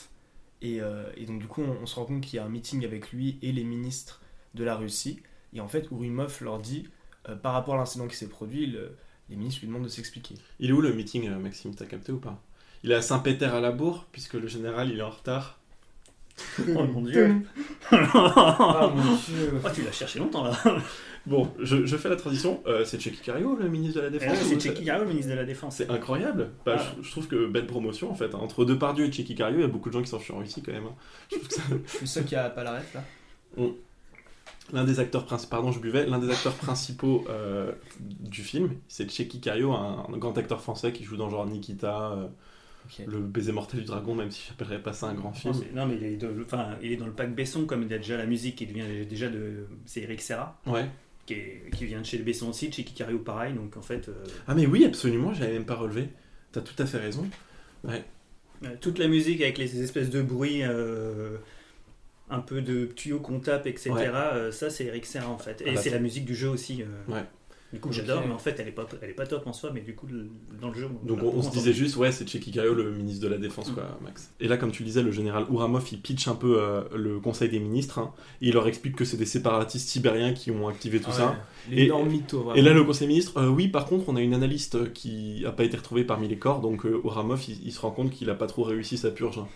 Et, 0.63 0.81
euh, 0.81 1.05
et 1.17 1.27
donc, 1.27 1.41
du 1.41 1.47
coup, 1.47 1.63
on, 1.63 1.83
on 1.83 1.87
se 1.87 1.95
rend 1.97 2.05
compte 2.05 2.21
qu'il 2.23 2.37
y 2.37 2.39
a 2.39 2.45
un 2.45 2.49
meeting 2.49 2.85
avec 2.85 3.11
lui 3.13 3.39
et 3.43 3.51
les 3.53 3.65
ministres 3.65 4.21
de 4.55 4.63
la 4.65 4.77
Russie. 4.77 5.21
Et 5.55 5.61
en 5.61 5.69
fait, 5.69 5.91
Ourumov 5.91 6.39
leur 6.43 6.59
dit, 6.61 6.89
euh, 7.29 7.35
par 7.35 7.53
rapport 7.53 7.75
à 7.75 7.79
l'incident 7.79 8.07
qui 8.07 8.17
s'est 8.17 8.29
produit, 8.29 8.67
le- 8.67 8.97
les 9.29 9.37
ministres 9.37 9.61
lui 9.63 9.69
demandent 9.69 9.85
de 9.85 9.89
s'expliquer. 9.89 10.35
Il 10.61 10.71
est 10.71 10.73
où 10.73 10.81
le 10.81 10.93
meeting, 10.93 11.29
Maxime? 11.31 11.75
T'as 11.75 11.87
capté 11.87 12.13
ou 12.13 12.19
pas? 12.19 12.41
Il 12.85 12.93
est 12.93 12.95
à 12.97 13.03
Saint-Péter 13.03 13.45
à 13.47 13.61
la 13.61 13.73
Bourre, 13.73 14.07
puisque 14.13 14.35
le 14.35 14.47
général, 14.49 14.91
il 14.91 14.99
est 14.99 15.03
en 15.03 15.11
retard. 15.11 15.59
Oh 16.77 16.85
mon 16.85 17.03
dieu. 17.05 17.43
Ah, 17.91 18.91
mon 18.95 19.17
Dieu. 19.17 19.61
Oh, 19.65 19.69
tu 19.75 19.83
l'as 19.83 19.93
cherché 19.93 20.19
longtemps 20.19 20.45
là. 20.45 20.53
Bon, 21.31 21.49
je, 21.61 21.87
je 21.87 21.97
fais 21.97 22.09
la 22.11 22.17
transition. 22.17 22.61
Euh, 22.67 22.85
c'est 22.85 23.01
Checky 23.01 23.21
Cario, 23.23 23.55
le 23.57 23.69
ministre 23.69 23.97
de 23.97 24.01
la 24.03 24.09
Eh 24.09 24.19
Défense 24.19 24.37
c'est 24.43 24.61
Checky 24.61 24.85
Cario, 24.85 25.05
le 25.05 25.09
ministre 25.09 25.31
de 25.31 25.37
la 25.37 25.45
Défense. 25.45 25.77
C'est 25.77 25.89
incroyable. 25.89 26.51
Bah, 26.67 26.77
Ah. 26.79 26.93
je, 26.99 27.03
je 27.07 27.11
trouve 27.13 27.29
que 27.29 27.47
belle 27.47 27.67
promotion 27.67 28.11
en 28.11 28.15
fait. 28.15 28.35
Entre 28.35 28.65
Depardieu 28.65 29.07
et 29.07 29.13
Checky 29.13 29.35
Cario, 29.37 29.59
il 29.59 29.63
y 29.63 29.65
a 29.65 29.69
beaucoup 29.69 29.89
de 29.91 29.95
gens 29.95 30.03
qui 30.03 30.09
s'en 30.09 30.19
fuient 30.19 30.35
ici 30.45 30.61
quand 30.61 30.73
même. 30.73 30.85
hein. 30.87 30.95
Je 31.31 31.37
trouve 31.37 31.49
que 31.49 31.55
ça- 31.55 31.63
Je 31.87 31.91
suis 31.91 32.01
le 32.03 32.07
seul 32.07 32.25
qui 32.25 32.35
a 32.35 32.51
pas 32.51 32.65
la 32.65 32.73
ref 32.79 32.95
là. 32.95 33.03
L'un 34.73 34.85
des 34.85 35.01
acteurs 35.01 35.25
principaux, 35.25 35.51
pardon, 35.51 35.73
je 35.73 35.81
buvais. 35.81 36.07
L'un 36.07 36.19
des 36.19 36.31
acteurs 36.31 36.55
principaux 36.55 37.25
euh, 37.29 37.73
du 38.01 38.43
film, 38.43 38.71
c'est 38.89 39.11
Checky 39.11 39.41
Cario, 39.41 39.73
un, 39.73 40.07
un 40.13 40.17
grand 40.17 40.37
acteur 40.39 40.61
français 40.61 40.93
qui 40.93 41.03
joue 41.05 41.17
dans 41.17 41.29
genre 41.29 41.45
Nikita, 41.47 42.13
euh, 42.13 42.27
le 43.07 43.19
baiser 43.19 43.51
mortel 43.53 43.81
du 43.81 43.87
dragon, 43.87 44.15
même 44.15 44.31
si 44.31 44.45
j'appellerais 44.49 44.81
pas 44.83 44.93
ça 44.93 45.07
un 45.09 45.15
grand 45.15 45.33
film. 45.33 45.55
Non, 45.75 45.87
mais 45.87 45.97
il 45.97 46.05
est, 46.05 46.17
de- 46.17 46.33
enfin, 46.45 46.77
il 46.83 46.93
est 46.93 46.97
dans 46.97 47.07
le 47.07 47.13
pack 47.13 47.35
Besson, 47.35 47.65
comme 47.67 47.83
il 47.83 47.93
a 47.93 47.99
déjà 47.99 48.17
la 48.17 48.27
musique 48.27 48.57
qui 48.57 48.67
vient 48.67 48.85
déjà 49.09 49.29
de. 49.29 49.67
C'est 49.87 50.03
Eric 50.03 50.21
Serra, 50.23 50.61
Ouais. 50.67 50.87
Qui, 51.35 51.41
est- 51.41 51.71
qui 51.77 51.87
vient 51.87 52.01
de 52.01 52.07
chez 52.07 52.19
Besson 52.19 52.49
aussi, 52.51 52.71
chez 52.73 52.85
Cario 52.85 53.19
pareil, 53.19 53.55
donc 53.55 53.77
en 53.77 53.83
fait. 53.83 54.09
euh, 54.09 54.25
Ah 54.49 54.55
mais 54.55 54.67
oui, 54.67 54.85
absolument. 54.85 55.33
J'avais 55.35 55.53
même 55.53 55.65
pas 55.67 55.77
relevé. 55.77 56.09
T'as 56.53 56.61
tout 56.61 56.81
à 56.83 56.87
fait 56.87 56.99
raison. 56.99 57.29
Ouais. 57.85 58.05
Euh, 58.65 58.69
toute 58.81 58.99
la 58.99 59.09
musique 59.09 59.41
avec 59.41 59.57
les 59.59 59.81
espèces 59.83 60.11
de 60.11 60.21
bruits, 60.23 60.63
euh, 60.63 61.37
un 62.29 62.41
peu 62.41 62.61
de 62.63 62.87
tuyaux 62.87 63.21
qu'on 63.21 63.41
tape, 63.41 63.67
etc. 63.67 63.91
Ouais. 63.91 64.53
ça, 64.53 64.69
c'est 64.71 64.85
Eric 64.87 65.07
Serra 65.07 65.29
en 65.31 65.39
fait. 65.39 65.61
Et 65.63 65.71
Ah 65.71 65.75
bah, 65.75 65.81
c'est 65.81 65.91
la 65.91 65.99
musique 65.99 66.25
du 66.25 66.35
jeu 66.35 66.49
aussi. 66.49 66.83
euh. 66.83 67.13
Ouais. 67.13 67.25
Du 67.73 67.79
coup, 67.79 67.93
j'adore, 67.93 68.25
mais 68.27 68.33
en 68.35 68.39
fait, 68.39 68.57
elle 68.59 68.67
est 68.67 68.73
pas, 68.73 68.85
elle 69.01 69.11
est 69.11 69.15
pas 69.15 69.27
top 69.27 69.47
en 69.47 69.53
soi, 69.53 69.71
mais 69.73 69.81
du 69.81 69.95
coup, 69.95 70.07
le- 70.11 70.29
dans 70.61 70.69
le 70.71 70.75
jeu. 70.75 70.89
Donc 71.05 71.21
on, 71.23 71.41
se 71.41 71.51
disait 71.51 71.73
juste, 71.73 71.97
ouais, 71.97 72.11
c'est 72.11 72.29
Checky 72.29 72.51
Cario, 72.51 72.75
le 72.75 72.91
ministre 72.91 73.23
de 73.23 73.29
la 73.29 73.39
Mm. 73.39 73.43
Défense, 73.43 73.71
quoi, 73.71 73.85
Max. 74.03 74.33
Et 74.41 74.49
là, 74.49 74.57
comme 74.57 74.73
tu 74.73 74.83
disais, 74.83 75.03
le 75.03 75.13
général 75.13 75.45
Ouramov, 75.49 75.87
il 75.93 76.01
pitch 76.01 76.27
un 76.27 76.35
peu 76.35 76.61
euh, 76.61 76.83
le 76.97 77.21
conseil 77.21 77.49
des 77.49 77.61
ministres. 77.61 78.01
hein, 78.01 78.13
et 78.43 78.49
il 78.49 78.55
leur 78.55 78.67
explique 78.67 78.97
que 78.97 79.05
c'est 79.05 79.17
des 79.17 79.25
séparatistes 79.27 79.89
sibériens 79.89 80.33
qui 80.35 80.51
ont 80.51 80.67
activé 80.67 81.01
tout 81.01 81.11
Ouais, 81.11 81.17
ça. 81.17 81.37
L'énorme 81.71 82.09
mytho, 82.09 82.39
vraiment. 82.41 82.55
Et 82.57 82.63
là, 82.63 82.73
le 82.73 82.83
conseil 82.83 83.07
des 83.07 83.13
ministres, 83.15 83.39
euh, 83.39 83.49
oui, 83.49 83.69
par 83.69 83.85
contre, 83.87 84.09
on 84.09 84.17
a 84.17 84.21
une 84.21 84.35
analyste 84.35 84.75
euh, 84.75 84.87
qui 84.93 85.45
a 85.47 85.53
pas 85.53 85.63
été 85.63 85.77
retrouvée 85.77 86.03
parmi 86.03 86.27
les 86.27 86.39
corps, 86.39 86.61
donc 86.61 86.85
euh, 86.87 87.01
Ouramov, 87.05 87.41
il, 87.49 87.65
il 87.65 87.73
se 87.73 87.81
rend 87.81 87.93
compte 87.93 88.11
qu'il 88.11 88.29
a 88.31 88.35
pas 88.35 88.47
trop 88.49 88.65
réussi 88.65 88.99
sa 88.99 89.13
purge. 89.13 89.39
hein. 89.39 89.47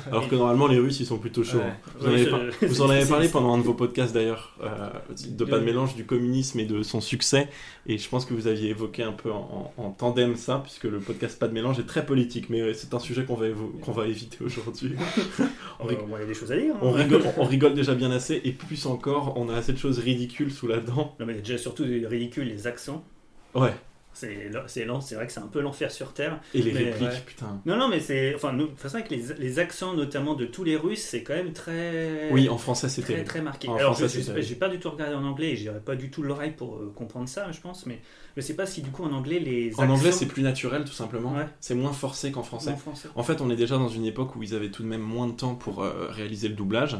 Alors 0.10 0.28
que 0.28 0.34
normalement, 0.34 0.66
les 0.66 0.78
Russes, 0.78 1.00
ils 1.00 1.06
sont 1.06 1.16
plutôt 1.18 1.42
chauds. 1.44 1.58
Ouais. 1.58 1.64
hein. 1.64 1.76
Vous, 1.98 2.06
en 2.06 2.10
avez 2.10 2.24
je- 2.24 2.30
par- 2.30 2.40
vous 2.68 2.82
en 2.82 2.90
avez 2.90 3.02
c'est- 3.04 3.08
parlé 3.08 3.28
pendant 3.30 3.54
un 3.54 3.58
de 3.58 3.62
vos 3.62 3.72
podcasts 3.74 4.12
d'ailleurs, 4.12 4.54
euh, 4.62 4.90
de 5.30 5.44
pas 5.46 5.58
de 5.58 5.64
mélange 5.64 5.94
du 5.94 6.04
communisme 6.04 6.60
et 6.60 6.66
de 6.66 6.82
son 6.82 7.00
succès. 7.00 7.48
Et 7.86 7.98
je 7.98 8.08
pense 8.08 8.24
que 8.24 8.32
vous 8.34 8.46
aviez 8.46 8.70
évoqué 8.70 9.02
un 9.02 9.12
peu 9.12 9.30
en, 9.30 9.72
en- 9.76 9.82
en 9.82 9.90
tandem 9.90 10.36
ça, 10.36 10.60
puisque 10.62 10.84
le 10.84 11.00
podcast 11.00 11.38
Pas 11.38 11.48
de 11.48 11.52
mélange 11.52 11.78
est 11.78 11.86
très 11.86 12.06
politique, 12.06 12.48
mais 12.50 12.72
c'est 12.74 12.94
un 12.94 12.98
sujet 12.98 13.24
qu'on 13.24 13.34
va, 13.34 13.46
qu'on 13.82 13.92
va 13.92 14.06
éviter 14.06 14.38
aujourd'hui. 14.44 14.94
on, 15.80 15.84
rig- 15.86 15.98
bon, 15.98 16.16
il 16.16 16.20
y 16.20 16.24
a 16.24 16.26
des 16.26 16.34
choses 16.34 16.52
à 16.52 16.56
dire. 16.56 16.74
hein. 16.74 16.78
on 16.82 16.92
rigole, 16.92 17.22
on 17.36 17.44
rigole 17.44 17.74
déjà 17.74 17.94
bien 17.94 18.10
assez, 18.10 18.40
et 18.44 18.52
plus 18.52 18.86
encore, 18.86 19.34
on 19.36 19.48
a 19.48 19.54
assez 19.54 19.72
de 19.72 19.78
choses 19.78 19.98
ridicules 19.98 20.52
sous 20.52 20.66
la 20.66 20.78
dent. 20.78 21.14
Non, 21.20 21.26
mais 21.26 21.34
déjà 21.34 21.58
surtout 21.58 21.84
des 21.84 22.06
ridicules, 22.06 22.48
les 22.48 22.66
accents. 22.66 23.04
Ouais, 23.54 23.74
C'est 24.14 24.84
lent, 24.84 25.00
c'est 25.00 25.14
vrai 25.16 25.26
que 25.26 25.32
c'est 25.32 25.40
un 25.40 25.46
peu 25.48 25.60
l'enfer 25.60 25.90
sur 25.90 26.12
Terre. 26.12 26.40
et 26.54 26.62
les 26.62 26.72
Mais- 26.72 26.84
répliques, 26.84 27.08
ouais. 27.10 27.22
putain. 27.26 27.60
Non, 27.66 27.76
non, 27.76 27.88
mais 27.88 28.00
c'est. 28.00 28.34
Enfin, 28.34 28.52
nous, 28.52 28.64
de 28.64 28.70
toute 28.70 28.80
façon, 28.80 28.96
avec 28.96 29.10
les, 29.10 29.22
les 29.38 29.58
accents, 29.58 29.92
notamment 29.94 30.34
de 30.34 30.46
tous 30.46 30.64
les 30.64 30.76
Russes, 30.76 31.02
c'est 31.02 31.22
quand 31.22 31.34
même 31.34 31.52
très. 31.52 32.30
Oui, 32.30 32.48
en 32.48 32.56
français, 32.58 32.88
c'est 32.88 33.02
très, 33.02 33.24
très 33.24 33.40
marqué. 33.42 33.68
En 33.68 33.76
Alors, 33.76 33.96
français, 33.96 34.04
je- 34.04 34.08
sais 34.08 34.18
pas, 34.20 34.24
terrible. 34.34 34.46
j'ai 34.48 34.54
pas 34.54 34.68
du 34.68 34.78
tout 34.78 34.90
regardé 34.90 35.14
en 35.14 35.24
anglais 35.24 35.50
et 35.52 35.56
j'aurais 35.56 35.80
pas 35.80 35.96
du 35.96 36.10
tout 36.10 36.22
l'oreille 36.22 36.52
pour 36.52 36.76
euh, 36.76 36.92
comprendre 36.94 37.28
ça, 37.28 37.50
je 37.52 37.60
pense, 37.60 37.86
mais 37.86 38.00
je 38.36 38.40
sais 38.40 38.54
pas 38.54 38.66
si 38.66 38.82
du 38.82 38.90
coup 38.90 39.04
en 39.04 39.12
anglais 39.12 39.38
les. 39.40 39.72
En 39.78 39.88
anglais, 39.90 40.12
c'est 40.12 40.26
plus 40.26 40.42
naturel, 40.42 40.84
tout 40.84 40.92
simplement. 40.92 41.32
Ouais. 41.34 41.46
C'est 41.60 41.74
moins 41.74 41.92
forcé 41.92 42.30
qu'en 42.32 42.42
français. 42.42 42.70
En 42.70 42.76
français. 42.76 43.08
En 43.16 43.22
fait, 43.22 43.40
on 43.40 43.50
est 43.50 43.56
déjà 43.56 43.76
dans 43.78 43.88
une 43.88 44.04
époque 44.06 44.36
où 44.36 44.42
ils 44.42 44.54
avaient 44.54 44.70
tout 44.70 44.82
de 44.82 44.88
même 44.88 45.02
moins 45.02 45.26
de 45.26 45.32
temps 45.32 45.54
pour 45.54 45.82
euh, 45.82 46.06
réaliser 46.10 46.48
le 46.48 46.54
doublage. 46.54 46.96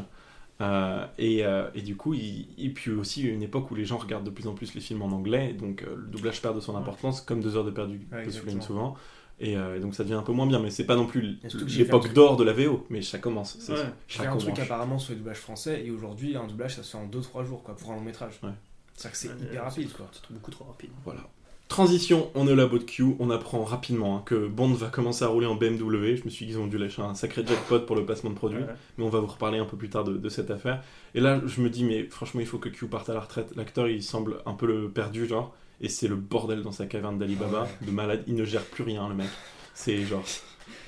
Euh, 0.61 1.05
et, 1.17 1.45
euh, 1.45 1.69
et 1.75 1.81
du 1.81 1.97
coup, 1.97 2.13
il- 2.13 2.47
et 2.57 2.69
puis 2.69 2.91
aussi 2.91 3.23
une 3.23 3.43
époque 3.43 3.69
où 3.71 3.75
les 3.75 3.83
gens 3.85 3.97
regardent 3.97 4.23
de 4.25 4.29
plus 4.29 4.47
en 4.47 4.53
plus 4.53 4.73
les 4.73 4.79
films 4.81 5.01
en 5.01 5.07
anglais, 5.11 5.53
donc 5.53 5.83
euh, 5.83 5.95
le 5.97 6.07
doublage 6.07 6.41
perd 6.41 6.55
de 6.55 6.61
son 6.61 6.75
importance, 6.77 7.19
comme 7.21 7.41
deux 7.41 7.57
heures 7.57 7.65
de 7.65 7.71
perdu 7.71 7.99
Ouais, 8.11 8.19
le 8.25 8.31
souligne 8.31 8.61
souvent. 8.61 8.95
Et, 9.41 9.57
euh, 9.57 9.75
et 9.75 9.81
donc 9.81 9.95
ça 9.95 10.03
devient 10.05 10.13
un 10.15 10.21
peu 10.21 10.31
moins 10.31 10.47
bien, 10.47 10.59
mais 10.59 10.69
c'est 10.71 10.85
pas 10.85 10.95
non 10.95 11.07
plus 11.07 11.39
que 11.41 11.57
l'époque 11.79 12.03
d'or 12.13 12.37
de 12.37 12.45
la 12.45 12.53
VO, 12.53 12.85
mais 12.89 13.01
ça 13.01 13.17
commence. 13.19 13.57
C'est 13.59 13.73
Ouais. 13.73 13.79
J'ai 14.07 14.19
un 14.27 14.37
truc 14.37 14.53
apparemment 14.63 14.97
sur 14.97 15.11
les 15.11 15.17
doublages 15.17 15.39
français 15.39 15.83
et 15.85 15.91
aujourd'hui 15.91 16.37
un 16.37 16.47
doublage 16.47 16.75
ça 16.77 16.83
se 16.83 16.91
fait 16.91 16.97
en 17.03 17.05
2-3 17.07 17.43
jours 17.43 17.61
quoi 17.61 17.75
pour 17.75 17.91
un 17.91 17.95
long 17.95 18.01
métrage. 18.01 18.39
Ouais. 18.41 18.49
C'est-à-dire 18.93 19.11
que 19.11 19.17
c'est 19.17 19.27
hyper 19.49 19.63
rapide 19.65 19.91
quoi. 19.91 20.09
C'est 20.13 20.33
beaucoup 20.33 20.51
trop 20.51 20.63
rapide. 20.63 20.91
Voilà. 21.03 21.19
Transition, 21.67 22.29
on 22.35 22.47
est 22.47 22.51
au 22.51 22.55
labo 22.55 22.77
de 22.77 22.83
Q, 22.83 23.15
on 23.19 23.31
apprend 23.31 23.63
rapidement 23.63 24.17
hein, 24.17 24.21
que 24.23 24.47
Bond 24.47 24.71
va 24.73 24.87
commencer 24.87 25.25
à 25.25 25.27
rouler 25.29 25.47
en 25.47 25.55
BMW. 25.55 26.15
Je 26.15 26.23
me 26.23 26.29
suis 26.29 26.45
dit 26.45 26.51
qu'ils 26.53 26.59
ont 26.61 26.67
dû 26.67 26.77
lâcher 26.77 27.01
un 27.01 27.15
sacré 27.15 27.43
jackpot 27.45 27.79
pour 27.79 27.95
le 27.95 28.05
placement 28.05 28.29
de 28.29 28.35
produit. 28.35 28.59
Ouais. 28.59 28.67
mais 28.97 29.03
on 29.03 29.09
va 29.09 29.19
vous 29.19 29.25
reparler 29.27 29.57
un 29.57 29.65
peu 29.65 29.75
plus 29.75 29.89
tard 29.89 30.03
de, 30.03 30.15
de 30.15 30.29
cette 30.29 30.51
affaire. 30.51 30.83
Et 31.15 31.19
là, 31.21 31.41
je 31.45 31.61
me 31.61 31.69
dis, 31.69 31.83
mais 31.83 32.03
franchement, 32.03 32.39
il 32.39 32.45
faut 32.45 32.59
que 32.59 32.69
Q 32.69 32.85
parte 32.87 33.09
à 33.09 33.13
la 33.15 33.19
retraite. 33.21 33.51
L'acteur, 33.55 33.87
il 33.87 34.03
semble 34.03 34.37
un 34.45 34.53
peu 34.53 34.67
le 34.67 34.89
perdu, 34.89 35.25
genre, 35.27 35.55
et 35.81 35.89
c'est 35.89 36.07
le 36.07 36.15
bordel 36.15 36.61
dans 36.61 36.71
sa 36.71 36.85
caverne 36.85 37.17
d'Alibaba, 37.17 37.67
de 37.81 37.91
malade. 37.91 38.23
Il 38.27 38.35
ne 38.35 38.45
gère 38.45 38.63
plus 38.63 38.83
rien, 38.83 39.09
le 39.09 39.15
mec. 39.15 39.27
C'est 39.73 40.03
genre. 40.03 40.23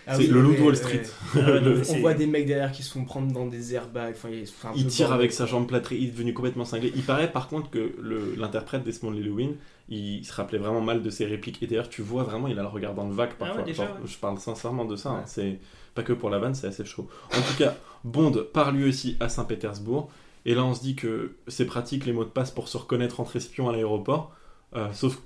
Ah 0.10 0.16
c'est 0.16 0.22
oui, 0.22 0.28
le 0.28 0.42
loup 0.42 0.54
de 0.56 0.62
Wall. 0.62 0.78
Street. 0.78 1.04
Ah 1.36 1.40
Le- 1.60 1.82
On 1.90 2.00
voit 2.00 2.14
des 2.14 2.28
mecs 2.28 2.46
derrière 2.46 2.72
qui 2.72 2.82
se 2.82 2.94
font 2.94 3.04
prendre 3.04 3.32
dans 3.34 3.46
des 3.46 3.74
airbags. 3.74 4.16
Enfin, 4.16 4.30
il, 4.76 4.88
tire 4.88 5.12
avec 5.12 5.34
sa 5.34 5.46
jambe 5.46 5.68
plâtrée, 5.68 5.98
il 5.98 6.06
est 6.08 6.12
devenu 6.12 6.34
complètement 6.34 6.64
cinglé. 6.66 6.94
Il 6.96 7.02
paraît 7.04 7.30
par 7.32 7.50
contre 7.50 7.70
que 7.70 7.94
l'interprète 8.38 8.84
Desmond 8.84 9.12
Llewellyn, 9.12 9.52
il 9.90 10.26
se 10.26 10.34
rappelait 10.34 10.58
vraiment 10.60 10.82
mal 10.82 11.02
de 11.02 11.10
ses 11.10 11.26
répliques. 11.26 11.62
Et 11.64 11.68
d'ailleurs, 11.68 11.90
tu 11.90 12.02
vois 12.02 12.24
vraiment, 12.24 12.48
il 12.48 12.58
a 12.60 12.62
le 12.62 12.68
regard 12.68 12.94
dans 12.94 13.08
le 13.08 13.14
vague 13.14 13.32
Ah 13.40 13.44
ouais, 13.44 13.48
parfois. 13.48 13.64
déjà, 13.64 13.86
Genre, 13.88 13.96
ouais. 13.96 14.02
Je 14.08 14.18
parle 14.18 14.38
sincèrement 14.40 14.86
de 14.86 14.96
ça. 14.96 15.10
hein. 15.10 15.16
Ouais. 15.20 15.24
C'est 15.26 15.60
pas 15.96 16.04
que 16.04 16.14
pour 16.14 16.30
la 16.30 16.40
vanne, 16.40 16.56
c'est 16.56 16.68
assez 16.68 16.86
chaud. 16.86 17.08
En 17.32 17.42
tout 17.42 17.58
cas, 17.58 17.76
Bond 18.04 18.34
part 18.54 18.72
lui 18.72 18.88
aussi 18.88 19.18
à 19.20 19.30
Saint-Pétersbourg. 19.30 20.10
Et 20.46 20.56
là, 20.56 20.64
on 20.64 20.74
se 20.74 20.82
dit 20.82 20.96
que 20.96 21.36
c'est 21.48 21.66
pratique 21.66 22.06
les 22.06 22.14
mots 22.14 22.24
de 22.24 22.30
passe 22.30 22.52
pour 22.52 22.68
se 22.68 22.78
reconnaître 22.78 23.20
entre 23.20 23.36
espions 23.36 23.68
à 23.70 23.72
l'aéroport. 23.72 24.32
Euh, 24.76 24.88
sauf 24.94 25.18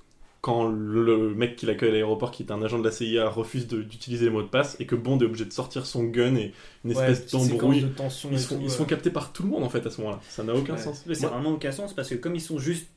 quand 0.41 0.68
le 0.68 1.36
mec 1.36 1.55
qui 1.55 1.68
l'accueille 1.68 1.89
à 1.89 1.93
l'aéroport, 1.93 2.32
qui 2.32 2.41
est 2.41 2.51
un 2.51 2.64
agent 2.64 2.80
de 2.80 2.84
la 2.84 2.89
CIA, 2.91 3.30
refuse 3.30 3.68
d'utiliser 3.68 4.26
les 4.26 4.32
mots 4.32 4.41
de 4.41 4.47
passe 4.47 4.76
et 4.80 4.88
que 4.88 4.95
Bond 4.95 5.20
est 5.20 5.26
obligé 5.26 5.45
de 5.45 5.53
sortir 5.53 5.86
son 5.86 6.05
gun 6.05 6.36
et 6.36 6.53
une 6.84 6.91
Ouais, 6.95 7.12
espèce 7.12 7.26
séquence 7.30 7.49
d'embrouille. 7.49 7.82
de 7.82 7.88
tension 7.89 8.30
Ils 8.32 8.47
tout, 8.47 8.57
ils 8.59 8.72
euh. 8.82 8.86
capter 8.86 9.12
par 9.12 9.32
tout 9.34 9.43
le 9.43 9.49
monde 9.49 9.64
en 9.64 9.70
fait 9.70 9.86
à 9.86 9.91
ce 9.91 10.01
moment-là. 10.01 10.20
Ça 10.30 10.43
n'a 10.43 10.55
aucun 10.55 10.74
Ouais. 10.74 10.80
sens. 10.80 11.03
Mais 11.05 11.14
c'est 11.14 11.28
Moi- 11.28 11.32
vraiment 11.38 11.51
aucun 11.51 11.72
sens 11.72 11.93
parce 11.93 12.09
que 12.09 12.16
comme 12.16 12.34
ils 12.34 12.41
sont 12.41 12.57
juste 12.57 12.88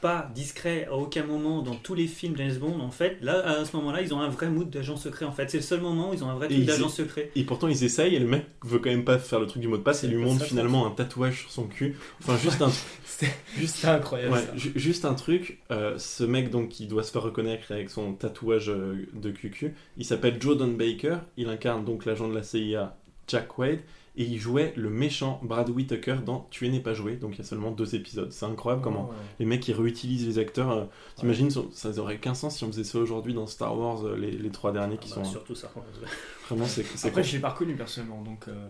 pas 0.00 0.30
discrets 0.34 0.86
à 0.86 0.94
aucun 0.94 1.24
moment 1.24 1.62
dans 1.62 1.74
tous 1.74 1.94
les 1.94 2.06
films 2.06 2.34
James 2.36 2.56
Bond, 2.56 2.80
en 2.80 2.90
fait, 2.90 3.18
là 3.22 3.60
à 3.60 3.64
ce 3.64 3.76
moment-là, 3.76 4.02
ils 4.02 4.12
ont 4.14 4.20
un 4.20 4.28
vrai 4.28 4.48
mood 4.48 4.68
d'agent 4.70 4.96
secret. 4.96 5.24
En 5.24 5.32
fait, 5.32 5.50
c'est 5.50 5.56
le 5.58 5.62
seul 5.62 5.80
moment 5.80 6.10
où 6.10 6.14
ils 6.14 6.22
ont 6.24 6.28
un 6.30 6.34
vrai 6.34 6.48
truc 6.48 6.64
d'agent 6.64 6.88
secret. 6.88 7.30
Et 7.36 7.44
pourtant 7.44 7.68
ils 7.68 7.84
essayent 7.84 8.14
et 8.14 8.18
le 8.18 8.26
mec 8.26 8.46
veut 8.64 8.78
quand 8.78 8.90
même 8.90 9.04
pas 9.04 9.18
faire 9.18 9.40
le 9.40 9.46
truc 9.46 9.62
du 9.62 9.68
mot 9.68 9.76
de 9.78 9.82
passe 9.82 10.04
et 10.04 10.08
lui 10.08 10.16
montre 10.22 10.44
finalement 10.44 10.86
un 10.86 10.90
tatouage 10.90 11.40
sur 11.40 11.50
son 11.50 11.64
cul. 11.66 11.96
Enfin 12.20 12.36
juste 12.36 12.60
un, 12.62 12.70
C'était 13.04 13.32
juste 13.56 13.84
incroyable. 13.84 14.32
ouais, 14.34 14.40
ça. 14.40 14.56
ju- 14.56 14.72
juste 14.76 15.04
un 15.06 15.14
truc. 15.14 15.58
euh, 15.70 15.96
ce 15.98 16.24
mec 16.24 16.50
donc 16.50 16.68
qui 16.68 16.86
doit 16.86 17.02
se 17.02 17.10
faire 17.12 17.22
reconnaître 17.22 17.72
avec 17.72 17.88
son 17.90 18.12
tatouage 18.12 18.68
euh, 18.68 19.06
de 19.14 19.30
QQ, 19.30 19.74
il 19.96 20.04
s'appelle 20.04 20.36
Joe 20.40 20.56
Don 20.58 20.68
Baker. 20.68 21.16
Il 21.36 21.48
incarne 21.48 21.84
donc 21.84 22.04
l'agent 22.04 22.28
de 22.28 22.34
la 22.34 22.42
CIA 22.42 22.96
Jack 23.28 23.56
Wade 23.58 23.80
et 24.18 24.24
il 24.24 24.38
jouait 24.38 24.72
le 24.76 24.88
méchant 24.90 25.40
Brad 25.42 25.68
Whitaker 25.68 26.16
dans 26.24 26.46
Tuer 26.50 26.68
n'est 26.70 26.80
pas 26.80 26.94
joué. 26.94 27.16
Donc 27.16 27.34
il 27.34 27.38
y 27.38 27.40
a 27.42 27.44
seulement 27.44 27.70
deux 27.70 27.94
épisodes. 27.94 28.32
C'est 28.32 28.46
incroyable 28.46 28.82
comment 28.82 29.06
Oh, 29.08 29.12
ouais. 29.12 29.16
les 29.40 29.46
mecs 29.46 29.66
ils 29.68 29.74
réutilisent 29.74 30.26
les 30.26 30.38
acteurs. 30.38 30.70
euh, 30.70 30.84
T'imagines 31.16 31.50
ça- 31.50 31.62
ça 31.72 31.90
aurait 31.98 32.18
qu'un 32.18 32.34
sens 32.34 32.56
si 32.56 32.64
on 32.64 32.68
faisait 32.68 32.84
ça 32.84 32.98
aujourd'hui 32.98 33.34
dans 33.34 33.46
Star 33.46 33.78
Wars 33.78 34.04
euh, 34.06 34.16
les, 34.16 34.30
les 34.30 34.50
trois 34.50 34.72
derniers 34.72 34.96
qui 34.98 35.08
Ah 35.12 35.14
sont 35.16 35.20
bah, 35.22 35.28
surtout 35.28 35.54
ça. 35.54 35.70
vraiment 36.48 36.66
c'est 36.66 36.84
Après, 37.06 37.22
je 37.22 37.32
l'ai 37.32 37.40
pas 37.40 37.50
reconnu 37.50 37.74
personnellement 37.76 38.22
donc. 38.22 38.48
euh, 38.48 38.68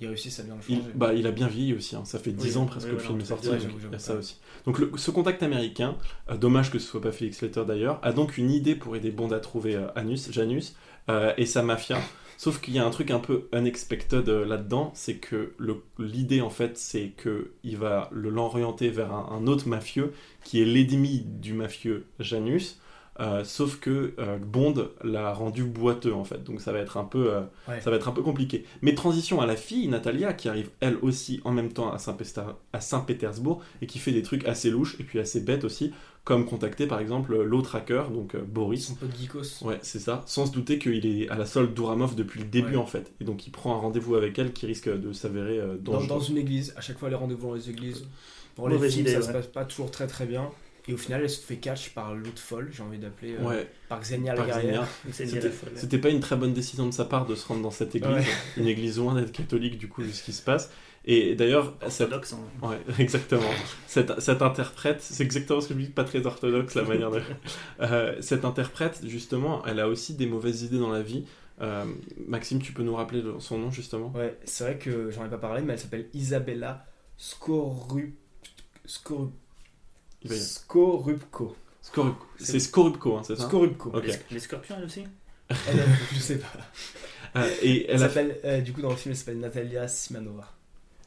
ils 0.00 0.06
réussissent 0.06 0.38
à 0.38 0.44
bien 0.44 0.54
le 0.54 0.60
Il, 0.68 0.78
changer. 0.78 0.90
bah, 0.94 1.12
il 1.12 1.26
a 1.26 1.32
bien 1.32 1.48
vieilli 1.48 1.74
aussi, 1.74 1.96
hein. 1.96 2.04
ça 2.04 2.20
fait 2.20 2.30
10 2.30 2.52
Oui, 2.52 2.56
ans 2.62 2.66
presque 2.66 2.86
oui, 2.86 2.92
que 2.92 2.98
le 2.98 3.02
film 3.02 3.20
est 3.20 3.24
sorti, 3.24 3.48
donc 3.48 3.58
il 3.84 3.90
y 3.92 3.94
a 3.96 3.98
ça 3.98 4.14
aussi. 4.14 4.38
Donc 4.64 4.78
le- 4.78 4.92
ce 4.96 5.10
contact 5.10 5.42
américain, 5.42 5.96
euh, 6.30 6.36
dommage 6.36 6.70
que 6.70 6.78
ce 6.78 6.86
soit 6.86 7.00
pas 7.00 7.10
Felix 7.10 7.42
Leiter 7.42 7.64
d'ailleurs, 7.66 7.98
a 8.04 8.12
donc 8.12 8.38
une 8.38 8.52
idée 8.52 8.76
pour 8.76 8.94
aider 8.94 9.10
Bond 9.10 9.32
à 9.32 9.40
trouver 9.40 9.76
Anus, 9.96 10.30
Janus 10.30 10.76
et 11.36 11.46
sa 11.46 11.62
mafia. 11.64 11.98
Sauf 12.38 12.60
qu'il 12.60 12.72
y 12.72 12.78
a 12.78 12.86
un 12.86 12.90
truc 12.90 13.10
un 13.10 13.18
peu 13.18 13.48
unexpected 13.52 14.28
euh, 14.28 14.46
là-dedans, 14.46 14.92
c'est 14.94 15.16
que 15.16 15.54
l'idée 15.98 16.40
en 16.40 16.50
fait, 16.50 16.78
c'est 16.78 17.08
que 17.08 17.50
il 17.64 17.76
va 17.76 18.08
l'orienter 18.12 18.90
vers 18.90 19.12
un 19.12 19.48
autre 19.48 19.68
mafieux 19.68 20.12
qui 20.44 20.62
est 20.62 20.64
l'ennemi 20.64 21.24
du 21.26 21.52
mafieux 21.52 22.06
Janus. 22.20 22.80
Euh, 23.20 23.42
sauf 23.44 23.80
que 23.80 24.14
euh, 24.18 24.38
Bond 24.38 24.88
l'a 25.02 25.32
rendu 25.32 25.64
boiteux 25.64 26.14
en 26.14 26.24
fait, 26.24 26.44
donc 26.44 26.60
ça 26.60 26.72
va 26.72 26.78
être 26.78 26.96
un 26.96 27.04
peu, 27.04 27.32
euh, 27.34 27.40
Ouais. 27.68 27.80
ça 27.80 27.90
va 27.90 27.96
être 27.96 28.08
un 28.08 28.12
peu 28.12 28.22
compliqué. 28.22 28.64
Mais 28.82 28.94
transition 28.94 29.40
à 29.40 29.46
la 29.46 29.56
fille 29.56 29.88
Natalia 29.88 30.32
qui 30.32 30.48
arrive 30.48 30.70
elle 30.80 30.96
aussi 31.02 31.40
en 31.44 31.52
même 31.52 31.72
temps 31.72 31.92
à 31.92 31.98
Saint-Pétersbourg 32.80 33.60
et 33.82 33.86
qui 33.86 33.98
fait 33.98 34.12
des 34.12 34.22
trucs 34.22 34.46
assez 34.46 34.70
louches 34.70 34.96
et 35.00 35.04
puis 35.04 35.18
assez 35.18 35.40
bêtes 35.40 35.64
aussi, 35.64 35.92
comme 36.24 36.44
contacter 36.46 36.86
par 36.86 37.00
exemple 37.00 37.36
l'autre 37.42 37.74
hacker, 37.76 38.10
donc 38.10 38.34
euh, 38.34 38.40
Boris. 38.46 38.86
Son 38.88 38.94
pote 38.94 39.16
Geekos. 39.18 39.64
Ouais, 39.64 39.78
c'est 39.82 39.98
ça, 39.98 40.22
sans 40.26 40.46
se 40.46 40.52
douter 40.52 40.78
qu'il 40.78 41.04
est 41.06 41.28
à 41.28 41.36
la 41.36 41.46
solde 41.46 41.74
d'Ouramov 41.74 42.14
depuis 42.14 42.40
le 42.40 42.46
début 42.46 42.72
Ouais. 42.72 42.76
en 42.76 42.86
fait. 42.86 43.12
Et 43.20 43.24
donc 43.24 43.46
il 43.46 43.50
prend 43.50 43.74
un 43.74 43.78
rendez-vous 43.78 44.14
avec 44.14 44.38
elle 44.38 44.52
qui 44.52 44.66
risque 44.66 44.88
de 44.88 45.12
s'avérer 45.12 45.58
euh, 45.58 45.76
Dans, 45.78 45.92
dangereux. 45.92 46.08
dans 46.08 46.20
une 46.20 46.38
église, 46.38 46.74
à 46.76 46.80
chaque 46.82 46.98
fois 46.98 47.08
les 47.08 47.14
rendez-vous 47.16 47.48
dans 47.48 47.54
les 47.54 47.70
églises, 47.70 48.04
pour 48.54 48.68
les 48.68 48.78
films, 48.90 49.00
idée, 49.06 49.12
ça 49.14 49.22
se 49.22 49.32
passe 49.32 49.46
pas 49.46 49.64
toujours 49.64 49.90
très 49.90 50.06
très 50.06 50.26
bien. 50.26 50.50
Et 50.88 50.94
au 50.94 50.96
final, 50.96 51.20
elle 51.22 51.30
se 51.30 51.40
fait 51.40 51.56
catch 51.56 51.90
par 51.90 52.14
l'autre 52.14 52.38
folle, 52.40 52.70
j'ai 52.72 52.82
envie 52.82 52.98
d'appeler, 52.98 53.34
euh, 53.38 53.44
Ouais. 53.46 53.70
par 53.88 54.00
Xenia 54.00 54.34
la 54.34 54.44
guerrière. 54.46 54.86
C'était- 55.12 55.98
pas 55.98 56.08
une 56.08 56.20
très 56.20 56.36
bonne 56.36 56.52
décision 56.54 56.86
de 56.86 56.92
sa 56.92 57.04
part 57.04 57.26
de 57.26 57.34
se 57.34 57.46
rendre 57.46 57.62
dans 57.62 57.70
cette 57.70 57.94
église, 57.94 58.10
Ouais. 58.16 58.24
une 58.56 58.66
église 58.66 58.98
loin 58.98 59.14
d'être 59.14 59.32
catholique 59.32 59.78
du 59.78 59.88
coup, 59.88 60.02
vu 60.02 60.12
ce 60.12 60.22
qui 60.22 60.32
se 60.32 60.42
passe. 60.42 60.70
Et 61.04 61.34
d'ailleurs, 61.36 61.74
cette... 61.88 62.12
Hein. 62.12 62.20
ouais, 62.62 62.78
exactement. 62.98 63.40
Cette, 63.86 64.20
cette 64.20 64.42
interprète, 64.42 65.00
c'est 65.00 65.22
exactement 65.24 65.60
ce 65.60 65.68
que 65.68 65.74
je 65.74 65.78
dis, 65.80 65.86
pas 65.90 66.04
très 66.04 66.24
orthodoxe 66.26 66.74
la 66.74 66.82
manière 66.82 67.10
de. 67.10 67.20
Euh, 67.80 68.16
cette 68.20 68.44
interprète, 68.44 69.00
justement, 69.06 69.64
elle 69.66 69.80
a 69.80 69.88
aussi 69.88 70.14
des 70.14 70.26
mauvaises 70.26 70.62
idées 70.64 70.78
dans 70.78 70.90
la 70.90 71.02
vie. 71.02 71.24
Euh, 71.60 71.84
Maxime, 72.26 72.60
tu 72.62 72.72
peux 72.72 72.82
nous 72.82 72.94
rappeler 72.94 73.20
le- 73.22 73.40
son 73.40 73.58
nom 73.58 73.70
justement? 73.70 74.12
Ouais, 74.14 74.36
c'est 74.44 74.64
vrai 74.64 74.78
que 74.78 75.10
j'en 75.10 75.24
ai 75.24 75.28
pas 75.28 75.38
parlé, 75.38 75.62
mais 75.62 75.72
elle 75.74 75.78
s'appelle 75.78 76.06
Isabella 76.14 76.86
Skorup... 77.16 78.14
Skorup... 78.84 79.32
Il 80.22 80.30
va 80.30 80.36
y-. 80.36 80.38
C'est 80.38 80.60
Skorupko, 82.60 83.16
hein, 83.16 83.22
c'est 83.24 83.36
ça 83.36 83.44
Skorupko. 83.44 83.90
Ok. 83.94 84.06
Les, 84.06 84.14
les 84.32 84.40
scorpions, 84.40 84.76
elle 84.78 84.84
aussi 84.84 85.04
Elle, 85.48 85.56
je 86.12 86.18
sais 86.18 86.38
pas. 86.38 86.48
Euh, 87.36 87.48
et 87.62 87.84
elle 87.84 87.90
Elle 87.90 87.96
a 87.96 87.98
s'appelle, 88.08 88.38
euh, 88.44 88.60
du 88.60 88.72
coup, 88.72 88.82
dans 88.82 88.90
le 88.90 88.96
film, 88.96 89.12
elle 89.12 89.16
s'appelle 89.16 89.38
Natalia 89.40 89.88
Simanova. 89.88 90.52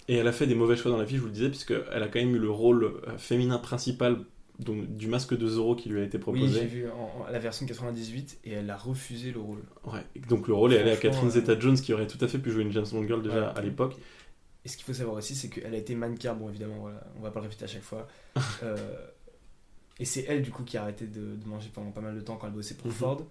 Et 0.08 0.16
elle 0.16 0.28
a 0.28 0.32
fait 0.32 0.48
des 0.48 0.56
mauvais 0.56 0.76
choix 0.76 0.92
dans 0.92 0.98
la 0.98 1.04
vie, 1.06 1.16
je 1.18 1.22
vous 1.22 1.28
le 1.28 1.34
disais, 1.34 1.50
puisqu'elle 1.50 2.04
a 2.04 2.08
quand 2.08 2.20
même 2.20 2.36
eu 2.36 2.40
le 2.40 2.50
rôle 2.50 2.84
euh, 2.86 3.18
féminin 3.18 3.58
principal 3.60 4.18
donc, 4.60 4.86
du 4.96 5.08
masque 5.08 5.36
de 5.36 5.48
Zorro 5.48 5.76
qui 5.76 5.90
lui 5.90 6.02
a 6.02 6.04
été 6.04 6.18
Oui, 6.18 6.22
proposé. 6.22 6.60
j'ai 6.62 6.66
vu 6.68 6.86
en, 6.90 7.24
en- 7.24 7.32
la 7.32 7.40
version 7.40 7.66
98 7.66 8.40
et 8.46 8.52
elle 8.54 8.70
a 8.70 8.78
refusé 8.78 9.32
le 9.32 9.40
rôle. 9.40 9.62
Ouais, 9.86 10.02
donc 10.30 10.48
le 10.48 10.54
rôle 10.54 10.74
est 10.74 10.80
allé 10.80 10.92
à 10.92 10.96
Franchement, 10.96 11.12
Catherine 11.12 11.30
euh, 11.30 11.32
Zeta-Jones 11.32 11.80
qui 11.80 11.94
aurait 11.94 12.08
tout 12.08 12.24
à 12.24 12.28
fait 12.28 12.38
pu 12.40 12.52
jouer 12.52 12.64
une 12.64 12.72
James 12.72 12.86
Bond 12.92 13.08
girl 13.08 13.24
déjà 13.24 13.36
Ouais. 13.48 13.54
à 13.56 13.62
l'époque. 13.62 13.96
Et 14.64 14.70
ce 14.70 14.78
qu'il 14.78 14.86
faut 14.86 14.94
savoir 14.94 15.16
aussi, 15.18 15.36
c'est 15.36 15.50
qu'elle 15.50 15.74
a 15.74 15.78
été 15.78 15.96
mannequin, 15.96 16.34
bon 16.36 16.50
évidemment, 16.50 16.78
voilà, 16.82 17.02
on 17.18 17.22
va 17.22 17.32
pas 17.32 17.40
le 17.40 17.46
répéter 17.48 17.66
à 17.66 17.68
chaque 17.68 17.82
fois. 17.84 18.08
Euh, 18.64 18.76
et 20.00 20.06
c'est 20.06 20.26
elle, 20.28 20.42
du 20.42 20.50
coup, 20.52 20.64
qui 20.64 20.78
a 20.78 20.84
arrêté 20.84 21.06
de, 21.06 21.36
de 21.36 21.48
manger 21.48 21.70
pendant 21.74 21.92
pas 21.92 22.02
mal 22.02 22.16
de 22.16 22.22
temps 22.22 22.36
quand 22.38 22.48
elle 22.48 22.54
bossait 22.54 22.74
pour 22.76 22.88
Mhm. 22.88 22.94
Ford. 22.94 23.22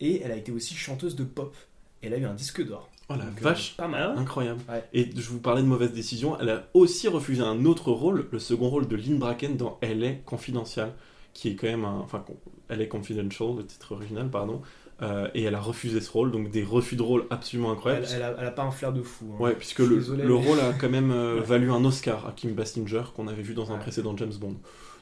Et 0.00 0.20
elle 0.22 0.32
a 0.32 0.36
été 0.36 0.52
aussi 0.52 0.74
chanteuse 0.74 1.14
de 1.16 1.24
pop. 1.24 1.54
Elle 2.02 2.12
a 2.14 2.16
eu 2.18 2.24
un 2.24 2.34
disque 2.34 2.64
d'or. 2.66 2.90
Oh 3.08 3.14
la 3.14 3.24
Donc, 3.24 3.38
euh, 3.38 3.44
vache, 3.44 3.76
Pas 3.76 3.88
mal. 3.88 4.18
incroyable. 4.18 4.60
Ouais. 4.68 4.82
Et 4.92 5.08
je 5.14 5.28
vous 5.30 5.38
parlais 5.40 5.62
de 5.62 5.66
mauvaise 5.66 5.92
décision, 5.92 6.38
elle 6.40 6.48
a 6.50 6.68
aussi 6.74 7.06
refusé 7.08 7.42
un 7.42 7.64
autre 7.64 7.92
rôle, 7.92 8.28
le 8.30 8.38
second 8.38 8.68
rôle 8.68 8.88
de 8.88 8.96
Lynn 8.96 9.18
Bracken 9.18 9.56
dans 9.56 9.78
Elle 9.80 10.02
est 10.04 10.22
confidentielle, 10.26 10.92
qui 11.32 11.48
est 11.50 11.54
quand 11.54 11.68
même 11.68 11.84
un. 11.84 12.00
Enfin, 12.00 12.24
Elle 12.68 12.80
est 12.82 12.88
confidential, 12.88 13.56
le 13.56 13.64
titre 13.66 13.92
original, 13.92 14.28
pardon. 14.30 14.60
Euh, 15.02 15.28
et 15.34 15.42
elle 15.42 15.54
a 15.56 15.60
refusé 15.60 16.00
ce 16.00 16.10
rôle, 16.10 16.30
donc 16.30 16.50
des 16.50 16.62
refus 16.62 16.94
de 16.94 17.02
rôle 17.02 17.24
absolument 17.30 17.72
incroyables. 17.72 18.06
elle 18.14 18.22
a, 18.22 18.36
elle 18.38 18.46
a 18.46 18.50
pas 18.52 18.62
un 18.62 18.70
flair 18.70 18.92
de 18.92 19.02
fou. 19.02 19.26
hein. 19.34 19.42
Ouais, 19.42 19.54
puisque 19.54 19.80
le, 19.80 19.96
désolé, 19.96 20.22
le 20.22 20.34
mais- 20.38 20.46
rôle 20.46 20.60
a 20.60 20.72
quand 20.74 20.88
même 20.88 21.10
euh, 21.10 21.40
valu 21.44 21.72
un 21.72 21.84
Oscar 21.84 22.26
à 22.26 22.32
Kim 22.32 22.52
Basinger 22.52 23.02
qu'on 23.16 23.26
avait 23.26 23.42
vu 23.42 23.54
dans 23.54 23.72
un 23.72 23.78
précédent 23.78 24.16
James 24.16 24.32
Bond. 24.40 24.54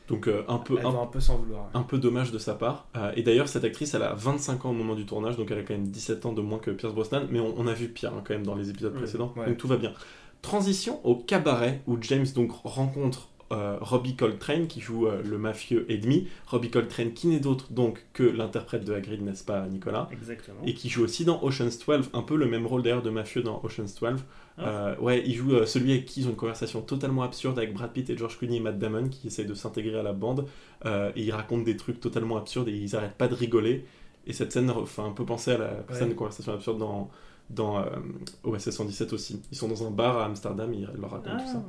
Donc 0.09 0.27
euh, 0.27 0.43
un 0.49 0.57
peu 0.59 0.79
un 0.85 1.07
peu 1.07 1.21
s'en 1.21 1.37
vouloir. 1.37 1.69
un 1.75 1.83
peu 1.83 1.99
dommage 1.99 2.33
de 2.33 2.39
sa 2.39 2.55
part. 2.55 2.89
Et 3.15 3.23
d'ailleurs, 3.23 3.47
cette 3.49 3.63
actrice, 3.65 3.95
elle 3.95 4.03
a 4.03 4.15
25 4.15 4.65
ans 4.65 4.71
au 4.71 4.73
moment 4.73 4.95
du 4.95 5.05
tournage, 5.07 5.37
donc 5.37 5.51
elle 5.53 5.59
a 5.59 5.63
quand 5.63 5.75
même 5.75 5.87
17 5.89 6.27
ans 6.27 6.33
de 6.33 6.41
moins 6.41 6.59
que 6.59 6.71
Pierce 6.73 6.95
Brosnan, 6.95 7.27
mais 7.31 7.39
on, 7.39 7.55
on 7.59 7.67
a 7.69 7.75
vu 7.75 7.89
pire 7.89 8.13
hein, 8.15 8.23
quand 8.27 8.35
même 8.35 8.45
dans 8.47 8.57
les 8.57 8.71
épisodes 8.71 8.95
précédents, 8.95 9.33
ouais. 9.37 9.47
donc 9.47 9.57
tout 9.59 9.69
va 9.69 9.77
bien. 9.77 9.93
Transition 10.43 11.01
au 11.07 11.15
cabaret 11.17 11.83
où 11.87 11.99
James 12.01 12.27
donc 12.35 12.51
rencontre 12.65 13.29
euh, 13.53 13.79
Robbie 13.81 14.15
Coltrane 14.17 14.67
qui 14.69 14.81
joue 14.81 15.07
euh, 15.09 15.23
le 15.25 15.37
mafieux 15.39 15.85
ennemi. 15.91 16.29
Robbie 16.47 16.71
Coltrane 16.71 17.13
qui 17.13 17.27
n'est 17.27 17.41
d'autre 17.41 17.73
donc 17.73 18.05
que 18.13 18.23
l'interprète 18.23 18.85
de 18.85 18.93
Hagrid, 18.95 19.23
n'est-ce 19.23 19.45
pas 19.45 19.67
Nicolas? 19.67 20.09
Exactement. 20.13 20.61
Et 20.65 20.75
qui 20.75 20.89
joue 20.89 21.03
aussi 21.03 21.25
dans 21.25 21.43
Ocean's 21.43 21.79
12, 21.79 22.11
un 22.13 22.23
peu 22.23 22.37
le 22.37 22.47
même 22.47 22.67
rôle 22.67 22.83
d'ailleurs 22.83 23.03
de 23.03 23.11
mafieux 23.11 23.43
dans 23.43 23.61
Ocean's 23.65 23.95
12. 24.01 24.21
Ah. 24.59 24.63
Euh, 24.69 24.97
ouais, 24.99 25.23
il 25.27 25.35
joue 25.35 25.65
celui 25.67 25.93
avec 25.93 26.07
qui 26.07 26.21
ils 26.21 26.27
ont 26.27 26.31
une 26.31 26.37
conversation 26.37 26.81
totalement 26.83 27.23
absurde 27.23 27.59
avec 27.59 27.73
Brad 27.75 27.93
Pitt 27.93 28.09
et 28.11 28.17
George 28.17 28.39
Clooney 28.39 28.57
et 28.57 28.61
Matt 28.61 28.79
Damon 28.79 29.09
qui 29.09 29.27
essayent 29.27 29.47
de 29.47 29.55
s'intégrer 29.55 29.99
à 29.99 30.03
la 30.03 30.13
bande 30.13 30.47
et 30.85 31.13
ils 31.17 31.33
racontent 31.33 31.63
des 31.63 31.77
trucs 31.77 32.01
totalement 32.01 32.37
absurdes 32.37 32.69
et 32.69 32.73
ils 32.77 32.95
arrêtent 32.97 33.17
pas 33.19 33.29
de 33.29 33.35
rigoler. 33.35 33.85
Et 34.27 34.33
cette 34.33 34.53
scène 34.53 34.71
fait 34.87 35.03
un 35.03 35.13
peu 35.13 35.25
penser 35.25 35.53
à 35.53 35.59
la 35.59 35.65
Ouais. 35.89 35.95
scène 35.99 36.11
de 36.11 36.15
conversation 36.15 36.53
absurde 36.53 36.79
dans, 36.79 37.11
dans 37.51 37.79
euh, 37.79 37.85
OSS 38.45 38.71
117 38.71 39.13
aussi. 39.13 39.43
Ils 39.51 39.59
sont 39.59 39.69
dans 39.69 39.87
un 39.87 39.91
bar 39.91 40.19
à 40.19 40.25
Amsterdam, 40.27 40.73
ils 40.73 40.89
leur 40.99 41.11
racontent 41.11 41.31
Ah, 41.37 41.41
tout 41.41 41.53
ça. 41.53 41.63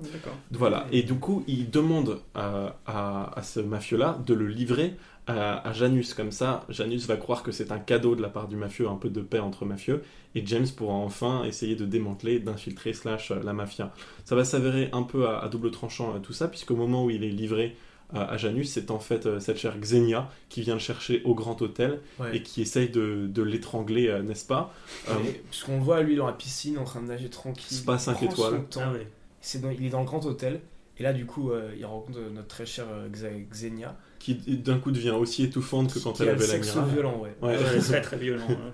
Voilà, 0.52 0.86
et 0.92 1.04
du 1.04 1.16
coup, 1.16 1.44
il 1.48 1.70
demande 1.70 2.20
à, 2.36 2.76
à, 2.86 3.38
à 3.38 3.44
ce 3.44 3.60
mafieux-là 3.60 4.20
de 4.26 4.34
le 4.34 4.48
livrer 4.48 4.96
à, 5.28 5.68
à 5.68 5.74
Janus. 5.74 6.14
Comme 6.14 6.32
ça, 6.32 6.66
Janus 6.70 7.08
va 7.08 7.18
croire 7.18 7.44
que 7.44 7.52
c'est 7.52 7.72
un 7.72 7.80
cadeau 7.80 8.16
de 8.16 8.22
la 8.22 8.30
part 8.30 8.48
du 8.48 8.56
mafieux, 8.56 8.88
un 8.88 8.96
peu 8.96 9.10
de 9.10 9.22
paix 9.22 9.40
entre 9.40 9.66
mafieux, 9.66 10.04
et 10.36 10.46
James 10.46 10.68
pourra 10.76 10.94
enfin 10.94 11.44
essayer 11.44 11.76
de 11.76 11.86
démanteler, 11.86 12.40
d'infiltrer 12.40 12.94
slash 12.94 13.32
euh, 13.32 13.42
la 13.44 13.54
mafia. 13.54 13.94
Ça 14.26 14.36
va 14.36 14.44
s'avérer 14.46 14.90
un 14.94 15.04
peu 15.04 15.28
à, 15.28 15.48
double 15.50 15.72
tranchant 15.72 16.16
euh, 16.16 16.20
tout 16.20 16.34
ça, 16.34 16.48
puisqu'au 16.48 16.76
moment 16.76 17.06
où 17.06 17.10
il 17.10 17.24
est 17.24 17.30
livré 17.30 17.76
à 18.14 18.38
Janus, 18.38 18.70
c'est 18.72 18.92
en 18.92 19.00
fait 19.00 19.26
euh, 19.26 19.40
cette 19.40 19.58
chère 19.58 19.78
Xenia 19.78 20.30
qui 20.50 20.62
vient 20.62 20.74
le 20.74 20.80
chercher 20.80 21.22
au 21.24 21.34
grand 21.36 21.62
hôtel 21.62 22.00
Ouais. 22.20 22.38
et 22.38 22.44
qui 22.44 22.62
essaye 22.62 22.90
de, 22.90 23.28
de 23.28 23.42
l'étrangler, 23.44 24.08
euh, 24.08 24.22
n'est-ce 24.22 24.46
pas? 24.46 24.74
Euh, 25.10 25.14
Puisqu'on 25.50 25.78
le 25.78 25.84
voit 25.84 26.02
lui 26.02 26.16
dans 26.16 26.28
la 26.28 26.34
piscine 26.34 26.78
en 26.78 26.84
train 26.84 27.02
de 27.02 27.08
nager 27.08 27.30
tranquille. 27.30 27.66
C'est 27.78 27.86
pas 27.86 27.98
cinq 27.98 28.18
Il 28.22 28.28
prend 28.30 28.48
étoiles. 28.50 28.62
Ah 28.78 28.92
ouais. 28.92 29.08
C'est 29.40 29.62
dans- 29.62 29.70
il 29.72 29.86
est 29.86 29.90
dans 29.90 30.00
le 30.02 30.06
grand 30.06 30.26
hôtel. 30.26 30.60
Et 30.98 31.04
là, 31.04 31.14
du 31.14 31.26
coup, 31.26 31.52
euh, 31.52 31.72
il 31.78 31.86
rencontre 31.86 32.20
notre 32.34 32.48
très 32.48 32.66
chère 32.66 32.86
euh, 32.92 33.08
Xenia. 33.52 33.96
qui 34.20 34.36
d'un 34.36 34.78
coup 34.78 34.92
devient 34.92 35.12
aussi 35.12 35.44
étouffante 35.44 35.92
que 35.94 36.00
quand 36.00 36.12
Qui 36.14 36.24
elle 36.24 36.30
avait 36.30 36.40
la 36.42 36.46
sexe 36.46 36.76
miracle. 36.76 36.94
violent, 36.94 37.20
ouais. 37.22 37.34
Ouais. 37.42 37.58
Ouais, 37.58 37.80
très 37.80 38.02
très 38.02 38.18
violent. 38.18 38.46
hein. 38.50 38.72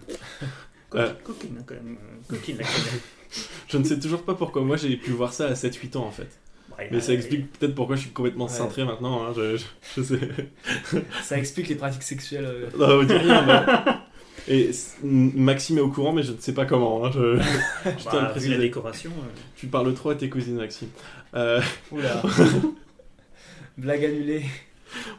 Euh, 0.96 1.14
Coquine, 1.24 1.56
coquine, 1.56 1.64
quand 1.66 1.76
même. 1.76 1.98
Coquine, 2.28 2.58
la 2.58 2.64
coquine. 2.64 3.00
Je 3.68 3.78
ne 3.78 3.84
sais 3.84 4.00
toujours 4.00 4.24
pas 4.24 4.36
pourquoi 4.36 4.62
moi 4.64 4.78
j'ai 4.78 4.96
pu 4.96 5.12
voir 5.12 5.34
ça 5.34 5.48
à 5.48 5.54
7-8 5.54 5.98
ans 5.98 6.06
en 6.06 6.12
fait. 6.12 6.30
Mais 6.92 7.02
ça 7.02 7.14
explique 7.14 7.52
peut-être 7.54 7.74
pourquoi 7.76 7.96
je 7.96 8.02
suis 8.02 8.10
complètement 8.12 8.46
Ouais. 8.46 8.52
cintré 8.52 8.84
maintenant. 8.86 9.24
hein, 9.26 9.34
je, 9.36 9.58
je- 9.58 9.66
je 9.98 10.02
sais. 10.04 10.20
Ça 11.24 11.38
explique 11.38 11.68
les 11.70 11.76
pratiques 11.76 12.04
sexuelles. 12.04 12.46
euh. 12.46 12.70
Non, 12.78 13.00
on 13.02 13.04
dit 13.04 13.14
rien. 13.14 13.46
mais- 13.46 13.94
Et 14.50 14.72
Maxime 15.04 15.78
est 15.80 15.82
au 15.82 15.90
courant, 15.90 16.14
mais 16.14 16.24
je 16.24 16.32
ne 16.32 16.38
sais 16.38 16.54
pas 16.54 16.66
comment. 16.66 17.06
hein, 17.06 17.12
je, 17.14 17.38
je 17.38 17.88
à 17.90 17.92
le 17.92 18.04
Bah, 18.06 18.34
vu 18.38 18.50
la 18.52 18.58
décoration. 18.58 19.10
euh, 19.18 19.30
Tu 19.58 19.68
parles 19.68 19.94
trop 19.94 20.12
à 20.12 20.16
tes 20.16 20.30
cousines, 20.30 20.56
Maxime. 20.56 20.88
Euh, 21.34 21.60
Oula. 21.92 22.22
Blague 23.78 24.06
annulée. 24.06 24.44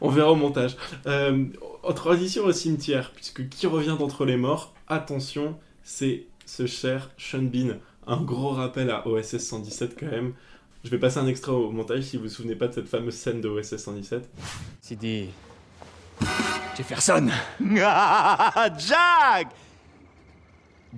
on 0.01 0.09
verra 0.09 0.33
au 0.33 0.37
montage. 0.37 0.77
Euh, 1.07 1.45
en 1.83 1.93
transition 1.93 2.45
au 2.45 2.53
cimetière, 2.53 3.13
puisque 3.15 3.49
qui 3.49 3.67
revient 3.67 3.97
d'entre 3.99 4.25
les 4.25 4.37
morts 4.37 4.75
Attention, 4.89 5.59
c'est 5.83 6.25
ce 6.47 6.67
cher 6.67 7.11
Sean 7.19 7.43
Bean. 7.43 7.75
Un 8.07 8.23
gros 8.23 8.49
rappel 8.51 8.91
à 8.91 9.07
OSS 9.07 9.39
117 9.39 9.97
quand 10.01 10.07
même. 10.07 10.33
Je 10.85 10.91
vais 10.91 10.99
passer 10.99 11.19
un 11.19 11.27
extrait 11.27 11.53
au 11.53 11.71
montage 11.71 12.05
si 12.05 12.17
vous 12.17 12.25
vous 12.25 12.29
souvenez 12.29 12.55
pas 12.55 12.69
de 12.69 12.73
cette 12.75 12.89
fameuse 12.89 13.15
scène 13.15 13.41
de 13.41 13.49
OSS 13.49 13.77
117. 13.77 14.29
Sidi. 14.81 15.31
Jefferson 16.77 17.29
Ah, 17.81 18.69
Jack 18.79 19.49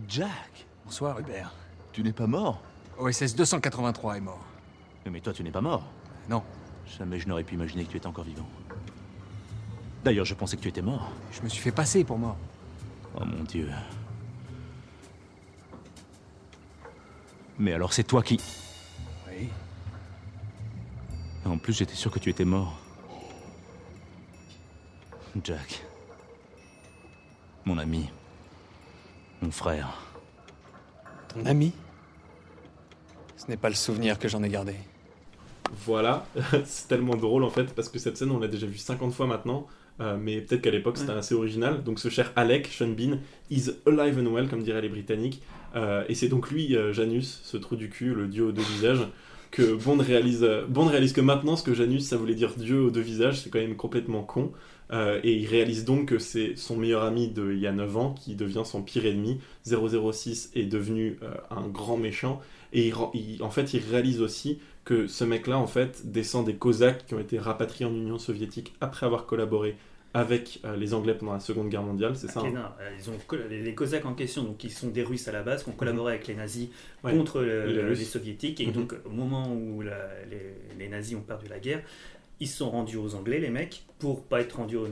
Jack 0.09 0.67
Bonsoir, 0.85 1.19
Hubert. 1.21 1.53
Tu 1.93 2.03
n'es 2.03 2.13
pas 2.13 2.27
mort 2.27 2.61
OSS 2.99 3.35
283 3.35 4.19
est 4.19 4.21
mort. 4.21 4.45
Mais 5.11 5.21
toi, 5.21 5.33
tu 5.33 5.43
n'es 5.43 5.51
pas 5.51 5.63
mort. 5.63 5.85
Non. 6.29 6.43
Jamais 6.99 7.19
je 7.19 7.27
n'aurais 7.27 7.45
pu 7.45 7.55
imaginer 7.55 7.85
que 7.85 7.91
tu 7.91 7.97
étais 7.97 8.07
encore 8.07 8.25
vivant. 8.25 8.47
D'ailleurs, 10.05 10.27
je 10.27 10.35
pensais 10.35 10.57
que 10.57 10.63
tu 10.63 10.69
étais 10.69 10.83
mort. 10.83 11.11
Je 11.33 11.41
me 11.43 11.49
suis 11.49 11.61
fait 11.61 11.73
passer 11.73 12.05
pour 12.05 12.19
mort. 12.19 12.37
Oh 13.17 13.25
mon 13.25 13.43
Dieu. 13.45 13.69
Mais 17.59 17.73
alors 17.73 17.93
c'est 17.93 18.05
toi 18.05 18.23
qui... 18.23 18.39
En 21.45 21.59
plus, 21.59 21.73
j'étais 21.77 21.95
sûr 21.95 22.11
que 22.11 22.19
tu 22.19 22.31
étais 22.31 22.45
mort. 22.45 22.79
Jack. 25.43 25.85
Mon 27.65 27.79
ami. 27.79 28.09
Mon 29.43 29.51
frère. 29.51 29.89
Ton 31.29 31.45
ami? 31.47 31.73
Ce 33.37 33.47
n'est 33.49 33.57
pas 33.57 33.69
le 33.69 33.75
souvenir 33.75 34.19
que 34.19 34.29
j'en 34.29 34.43
ai 34.43 34.49
gardé. 34.49 34.75
Voilà, 35.87 36.27
c'est 36.65 36.89
tellement 36.89 37.15
drôle 37.15 37.45
en 37.45 37.51
fait, 37.51 37.73
parce 37.75 37.89
que 37.89 37.99
cette 38.01 38.17
scène 38.17 38.33
on 38.33 38.41
l'a 38.41 38.49
déjà 38.49 38.67
vue 38.67 38.77
50 38.77 39.15
fois 39.15 39.27
maintenant, 39.29 39.69
euh, 40.01 40.17
mais 40.21 40.41
peut-être 40.41 40.63
qu'à 40.63 40.73
l'époque 40.73 40.99
c'était 40.99 41.13
Ouais. 41.13 41.19
assez 41.19 41.35
original. 41.35 41.85
Donc 41.85 42.01
ce 42.01 42.09
cher 42.09 42.33
Alec, 42.35 42.67
Sean 42.67 42.89
Bean, 42.89 43.19
is 43.51 43.71
alive 43.87 44.19
and 44.19 44.27
well, 44.33 44.49
comme 44.49 44.65
diraient 44.65 44.83
les 44.83 44.89
Britanniques. 44.89 45.43
Euh, 45.77 46.05
et 46.09 46.17
c'est 46.17 46.29
donc 46.29 46.51
lui, 46.51 46.77
euh, 46.77 46.93
Janus, 46.93 47.41
ce 47.45 47.57
trou 47.57 47.77
du 47.77 47.89
cul, 47.89 48.15
le 48.15 48.27
dieu 48.27 48.47
aux 48.47 48.53
deux 48.53 48.63
visages, 48.63 49.07
que 49.51 49.75
Bond 49.75 49.99
réalise. 49.99 50.43
euh, 50.43 50.67
Bond 50.67 50.87
réalise 50.87 51.13
que 51.13 51.21
maintenant 51.21 51.57
ce 51.57 51.63
que 51.63 51.75
Janus 51.75 52.05
ça 52.07 52.17
voulait 52.17 52.35
dire 52.35 52.55
dieu 52.57 52.83
aux 52.83 52.91
deux 52.91 53.01
visages, 53.01 53.41
c'est 53.41 53.51
quand 53.51 53.59
même 53.59 53.77
complètement 53.77 54.23
con. 54.23 54.53
Euh, 54.93 55.21
et 55.23 55.35
il 55.35 55.47
réalise 55.47 55.85
donc 55.85 56.07
que 56.09 56.19
c'est 56.19 56.57
son 56.57 56.77
meilleur 56.77 57.05
ami 57.05 57.29
de 57.29 57.53
il 57.53 57.61
y 57.61 57.67
a 57.69 57.73
9 57.73 57.97
ans 57.97 58.15
qui 58.15 58.35
devient 58.35 58.63
son 58.65 58.83
pire 58.83 59.07
ennemi. 59.07 59.39
006 59.65 60.51
est 60.55 60.65
devenu 60.65 61.19
euh, 61.23 61.31
un 61.51 61.69
grand 61.69 61.97
méchant. 61.97 62.41
Et 62.73 62.93
en 63.41 63.51
fait, 63.51 63.75
il 63.75 63.81
réalise 63.81 64.21
aussi 64.21 64.59
que 64.85 65.07
ce 65.07 65.25
mec-là, 65.25 65.59
en 65.59 65.67
fait, 65.67 66.03
descend 66.11 66.47
des 66.47 66.55
Cosaques 66.55 67.07
qui 67.07 67.15
ont 67.15 67.21
été 67.21 67.39
rapatriés 67.39 67.85
en 67.87 67.95
Union 67.95 68.19
soviétique 68.19 68.75
après 68.81 69.07
avoir 69.07 69.27
collaboré 69.27 69.77
avec 70.13 70.61
euh, 70.65 70.77
les 70.77 70.93
Anglais 70.95 71.15
pendant 71.15 71.35
la 71.35 71.41
Seconde 71.41 71.69
Guerre 71.69 71.83
mondiale, 71.85 72.17
c'est 72.17 72.29
ça 72.29 72.41
hein 72.41 72.51
non, 72.53 72.65
ils 72.99 73.09
ont, 73.11 73.17
coll- 73.29 73.47
les, 73.49 73.75
Cosaques 73.75 74.07
en 74.07 74.15
question, 74.15 74.43
donc 74.43 74.65
ils 74.65 74.71
sont 74.73 74.89
des 74.89 75.03
Russes 75.05 75.29
à 75.29 75.33
la 75.33 75.43
base, 75.43 75.63
qui 75.63 75.69
ont 75.71 75.75
collaboré 75.75 76.15
avec 76.15 76.27
les 76.27 76.35
nazis 76.35 76.69
Ouais. 77.05 77.13
contre 77.17 77.43
le- 77.43 77.89
Les. 77.91 77.95
Soviétiques. 78.05 78.61
Et 78.61 78.67
Mhm. 78.67 78.73
donc, 78.73 78.95
au 79.05 79.11
moment 79.11 79.53
où 79.55 79.83
la- 79.83 80.25
les, 80.29 80.55
les 80.79 80.89
nazis 80.89 81.17
ont 81.17 81.21
perdu 81.23 81.47
la 81.49 81.61
guerre, 81.61 81.83
ils 82.41 82.49
se 82.49 82.57
sont 82.57 82.71
rendus 82.71 82.97
aux 82.97 83.15
Anglais, 83.15 83.39
les 83.39 83.51
mecs, 83.51 83.85
pour 83.99 84.25
pas 84.25 84.41
être 84.41 84.57
rendus 84.57 84.77
aux 84.77 84.87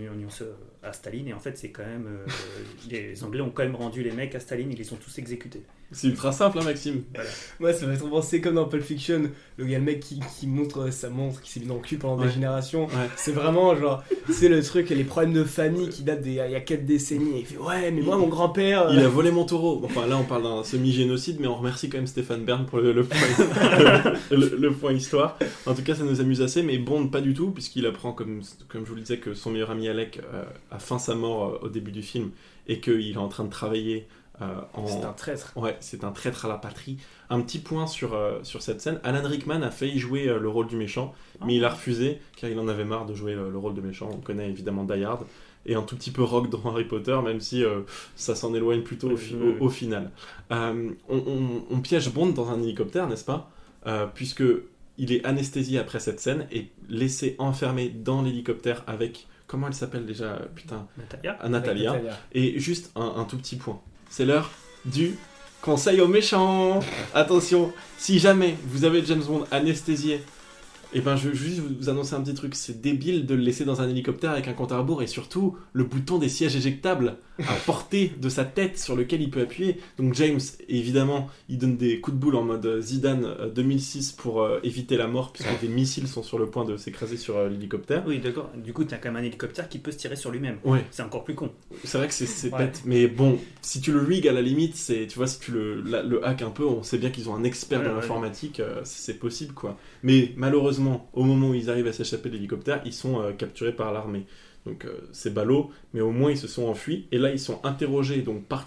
à 0.82 0.92
Staline. 0.92 1.28
Et 1.28 1.32
en 1.32 1.40
fait, 1.40 1.58
c'est 1.58 1.70
quand 1.70 1.84
même. 1.84 2.06
euh, 2.06 2.26
les 2.90 3.24
Anglais 3.24 3.40
ont 3.40 3.50
quand 3.50 3.64
même 3.64 3.74
rendu 3.76 4.02
les 4.04 4.12
mecs 4.12 4.34
à 4.34 4.40
Staline, 4.40 4.70
ils 4.70 4.78
les 4.78 4.92
ont 4.92 4.96
tous 4.96 5.18
exécutés. 5.18 5.62
C'est 5.90 6.08
ultra 6.08 6.32
simple, 6.32 6.58
hein, 6.58 6.64
Maxime 6.64 7.02
Voilà. 7.14 7.30
Moi, 7.60 7.72
ça 7.72 7.86
m'a 7.86 7.96
trop 7.96 8.08
pensé 8.08 8.42
comme 8.42 8.56
dans 8.56 8.66
Pulp 8.66 8.82
Fiction, 8.84 9.22
le 9.56 9.64
gars, 9.64 9.78
le 9.78 9.84
mec 9.84 10.00
qui, 10.00 10.20
qui 10.38 10.46
montre 10.46 10.92
sa 10.92 11.08
montre 11.08 11.40
qui 11.40 11.50
s'est 11.50 11.60
mis 11.60 11.66
dans 11.66 11.76
le 11.76 11.80
cul 11.80 11.96
pendant 11.96 12.20
Ouais. 12.20 12.26
des 12.26 12.32
générations. 12.34 12.86
Ouais. 12.88 13.08
C'est 13.16 13.32
vraiment 13.32 13.74
genre, 13.74 14.02
c'est 14.30 14.48
le 14.50 14.62
truc, 14.62 14.90
les 14.90 15.04
problèmes 15.04 15.32
de 15.32 15.44
famille 15.44 15.88
qui 15.88 16.02
datent 16.02 16.20
d'il 16.20 16.34
y 16.34 16.40
a 16.40 16.60
4 16.60 16.84
décennies. 16.84 17.36
Et 17.36 17.40
il 17.40 17.46
fait 17.46 17.56
Ouais, 17.56 17.90
mais 17.90 18.02
moi, 18.02 18.18
mon 18.18 18.28
grand-père. 18.28 18.88
Il 18.92 18.98
euh, 18.98 19.06
a 19.06 19.08
volé 19.08 19.30
mon 19.30 19.44
taureau. 19.46 19.80
Enfin, 19.84 20.06
là, 20.06 20.18
on 20.18 20.24
parle 20.24 20.42
d'un 20.42 20.62
semi-génocide, 20.62 21.38
mais 21.40 21.46
on 21.46 21.56
remercie 21.56 21.88
quand 21.88 21.96
même 21.98 22.06
Stéphane 22.06 22.44
Bern 22.44 22.66
pour 22.66 22.80
le, 22.80 22.92
le 22.92 23.04
point, 23.04 23.18
le- 24.30 24.56
le 24.58 24.72
point 24.72 24.92
histoire. 24.92 25.38
En 25.66 25.74
tout 25.74 25.82
cas, 25.82 25.94
ça 25.94 26.04
nous 26.04 26.20
amuse 26.20 26.42
assez, 26.42 26.62
mais 26.62 26.76
Bond, 26.78 27.08
pas 27.08 27.20
du 27.22 27.32
tout, 27.34 27.50
puisqu'il 27.50 27.86
apprend, 27.86 28.12
comme, 28.12 28.42
comme 28.68 28.84
je 28.84 28.90
vous 28.90 28.94
le 28.96 29.00
disais, 29.00 29.18
que 29.18 29.32
son 29.34 29.50
meilleur 29.50 29.70
ami 29.70 29.88
Alec 29.88 30.20
euh, 30.34 30.44
a 30.70 30.78
faim 30.78 30.98
sa 30.98 31.14
mort 31.14 31.58
euh, 31.62 31.66
au 31.66 31.68
début 31.70 31.92
du 31.92 32.02
film 32.02 32.30
et 32.66 32.80
qu'il 32.80 33.10
est 33.12 33.16
en 33.16 33.28
train 33.28 33.44
de 33.44 33.50
travailler 33.50 34.06
euh, 34.42 34.60
en. 34.74 34.86
C'est 34.86 35.04
un 35.04 35.12
traître. 35.12 35.52
Ouais, 35.56 35.76
c'est 35.80 36.04
un 36.04 36.12
traître 36.12 36.44
à 36.44 36.48
la 36.48 36.56
patrie. 36.58 36.98
Un 37.30 37.40
petit 37.40 37.58
point 37.58 37.86
sur, 37.86 38.14
euh, 38.14 38.38
sur 38.42 38.62
cette 38.62 38.80
scène. 38.80 39.00
Alan 39.04 39.26
Rickman 39.28 39.62
a 39.62 39.70
failli 39.70 39.98
jouer 39.98 40.28
euh, 40.28 40.38
le 40.38 40.48
rôle 40.48 40.66
du 40.66 40.76
méchant, 40.76 41.14
mais 41.44 41.56
il 41.56 41.64
a 41.64 41.70
refusé 41.70 42.20
car 42.36 42.48
il 42.50 42.58
en 42.58 42.68
avait 42.68 42.84
marre 42.84 43.06
de 43.06 43.14
jouer 43.14 43.34
le, 43.34 43.50
le 43.50 43.58
rôle 43.58 43.74
de 43.74 43.80
méchant. 43.80 44.08
On 44.12 44.18
connaît 44.18 44.48
évidemment 44.48 44.84
Die 44.84 45.02
Hard 45.04 45.24
et 45.66 45.74
un 45.74 45.82
tout 45.82 45.96
petit 45.96 46.10
peu 46.10 46.22
Rock 46.22 46.48
dans 46.50 46.60
Harry 46.70 46.84
Potter, 46.84 47.18
même 47.22 47.40
si 47.40 47.62
ça 48.16 48.34
s'en 48.34 48.54
éloigne 48.54 48.82
plutôt 48.82 49.10
au, 49.10 49.16
fi- 49.16 49.34
au- 49.60 49.64
au 49.64 49.68
final. 49.68 50.10
On, 50.50 50.92
on- 51.08 51.62
on 51.70 51.80
piège 51.80 52.10
Bond 52.10 52.28
dans 52.28 52.50
un 52.50 52.62
hélicoptère, 52.62 53.08
n'est-ce 53.08 53.24
pas? 53.24 53.50
Puisque 54.14 54.44
il 54.98 55.12
est 55.12 55.24
anesthésié 55.24 55.78
après 55.78 56.00
cette 56.00 56.20
scène 56.20 56.46
et 56.50 56.68
laissé 56.88 57.36
enfermé 57.38 57.88
dans 57.88 58.22
l'hélicoptère 58.22 58.82
avec 58.86 59.26
comment 59.46 59.66
elle 59.68 59.74
s'appelle 59.74 60.06
déjà 60.06 60.40
Putain, 60.54 60.86
Natalia 60.98 61.36
Ah, 61.40 61.48
Natalia. 61.48 61.92
Et 62.32 62.58
juste 62.58 62.90
un, 62.96 63.14
un 63.16 63.24
tout 63.24 63.36
petit 63.36 63.56
point. 63.56 63.80
C'est 64.10 64.24
l'heure 64.24 64.50
du 64.84 65.16
conseil 65.60 66.00
aux 66.00 66.08
méchants. 66.08 66.80
Attention, 67.14 67.72
si 67.98 68.18
jamais 68.18 68.56
vous 68.64 68.84
avez 68.84 69.04
James 69.04 69.22
Bond 69.22 69.44
anesthésié, 69.50 70.22
et 70.94 71.00
ben 71.00 71.16
je 71.16 71.28
veux 71.28 71.34
juste 71.34 71.60
vous 71.60 71.88
annoncer 71.88 72.14
un 72.14 72.20
petit 72.22 72.34
truc. 72.34 72.54
C'est 72.54 72.80
débile 72.80 73.26
de 73.26 73.34
le 73.34 73.42
laisser 73.42 73.64
dans 73.64 73.80
un 73.80 73.88
hélicoptère 73.88 74.30
avec 74.30 74.48
un 74.48 74.52
compte 74.54 74.72
à 74.72 74.78
rebours 74.78 75.02
et 75.02 75.06
surtout 75.06 75.56
le 75.72 75.84
bouton 75.84 76.18
des 76.18 76.28
sièges 76.28 76.56
éjectables 76.56 77.16
à 77.46 77.54
portée 77.66 78.12
de 78.20 78.28
sa 78.28 78.44
tête 78.44 78.78
sur 78.78 78.96
lequel 78.96 79.20
il 79.22 79.30
peut 79.30 79.40
appuyer. 79.42 79.78
Donc 79.98 80.14
James, 80.14 80.40
évidemment, 80.68 81.28
il 81.48 81.58
donne 81.58 81.76
des 81.76 82.00
coups 82.00 82.16
de 82.16 82.20
boule 82.20 82.36
en 82.36 82.42
mode 82.42 82.80
Zidane 82.80 83.24
euh, 83.24 83.50
2006 83.50 84.12
pour 84.12 84.42
euh, 84.42 84.60
éviter 84.62 84.96
la 84.96 85.06
mort 85.06 85.32
puisque 85.32 85.60
des 85.60 85.68
missiles 85.68 86.08
sont 86.08 86.22
sur 86.22 86.38
le 86.38 86.46
point 86.46 86.64
de 86.64 86.76
s'écraser 86.76 87.16
sur 87.16 87.36
euh, 87.36 87.48
l'hélicoptère. 87.48 88.02
Oui, 88.06 88.18
d'accord. 88.18 88.50
Du 88.56 88.72
coup, 88.72 88.84
t'as 88.84 88.96
quand 88.96 89.10
même 89.12 89.22
un 89.22 89.26
hélicoptère 89.26 89.68
qui 89.68 89.78
peut 89.78 89.92
se 89.92 89.98
tirer 89.98 90.16
sur 90.16 90.30
lui-même. 90.30 90.56
Ouais. 90.64 90.84
C'est 90.90 91.02
encore 91.02 91.24
plus 91.24 91.34
con. 91.34 91.50
C'est 91.84 91.98
vrai 91.98 92.08
que 92.08 92.14
c'est- 92.14 92.48
Ouais. 92.52 92.58
bête, 92.58 92.82
mais 92.86 93.08
bon, 93.08 93.38
si 93.60 93.80
tu 93.80 93.92
le 93.92 93.98
rig 94.00 94.26
à 94.26 94.32
la 94.32 94.40
limite, 94.40 94.74
c'est, 94.74 95.06
tu 95.06 95.18
vois, 95.18 95.26
si 95.26 95.38
tu 95.38 95.50
le, 95.52 95.82
la- 95.82 96.02
le 96.02 96.26
hack 96.26 96.40
un 96.42 96.50
peu, 96.50 96.64
on 96.64 96.82
sait 96.82 96.96
bien 96.98 97.10
qu'ils 97.10 97.28
ont 97.28 97.34
un 97.34 97.44
expert 97.44 97.80
Ouais, 97.80 97.88
de 97.88 97.90
l'informatique, 97.94 98.60
euh, 98.60 98.80
c'est 98.84 99.18
possible 99.18 99.52
quoi. 99.52 99.76
Mais 100.02 100.32
malheureusement, 100.36 100.77
au 101.12 101.24
moment 101.24 101.50
où 101.50 101.54
ils 101.54 101.70
arrivent 101.70 101.86
à 101.86 101.92
s'échapper 101.92 102.28
de 102.28 102.34
l'hélicoptère, 102.34 102.80
ils 102.84 102.92
sont 102.92 103.20
euh, 103.20 103.32
capturés 103.32 103.72
par 103.74 103.92
l'armée. 103.92 104.26
Donc 104.66 104.84
euh, 104.84 104.98
c'est 105.12 105.32
ballot, 105.32 105.70
mais 105.94 106.00
au 106.00 106.10
moins 106.10 106.30
ils 106.30 106.38
se 106.38 106.48
sont 106.48 106.66
enfuis. 106.66 107.06
Et 107.12 107.18
là, 107.18 107.30
ils 107.32 107.40
sont 107.40 107.60
interrogés 107.64 108.22
donc 108.22 108.44
par 108.44 108.64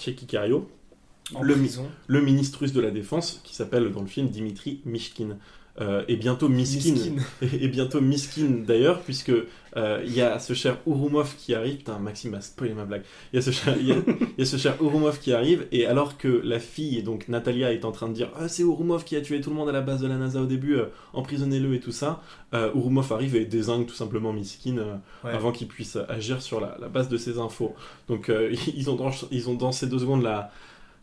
En 1.33 1.43
le, 1.43 1.55
mi- 1.55 1.69
le 2.07 2.21
ministre 2.21 2.59
russe 2.59 2.73
de 2.73 2.81
la 2.81 2.91
défense, 2.91 3.39
qui 3.43 3.55
s'appelle 3.55 3.91
dans 3.91 4.01
le 4.01 4.07
film 4.07 4.29
Dimitri 4.29 4.81
Mishkin. 4.85 5.37
Euh, 5.79 6.03
et 6.09 6.17
bientôt 6.17 6.49
Miskin, 6.49 6.91
Miskin. 6.91 7.15
et, 7.41 7.45
et 7.63 7.67
bientôt 7.69 8.01
Miskin 8.01 8.63
d'ailleurs, 8.67 8.99
puisque 8.99 9.31
euh, 9.77 10.03
il 10.05 10.13
y 10.13 10.21
a 10.21 10.37
ce 10.37 10.53
cher 10.53 10.77
Urumov 10.85 11.35
qui 11.37 11.55
arrive. 11.55 11.77
Putain, 11.77 11.97
Maxime 11.97 12.33
a 12.33 12.41
spoilé 12.41 12.73
ma 12.73 12.83
blague. 12.83 13.03
Il 13.31 13.37
y 13.37 13.39
a 13.39 13.41
ce 13.41 13.51
cher, 13.51 13.81
y 13.81 13.93
a, 13.93 13.95
y 14.37 14.41
a 14.41 14.45
ce 14.45 14.57
cher 14.57 14.75
Urumov 14.81 15.19
qui 15.19 15.31
arrive, 15.31 15.67
et 15.71 15.85
alors 15.87 16.17
que 16.17 16.27
la 16.43 16.59
fille, 16.59 17.03
donc 17.03 17.29
Natalia, 17.29 17.71
est 17.71 17.85
en 17.85 17.93
train 17.93 18.09
de 18.09 18.13
dire 18.13 18.29
ah, 18.37 18.49
c'est 18.49 18.63
Urumov 18.63 19.05
qui 19.05 19.15
a 19.15 19.21
tué 19.21 19.39
tout 19.39 19.49
le 19.49 19.55
monde 19.55 19.69
à 19.69 19.71
la 19.71 19.79
base 19.81 20.01
de 20.01 20.07
la 20.07 20.17
NASA 20.17 20.41
au 20.41 20.45
début, 20.45 20.75
euh, 20.75 20.87
emprisonnez-le 21.13 21.73
et 21.73 21.79
tout 21.79 21.93
ça, 21.93 22.21
Urumov 22.53 23.13
arrive 23.13 23.37
et 23.37 23.45
désingue 23.45 23.85
tout 23.85 23.95
simplement 23.95 24.33
Miskin 24.33 24.99
Ouais. 25.23 25.31
avant 25.31 25.51
qu'il 25.53 25.67
puisse 25.67 25.97
agir 26.09 26.41
sur 26.41 26.59
la, 26.59 26.77
la 26.81 26.89
base 26.89 27.07
de 27.07 27.15
ses 27.17 27.37
infos. 27.37 27.75
Donc 28.09 28.29
ils, 28.75 28.89
ont 28.89 28.95
dans, 28.95 29.11
ils 29.31 29.49
ont 29.49 29.53
dansé 29.53 29.87
deux 29.87 29.99
secondes 29.99 30.21
la 30.23 30.51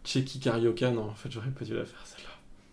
Cheki 0.04 0.40
Karioka. 0.40 0.90
Non, 0.90 1.04
en 1.04 1.14
fait, 1.14 1.30
j'aurais 1.30 1.50
pas 1.50 1.64
dû 1.64 1.74
la 1.74 1.84
faire 1.84 2.00
celle-là. 2.04 2.27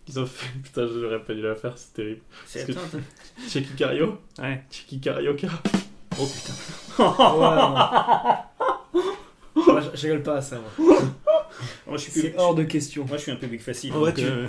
Ils 0.08 0.20
ont 0.20 0.26
fait, 0.26 0.46
putain, 0.62 0.86
j'aurais 0.86 1.20
pas 1.22 1.34
dû 1.34 1.42
la 1.42 1.54
faire, 1.56 1.72
c'est 1.76 1.92
terrible. 1.94 2.20
C'est 2.46 2.66
Cheki 3.48 3.74
Kario 3.76 4.18
Ouais. 4.38 4.62
Cheki 4.70 5.00
Karioka. 5.00 5.48
Oh 6.18 6.26
putain. 6.26 6.54
Moi, 9.54 9.80
je, 9.80 9.96
je 9.98 10.02
rigole 10.06 10.22
pas 10.22 10.36
à 10.36 10.42
ça. 10.42 10.58
moi. 10.58 10.70
Moi, 11.86 11.96
je 11.96 12.02
suis 12.02 12.12
C'est 12.12 12.20
public- 12.22 12.38
hors 12.38 12.54
de 12.54 12.62
question. 12.64 13.04
Moi, 13.06 13.16
je 13.16 13.22
suis 13.22 13.32
un 13.32 13.36
public 13.36 13.62
facile. 13.62 13.92
Ouais, 13.94 14.12
donc, 14.12 14.14
tu- 14.16 14.24
euh, 14.24 14.48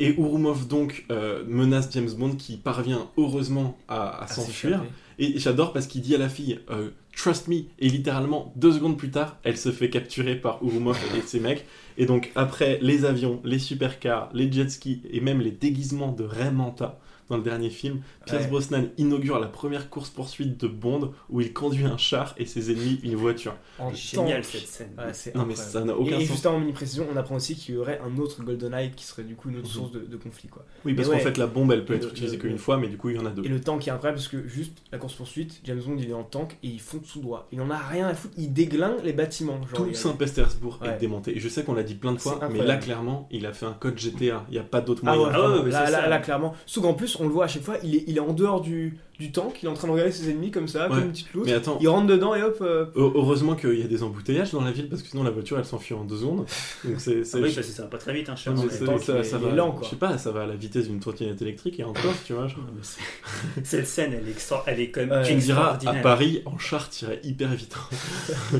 Et 0.00 0.08
Urumov 0.18 0.66
donc 0.66 1.04
euh, 1.10 1.44
menace 1.46 1.88
James 1.92 2.10
Bond 2.10 2.34
qui 2.36 2.56
parvient 2.56 3.08
heureusement 3.16 3.78
à, 3.88 4.08
à 4.08 4.24
À 4.24 4.26
s'enfuir. 4.26 4.82
Et 5.18 5.38
j'adore 5.38 5.72
parce 5.72 5.86
qu'il 5.86 6.00
dit 6.00 6.14
à 6.14 6.18
la 6.18 6.28
fille 6.28 6.60
euh, 6.70 6.90
Trust 7.16 7.48
me. 7.48 7.62
Et 7.78 7.88
littéralement, 7.88 8.52
deux 8.56 8.72
secondes 8.72 8.96
plus 8.96 9.10
tard, 9.10 9.38
elle 9.44 9.56
se 9.56 9.70
fait 9.70 9.90
capturer 9.90 10.36
par 10.36 10.62
Urumov 10.62 10.98
et 11.16 11.22
ses 11.22 11.40
mecs. 11.40 11.64
Et 11.96 12.06
donc, 12.06 12.32
après 12.34 12.78
les 12.82 13.04
avions, 13.04 13.40
les 13.44 13.58
supercars, 13.58 14.30
les 14.34 14.50
jet 14.50 14.68
skis 14.68 15.02
et 15.10 15.20
même 15.20 15.40
les 15.40 15.52
déguisements 15.52 16.12
de 16.12 16.24
Ray 16.24 16.50
Manta 16.50 16.98
dans 17.28 17.36
le 17.36 17.42
dernier 17.42 17.70
film, 17.70 18.00
Pierce 18.26 18.44
Ouais. 18.44 18.50
Brosnan 18.50 18.84
inaugure 18.98 19.38
la 19.40 19.46
première 19.48 19.88
course-poursuite 19.90 20.60
de 20.60 20.66
Bond 20.68 21.12
où 21.30 21.40
il 21.40 21.52
conduit 21.52 21.84
un 21.86 21.96
char 21.96 22.34
et 22.36 22.46
ses 22.46 22.70
ennemis 22.70 23.00
une 23.02 23.14
voiture. 23.16 23.54
En 23.78 23.92
Génial, 23.94 24.42
tank. 24.42 24.50
cette 24.52 24.66
scène. 24.66 24.90
Ouais, 24.98 25.12
c'est 25.12 25.34
Non, 25.34 25.46
mais 25.46 25.54
ça 25.54 25.82
n'a 25.84 25.96
aucun 25.96 26.12
et, 26.18 26.22
et 26.22 26.26
sens. 26.26 26.28
juste 26.34 26.46
en 26.46 26.58
mini 26.58 26.72
précision, 26.72 27.06
on 27.12 27.16
apprend 27.16 27.36
aussi 27.36 27.56
qu'il 27.56 27.74
y 27.74 27.78
aurait 27.78 28.00
un 28.04 28.18
autre 28.18 28.42
GoldenEye 28.42 28.90
qui 28.94 29.04
serait 29.04 29.22
du 29.24 29.36
coup 29.36 29.48
une 29.48 29.56
autre 29.56 29.68
Mhm. 29.68 29.72
source 29.74 29.92
de, 29.92 30.00
de 30.00 30.16
conflit. 30.16 30.48
Quoi. 30.48 30.64
Oui, 30.84 30.94
parce 30.94 31.08
qu'en 31.08 31.14
ouais, 31.14 31.20
fait, 31.20 31.38
la 31.38 31.46
bombe, 31.46 31.72
elle 31.72 31.84
peut 31.84 31.94
le- 31.94 32.00
être 32.00 32.10
utilisée 32.10 32.38
qu'une 32.38 32.58
fois, 32.58 32.76
mais 32.76 32.88
du 32.88 32.96
coup, 32.96 33.08
il 33.10 33.16
y 33.16 33.18
en 33.18 33.26
a 33.26 33.30
deux. 33.30 33.44
Et 33.44 33.48
le 33.48 33.60
tank 33.60 33.86
est 33.88 33.90
incroyable 33.90 34.16
parce 34.18 34.28
que 34.28 34.46
juste 34.46 34.78
la 34.92 34.98
course 34.98 35.14
poursuite, 35.14 35.60
James 35.64 35.80
Bond 35.84 35.96
il 35.98 36.10
est 36.10 36.14
en 36.14 36.24
tank 36.24 36.56
et 36.62 36.68
il 36.68 36.80
fonce 36.80 37.10
tout 37.12 37.20
droit. 37.20 37.48
Il 37.52 37.60
en 37.60 37.70
a 37.70 37.78
rien 37.78 38.06
à 38.08 38.14
foutre, 38.14 38.34
il 38.36 38.52
déglingue 38.52 39.02
les 39.02 39.12
bâtiments. 39.12 39.58
Genre, 39.74 39.86
Tout 39.88 39.94
Saint-Pétersbourg 39.94 40.80
est 40.84 40.98
démonté. 40.98 41.36
Et 41.36 41.40
je 41.40 41.48
sais 41.48 41.64
qu'on 41.64 41.74
l'a 41.74 41.82
dit 41.82 41.94
plein 41.94 42.12
de 42.12 42.18
fois, 42.18 42.38
mais 42.52 42.62
là, 42.64 42.76
clairement, 42.76 43.28
il 43.30 43.46
a 43.46 43.52
fait 43.52 43.66
un 43.66 43.72
code 43.72 43.98
GTA. 43.98 44.44
Il 44.48 44.52
n'y 44.52 44.58
a 44.58 44.62
pas 44.62 44.80
d'autre 44.80 45.02
Ah 45.06 45.14
moyen. 45.16 45.32
Ah 45.34 45.38
là, 45.38 45.62
c'est 45.64 45.70
là, 45.70 45.86
ça. 45.86 46.08
là, 46.08 46.18
clairement. 46.18 46.54
Sauf 46.66 46.82
qu'en 46.84 46.94
plus, 46.94 47.13
on 47.20 47.24
le 47.26 47.32
voit 47.32 47.44
à 47.44 47.48
chaque 47.48 47.62
fois, 47.62 47.76
il 47.82 48.16
est, 48.16 48.20
en 48.20 48.32
dehors 48.32 48.60
du, 48.60 48.98
du 49.18 49.30
tank, 49.30 49.62
il 49.62 49.66
est 49.66 49.68
en 49.68 49.74
train 49.74 49.86
de 49.88 49.92
regarder 49.92 50.12
ses 50.12 50.28
ennemis 50.30 50.50
comme 50.50 50.66
ça, 50.68 50.84
Ouais. 50.84 50.96
comme 50.96 51.04
une 51.04 51.10
petite 51.12 51.32
loutre. 51.32 51.46
Mais 51.46 51.52
attends, 51.54 51.78
Il 51.80 51.88
rentre 51.88 52.06
dedans 52.08 52.34
et 52.34 52.42
hop. 52.42 52.58
euh, 52.60 52.86
heu- 52.96 53.12
heureusement 53.14 53.54
qu'il 53.54 53.78
y 53.78 53.82
a 53.82 53.86
des 53.86 54.02
embouteillages 54.02 54.50
dans 54.52 54.60
la 54.62 54.72
ville, 54.72 54.88
parce 54.88 55.02
que 55.02 55.08
sinon 55.08 55.22
la 55.22 55.30
voiture, 55.30 55.58
elle 55.58 55.64
s'enfuit 55.64 55.94
en 55.94 56.04
deux 56.04 56.16
secondes. 56.18 56.38
Donc 56.84 56.94
c'est... 56.98 57.20
Ah 57.20 57.24
c'est- 57.24 57.36
oui, 57.40 57.52
parce 57.54 57.66
que 57.66 57.72
ça 57.72 57.82
va 57.82 57.88
pas 57.88 57.98
très 57.98 58.12
vite, 58.12 58.28
hein, 58.28 58.34
tank, 58.44 58.70
ça, 59.02 59.22
ça 59.24 59.38
va, 59.38 59.50
lent, 59.52 59.70
quoi. 59.72 59.82
Je 59.84 59.90
sais 59.90 59.96
pas, 59.96 60.18
ça 60.18 60.30
va 60.32 60.42
à 60.42 60.46
la 60.46 60.56
vitesse 60.56 60.88
d'une 60.88 60.98
trottinette 61.00 61.40
électrique 61.42 61.78
et 61.78 61.84
encore, 61.84 62.14
tu 62.24 62.32
vois. 62.32 62.48
genre. 62.48 62.58
Cette 63.62 63.86
scène, 63.86 64.12
elle 64.20 64.26
est, 64.28 64.32
extra... 64.32 64.62
elle 64.66 64.80
est 64.80 64.90
quand 64.90 65.06
même. 65.06 65.24
Tu 65.24 65.34
me 65.34 65.40
diras, 65.40 65.78
à. 65.86 65.94
Paris, 66.02 66.42
en 66.44 66.58
char, 66.58 66.88
t'irais 66.90 67.20
hyper 67.22 67.50
vite. 67.50 67.74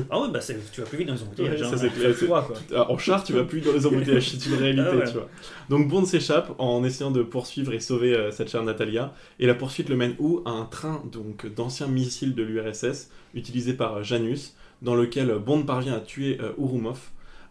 Ah 0.09 0.19
ouais, 0.21 0.27
bah 0.31 0.39
c'est- 0.41 0.57
tu 0.71 0.81
vas 0.81 0.87
plus 0.87 0.99
vite 0.99 1.07
dans 1.07 1.13
les 1.15 1.21
embouteillages. 1.23 1.59
Ouais, 1.61 1.65
hein. 1.67 1.69
ça, 1.71 1.77
c'est 1.77 1.89
clair. 1.89 2.13
froid, 2.15 2.41
quoi. 2.45 2.55
Ah, 2.75 2.91
En 2.91 2.97
char, 2.97 3.23
tu 3.23 3.33
vas 3.33 3.43
plus 3.43 3.61
dans 3.61 3.73
les 3.73 3.85
embouteillages, 3.85 4.29
c'est 4.31 4.45
une 4.49 4.55
réalité, 4.55 4.87
Ah 4.91 4.95
ouais. 4.95 5.05
tu 5.05 5.13
vois. 5.13 5.27
Donc 5.69 5.87
Bond 5.87 6.05
s'échappe 6.05 6.53
en 6.59 6.83
essayant 6.83 7.11
de 7.11 7.23
poursuivre 7.23 7.73
et 7.73 7.79
sauver 7.79 8.13
euh, 8.15 8.31
cette 8.31 8.49
chère 8.49 8.63
Natalia. 8.63 9.13
Et 9.39 9.47
la 9.47 9.55
poursuite 9.55 9.89
le 9.89 9.95
mène 9.95 10.15
où? 10.19 10.41
Un 10.45 10.65
train 10.65 11.03
donc 11.11 11.45
d'anciens 11.47 11.87
missiles 11.87 12.35
de 12.35 12.43
l'URSS 12.43 13.09
utilisé 13.33 13.73
par 13.73 13.97
euh, 13.97 14.03
Janus, 14.03 14.55
dans 14.81 14.95
lequel 14.95 15.33
Bond 15.39 15.63
parvient 15.63 15.95
à 15.95 15.99
tuer 15.99 16.37
euh, 16.41 16.53
Urumov. 16.57 16.99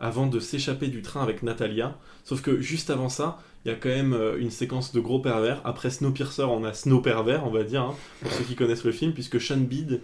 avant 0.01 0.27
de 0.27 0.41
s'échapper 0.41 0.89
du 0.89 1.03
train 1.03 1.23
avec 1.23 1.43
Natalia. 1.43 1.97
Sauf 2.25 2.43
que 2.43 2.61
juste 2.61 2.91
avant 2.91 3.09
ça, 3.09 3.39
il 3.65 3.71
y 3.71 3.75
a 3.75 3.77
quand 3.77 3.89
même 3.89 4.13
euh, 4.13 4.39
une 4.39 4.51
séquence 4.51 4.93
de 4.93 5.01
gros 5.01 5.21
pervers. 5.21 5.61
Après 5.65 5.91
Snowpiercer, 5.91 6.45
on 6.45 6.65
a 6.65 6.75
Snow 6.75 7.01
pervers, 7.01 7.47
on 7.47 7.51
va 7.51 7.65
dire, 7.65 7.83
hein, 7.83 7.95
pour 8.21 8.33
ceux 8.33 8.45
qui 8.45 8.55
connaissent 8.55 8.85
le 8.85 8.93
film, 8.93 9.13
puisque 9.13 9.41
Sean 9.41 9.59
Bede. 9.59 10.01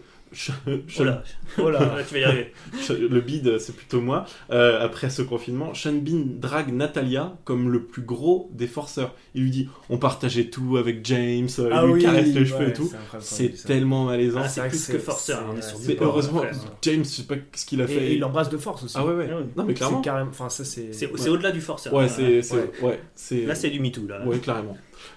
Oh 0.99 1.05
là, 1.05 1.23
là, 1.59 2.03
tu 2.07 2.15
vas 2.15 2.21
y 2.21 2.25
arriver. 2.25 2.53
le 2.89 3.21
bide, 3.21 3.59
c'est 3.59 3.75
plutôt 3.75 4.01
moi. 4.01 4.27
Euh, 4.51 4.85
après 4.85 5.11
ce 5.11 5.23
confinement, 5.23 5.75
Sean 5.75 5.93
Bean 5.95 6.23
drague 6.39 6.73
Natalia 6.73 7.37
comme 7.45 7.71
le 7.71 7.83
plus 7.83 8.03
gros 8.03 8.49
des 8.53 8.67
forceurs. 8.67 9.15
Il 9.35 9.43
lui 9.43 9.51
dit 9.51 9.69
on 9.89 9.99
partageait 9.99 10.45
tout 10.47 10.77
avec 10.77 11.05
James, 11.05 11.49
euh, 11.59 11.71
Ah 11.73 11.81
il 11.83 11.87
lui 11.87 11.93
oui, 11.95 12.03
caresse 12.03 12.27
les 12.29 12.41
ouais, 12.41 12.47
cheveux 12.47 12.69
et 12.69 12.73
tout. 12.73 12.93
c'est 13.21 13.51
tellement 13.65 14.05
malaisant. 14.05 14.41
Ah, 14.45 14.49
c'est 14.49 14.69
plus 14.69 14.87
que 14.87 14.99
forceur, 14.99 15.41
hein, 15.41 15.51
on 15.55 15.59
est 15.59 15.63
sur 15.63 15.79
du 15.79 15.89
Mais 15.89 15.95
porc, 15.95 16.07
heureusement, 16.09 16.43
après. 16.43 16.53
James, 16.83 17.05
je 17.05 17.09
sais 17.11 17.23
pas 17.25 17.35
ce 17.55 17.65
qu'il 17.67 17.83
a 17.83 17.87
fait. 17.87 18.11
et 18.11 18.15
il 18.15 18.21
l'embrasse 18.21 18.51
de 18.51 18.59
force 18.59 18.85
aussi. 18.85 18.95
Ah 18.99 19.05
ouais, 19.05 19.15
ouais. 19.15 19.29
Non, 19.57 19.65
mais 19.65 19.75
clairement. 19.75 19.99
C'est 19.99 20.05
carrément. 20.05 20.31
Enfin, 20.31 20.49
ça, 20.49 20.65
c'est. 20.65 20.93
C'est 20.93 21.11
c'est 21.17 21.29
au-delà 21.29 21.51
du 21.51 21.61
forceur. 21.61 21.93
Ouais, 21.93 22.05
hein, 22.05 22.09
c'est, 22.09 22.43
c'est- 22.43 22.55
Ouais. 22.55 22.71
ouais, 22.83 23.01
c'est- 23.15 23.47
Là, 23.47 23.55
c'est 23.55 23.71
du 23.71 23.81
MeToo, 23.81 24.07
là. 24.07 24.25
Ouais, 24.25 24.39
clairement. 24.39 24.77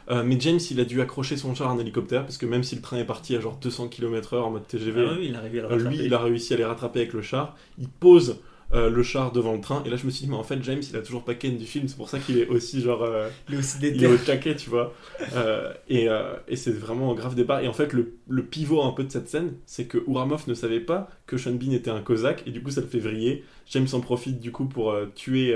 Euh, 0.09 0.23
mais 0.25 0.37
James, 0.39 0.59
il 0.71 0.79
a 0.79 0.85
dû 0.85 1.01
accrocher 1.01 1.37
son 1.37 1.53
char 1.55 1.69
à 1.69 1.71
un 1.73 1.79
hélicoptère 1.79 2.23
parce 2.23 2.37
que 2.37 2.45
même 2.45 2.63
si 2.63 2.75
le 2.75 2.81
train 2.81 2.97
est 2.97 3.05
parti 3.05 3.35
à 3.35 3.39
genre 3.39 3.57
200 3.61 3.87
km/h 3.87 4.41
en 4.41 4.51
mode 4.51 4.67
TGV, 4.67 5.05
Ah 5.09 5.15
oui, 5.17 5.27
il 5.29 5.35
à 5.35 5.39
euh, 5.71 5.77
lui, 5.77 5.97
il 6.03 6.13
a 6.13 6.19
réussi 6.19 6.53
à 6.53 6.57
les 6.57 6.65
rattraper 6.65 6.99
avec 7.01 7.13
le 7.13 7.21
char. 7.21 7.55
Il 7.77 7.87
pose 7.89 8.39
euh, 8.73 8.89
le 8.89 9.03
char 9.03 9.31
devant 9.31 9.53
le 9.53 9.61
train 9.61 9.83
et 9.85 9.89
là, 9.91 9.97
je 9.97 10.05
me 10.05 10.09
suis 10.11 10.25
dit, 10.25 10.31
mais 10.31 10.35
en 10.37 10.43
fait, 10.43 10.57
James, 10.63 10.81
il 10.89 10.95
a 10.95 11.01
toujours 11.01 11.23
pas 11.23 11.35
ken 11.35 11.57
du 11.57 11.65
film, 11.65 11.87
c'est 11.87 11.95
pour 11.97 12.09
ça 12.09 12.17
qu'il 12.17 12.39
est 12.39 12.47
aussi 12.47 12.81
genre. 12.81 13.03
euh, 13.03 13.29
Il 13.47 13.55
est 13.55 13.57
aussi 13.59 13.77
il 13.81 14.03
est 14.03 14.07
au 14.07 14.17
taquet, 14.17 14.55
tu 14.55 14.69
vois. 14.71 14.93
Euh, 15.35 15.71
et 15.89 16.07
et 16.47 16.55
c'est 16.55 16.71
vraiment 16.71 17.11
un 17.11 17.15
grave 17.15 17.35
départ. 17.35 17.59
Et 17.59 17.67
en 17.67 17.73
fait, 17.73 17.93
le, 17.93 18.15
le 18.27 18.43
pivot 18.43 18.81
un 18.81 18.91
peu 18.91 19.03
de 19.03 19.11
cette 19.11 19.29
scène, 19.29 19.53
c'est 19.67 19.85
que 19.85 19.99
Uramov 20.07 20.45
ne 20.47 20.55
savait 20.55 20.79
pas 20.79 21.07
que 21.27 21.37
Sean 21.37 21.51
Bean 21.53 21.71
était 21.71 21.91
un 21.91 22.01
cosaque, 22.01 22.43
et 22.47 22.51
du 22.51 22.63
coup, 22.63 22.71
ça 22.71 22.81
le 22.81 22.87
fait 22.87 22.99
vriller. 22.99 23.43
James 23.67 23.87
en 23.93 23.99
profite 23.99 24.39
du 24.39 24.51
coup 24.51 24.65
pour 24.65 24.95
tuer 25.15 25.55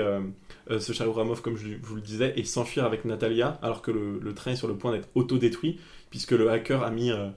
euh, 0.70 0.80
ce 0.80 0.92
chat 0.92 1.04
Uramov, 1.06 1.40
comme 1.42 1.56
je 1.56 1.68
vous 1.82 1.94
le 1.96 2.00
disais, 2.02 2.32
et 2.36 2.44
s'enfuir 2.44 2.84
avec 2.84 3.04
Natalia, 3.04 3.58
alors 3.62 3.82
que 3.82 3.90
le, 3.90 4.18
le 4.18 4.34
train 4.34 4.52
est 4.52 4.56
sur 4.56 4.68
le 4.68 4.76
point 4.76 4.92
d'être 4.92 5.08
autodétruit, 5.14 5.78
puisque 6.10 6.32
le 6.32 6.50
hacker 6.50 6.82
a 6.82 6.90
mis. 6.90 7.10
euh, 7.10 7.28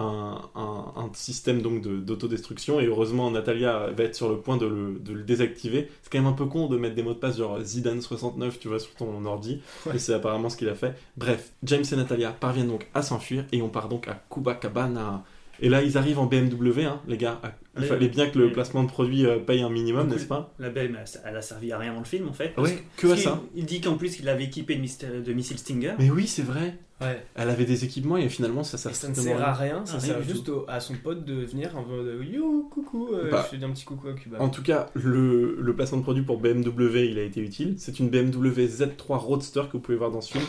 un, 0.00 0.40
un- 0.54 0.92
un 0.96 1.10
système 1.12 1.60
donc 1.60 1.80
de- 1.82 1.96
d'autodestruction 1.96 2.78
et 2.78 2.86
heureusement 2.86 3.32
Natalia 3.32 3.88
va 3.96 4.04
être 4.04 4.14
sur 4.14 4.28
le 4.28 4.36
point 4.38 4.56
de 4.56 4.64
le, 4.64 4.96
de 5.00 5.12
le 5.12 5.24
désactiver 5.24 5.88
c'est 6.04 6.12
quand 6.12 6.18
même 6.18 6.28
un 6.28 6.34
peu 6.36 6.44
con 6.46 6.68
de 6.68 6.76
mettre 6.78 6.94
des 6.94 7.02
mots 7.02 7.14
de 7.14 7.18
passe 7.18 7.38
genre 7.38 7.58
Zidane69 7.60 8.60
tu 8.60 8.68
vois 8.68 8.78
sur 8.78 8.94
ton 8.94 9.24
ordi 9.24 9.60
Ouais. 9.86 9.96
et 9.96 9.98
c'est 9.98 10.14
apparemment 10.14 10.50
ce 10.50 10.56
qu'il 10.56 10.68
a 10.68 10.76
fait 10.76 10.96
bref 11.16 11.50
James 11.64 11.82
et 11.90 11.96
Natalia 11.96 12.30
parviennent 12.30 12.68
donc 12.68 12.86
à 12.94 13.02
s'enfuir 13.02 13.44
et 13.50 13.60
on 13.60 13.70
part 13.70 13.88
donc 13.88 14.06
à 14.06 14.22
Copacabana 14.28 15.24
et 15.60 15.68
là 15.68 15.82
ils 15.82 15.96
arrivent 15.98 16.18
en 16.18 16.26
BMW 16.26 16.82
hein, 16.84 17.00
les 17.08 17.16
gars 17.16 17.40
il 17.76 17.82
Ouais, 17.82 17.86
fallait 17.88 18.08
bien 18.08 18.28
que 18.28 18.38
le 18.38 18.50
placement 18.52 18.82
de 18.82 18.88
produit 18.88 19.24
euh, 19.24 19.38
paye 19.38 19.62
un 19.62 19.70
minimum 19.70 20.08
n'est-ce 20.08 20.26
pas 20.26 20.52
La 20.58 20.68
BM, 20.68 20.96
elle, 20.96 21.04
elle 21.24 21.36
a 21.36 21.42
servi 21.42 21.70
à 21.72 21.78
rien 21.78 21.92
dans 21.92 22.00
le 22.00 22.04
film 22.04 22.26
en 22.28 22.32
fait. 22.32 22.52
Ouais, 22.58 22.76
Parce 22.96 22.96
que 22.96 23.06
à 23.12 23.16
ça. 23.16 23.40
Il 23.54 23.66
dit 23.66 23.80
qu'en 23.80 23.94
plus 23.96 24.18
il 24.18 24.24
l'avait 24.24 24.44
équipé 24.44 24.74
de, 24.76 25.20
de 25.20 25.32
missiles 25.32 25.58
Stinger. 25.58 25.92
mais 25.98 26.10
oui 26.10 26.26
c'est 26.26 26.42
vrai 26.42 26.74
Ouais. 27.00 27.22
elle 27.36 27.48
avait 27.48 27.64
des 27.64 27.84
équipements 27.84 28.16
et 28.16 28.28
finalement 28.28 28.64
ça 28.64 28.76
sert 28.76 28.90
Et 28.90 28.94
ça 28.94 29.08
ne 29.08 29.14
sert 29.14 29.40
à 29.40 29.54
rien, 29.54 29.86
ça 29.86 29.94
Ah, 29.98 30.00
sert 30.00 30.20
juste 30.24 30.48
au- 30.48 30.64
à 30.66 30.80
son 30.80 30.94
pote 30.94 31.24
de 31.24 31.44
venir 31.44 31.76
en 31.78 31.82
mode 31.84 32.24
yo 32.28 32.68
coucou, 32.72 33.10
euh, 33.14 33.30
Bah, 33.30 33.44
je 33.46 33.52
te 33.52 33.56
dis 33.60 33.64
un 33.64 33.70
petit 33.70 33.84
coucou 33.84 34.08
à 34.08 34.14
Cuba. 34.14 34.38
En 34.40 34.48
tout 34.48 34.64
cas, 34.64 34.88
le, 34.94 35.56
le 35.60 35.74
placement 35.76 35.98
de 35.98 36.02
produit 36.02 36.24
pour 36.24 36.38
BMW, 36.40 37.06
il 37.08 37.18
a 37.20 37.22
été 37.22 37.40
utile. 37.40 37.76
C'est 37.78 38.00
une 38.00 38.08
BMW 38.10 38.66
Z3 38.66 39.16
Roadster 39.16 39.60
que 39.68 39.74
vous 39.74 39.78
pouvez 39.78 39.96
voir 39.96 40.10
dans 40.10 40.20
ce 40.20 40.32
film. 40.32 40.44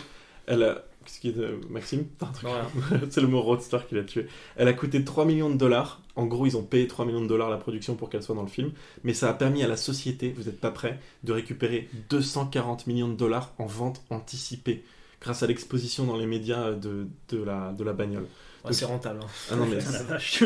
Elle 0.47 0.75
y 1.23 1.29
a 1.29 1.31
de... 1.37 1.59
Maxime. 1.69 2.05
C'est 3.09 3.21
le 3.21 3.27
mot 3.27 3.41
Roadster 3.41 3.77
qui 3.87 3.95
l'a 3.95 4.03
tué. 4.03 4.27
Elle 4.55 4.67
a 4.67 4.73
coûté 4.73 5.03
3 5.03 5.25
millions 5.25 5.49
de 5.49 5.55
dollars. 5.57 6.01
En 6.15 6.25
gros, 6.25 6.45
ils 6.45 6.57
ont 6.57 6.63
payé 6.63 6.87
3 6.87 7.05
millions 7.05 7.21
de 7.21 7.27
dollars 7.27 7.49
la 7.49 7.57
production 7.57 7.95
pour 7.95 8.09
qu'elle 8.09 8.23
soit 8.23 8.35
dans 8.35 8.41
le 8.43 8.47
film. 8.49 8.71
Mais 9.03 9.13
ça 9.13 9.29
a 9.29 9.33
permis 9.33 9.63
à 9.63 9.67
la 9.67 9.77
société, 9.77 10.33
vous 10.37 10.43
n'êtes 10.43 10.59
pas 10.59 10.71
prêts, 10.71 10.99
de 11.23 11.31
récupérer 11.33 11.89
240 12.09 12.87
millions 12.87 13.07
de 13.09 13.15
dollars 13.15 13.53
en 13.57 13.65
vente 13.65 14.01
anticipée 14.09 14.83
grâce 15.21 15.43
à 15.43 15.47
l'exposition 15.47 16.05
dans 16.05 16.17
les 16.17 16.25
médias 16.25 16.71
de, 16.71 17.07
de, 17.29 17.43
la, 17.43 17.73
de 17.73 17.83
la 17.83 17.93
bagnole. 17.93 18.25
Ouais, 18.65 18.73
c'est 18.73 18.85
rentable. 18.85 19.19
hein. 19.23 19.27
Ah 19.51 19.55
non, 19.55 19.65
mais 19.65 19.75
la 19.93 20.03
vache. 20.03 20.43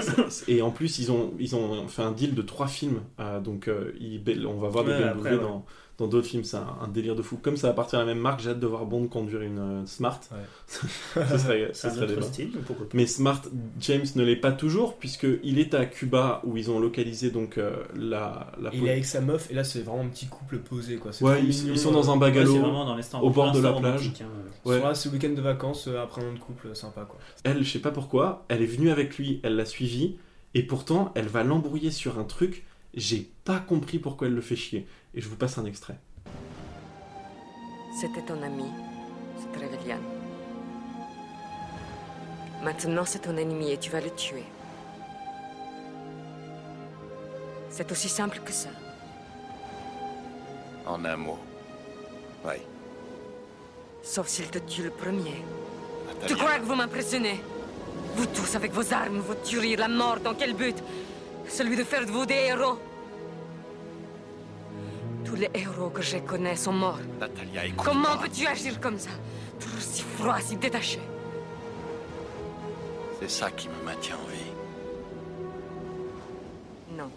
et 0.47 0.61
en 0.61 0.69
plus, 0.71 0.99
ils 0.99 1.11
ont, 1.11 1.33
ils 1.39 1.55
ont 1.55 1.87
fait 1.87 2.03
un 2.03 2.11
deal 2.11 2.35
de 2.35 2.41
trois 2.43 2.67
films. 2.67 3.01
euh, 3.19 3.39
donc, 3.39 3.67
euh, 3.67 3.91
ils- 3.99 4.45
on 4.47 4.59
va 4.59 4.67
voir 4.69 4.83
des 4.85 4.91
Ouais, 4.91 4.99
BMW 4.99 5.09
après, 5.09 5.31
ouais. 5.35 5.41
dans 5.41 5.65
dans 5.97 6.07
d'autres 6.07 6.27
films. 6.27 6.43
C'est 6.43 6.57
un, 6.57 6.67
un 6.81 6.87
délire 6.87 7.15
de 7.15 7.21
fou. 7.21 7.37
Comme 7.41 7.55
ça 7.57 7.69
appartient 7.69 7.95
à 7.95 7.99
la 7.99 8.05
même 8.05 8.19
marque, 8.19 8.39
j'ai 8.39 8.49
hâte 8.49 8.59
de 8.59 8.67
voir 8.67 8.85
Bond 8.85 9.07
conduire 9.07 9.41
une 9.41 9.59
euh, 9.59 9.85
Smart. 9.85 10.19
ce 10.67 11.37
serait, 11.37 11.69
ce 11.73 11.89
serait 11.91 12.07
débat. 12.07 12.21
style, 12.23 12.51
mais 12.55 12.61
pourquoi 12.61 12.87
pas. 12.89 12.97
Mais 12.97 13.05
Smart, 13.05 13.41
James 13.79 14.05
ne 14.15 14.23
l'est 14.23 14.35
pas 14.35 14.51
toujours, 14.51 14.97
puisqu'il 14.97 15.59
est 15.59 15.73
à 15.73 15.85
Cuba 15.85 16.41
où 16.45 16.57
ils 16.57 16.71
ont 16.71 16.79
localisé 16.79 17.29
donc 17.31 17.57
euh, 17.57 17.75
la, 17.95 18.51
la 18.61 18.73
il 18.73 18.85
est 18.87 18.91
avec 18.91 19.05
sa 19.05 19.21
meuf, 19.21 19.51
et 19.51 19.53
là 19.53 19.63
c'est 19.63 19.81
vraiment 19.81 20.01
un 20.03 20.07
petit 20.07 20.25
couple 20.27 20.57
posé 20.59 20.95
quoi. 20.97 21.11
Ouais, 21.21 21.41
ils, 21.41 21.47
mignon, 21.49 21.73
ils 21.73 21.79
sont 21.79 21.91
dans 21.91 22.11
un 22.11 22.17
bagalo 22.17 22.47
Ouais, 22.51 22.55
c'est 22.57 22.61
vraiment 22.63 22.85
dans 22.85 22.95
l'instant- 22.95 23.21
au 23.21 23.29
bord 23.29 23.51
de 23.51 23.59
la 23.61 23.73
plage. 23.73 24.11
hein. 24.21 24.25
Ouais. 24.65 24.81
c'est 24.95 25.09
le 25.09 25.13
week-end 25.15 25.33
de 25.33 25.41
vacances 25.41 25.87
euh, 25.87 26.01
après 26.01 26.23
un 26.23 26.33
de 26.33 26.39
couple, 26.39 26.67
euh, 26.69 26.73
sympa 26.73 27.01
quoi. 27.05 27.19
Elle, 27.43 27.63
je 27.63 27.69
sais 27.71 27.79
pas 27.79 27.91
pourquoi, 27.91 28.45
elle 28.49 28.61
est 28.61 28.65
venue 28.67 28.89
avec 28.89 29.17
lui, 29.17 29.39
elle 29.43 29.55
l'a 29.55 29.65
suivi, 29.65 30.15
et 30.55 30.63
pourtant, 30.63 31.11
elle 31.15 31.27
va 31.27 31.43
l'embrouiller 31.43 31.91
sur 31.91 32.17
un 32.19 32.23
truc. 32.23 32.65
J'ai 32.93 33.31
pas 33.43 33.59
compris 33.59 33.99
pourquoi 33.99 34.27
elle 34.27 34.35
le 34.35 34.41
fait 34.41 34.55
chier. 34.55 34.87
Et 35.13 35.21
je 35.21 35.27
vous 35.27 35.35
passe 35.35 35.57
un 35.57 35.65
extrait. 35.65 35.97
C'était 37.99 38.21
ton 38.21 38.41
ami, 38.41 38.65
c'est 39.37 39.51
Trevelyan. 39.59 39.99
Maintenant, 42.63 43.05
c'est 43.05 43.19
ton 43.19 43.35
ennemi 43.37 43.71
et 43.71 43.77
tu 43.77 43.91
vas 43.91 44.01
le 44.01 44.09
tuer. 44.11 44.43
C'est 47.69 47.91
aussi 47.91 48.09
simple 48.09 48.39
que 48.45 48.51
ça. 48.51 48.69
En 50.85 51.03
un 51.05 51.17
mot. 51.17 51.39
Oui. 52.45 52.55
Sauf 54.01 54.27
s'il 54.27 54.49
te 54.49 54.59
tue 54.59 54.83
le 54.83 54.89
premier. 54.91 55.43
Natalia. 56.07 56.27
Tu 56.27 56.35
crois 56.35 56.59
que 56.59 56.65
vous 56.65 56.75
m'impressionnez? 56.75 57.41
Vous 58.15 58.25
tous 58.27 58.55
avec 58.55 58.71
vos 58.71 58.93
armes, 58.93 59.19
vos 59.19 59.35
tueries, 59.35 59.75
la 59.75 59.87
mort, 59.87 60.19
dans 60.19 60.35
quel 60.35 60.53
but? 60.53 60.75
Celui 61.47 61.75
de 61.75 61.83
faire 61.83 62.05
de 62.05 62.11
vous 62.11 62.25
des 62.25 62.33
héros 62.33 62.77
Tous 65.25 65.35
les 65.35 65.49
héros 65.53 65.89
que 65.89 66.01
je 66.01 66.17
connais 66.17 66.55
sont 66.55 66.73
morts. 66.73 66.99
Natalia, 67.19 67.65
écoute. 67.65 67.85
Comment 67.85 68.17
peux-tu 68.21 68.47
agir 68.47 68.79
comme 68.79 68.97
ça? 68.97 69.11
Toujours 69.59 69.81
si 69.81 70.01
froid, 70.01 70.39
si 70.39 70.55
détaché. 70.57 70.99
C'est 73.19 73.29
ça 73.29 73.51
qui 73.51 73.69
me 73.69 73.85
maintient 73.85 74.15
en 74.15 74.27
vie. 74.27 74.51
Non. 76.97 77.09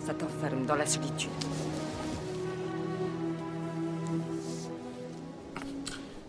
Ça 0.00 0.14
t'enferme 0.14 0.64
dans 0.66 0.76
la 0.76 0.86
solitude. 0.86 1.30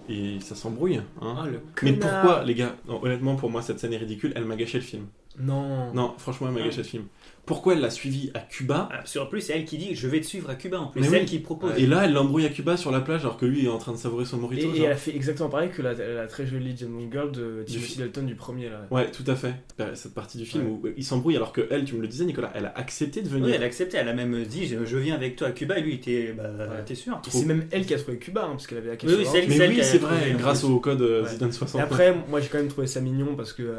Et 0.08 0.39
ça 0.39 0.56
s'embrouille. 0.56 0.98
Hein. 0.98 1.06
Ah, 1.22 1.46
le 1.48 1.62
Mais 1.82 1.93
pourquoi, 1.93 2.43
les 2.43 2.54
gars? 2.56 2.76
Non, 2.88 3.04
Honnêtement, 3.04 3.36
pour 3.36 3.50
moi, 3.50 3.62
cette 3.62 3.80
scène 3.80 3.93
est 3.93 3.98
ridicule. 3.98 4.34
Elle 4.36 4.46
m'a 4.46 4.56
gâché 4.56 4.78
le 4.78 4.84
film. 4.84 5.08
Non. 5.39 5.93
Non, 5.93 6.13
franchement, 6.17 6.47
elle 6.49 6.53
m'a 6.53 6.61
gâché 6.65 6.77
le 6.77 6.83
film. 6.83 7.03
Pourquoi 7.45 7.73
elle 7.73 7.79
l'a 7.81 7.91
suivi 7.91 8.31
à 8.33 8.39
Cuba 8.39 8.89
Ah, 8.91 9.05
sur 9.05 9.29
plus, 9.29 9.39
c'est 9.39 9.53
elle 9.55 9.65
qui 9.65 9.77
dit 9.77 9.93
je 9.93 10.07
vais 10.07 10.19
te 10.19 10.25
suivre 10.25 10.49
à 10.49 10.55
Cuba 10.55 10.79
en 10.79 10.88
plus. 10.88 11.01
Mais 11.01 11.05
C'est 11.05 11.13
oui. 11.13 11.19
elle 11.21 11.25
qui 11.27 11.38
propose. 11.38 11.73
Et 11.77 11.86
là, 11.86 12.05
elle 12.05 12.13
l'embrouille 12.13 12.47
à 12.47 12.49
Cuba 12.49 12.75
sur 12.75 12.89
la 12.91 13.01
plage 13.01 13.21
alors 13.21 13.38
que 13.38 13.45
lui 13.45 13.65
est 13.65 13.69
en 13.69 13.77
train 13.77 13.91
de 13.91 13.97
savourer 13.97 14.25
son 14.25 14.38
Et, 14.38 14.41
mojito. 14.41 14.73
et 14.75 14.81
elle 14.81 14.91
a 14.93 14.95
fait 14.95 15.15
exactement 15.15 15.49
pareil 15.49 15.69
que 15.69 15.83
la, 15.83 15.93
la 15.93 16.25
très 16.25 16.47
jolie 16.47 16.75
Gentleman 16.75 17.07
Girl 17.11 17.31
de 17.31 17.61
Timothy 17.67 17.97
Du- 17.97 17.99
Dalton 17.99 18.25
du 18.25 18.33
premier 18.33 18.69
là. 18.69 18.88
Ouais, 18.89 19.11
tout 19.11 19.23
à 19.27 19.36
fait. 19.36 19.53
Euh, 19.79 19.91
Cette 19.93 20.15
partie 20.15 20.39
du 20.39 20.45
film 20.45 20.67
où 20.67 20.81
il 20.97 21.03
s'embrouille 21.05 21.36
alors 21.36 21.53
que 21.53 21.67
elle, 21.69 21.83
tu 21.86 21.93
me 21.93 22.01
le 22.01 22.07
disais, 22.07 22.25
Nicolas, 22.25 22.51
elle 22.55 22.65
a 22.65 22.73
accepté 22.75 23.21
de 23.21 23.29
venir. 23.29 23.45
Oui, 23.45 23.51
elle 23.53 23.61
a 23.61 23.67
accepté, 23.67 23.97
elle 23.97 24.09
a 24.09 24.13
même 24.13 24.43
dit 24.45 24.65
je, 24.65 24.83
je 24.83 24.97
viens 24.97 25.13
avec 25.13 25.36
toi 25.36 25.49
à 25.49 25.51
Cuba 25.51 25.77
et 25.77 25.81
lui 25.83 25.91
il 25.91 25.95
était 25.97 26.33
bah, 26.36 26.47
t'es 26.83 26.95
sûr 26.95 27.21
Et 27.27 27.29
c'est 27.29 27.45
même 27.45 27.65
elle 27.69 27.86
qui 27.86 27.93
a 27.93 27.99
trouvé 27.99 28.17
Cuba, 28.17 28.45
hein, 28.45 28.51
parce 28.53 28.65
qu'elle 28.65 28.79
avait 28.79 28.88
la 28.89 28.93
Oui, 29.03 29.13
oui, 29.19 29.25
c'est 29.31 29.38
elle- 29.43 29.49
Mais 29.49 29.55
c'est 29.57 29.63
elle 29.65 29.69
oui, 29.69 29.75
qui 29.75 29.81
a 29.81 29.83
c'est 29.83 29.99
trouvé, 29.99 30.15
vrai, 30.15 30.31
grâce 30.39 30.63
au 30.63 30.79
code 30.79 31.01
euh, 31.03 31.21
Ouais. 31.21 31.29
Zidane 31.29 31.49
Et 31.49 31.51
60. 31.51 31.79
après, 31.79 32.15
moi 32.27 32.39
j'ai 32.41 32.47
quand 32.47 32.57
même 32.57 32.69
trouvé 32.69 32.88
ça 32.88 33.01
mignon 33.01 33.36
parce 33.36 33.53
que 33.53 33.75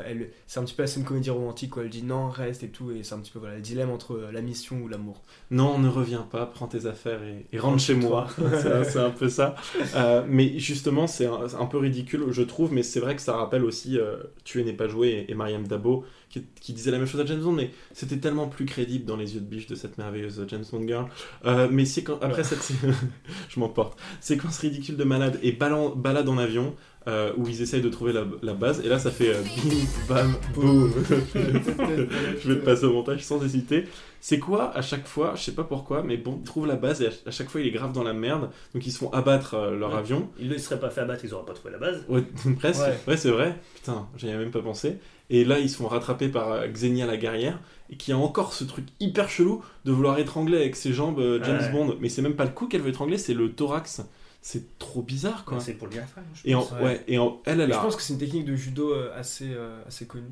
c'est 0.47 0.61
un 0.61 0.63
petit 0.63 0.75
peu 0.75 0.85
la 0.85 0.87
scène 0.87 1.03
comédie 1.03 1.31
romantique 1.31 1.46
où 1.49 1.81
elle 1.81 1.89
dit 1.89 2.03
non, 2.03 2.29
reste 2.29 2.63
et 2.63 2.69
tout, 2.69 2.91
et 2.91 3.03
c'est 3.03 3.15
un 3.15 3.19
petit 3.19 3.31
peu 3.31 3.39
voilà, 3.39 3.57
le 3.57 3.61
dilemme 3.61 3.91
entre 3.91 4.13
euh, 4.13 4.33
la 4.33 4.43
mission 4.43 4.81
ou 4.83 4.89
l'amour. 4.89 5.23
Non, 5.51 5.79
ne 5.79 5.89
reviens 5.89 6.27
pas, 6.31 6.47
prends 6.47 6.67
tes 6.67 6.87
affaires 6.87 7.23
et, 7.23 7.47
et 7.53 7.59
rentre 7.59 7.81
chez 7.81 7.95
moi. 7.95 8.29
c'est 8.85 8.99
un 8.99 9.11
peu 9.11 9.29
ça. 9.29 9.55
Euh, 9.95 10.25
mais 10.29 10.59
justement, 10.59 11.07
c'est 11.07 11.27
un, 11.27 11.67
peu 11.67 11.79
ridicule, 11.79 12.25
je 12.31 12.43
trouve, 12.43 12.73
mais 12.73 12.83
c'est 12.83 13.01
vrai 13.01 13.17
que 13.17 13.23
ça 13.23 13.37
rappelle 13.37 13.65
aussi 13.65 13.99
euh, 13.99 14.17
Tuer 14.45 14.65
n'est 14.65 14.73
pas 14.73 14.89
joué 14.89 15.09
et, 15.09 15.31
et 15.31 15.35
Mariam 15.35 15.67
Dabo 15.67 16.05
qui, 16.29 16.45
qui 16.61 16.73
disait 16.73 16.91
la 16.91 16.99
même 16.99 17.07
chose 17.07 17.21
à 17.21 17.27
James 17.27 17.41
Bond, 17.41 17.53
mais 17.53 17.71
c'était 17.93 18.19
tellement 18.19 18.49
plus 18.49 18.67
crédible 18.67 19.05
dans 19.05 19.17
les 19.17 19.35
yeux 19.35 19.41
de 19.41 19.47
biche 19.47 19.67
de 19.67 19.75
cette 19.75 19.99
merveilleuse 19.99 20.45
James 20.49 20.65
Bond 20.71 20.87
girl. 20.87 21.07
Euh, 21.45 21.69
mais 21.71 21.85
c'est 21.85 22.03
quand, 22.03 22.19
après 22.23 22.45
cette. 22.45 22.73
je 23.49 23.61
m'emporte. 23.61 23.99
Séquence 24.21 24.59
ridicule 24.59 24.97
de 24.97 25.05
malade 25.05 25.39
et 25.43 25.53
balade 25.53 26.29
en 26.29 26.39
avion. 26.39 26.75
Euh, 27.09 27.33
où 27.37 27.47
ils 27.49 27.63
essayent 27.63 27.81
de 27.83 27.89
trouver 27.89 28.13
la, 28.13 28.25
la 28.43 28.55
base. 28.55 28.81
Et 28.85 28.89
là, 28.89 28.99
ça 28.99 29.11
fait 29.11 29.31
euh, 29.35 29.43
bim, 30.09 30.15
bam, 30.15 30.35
boum. 30.55 30.93
je 31.35 32.49
vais 32.53 32.57
te 32.61 32.65
passer 32.65 32.85
au 32.85 32.93
montage 32.93 33.25
sans 33.25 33.43
hésiter. 33.45 33.85
C'est 34.21 34.39
quoi 34.39 34.77
à 34.77 34.83
chaque 34.83 35.07
fois 35.07 35.35
Je 35.37 35.43
sais 35.43 35.53
pas 35.53 35.65
pourquoi, 35.65 36.03
mais 36.03 36.17
bon, 36.17 36.39
ils 36.41 36.45
trouvent 36.47 36.67
la 36.67 36.75
base 36.77 37.03
et 37.03 37.07
à, 37.07 37.11
à 37.27 37.31
chaque 37.31 37.49
fois, 37.49 37.61
il 37.61 37.67
est 37.67 37.71
grave 37.71 37.93
dans 37.93 38.03
la 38.03 38.13
merde. 38.13 38.51
Donc 38.75 38.87
ils 38.87 38.91
se 38.93 38.99
font 38.99 39.11
abattre 39.13 39.55
euh, 39.55 39.77
leur 39.77 39.93
Ouais. 39.93 39.99
avion. 39.99 40.29
Ils 40.39 40.49
ne 40.49 40.59
seraient 40.59 40.81
pas 40.81 40.91
fait 40.91 41.03
abattre, 41.03 41.25
ils 41.25 41.31
n'auraient 41.31 41.47
pas 41.47 41.53
trouvé 41.55 41.71
la 41.73 41.79
base. 41.79 42.05
Ouais, 42.09 42.23
presque. 42.59 42.81
Ouais. 42.83 42.99
Ouais, 43.09 43.17
c'est 43.17 43.31
vrai. 43.31 43.57
Putain, 43.77 44.07
j'y 44.17 44.29
avais 44.29 44.39
même 44.39 44.51
pas 44.51 44.63
pensé. 44.63 44.97
Et 45.31 45.45
là, 45.45 45.59
ils 45.59 45.69
se 45.71 45.77
font 45.77 45.89
rattraper 45.89 46.29
par 46.29 46.53
euh, 46.53 46.67
Xenia 46.69 47.07
la 47.07 47.17
guerrière, 47.17 47.59
et 47.91 47.97
qui 47.97 48.13
a 48.13 48.19
encore 48.19 48.53
ce 48.53 48.65
truc 48.65 48.87
hyper 49.01 49.29
chelou 49.29 49.63
de 49.85 49.93
vouloir 49.93 50.19
étrangler 50.19 50.57
avec 50.59 50.77
ses 50.77 50.93
jambes 50.93 51.19
euh, 51.21 51.41
James 51.45 51.59
Ouais. 51.61 51.71
Bond. 51.73 51.97
Mais 52.01 52.09
c'est 52.09 52.23
même 52.23 52.35
pas 52.37 52.45
le 52.45 52.51
cou 52.51 52.67
qu'elle 52.67 52.81
veut 52.83 52.91
étrangler, 52.91 53.19
c'est 53.19 53.35
le 53.35 53.53
thorax. 53.53 54.03
C'est 54.49 54.79
trop 54.79 55.03
bizarre, 55.03 55.45
quoi. 55.45 55.59
C'est 55.59 55.73
pour 55.75 55.89
le 55.89 55.95
diaphragme, 55.95 56.29
je 56.33 56.49
Et 56.49 56.55
en, 56.55 56.61
pense. 56.63 56.81
ouais. 56.81 57.03
et 57.09 57.19
en, 57.19 57.43
elle, 57.47 57.61
elle 57.63 57.73
a. 57.73 57.75
Je 57.75 57.81
pense 57.81 57.97
que 57.97 58.03
c'est 58.03 58.13
une 58.13 58.21
technique 58.21 58.45
de 58.45 58.55
judo 58.55 58.93
euh, 58.93 59.11
assez, 59.19 59.49
euh, 59.51 59.83
assez 59.89 60.07
connue. 60.07 60.31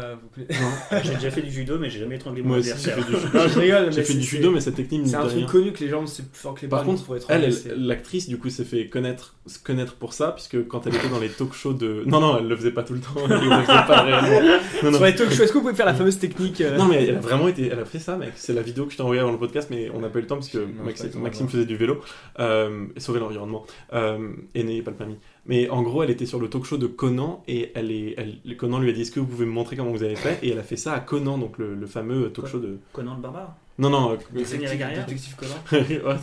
Pas 0.00 0.14
vous 0.14 0.44
Ah, 0.90 1.00
J'ai 1.04 1.14
déjà 1.14 1.30
fait 1.30 1.40
du 1.42 1.50
judo, 1.50 1.78
mais 1.78 1.88
j'ai 1.88 2.00
jamais 2.00 2.16
étranglé 2.16 2.42
mon 2.42 2.48
Moi 2.48 2.58
aussi, 2.58 2.68
j'ai 2.68 2.90
adversaire. 2.92 3.04
fait 3.06 3.12
du 3.12 3.16
judo. 3.26 3.38
Non, 3.38 3.48
je 3.48 3.58
rigole, 3.58 3.92
J'ai 3.92 3.98
mais 4.00 4.04
fait 4.04 4.14
du 4.14 4.22
judo, 4.22 4.50
mais 4.50 4.60
cette 4.60 4.74
technique 4.74 5.06
C'est 5.06 5.16
un 5.16 5.20
truc 5.22 5.32
rien. 5.34 5.46
connu 5.46 5.72
que 5.72 5.82
les 5.84 5.88
jambes 5.88 6.06
c'est 6.06 6.28
plus 6.30 6.38
fort 6.38 6.54
que 6.54 6.60
les 6.62 6.68
Par 6.68 6.82
bras, 6.84 6.92
contre, 6.92 7.04
faut 7.04 7.14
être 7.16 7.26
elle, 7.30 7.52
c'est- 7.52 7.74
l'actrice, 7.76 8.28
du 8.28 8.36
coup, 8.38 8.50
s'est 8.50 8.64
fait 8.64 8.88
connaître, 8.88 9.34
se 9.46 9.58
connaître 9.58 9.94
pour 9.94 10.12
ça, 10.12 10.32
puisque 10.32 10.66
quand 10.68 10.86
elle 10.86 10.94
était 10.96 11.08
dans 11.08 11.18
les 11.20 11.28
talk 11.30 11.52
shows 11.54 11.72
de. 11.72 12.02
Non, 12.06 12.20
non, 12.20 12.38
elle 12.38 12.48
le 12.48 12.56
faisait 12.56 12.72
pas 12.72 12.82
tout 12.82 12.92
le 12.94 13.00
temps. 13.00 13.14
Elle 13.24 13.30
le 13.48 13.50
faisait 13.62 13.66
pas 13.66 14.02
réellement. 14.02 14.56
Non, 14.82 14.90
non. 14.90 14.96
Sur 14.98 15.06
les 15.06 15.14
talk 15.14 15.30
shows, 15.32 15.42
est-ce 15.44 15.52
que 15.52 15.58
vous 15.58 15.62
pouvez 15.64 15.74
faire 15.74 15.86
la 15.86 15.94
fameuse 15.94 16.18
technique 16.18 16.60
euh, 16.60 16.76
Non, 16.76 16.84
mais 16.86 17.04
elle 17.04 17.16
a 17.16 17.20
vraiment 17.20 17.48
été. 17.48 17.68
Elle 17.72 17.78
a 17.78 17.84
fait 17.86 17.98
ça, 17.98 18.16
mec. 18.16 18.32
C'est 18.36 18.52
la 18.52 18.62
vidéo 18.62 18.84
que 18.84 18.92
je 18.92 18.96
t'ai 18.98 19.02
envoyée 19.02 19.20
avant 19.22 19.32
le 19.32 19.38
podcast, 19.38 19.68
mais 19.70 19.90
on 19.94 20.00
n'a 20.00 20.08
pas 20.08 20.18
eu 20.18 20.22
le 20.22 20.28
temps 20.28 20.36
parce 20.36 20.48
que 20.48 20.58
Non, 20.58 20.84
Maxi- 20.84 21.16
Maxime 21.18 21.48
faisait 21.48 21.64
du 21.64 21.76
vélo 21.76 22.00
euh, 22.38 22.84
sauver 22.98 23.20
l'environnement. 23.20 23.64
Euh, 23.94 24.18
et 24.54 24.62
n'ayez 24.62 24.82
pas 24.82 24.90
le 24.90 24.96
permis. 24.98 25.16
Mais 25.48 25.68
en 25.70 25.82
gros, 25.82 26.02
elle 26.02 26.10
était 26.10 26.26
sur 26.26 26.40
le 26.40 26.48
talk 26.48 26.64
show 26.64 26.76
de 26.76 26.86
Conan 26.86 27.42
et 27.46 27.72
elle 27.74 27.90
est, 27.92 28.14
elle, 28.18 28.56
Conan 28.56 28.78
lui 28.78 28.90
a 28.90 28.92
dit 28.92 29.02
Est-ce 29.02 29.10
que 29.12 29.20
vous 29.20 29.26
pouvez 29.26 29.46
me 29.46 29.50
montrer 29.52 29.76
comment 29.76 29.92
vous 29.92 30.02
avez 30.02 30.16
fait? 30.16 30.38
Et 30.42 30.50
elle 30.50 30.58
a 30.58 30.62
fait 30.64 30.76
ça 30.76 30.92
à 30.94 31.00
Conan, 31.00 31.38
donc 31.38 31.58
le, 31.58 31.74
le 31.74 31.86
fameux 31.86 32.30
talk 32.30 32.46
show 32.46 32.58
de. 32.58 32.78
Conan 32.92 33.14
le 33.16 33.22
barbare? 33.22 33.54
Non, 33.78 33.90
non. 33.90 34.12
euh, 34.12 34.16
Détective 34.32 35.36
Conan 35.36 35.54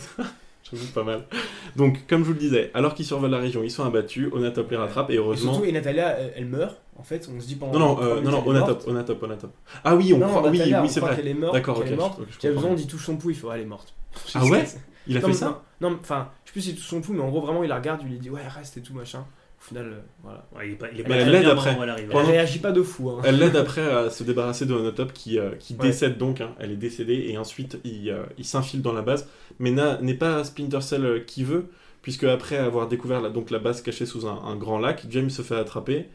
J'avoue, 0.72 0.86
pas 0.94 1.04
mal. 1.04 1.24
Donc, 1.76 2.06
comme 2.08 2.22
je 2.22 2.26
vous 2.28 2.32
le 2.32 2.38
disais, 2.38 2.70
alors 2.72 2.94
qu'ils 2.94 3.04
survolent 3.04 3.30
la 3.30 3.38
région, 3.38 3.62
ils 3.62 3.70
sont 3.70 3.84
abattus, 3.84 4.28
Onatop 4.32 4.70
les 4.70 4.78
rattrape 4.78 5.10
et 5.10 5.14
Et 5.14 5.16
heureusement. 5.18 5.52
surtout, 5.52 5.68
et 5.68 5.72
Natalia, 5.72 6.16
elle, 6.34 6.46
meurt. 6.46 6.80
En 6.96 7.02
fait, 7.02 7.28
on 7.34 7.38
se 7.38 7.46
dit 7.46 7.56
pendant. 7.56 7.78
Non, 7.78 7.96
non, 7.96 8.02
euh, 8.02 8.20
non, 8.22 8.30
non. 8.30 8.46
Onatop, 8.46 8.86
Onatop, 8.88 9.22
Onatop. 9.22 9.50
Ah 9.84 9.94
oui, 9.94 10.14
on 10.14 10.18
Non, 10.18 10.28
croit, 10.28 10.48
oui, 10.48 10.56
Natalia, 10.58 10.80
oui, 10.80 10.86
on 10.88 10.90
c'est 10.90 11.00
vrai. 11.00 11.16
qu'elle 11.16 11.28
est 11.28 11.34
morte, 11.34 11.52
D'accord, 11.54 11.76
qu'elle 11.80 11.88
ok. 11.88 11.92
est 11.92 11.96
morte. 11.96 12.20
je- 12.40 12.48
je. 12.48 12.54
Bond, 12.54 12.76
il 12.78 12.86
touche 12.86 13.04
son 13.04 13.16
pouls, 13.16 13.32
il 13.32 13.44
ouais, 13.44 13.56
elle 13.56 13.60
est 13.62 13.66
morte. 13.66 13.92
Ah 14.34 14.44
ouais? 14.46 14.64
Il 15.06 15.16
a 15.16 15.20
Non, 15.20 15.26
fait 15.28 15.32
ça 15.34 15.62
Non, 15.80 15.98
enfin, 16.00 16.28
je 16.44 16.48
sais 16.48 16.52
plus 16.52 16.60
s'il 16.62 16.74
touche 16.76 16.86
son 16.86 17.00
pouls, 17.00 17.12
mais 17.14 17.22
en 17.22 17.28
gros, 17.28 17.40
vraiment, 17.42 17.62
il 17.62 17.68
la 17.68 17.76
regarde, 17.76 18.00
il 18.04 18.08
lui 18.10 18.18
dit, 18.18 18.30
ouais, 18.30 18.46
reste 18.46 18.76
et 18.76 18.80
tout, 18.82 18.94
machin. 18.94 19.20
Au 19.60 19.66
final, 19.66 19.86
euh, 19.86 20.00
voilà. 20.22 20.46
Ouais, 20.56 20.68
il 20.68 20.72
est 20.72 20.76
pas, 20.76 20.86
il 20.92 21.00
est 21.00 21.02
Mais 21.04 21.08
pas 21.08 21.14
elle 21.16 21.22
très 21.28 21.32
l'aide 21.32 21.46
après. 21.48 21.78
elle 21.82 21.88
arrive. 21.88 22.10
Elle 22.12 22.18
réagit 22.26 22.58
pas 22.58 22.72
de 22.72 22.82
fou. 22.82 23.10
Hein. 23.10 23.22
Elle 23.24 23.38
l'aide 23.38 23.56
après 23.56 23.80
à 23.90 24.10
se 24.10 24.22
débarrasser 24.24 24.66
de 24.66 24.74
Onotop 24.74 25.12
qui, 25.14 25.38
euh, 25.38 25.52
qui 25.58 25.74
Ouais. 25.74 25.86
décède 25.86 26.18
donc. 26.18 26.40
hein. 26.42 26.54
Elle 26.58 26.70
est 26.72 26.76
décédée 26.76 27.26
et 27.28 27.38
ensuite 27.38 27.78
il, 27.84 28.10
euh, 28.10 28.24
il 28.36 28.44
s'infile 28.44 28.82
dans 28.82 28.92
la 28.92 29.00
base. 29.02 29.26
Mais 29.58 29.70
n'est 29.70 30.14
pas 30.14 30.44
Splinter 30.44 30.80
Cell 30.82 31.24
qui 31.26 31.44
veut, 31.44 31.70
puisque 32.02 32.24
après 32.24 32.56
avoir 32.58 32.88
découvert 32.88 33.22
la, 33.22 33.30
donc 33.30 33.50
la 33.50 33.58
base 33.58 33.80
cachée 33.80 34.04
sous 34.04 34.26
un, 34.26 34.42
un 34.44 34.56
grand 34.56 34.78
lac, 34.78 35.06
James 35.08 35.30
se 35.30 35.40
fait 35.42 35.56
attraper. 35.56 36.08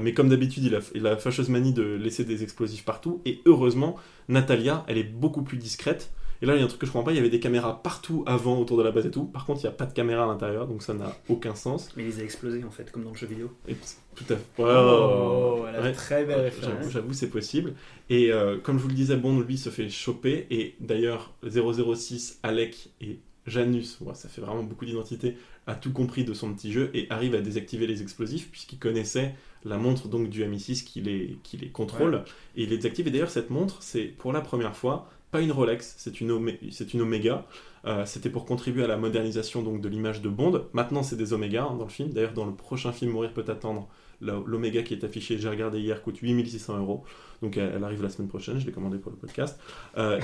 Mais 0.00 0.12
comme 0.12 0.28
d'habitude, 0.28 0.64
il 0.64 0.74
a, 0.74 0.80
il 0.94 1.06
a 1.06 1.10
la 1.10 1.16
fâcheuse 1.16 1.48
manie 1.50 1.72
de 1.72 1.82
laisser 1.84 2.24
des 2.24 2.42
explosifs 2.42 2.84
partout. 2.84 3.20
Et 3.26 3.42
heureusement, 3.46 3.94
Natalia, 4.28 4.82
elle 4.88 4.98
est 4.98 5.04
beaucoup 5.04 5.42
plus 5.42 5.56
discrète. 5.58 6.10
Et 6.42 6.46
là, 6.46 6.54
il 6.54 6.58
y 6.58 6.62
a 6.62 6.64
un 6.64 6.68
truc 6.68 6.80
que 6.80 6.86
je 6.86 6.92
comprends 6.92 7.04
pas, 7.04 7.12
il 7.12 7.16
y 7.16 7.20
avait 7.20 7.30
des 7.30 7.40
caméras 7.40 7.82
partout 7.82 8.22
avant 8.26 8.58
autour 8.58 8.76
de 8.76 8.82
la 8.82 8.90
base 8.90 9.06
et 9.06 9.10
tout. 9.10 9.24
Par 9.24 9.46
contre, 9.46 9.60
il 9.60 9.64
n'y 9.64 9.68
a 9.70 9.72
pas 9.76 9.86
de 9.86 9.92
caméra 9.92 10.24
à 10.24 10.26
l'intérieur, 10.26 10.66
donc 10.66 10.82
ça 10.82 10.92
n'a 10.94 11.16
aucun 11.28 11.54
sens. 11.54 11.88
Mais 11.96 12.02
il 12.04 12.06
les 12.10 12.20
a 12.20 12.24
explosés 12.24 12.64
en 12.64 12.70
fait, 12.70 12.90
comme 12.90 13.04
dans 13.04 13.10
le 13.12 13.16
jeu 13.16 13.26
vidéo. 13.26 13.50
Et 13.68 13.74
tout 14.14 14.24
à 14.30 14.36
fait. 14.36 14.44
Oh, 14.58 15.64
Ouais. 15.64 15.92
très 15.92 16.24
belle 16.24 16.40
référence. 16.40 16.74
J'avoue, 16.76 16.90
j'avoue, 16.90 17.12
c'est 17.12 17.30
possible. 17.30 17.74
Et 18.10 18.32
euh, 18.32 18.58
comme 18.58 18.78
je 18.78 18.82
vous 18.82 18.88
le 18.88 18.94
disais, 18.94 19.16
Bond, 19.16 19.40
lui, 19.40 19.56
se 19.58 19.70
fait 19.70 19.88
choper. 19.88 20.46
Et 20.50 20.74
d'ailleurs, 20.80 21.32
006, 21.48 22.38
Alec 22.42 22.90
et 23.00 23.18
Janus, 23.46 23.98
ouais, 24.00 24.14
ça 24.14 24.28
fait 24.28 24.40
vraiment 24.40 24.62
beaucoup 24.62 24.84
d'identité, 24.86 25.36
a 25.66 25.74
tout 25.74 25.92
compris 25.92 26.24
de 26.24 26.32
son 26.32 26.52
petit 26.54 26.72
jeu 26.72 26.90
et 26.94 27.06
arrive 27.10 27.34
à 27.34 27.40
désactiver 27.40 27.86
les 27.86 28.00
explosifs 28.02 28.50
puisqu'il 28.50 28.78
connaissait 28.78 29.34
la 29.66 29.76
montre 29.76 30.08
donc 30.08 30.30
du 30.30 30.42
MI6 30.44 30.84
qui 30.84 31.00
les, 31.02 31.38
qui 31.42 31.56
les 31.58 31.68
contrôle. 31.68 32.14
Ouais. 32.16 32.22
Et 32.56 32.62
il 32.64 32.70
les 32.70 32.76
désactive. 32.76 33.06
Et 33.08 33.10
d'ailleurs, 33.10 33.30
cette 33.30 33.50
montre, 33.50 33.82
c'est 33.82 34.04
pour 34.04 34.32
la 34.32 34.40
première 34.40 34.76
fois 34.76 35.10
pas 35.34 35.40
une 35.40 35.50
Rolex, 35.50 35.96
c'est 35.98 36.20
une, 36.20 36.30
Omé- 36.30 36.94
une 36.94 37.00
Omega. 37.00 37.44
Euh, 37.86 38.06
C'était 38.06 38.30
pour 38.30 38.44
contribuer 38.44 38.84
à 38.84 38.86
la 38.86 38.96
modernisation 38.96 39.62
donc 39.62 39.80
de 39.80 39.88
l'image 39.88 40.22
de 40.22 40.28
Bond. 40.28 40.66
Maintenant, 40.72 41.02
c'est 41.02 41.16
des 41.16 41.32
Omega 41.32 41.64
hein, 41.64 41.74
dans 41.76 41.86
le 41.86 41.90
film. 41.90 42.10
D'ailleurs, 42.10 42.34
dans 42.34 42.46
le 42.46 42.54
prochain 42.54 42.92
film 42.92 43.10
Mourir 43.10 43.32
peut 43.32 43.44
attendre, 43.48 43.88
l'Omega 44.20 44.82
qui 44.84 44.94
est 44.94 45.02
affichée, 45.02 45.36
j'ai 45.36 45.48
regardé 45.48 45.80
hier, 45.80 46.00
coûte 46.02 46.18
8600 46.22 46.78
euros. 46.78 47.02
Donc 47.42 47.56
elle, 47.56 47.82
arrive 47.82 48.00
la 48.00 48.10
semaine 48.10 48.28
prochaine, 48.28 48.60
je 48.60 48.64
l'ai 48.64 48.70
commandé 48.70 48.96
pour 48.96 49.10
le 49.10 49.18
podcast. 49.18 49.58
Euh, 49.98 50.20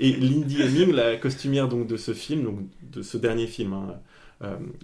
et, 0.00 0.06
et, 0.06 0.10
et 0.10 0.16
Lindy 0.16 0.60
Hemming, 0.62 0.92
la 0.92 1.16
costumière 1.16 1.66
donc, 1.66 1.86
de 1.86 1.96
ce 1.96 2.12
film, 2.12 2.44
donc 2.44 2.58
de 2.92 3.00
ce 3.00 3.16
dernier 3.16 3.46
film, 3.46 3.72
hein, 3.72 3.94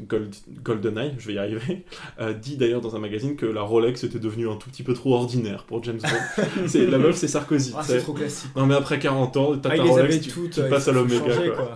Gold, 0.08 0.34
GoldenEye, 0.62 1.14
je 1.18 1.26
vais 1.26 1.34
y 1.34 1.38
arriver, 1.38 1.84
euh, 2.20 2.32
dit 2.32 2.56
d'ailleurs 2.56 2.80
dans 2.80 2.96
un 2.96 2.98
magazine 2.98 3.36
que 3.36 3.44
la 3.44 3.60
Rolex 3.60 4.02
était 4.02 4.18
devenue 4.18 4.48
un 4.48 4.56
tout 4.56 4.70
petit 4.70 4.82
peu 4.82 4.94
trop 4.94 5.14
ordinaire 5.14 5.64
pour 5.64 5.82
James 5.84 5.98
Bond. 5.98 6.44
C'est- 6.66 6.86
la 6.86 6.96
meuf, 6.98 7.16
c'est 7.16 7.28
Sarkozy. 7.28 7.74
Ah, 7.76 7.82
c'est 7.84 7.98
trop 8.00 8.14
classique. 8.14 8.50
Non 8.56 8.64
mais 8.64 8.74
après 8.74 8.98
40 8.98 9.36
ans, 9.36 9.56
t'as 9.58 9.70
Ah, 9.72 9.76
ta 9.76 9.82
Rolex, 9.82 10.20
tu, 10.22 10.30
toutes, 10.30 10.50
tu 10.52 10.60
euh, 10.60 10.70
passes 10.70 10.88
à 10.88 10.92
l'Omega. 10.92 11.22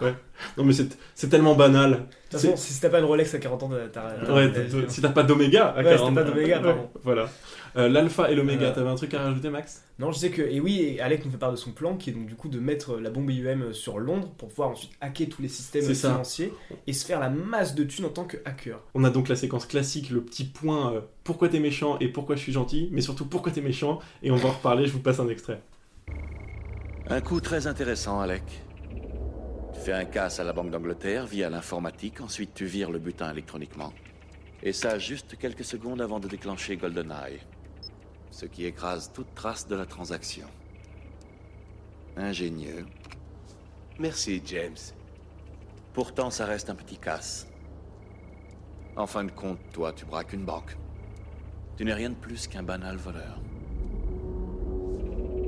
Ouais. 0.01 0.15
Non 0.57 0.65
mais 0.65 0.73
c'est 1.15 1.29
tellement 1.29 1.55
banal. 1.55 1.91
De 1.91 1.97
toute 2.31 2.41
façon, 2.41 2.57
si 2.57 2.81
t'as 2.81 2.89
pas 2.89 2.99
une 2.99 3.05
Rolex 3.05 3.35
à 3.35 3.39
40 3.39 3.63
ans, 3.63 3.71
t'as-. 3.93 4.33
Ouais, 4.35 4.51
si 4.89 5.01
t'as 5.03 5.11
pas 5.11 5.23
d'Oméga 5.23 5.67
à 5.67 5.79
Ouais, 5.79 5.85
40 5.85 6.09
si 6.09 6.15
t'as 6.15 6.25
pas 6.25 6.61
pardon. 6.63 6.89
Voilà. 7.05 7.29
Euh, 7.77 7.89
L'alpha 7.91 8.31
et 8.31 8.35
l'Oméga, 8.35 8.69
Euh, 8.69 8.75
t'avais 8.75 8.89
un 8.89 8.95
truc 8.95 9.13
à 9.13 9.23
rajouter, 9.23 9.51
Max? 9.51 9.85
Non, 9.99 10.11
je 10.11 10.19
sais 10.19 10.31
que. 10.31 10.41
Et 10.41 10.61
oui, 10.61 10.81
et 10.81 11.01
Alec 11.01 11.25
nous 11.27 11.31
fait 11.31 11.37
part 11.37 11.51
de 11.51 11.57
son 11.57 11.73
plan 11.73 11.97
qui 11.97 12.09
est 12.09 12.13
donc 12.15 12.27
du 12.27 12.35
coup 12.35 12.49
de 12.49 12.59
mettre 12.59 12.97
la 12.99 13.11
bombe 13.11 13.31
IUM 13.31 13.75
sur 13.75 13.99
Londres 13.99 14.31
pour 14.39 14.49
pouvoir 14.49 14.71
ensuite 14.71 14.93
hacker 15.03 15.29
tous 15.29 15.43
les 15.43 15.49
systèmes 15.49 15.95
ça. 15.95 16.11
financiers 16.13 16.53
et 16.87 16.93
se 16.95 17.05
faire 17.05 17.21
la 17.21 17.29
masse 17.29 17.75
de 17.75 17.85
thunes 17.85 18.07
en 18.07 18.11
tant 18.11 18.25
que 18.25 18.39
hacker. 18.47 18.81
On 18.95 19.05
a 19.05 19.11
donc 19.11 19.29
la 19.29 19.37
séquence 19.37 19.67
classique, 19.67 20.09
le 20.11 20.23
petit 20.23 20.45
point 20.45 20.95
euh, 20.95 21.01
pourquoi 21.23 21.49
t'es 21.51 21.61
méchant 21.61 21.99
et 21.99 22.09
pourquoi 22.09 22.37
je 22.37 22.41
suis 22.41 22.53
gentil, 22.53 22.89
mais 22.93 23.03
surtout 23.03 23.27
pourquoi 23.27 23.53
t'es 23.53 23.61
méchant, 23.61 23.99
et 24.23 24.31
on 24.31 24.37
va 24.37 24.49
en 24.49 24.53
reparler, 24.53 24.87
je 24.87 24.93
vous 24.93 25.01
passe 25.01 25.21
un 25.21 25.29
extrait. 25.29 25.61
Un 27.09 27.21
coup 27.21 27.41
très 27.41 27.67
intéressant, 27.67 28.21
Alec. 28.21 28.43
Tu 29.75 29.81
fais 29.81 29.93
un 29.93 30.07
casse 30.07 30.41
à 30.41 30.45
la 30.45 30.53
Banque 30.55 30.71
d'Angleterre 30.71 31.27
via 31.27 31.51
l'informatique, 31.51 32.21
ensuite 32.23 32.55
tu 32.55 32.65
vires 32.65 32.91
le 32.91 32.99
butin 32.99 33.31
électroniquement. 33.31 33.93
Et 34.63 34.73
ça 34.73 34.99
juste 34.99 35.37
quelques 35.39 35.65
secondes 35.65 36.01
avant 36.01 36.19
de 36.21 36.27
déclencher 36.27 36.77
GoldenEye. 36.77 37.39
Ce 38.37 38.45
qui 38.45 38.67
écrase 38.67 39.11
toute 39.15 39.35
trace 39.35 39.67
de 39.67 39.75
la 39.75 39.87
transaction. 39.87 40.47
Ingénieux. 42.19 42.85
Merci, 43.99 44.43
James. 44.45 44.77
Pourtant, 45.95 46.29
ça 46.29 46.45
reste 46.45 46.69
un 46.69 46.75
petit 46.75 46.99
casse. 46.99 47.47
En 48.95 49.07
fin 49.07 49.25
de 49.25 49.31
compte, 49.31 49.59
toi, 49.73 49.95
tu 49.95 50.05
braques 50.05 50.35
une 50.35 50.45
banque. 50.45 50.77
Tu 51.79 51.87
n'es 51.87 51.95
rien 51.95 52.11
de 52.11 52.15
plus 52.15 52.47
qu'un 52.47 52.63
banal 52.63 52.99
voleur. 52.99 53.41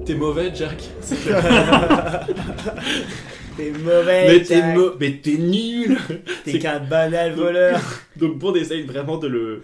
T'es 0.07 0.15
mauvais, 0.15 0.55
Jack 0.55 0.83
T'es 3.59 3.71
mauvais, 3.73 4.27
Mais 4.29 4.43
t'es 4.43 4.55
Jack. 4.57 4.77
mo- 4.77 4.93
mais 4.99 5.13
t'es 5.21 5.37
nul 5.37 5.99
T'es 6.45 6.53
C'est- 6.53 6.59
qu'un 6.61 6.79
banal 6.81 7.33
voleur. 7.35 7.81
Donc 8.17 8.39
Bond 8.39 8.55
essaye 8.55 8.85
vraiment 8.85 9.19
de 9.19 9.27
le, 9.29 9.63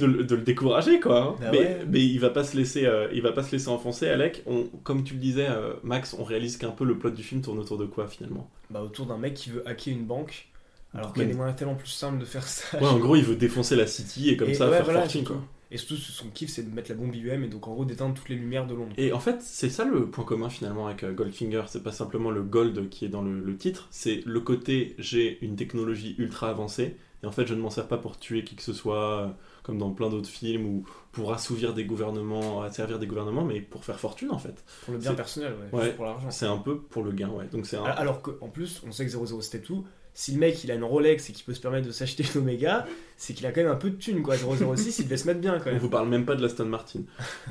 De 0.00 0.06
le- 0.06 0.24
de 0.24 0.34
le 0.34 0.42
décourager, 0.42 0.98
quoi. 0.98 1.20
hein. 1.22 1.36
Bah 1.40 1.48
mais, 1.52 1.58
ouais. 1.58 1.78
mais 1.88 2.00
il 2.00 2.18
va 2.18 2.30
pas 2.30 2.42
se 2.44 2.56
laisser, 2.56 2.86
euh, 2.86 3.06
il 3.12 3.22
va 3.22 3.32
pas 3.32 3.42
se 3.44 3.52
laisser 3.52 3.68
enfoncer. 3.68 4.08
Alec, 4.08 4.42
on, 4.46 4.64
comme 4.82 5.04
tu 5.04 5.14
le 5.14 5.20
disais, 5.20 5.46
euh, 5.48 5.74
Max, 5.84 6.16
on 6.18 6.24
réalise 6.24 6.56
qu'un 6.56 6.70
peu 6.70 6.84
le 6.84 6.96
plot 6.98 7.10
du 7.10 7.22
film 7.22 7.42
tourne 7.42 7.58
autour 7.58 7.78
de 7.78 7.84
quoi 7.86 8.08
finalement? 8.08 8.50
Bah, 8.70 8.80
autour 8.82 9.06
d'un 9.06 9.18
mec 9.18 9.34
qui 9.34 9.50
veut 9.50 9.62
hacker 9.68 9.92
une 9.94 10.04
banque. 10.06 10.48
Alors 10.94 11.12
qu'il 11.12 11.22
y 11.22 11.26
a 11.26 11.28
des 11.28 11.34
moyens 11.34 11.56
tellement 11.58 11.74
plus 11.74 11.88
simples 11.90 12.18
de 12.18 12.24
faire 12.24 12.42
ça. 12.46 12.78
Ouais, 12.78 12.86
en 12.88 12.98
gros, 12.98 13.16
il 13.16 13.22
veut 13.24 13.36
défoncer 13.36 13.76
la 13.76 13.86
City 13.86 14.30
et 14.30 14.36
comme 14.38 14.48
Et 14.48 14.54
ça 14.54 14.66
ouais, 14.70 14.76
faire 14.76 14.84
voilà, 14.86 15.00
fortune, 15.00 15.24
quoi. 15.24 15.42
Et 15.70 15.78
surtout, 15.78 15.96
son 15.96 16.28
kiff, 16.30 16.50
c'est 16.50 16.62
de 16.62 16.72
mettre 16.72 16.90
la 16.90 16.96
bombe 16.96 17.14
IUM 17.14 17.42
et 17.42 17.48
donc 17.48 17.66
en 17.66 17.74
gros 17.74 17.84
d'éteindre 17.84 18.14
toutes 18.14 18.28
les 18.28 18.36
lumières 18.36 18.66
de 18.66 18.74
Londres. 18.74 18.94
Et 18.98 19.12
en 19.12 19.18
fait, 19.18 19.42
c'est 19.42 19.70
ça 19.70 19.84
le 19.84 20.08
point 20.08 20.24
commun 20.24 20.48
finalement 20.48 20.86
avec 20.86 21.02
euh, 21.02 21.12
Goldfinger. 21.12 21.64
C'est 21.66 21.82
pas 21.82 21.92
simplement 21.92 22.30
le 22.30 22.42
gold 22.42 22.88
qui 22.88 23.04
est 23.04 23.08
dans 23.08 23.22
le, 23.22 23.40
le 23.40 23.56
titre, 23.56 23.88
c'est 23.90 24.22
le 24.24 24.40
côté 24.40 24.94
j'ai 24.98 25.38
une 25.44 25.56
technologie 25.56 26.14
ultra 26.18 26.50
avancée 26.50 26.96
et 27.22 27.26
en 27.26 27.32
fait 27.32 27.46
je 27.46 27.54
ne 27.54 27.60
m'en 27.60 27.70
sers 27.70 27.88
pas 27.88 27.98
pour 27.98 28.18
tuer 28.18 28.44
qui 28.44 28.54
que 28.54 28.62
ce 28.62 28.72
soit, 28.72 29.22
euh, 29.22 29.28
comme 29.62 29.78
dans 29.78 29.90
plein 29.90 30.08
d'autres 30.08 30.28
films 30.28 30.66
ou 30.66 30.84
pour 31.12 31.32
assouvir 31.32 31.74
des 31.74 31.84
gouvernements, 31.84 32.62
asservir 32.62 32.98
des 32.98 33.06
gouvernements, 33.06 33.44
mais 33.44 33.60
pour 33.60 33.84
faire 33.84 33.98
fortune 33.98 34.30
en 34.30 34.38
fait. 34.38 34.64
Pour 34.84 34.94
le 34.94 35.00
bien 35.00 35.14
personnel, 35.14 35.54
ouais, 35.72 35.92
pour 35.92 36.04
l'argent. 36.04 36.30
C'est 36.30 36.46
un 36.46 36.58
peu 36.58 36.78
pour 36.78 37.02
le 37.02 37.10
gain, 37.10 37.30
ouais. 37.30 37.46
Donc 37.50 37.66
c'est 37.66 37.76
un... 37.76 37.84
Alors 37.84 38.22
qu'en 38.22 38.48
plus, 38.48 38.82
on 38.86 38.92
sait 38.92 39.06
que 39.06 39.10
007 39.10 39.62
tout, 39.62 39.84
si 40.18 40.32
le 40.32 40.38
mec 40.38 40.64
il 40.64 40.70
a 40.70 40.74
une 40.74 40.82
Rolex 40.82 41.28
et 41.28 41.32
qu'il 41.34 41.44
peut 41.44 41.52
se 41.52 41.60
permettre 41.60 41.86
de 41.86 41.92
s'acheter 41.92 42.24
une 42.34 42.40
Omega, 42.40 42.86
c'est 43.18 43.34
qu'il 43.34 43.44
a 43.44 43.52
quand 43.52 43.60
même 43.60 43.70
un 43.70 43.76
peu 43.76 43.90
de 43.90 43.96
thunes 43.96 44.22
quoi. 44.22 44.34
006, 44.36 44.98
il 44.98 45.04
devait 45.04 45.18
se 45.18 45.26
mettre 45.26 45.40
bien 45.40 45.58
quand 45.58 45.68
On 45.68 45.72
même. 45.74 45.78
vous 45.82 45.90
parle 45.90 46.08
même 46.08 46.24
pas 46.24 46.34
de 46.36 46.42
l'Aston 46.42 46.64
Martin. 46.64 47.00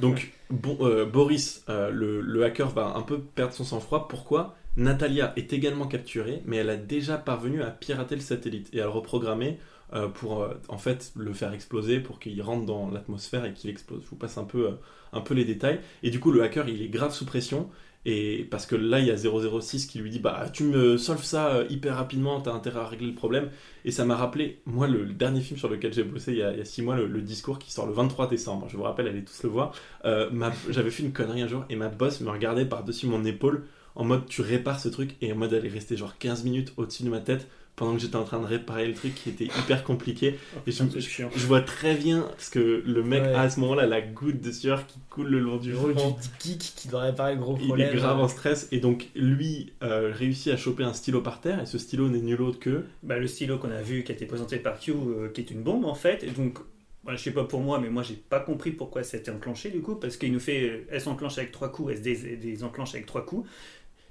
Donc, 0.01 0.31
bon, 0.49 0.75
euh, 0.81 1.05
Boris, 1.05 1.63
euh, 1.69 1.91
le, 1.91 2.21
le 2.21 2.43
hacker, 2.43 2.69
va 2.69 2.93
un 2.95 3.03
peu 3.03 3.19
perdre 3.19 3.53
son 3.53 3.63
sang-froid. 3.63 4.07
Pourquoi? 4.07 4.55
Natalia 4.77 5.31
est 5.37 5.53
également 5.53 5.85
capturée, 5.85 6.41
mais 6.45 6.57
elle 6.57 6.71
a 6.71 6.75
déjà 6.75 7.17
parvenu 7.19 7.61
à 7.61 7.69
pirater 7.69 8.15
le 8.15 8.21
satellite 8.21 8.69
et 8.73 8.81
à 8.81 8.85
le 8.85 8.89
reprogrammer 8.89 9.59
euh, 9.93 10.07
pour 10.07 10.49
en 10.67 10.77
fait 10.79 11.13
le 11.15 11.33
faire 11.33 11.53
exploser, 11.53 11.99
pour 11.99 12.19
qu'il 12.19 12.41
rentre 12.41 12.65
dans 12.65 12.89
l'atmosphère 12.89 13.45
et 13.45 13.53
qu'il 13.53 13.69
explose. 13.69 14.01
Je 14.03 14.09
vous 14.09 14.15
passe 14.17 14.39
un 14.39 14.43
peu, 14.43 14.71
un 15.13 15.21
peu 15.21 15.35
les 15.35 15.45
détails. 15.45 15.79
Et 16.01 16.09
du 16.09 16.19
coup, 16.19 16.31
le 16.31 16.41
hacker, 16.41 16.67
il 16.67 16.81
est 16.81 16.89
grave 16.89 17.13
sous 17.13 17.25
pression. 17.25 17.69
Et 18.05 18.47
parce 18.51 18.65
que 18.65 18.75
là, 18.75 18.99
il 18.99 19.07
y 19.07 19.11
a 19.11 19.17
006 19.17 19.87
qui 19.87 19.99
lui 19.99 20.09
dit 20.09 20.19
Bah, 20.19 20.45
tu 20.53 20.63
me 20.63 20.97
solves 20.97 21.23
ça 21.23 21.47
euh, 21.47 21.65
hyper 21.69 21.95
rapidement, 21.95 22.39
t'as 22.39 22.53
intérêt 22.53 22.79
à 22.79 22.85
régler 22.85 23.07
le 23.07 23.15
problème. 23.15 23.49
Et 23.83 23.91
ça 23.91 24.05
m'a 24.05 24.15
rappelé, 24.15 24.59
moi, 24.65 24.87
le, 24.87 25.05
dernier 25.05 25.41
film 25.41 25.57
sur 25.59 25.69
lequel 25.69 25.93
j'ai 25.93 26.03
bossé 26.03 26.31
il 26.31 26.37
y, 26.37 26.43
a, 26.43 26.55
il 26.55 26.65
six 26.65 26.81
mois, 26.81 26.95
le, 26.95 27.21
discours 27.21 27.57
qui 27.59 27.71
sort 27.71 27.87
le 27.87 27.93
23 27.93 28.27
décembre. 28.27 28.67
Je 28.69 28.77
vous 28.77 28.83
rappelle, 28.83 29.07
allez 29.07 29.23
tous 29.23 29.43
le 29.43 29.49
voir. 29.49 29.73
Euh, 30.05 30.29
J'avais 30.69 30.91
fait 30.91 31.03
une 31.03 31.13
connerie 31.13 31.41
un 31.41 31.47
jour 31.47 31.65
et 31.69 31.75
ma 31.75 31.89
boss 31.89 32.21
me 32.21 32.29
regardait 32.29 32.65
par-dessus 32.65 33.07
mon 33.07 33.25
épaule 33.25 33.65
en 33.95 34.03
mode 34.03 34.25
tu 34.27 34.41
répares 34.41 34.79
ce 34.79 34.89
truc 34.89 35.15
et 35.21 35.31
en 35.31 35.35
mode 35.35 35.53
elle 35.53 35.65
est 35.65 35.69
restée 35.69 35.95
genre 35.95 36.17
15 36.17 36.43
minutes 36.43 36.73
au-dessus 36.77 37.03
de 37.03 37.09
ma 37.09 37.21
tête 37.21 37.47
pendant 37.75 37.93
que 37.93 37.99
j'étais 37.99 38.15
en 38.15 38.23
train 38.23 38.39
de 38.39 38.45
réparer 38.45 38.87
le 38.87 38.93
truc 38.93 39.13
qui 39.15 39.29
était 39.29 39.45
hyper 39.45 39.83
compliqué. 39.83 40.35
Et 40.65 40.71
je, 40.71 41.45
vois 41.45 41.61
très 41.61 41.95
bien 41.95 42.21
parce 42.21 42.49
que 42.49 42.81
le 42.85 43.03
mec 43.03 43.23
Ouais. 43.23 43.33
a 43.33 43.41
à 43.41 43.49
ce 43.49 43.59
moment-là 43.59 43.85
la 43.85 44.01
goutte 44.01 44.41
de 44.41 44.51
sueur 44.51 44.85
qui 44.87 44.99
coule 45.09 45.27
le 45.27 45.39
long 45.39 45.57
du 45.57 45.73
front. 45.73 45.87
du 45.91 46.27
geek 46.39 46.59
qui 46.75 46.87
doit 46.87 47.01
réparer 47.01 47.35
le 47.35 47.41
gros 47.41 47.57
Il 47.59 47.67
problème. 47.67 47.91
est 47.93 47.95
grave 47.95 48.19
en 48.19 48.27
stress 48.27 48.67
et 48.71 48.79
donc 48.79 49.09
lui 49.15 49.73
euh, 49.83 50.11
réussit 50.13 50.53
à 50.53 50.57
choper 50.57 50.83
un 50.83 50.93
stylo 50.93 51.21
par 51.21 51.41
terre 51.41 51.61
et 51.61 51.65
ce 51.65 51.77
stylo 51.77 52.07
n'est 52.09 52.19
nul 52.21 52.41
autre 52.41 52.59
que 52.59 52.83
Bah, 53.03 53.17
le 53.17 53.27
stylo 53.27 53.57
qu'on 53.57 53.71
a 53.71 53.81
vu 53.81 54.03
qui 54.03 54.11
a 54.11 54.15
été 54.15 54.25
présenté 54.25 54.57
par 54.57 54.79
Q, 54.79 54.91
euh, 54.91 55.29
qui 55.33 55.41
est 55.41 55.51
une 55.51 55.61
bombe 55.63 55.85
en 55.85 55.95
fait. 55.95 56.23
Et 56.23 56.31
donc, 56.31 56.59
je 57.07 57.15
sais 57.17 57.31
pas 57.31 57.43
pour 57.43 57.61
moi, 57.61 57.79
mais 57.79 57.89
moi 57.89 58.01
j'ai 58.03 58.15
pas 58.15 58.39
compris 58.39 58.71
pourquoi 58.71 59.03
ça 59.03 59.17
a 59.17 59.19
été 59.19 59.29
enclenché 59.31 59.69
du 59.69 59.81
coup, 59.81 59.95
parce 59.95 60.17
qu'il 60.17 60.31
nous 60.33 60.39
fait, 60.39 60.69
euh, 60.69 60.87
elle 60.89 61.01
s'enclenche 61.01 61.37
avec 61.37 61.51
trois 61.51 61.71
coups, 61.71 61.91
elle 61.91 61.97
se 61.99 62.03
dés- 62.03 62.37
désenclenche 62.37 62.93
avec 62.95 63.05
trois 63.05 63.25
coups. 63.25 63.47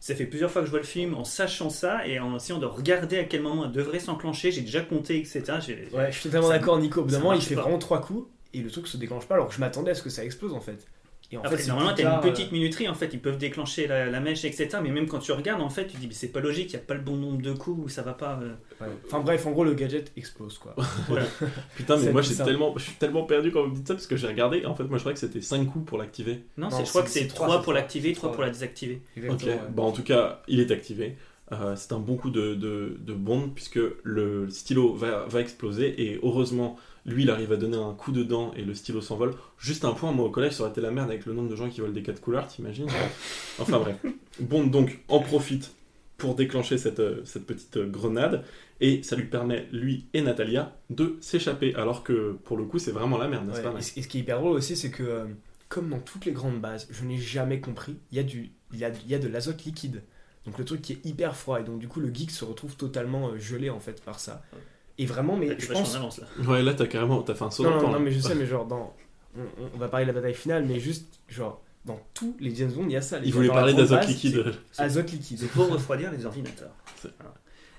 Ça 0.04 0.14
fait 0.14 0.26
plusieurs 0.26 0.50
fois 0.50 0.60
que 0.60 0.66
je 0.66 0.70
vois 0.70 0.80
le 0.80 0.84
film 0.84 1.14
en 1.14 1.24
sachant 1.24 1.70
ça 1.70 2.06
et 2.06 2.18
en 2.18 2.36
essayant 2.36 2.58
de 2.58 2.66
regarder 2.66 3.16
à 3.16 3.24
quel 3.24 3.40
moment 3.40 3.64
elle 3.64 3.72
devrait 3.72 4.00
s'enclencher. 4.00 4.52
J'ai 4.52 4.60
déjà 4.60 4.82
compté, 4.82 5.16
etc. 5.16 5.42
Ouais, 5.94 6.12
je 6.12 6.18
suis 6.18 6.24
totalement 6.24 6.50
d'accord, 6.50 6.78
Nico. 6.78 7.00
Au 7.00 7.04
bout 7.04 7.12
d'un 7.12 7.20
moment, 7.20 7.32
il 7.32 7.40
fait 7.40 7.54
pas. 7.54 7.62
vraiment 7.62 7.78
trois 7.78 8.02
coups 8.02 8.28
et 8.52 8.58
le 8.58 8.70
truc 8.70 8.86
se 8.86 8.98
déclenche 8.98 9.24
pas 9.24 9.36
alors 9.36 9.48
que 9.48 9.54
je 9.54 9.60
m'attendais 9.60 9.92
à 9.92 9.94
ce 9.94 10.02
que 10.02 10.10
ça 10.10 10.22
explose 10.22 10.52
en 10.52 10.60
fait. 10.60 10.86
Et 11.34 11.36
en 11.36 11.40
Après, 11.42 11.56
fait, 11.56 11.66
normalement, 11.68 11.92
tu 11.94 12.06
as 12.06 12.14
une 12.14 12.20
petite 12.20 12.52
minuterie, 12.52 12.88
en 12.88 12.94
fait, 12.94 13.10
ils 13.12 13.20
peuvent 13.20 13.38
déclencher 13.38 13.88
la, 13.88 14.06
la 14.06 14.20
mèche, 14.20 14.44
etc. 14.44 14.68
Mais 14.82 14.90
même 14.90 15.08
quand 15.08 15.18
tu 15.18 15.32
regardes, 15.32 15.60
en 15.62 15.68
fait, 15.68 15.86
tu 15.88 15.94
te 15.96 16.00
dis, 16.00 16.06
mais 16.06 16.14
c'est 16.14 16.28
pas 16.28 16.38
logique, 16.40 16.72
il 16.72 16.76
n'y 16.76 16.82
a 16.82 16.86
pas 16.86 16.94
le 16.94 17.00
bon 17.00 17.16
nombre 17.16 17.42
de 17.42 17.52
coups, 17.52 17.84
ou 17.84 17.88
ça 17.88 18.02
va 18.02 18.12
pas. 18.12 18.38
euh. 18.40 18.52
euh, 18.80 18.84
ouais. 18.86 18.92
Enfin 19.06 19.20
bref, 19.20 19.44
en 19.46 19.50
gros, 19.50 19.64
le 19.64 19.74
gadget 19.74 20.12
explose 20.16 20.58
quoi. 20.58 20.76
Voilà. 21.08 21.26
Putain, 21.76 21.96
mais 21.96 22.12
moi 22.12 22.22
j'ai 22.22 22.30
bizarre. 22.30 22.46
tellement, 22.46 22.72
je 22.76 22.84
suis 22.84 22.92
tellement 22.94 23.24
perdu 23.24 23.50
quand 23.50 23.64
vous 23.64 23.70
me 23.70 23.74
dites 23.74 23.88
ça 23.88 23.94
parce 23.94 24.06
que 24.06 24.16
j'ai 24.16 24.28
regardé. 24.28 24.64
En 24.64 24.74
fait, 24.76 24.84
moi 24.84 24.98
je 24.98 25.02
croyais 25.02 25.14
que 25.14 25.20
c'était 25.20 25.40
5 25.40 25.64
coups 25.66 25.86
pour 25.86 25.98
l'activer. 25.98 26.44
Non, 26.56 26.68
je 26.70 26.88
crois 26.88 27.02
que 27.02 27.10
c'est 27.10 27.20
c'est 27.22 27.26
3 27.26 27.46
trois, 27.48 27.62
pour 27.62 27.72
l'activer, 27.72 28.12
trois. 28.12 28.28
3 28.28 28.32
pour 28.34 28.42
la 28.44 28.50
désactiver. 28.50 29.02
Ok, 29.28 29.42
ouais. 29.44 29.58
bah 29.74 29.82
en 29.82 29.92
tout 29.92 30.02
cas, 30.04 30.42
il 30.48 30.60
est 30.60 30.70
activé. 30.70 31.16
Euh, 31.52 31.74
c'est 31.76 31.92
un 31.92 31.98
bon 31.98 32.16
coup 32.16 32.30
de, 32.30 32.54
de, 32.54 32.96
de 32.98 33.12
bombe 33.12 33.50
puisque 33.54 33.78
le 34.02 34.48
stylo 34.48 34.94
va, 34.94 35.26
va 35.28 35.40
exploser 35.40 36.02
et 36.02 36.18
heureusement, 36.22 36.76
lui 37.06 37.24
il 37.24 37.30
arrive 37.30 37.52
à 37.52 37.56
donner 37.56 37.76
un 37.76 37.92
coup 37.92 38.12
de 38.12 38.22
dent 38.22 38.52
et 38.56 38.62
le 38.62 38.74
stylo 38.74 39.00
s'envole. 39.00 39.34
Juste 39.58 39.84
un 39.84 39.92
point, 39.92 40.12
moi 40.12 40.26
au 40.26 40.30
collège, 40.30 40.52
ça 40.54 40.62
aurait 40.62 40.72
été 40.72 40.80
la 40.80 40.90
merde 40.90 41.10
avec 41.10 41.26
le 41.26 41.32
nombre 41.34 41.48
de 41.50 41.56
gens 41.56 41.68
qui 41.68 41.80
volent 41.80 41.92
des 41.92 42.02
quatre 42.02 42.20
couleurs, 42.20 42.46
t'imagines 42.48 42.88
Enfin 43.58 43.78
bref. 43.78 43.96
Bond 44.40 44.66
donc 44.66 45.00
en 45.08 45.20
profite 45.20 45.74
pour 46.16 46.34
déclencher 46.34 46.78
cette, 46.78 47.00
euh, 47.00 47.22
cette 47.24 47.44
petite 47.46 47.76
euh, 47.76 47.86
grenade 47.88 48.44
et 48.80 49.02
ça 49.02 49.16
lui 49.16 49.24
permet, 49.26 49.66
lui 49.72 50.06
et 50.14 50.22
Natalia, 50.22 50.76
de 50.90 51.16
s'échapper. 51.20 51.74
Alors 51.74 52.02
que 52.04 52.32
pour 52.44 52.56
le 52.56 52.64
coup, 52.64 52.78
c'est 52.78 52.92
vraiment 52.92 53.18
la 53.18 53.28
merde, 53.28 53.46
n'est-ce 53.48 53.58
Ouais, 53.58 53.72
pas 53.72 53.78
et, 53.78 53.82
ce- 53.82 53.98
et 53.98 54.02
ce 54.02 54.08
qui 54.08 54.18
est 54.18 54.20
hyper 54.22 54.40
drôle 54.40 54.56
aussi, 54.56 54.76
c'est 54.76 54.90
que 54.90 55.02
euh, 55.02 55.24
comme 55.68 55.90
dans 55.90 55.98
toutes 56.00 56.24
les 56.24 56.32
grandes 56.32 56.60
bases, 56.60 56.86
je 56.90 57.04
n'ai 57.04 57.18
jamais 57.18 57.60
compris, 57.60 57.96
il 58.12 58.16
y, 58.16 58.20
a 58.20 58.22
du, 58.24 58.50
il, 58.72 58.78
y 58.78 58.84
a, 58.84 58.90
il 58.90 59.10
y 59.10 59.14
a 59.14 59.18
de 59.18 59.28
l'azote 59.28 59.64
liquide. 59.64 60.02
Donc 60.46 60.58
le 60.58 60.64
truc 60.64 60.82
qui 60.82 60.92
est 60.94 61.04
hyper 61.06 61.36
froid 61.36 61.60
et 61.60 61.64
donc 61.64 61.78
du 61.78 61.88
coup 61.88 62.00
le 62.00 62.12
geek 62.14 62.30
se 62.30 62.44
retrouve 62.44 62.76
totalement 62.76 63.28
euh, 63.30 63.38
gelé 63.38 63.70
en 63.70 63.80
fait 63.80 64.02
par 64.04 64.20
ça. 64.20 64.42
Et 64.98 65.06
vraiment, 65.06 65.36
mais 65.36 65.58
je 65.58 65.72
pense. 65.72 65.92
d'avance, 65.94 66.18
là. 66.20 66.26
Ouais, 66.46 66.62
là 66.62 66.72
t'as 66.74 66.86
carrément 66.86 67.20
t'as 67.22 67.34
fait 67.34 67.44
un 67.44 67.50
saut 67.50 67.62
Non, 67.64 67.70
dans 67.70 67.74
le 67.76 67.80
non, 67.82 67.86
temps, 67.88 67.98
non, 67.98 68.04
mais 68.04 68.12
je 68.12 68.20
sais, 68.20 68.34
mais 68.34 68.46
genre 68.46 68.64
dans. 68.66 68.94
On, 69.36 69.40
on- 69.40 69.70
on 69.74 69.78
va 69.78 69.88
parler 69.88 70.06
de 70.06 70.10
la 70.12 70.14
bataille 70.20 70.34
finale, 70.34 70.64
mais 70.66 70.78
juste 70.78 71.18
genre 71.28 71.60
dans 71.84 71.98
tous 72.14 72.36
les 72.40 72.54
James 72.54 72.70
Bond, 72.70 72.84
il 72.86 72.92
y 72.92 72.96
a 72.96 73.02
ça. 73.02 73.18
les 73.18 73.26
Il 73.26 73.30
gars. 73.30 73.34
voulait 73.36 73.48
Dans 73.48 73.54
la 73.54 73.60
parler 73.60 73.74
d'azote 73.74 74.06
liquide. 74.06 74.54
Azote 74.78 75.10
liquide. 75.10 75.38
C'est 75.40 75.48
pour 75.50 75.68
refroidir 75.68 76.12
les 76.12 76.24
ordinateurs. 76.24 76.70
C'est- 77.02 77.10
Voilà. 77.18 77.34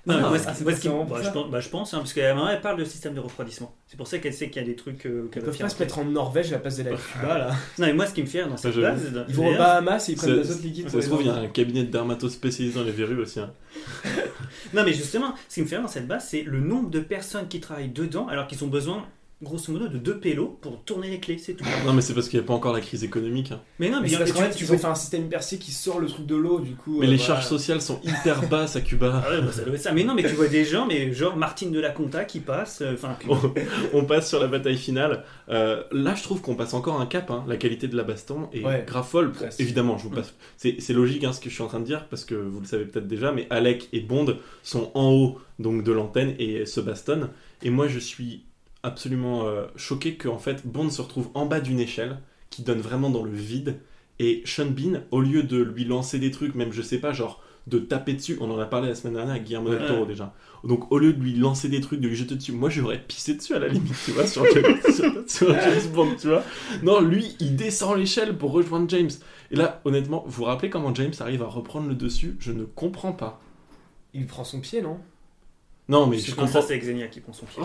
Non, 0.06 0.14
mais 0.14 0.20
moi, 0.20 0.38
ce 0.38 0.46
qui- 0.46 0.54
c'est 0.54 0.62
moi, 0.62 0.70
pas 0.72 0.76
ce 0.76 0.82
qui- 0.82 0.88
vraiment 0.88 1.04
pour 1.06 1.18
je 1.18 1.22
ça. 1.24 1.30
pense, 1.32 1.50
bah, 1.50 1.60
je 1.60 1.68
pense, 1.68 1.92
hein, 1.94 1.98
parce 1.98 2.12
qu'à 2.12 2.30
un 2.30 2.34
moment, 2.34 2.48
elle 2.48 2.60
parle 2.60 2.78
de 2.78 2.84
système 2.84 3.12
de 3.14 3.20
refroidissement. 3.20 3.74
C'est 3.88 3.96
pour 3.96 4.06
ça 4.06 4.18
qu'elle 4.18 4.32
sait 4.34 4.48
qu'il 4.50 4.62
y 4.62 4.64
a 4.64 4.68
des 4.68 4.76
trucs 4.76 5.04
euh, 5.06 5.22
Ils 5.26 5.30
qu'elle 5.30 5.42
peuvent 5.42 5.54
faire. 5.56 5.66
pas 5.66 5.72
se 5.74 5.78
mettre 5.82 5.98
en 5.98 6.04
Norvège 6.04 6.48
à 6.52 6.56
la 6.56 6.58
place 6.60 6.76
de 6.76 6.84
la 6.84 6.90
Cuba 6.96 7.38
là. 7.38 7.48
Non, 7.78 7.86
mais 7.86 7.92
moi, 7.92 8.06
ce 8.06 8.14
qui 8.14 8.22
me 8.22 8.26
fait 8.26 8.38
rire 8.42 8.48
dans 8.50 8.56
cette 8.56 8.72
je- 8.72 8.80
base. 8.80 9.02
Ils 9.28 9.34
vont 9.34 9.48
aux 9.48 9.56
Bahamas 9.58 10.08
et 10.08 10.12
ils 10.12 10.16
prennent 10.16 10.30
de 10.30 10.36
l'azote 10.36 10.62
liquide. 10.62 10.88
ça 10.88 11.02
se 11.02 11.06
trouve, 11.08 11.22
il 11.22 11.26
y 11.26 11.30
a 11.30 11.34
un 11.34 11.48
cabinet 11.48 11.82
de 11.82 11.90
dermatos 11.90 12.32
spécialisé 12.32 12.78
dans 12.78 12.84
les 12.84 12.92
verrues 12.92 13.20
aussi. 13.20 13.40
hein. 13.40 13.50
Non, 14.74 14.84
mais 14.84 14.92
justement, 14.92 15.34
ce 15.48 15.54
qui 15.56 15.62
me 15.62 15.66
fait 15.66 15.76
rire 15.76 15.84
dans 15.84 15.90
cette 15.90 16.06
base, 16.06 16.26
c'est 16.28 16.42
le 16.42 16.60
nombre 16.60 16.90
de 16.90 17.00
personnes 17.00 17.48
qui 17.48 17.60
travaillent 17.60 17.88
dedans, 17.88 18.28
alors 18.28 18.46
qu'ils 18.46 18.62
ont 18.64 18.68
besoin, 18.68 19.04
grosso 19.42 19.70
modo, 19.70 19.88
de 19.88 19.98
deux 19.98 20.18
pélos 20.18 20.58
pour 20.62 20.82
tourner 20.84 21.10
les 21.10 21.20
clés, 21.20 21.36
c'est 21.36 21.52
tout. 21.54 21.64
Non, 21.84 21.92
mais 21.92 22.00
c'est 22.00 22.14
parce 22.14 22.28
qu'il 22.28 22.38
n'y 22.38 22.44
a 22.44 22.46
pas 22.46 22.54
encore 22.54 22.72
la 22.72 22.80
crise 22.80 23.04
économique. 23.04 23.52
hein. 23.52 23.60
Mais 23.78 23.90
non, 23.90 23.96
Mais 23.98 24.04
mais, 24.04 24.08
c'est 24.08 24.16
parce 24.18 24.30
tu- 24.30 24.36
qu'en 24.36 24.42
fait, 24.44 24.54
tu 24.54 24.64
peux 24.64 24.78
faire 24.78 24.88
un 24.90 24.94
système 24.94 25.28
percé 25.28 25.58
qui 25.58 25.72
sort 25.72 26.00
le 26.00 26.06
truc 26.06 26.24
de 26.24 26.34
l'eau, 26.36 26.60
du 26.60 26.72
coup. 26.74 26.98
Mais 27.00 27.06
euh, 27.06 27.10
les 27.10 27.16
voilà. 27.16 27.34
charges 27.34 27.46
sociales 27.46 27.82
sont 27.82 28.00
hyper 28.02 28.48
basses 28.48 28.76
à 28.76 28.80
Cuba. 28.80 29.22
Ah 29.26 29.30
ouais, 29.30 29.42
bah, 29.42 29.52
ça 29.52 29.62
doit 29.62 29.74
être 29.74 29.80
ça. 29.82 29.92
Mais 29.92 30.04
non, 30.04 30.14
mais 30.14 30.22
tu 30.22 30.30
vois 30.34 30.48
des 30.48 30.64
gens, 30.64 30.86
mais 30.86 31.12
genre 31.12 31.36
Martine 31.36 31.70
de 31.70 31.78
la 31.80 31.90
Conta 31.90 32.24
qui 32.24 32.40
passe. 32.40 32.80
euh, 32.80 32.94
Enfin, 32.94 33.16
on, 33.28 33.38
on 33.92 34.04
passe 34.06 34.26
sur 34.28 34.40
la 34.40 34.46
bataille 34.46 34.78
finale. 34.78 35.22
Euh, 35.50 35.82
là, 35.92 36.14
je 36.14 36.22
trouve 36.22 36.40
qu'on 36.40 36.54
passe 36.54 36.72
encore 36.72 36.98
un 36.98 37.06
cap. 37.06 37.30
hein. 37.30 37.44
La 37.46 37.58
qualité 37.58 37.88
de 37.88 37.96
la 37.96 38.04
baston 38.04 38.48
est 38.54 38.64
Ouais, 38.64 38.84
grave 38.86 39.06
folle. 39.06 39.32
presque. 39.32 39.60
Évidemment, 39.60 39.98
je 39.98 40.04
vous 40.04 40.10
passe. 40.10 40.32
C'est 40.56 40.76
c'est 40.80 40.94
logique 40.94 41.24
hein, 41.24 41.34
ce 41.34 41.40
que 41.40 41.50
je 41.50 41.54
suis 41.54 41.62
en 41.62 41.68
train 41.68 41.80
de 41.80 41.84
dire 41.84 42.06
parce 42.08 42.24
que 42.24 42.34
vous 42.34 42.60
le 42.60 42.66
savez 42.66 42.86
peut-être 42.86 43.06
déjà, 43.06 43.32
mais 43.32 43.46
Alec 43.50 43.90
et 43.92 44.00
Bond 44.00 44.38
sont 44.62 44.90
en 44.94 45.10
haut 45.12 45.38
donc 45.58 45.84
de 45.84 45.92
l'antenne 45.92 46.34
et 46.38 46.64
se 46.64 46.80
bastonnent. 46.80 47.28
Et 47.62 47.68
moi, 47.68 47.86
je 47.86 47.98
suis 47.98 48.45
absolument 48.86 49.46
euh, 49.46 49.66
choqué 49.76 50.14
que 50.14 50.28
en 50.28 50.38
fait 50.38 50.66
Bond 50.66 50.90
se 50.90 51.02
retrouve 51.02 51.28
en 51.34 51.44
bas 51.44 51.60
d'une 51.60 51.80
échelle 51.80 52.18
qui 52.50 52.62
donne 52.62 52.80
vraiment 52.80 53.10
dans 53.10 53.24
le 53.24 53.32
vide. 53.32 53.80
Et 54.18 54.42
Sean 54.46 54.66
Bean, 54.66 55.02
au 55.10 55.20
lieu 55.20 55.42
de 55.42 55.60
lui 55.60 55.84
lancer 55.84 56.18
des 56.18 56.30
trucs, 56.30 56.54
même 56.54 56.72
je 56.72 56.80
sais 56.80 56.98
pas, 56.98 57.12
genre 57.12 57.42
de 57.66 57.80
taper 57.80 58.14
dessus, 58.14 58.38
on 58.40 58.50
en 58.50 58.58
a 58.60 58.64
parlé 58.64 58.88
la 58.88 58.94
semaine 58.94 59.14
dernière 59.14 59.32
avec 59.32 59.44
Guillermo 59.44 59.70
del 59.70 59.86
Toro 59.86 60.06
déjà. 60.06 60.32
Donc 60.62 60.90
au 60.92 60.98
lieu 60.98 61.12
de 61.12 61.20
lui 61.20 61.34
lancer 61.34 61.68
des 61.68 61.80
trucs, 61.80 62.00
de 62.00 62.06
lui 62.06 62.14
jeter 62.14 62.36
dessus, 62.36 62.52
moi 62.52 62.70
j'aurais 62.70 63.02
pissé 63.02 63.34
dessus 63.34 63.54
à 63.54 63.58
la 63.58 63.66
limite, 63.66 63.92
tu 64.04 64.12
vois, 64.12 64.26
sur 64.26 64.44
James, 64.54 64.78
sur 65.26 65.48
James 65.48 65.92
Bond, 65.92 66.14
tu 66.18 66.28
vois. 66.28 66.44
Non, 66.84 67.00
lui, 67.00 67.36
il 67.40 67.56
descend 67.56 67.98
l'échelle 67.98 68.38
pour 68.38 68.52
rejoindre 68.52 68.88
James. 68.88 69.10
Et 69.50 69.56
là, 69.56 69.80
honnêtement, 69.84 70.22
vous 70.26 70.32
vous 70.32 70.44
rappelez 70.44 70.70
comment 70.70 70.94
James 70.94 71.12
arrive 71.18 71.42
à 71.42 71.46
reprendre 71.46 71.88
le 71.88 71.96
dessus? 71.96 72.36
Je 72.38 72.52
ne 72.52 72.64
comprends 72.64 73.12
pas. 73.12 73.40
Il 74.14 74.26
prend 74.26 74.44
son 74.44 74.60
pied, 74.60 74.80
non? 74.80 74.98
Non, 75.88 76.06
mais 76.08 76.18
je 76.18 76.30
comprends. 76.34 76.46
ça, 76.48 76.62
c'est 76.62 76.78
Xenia 76.78 77.06
qui 77.06 77.20
prend 77.20 77.32
son 77.32 77.46
pied. 77.46 77.62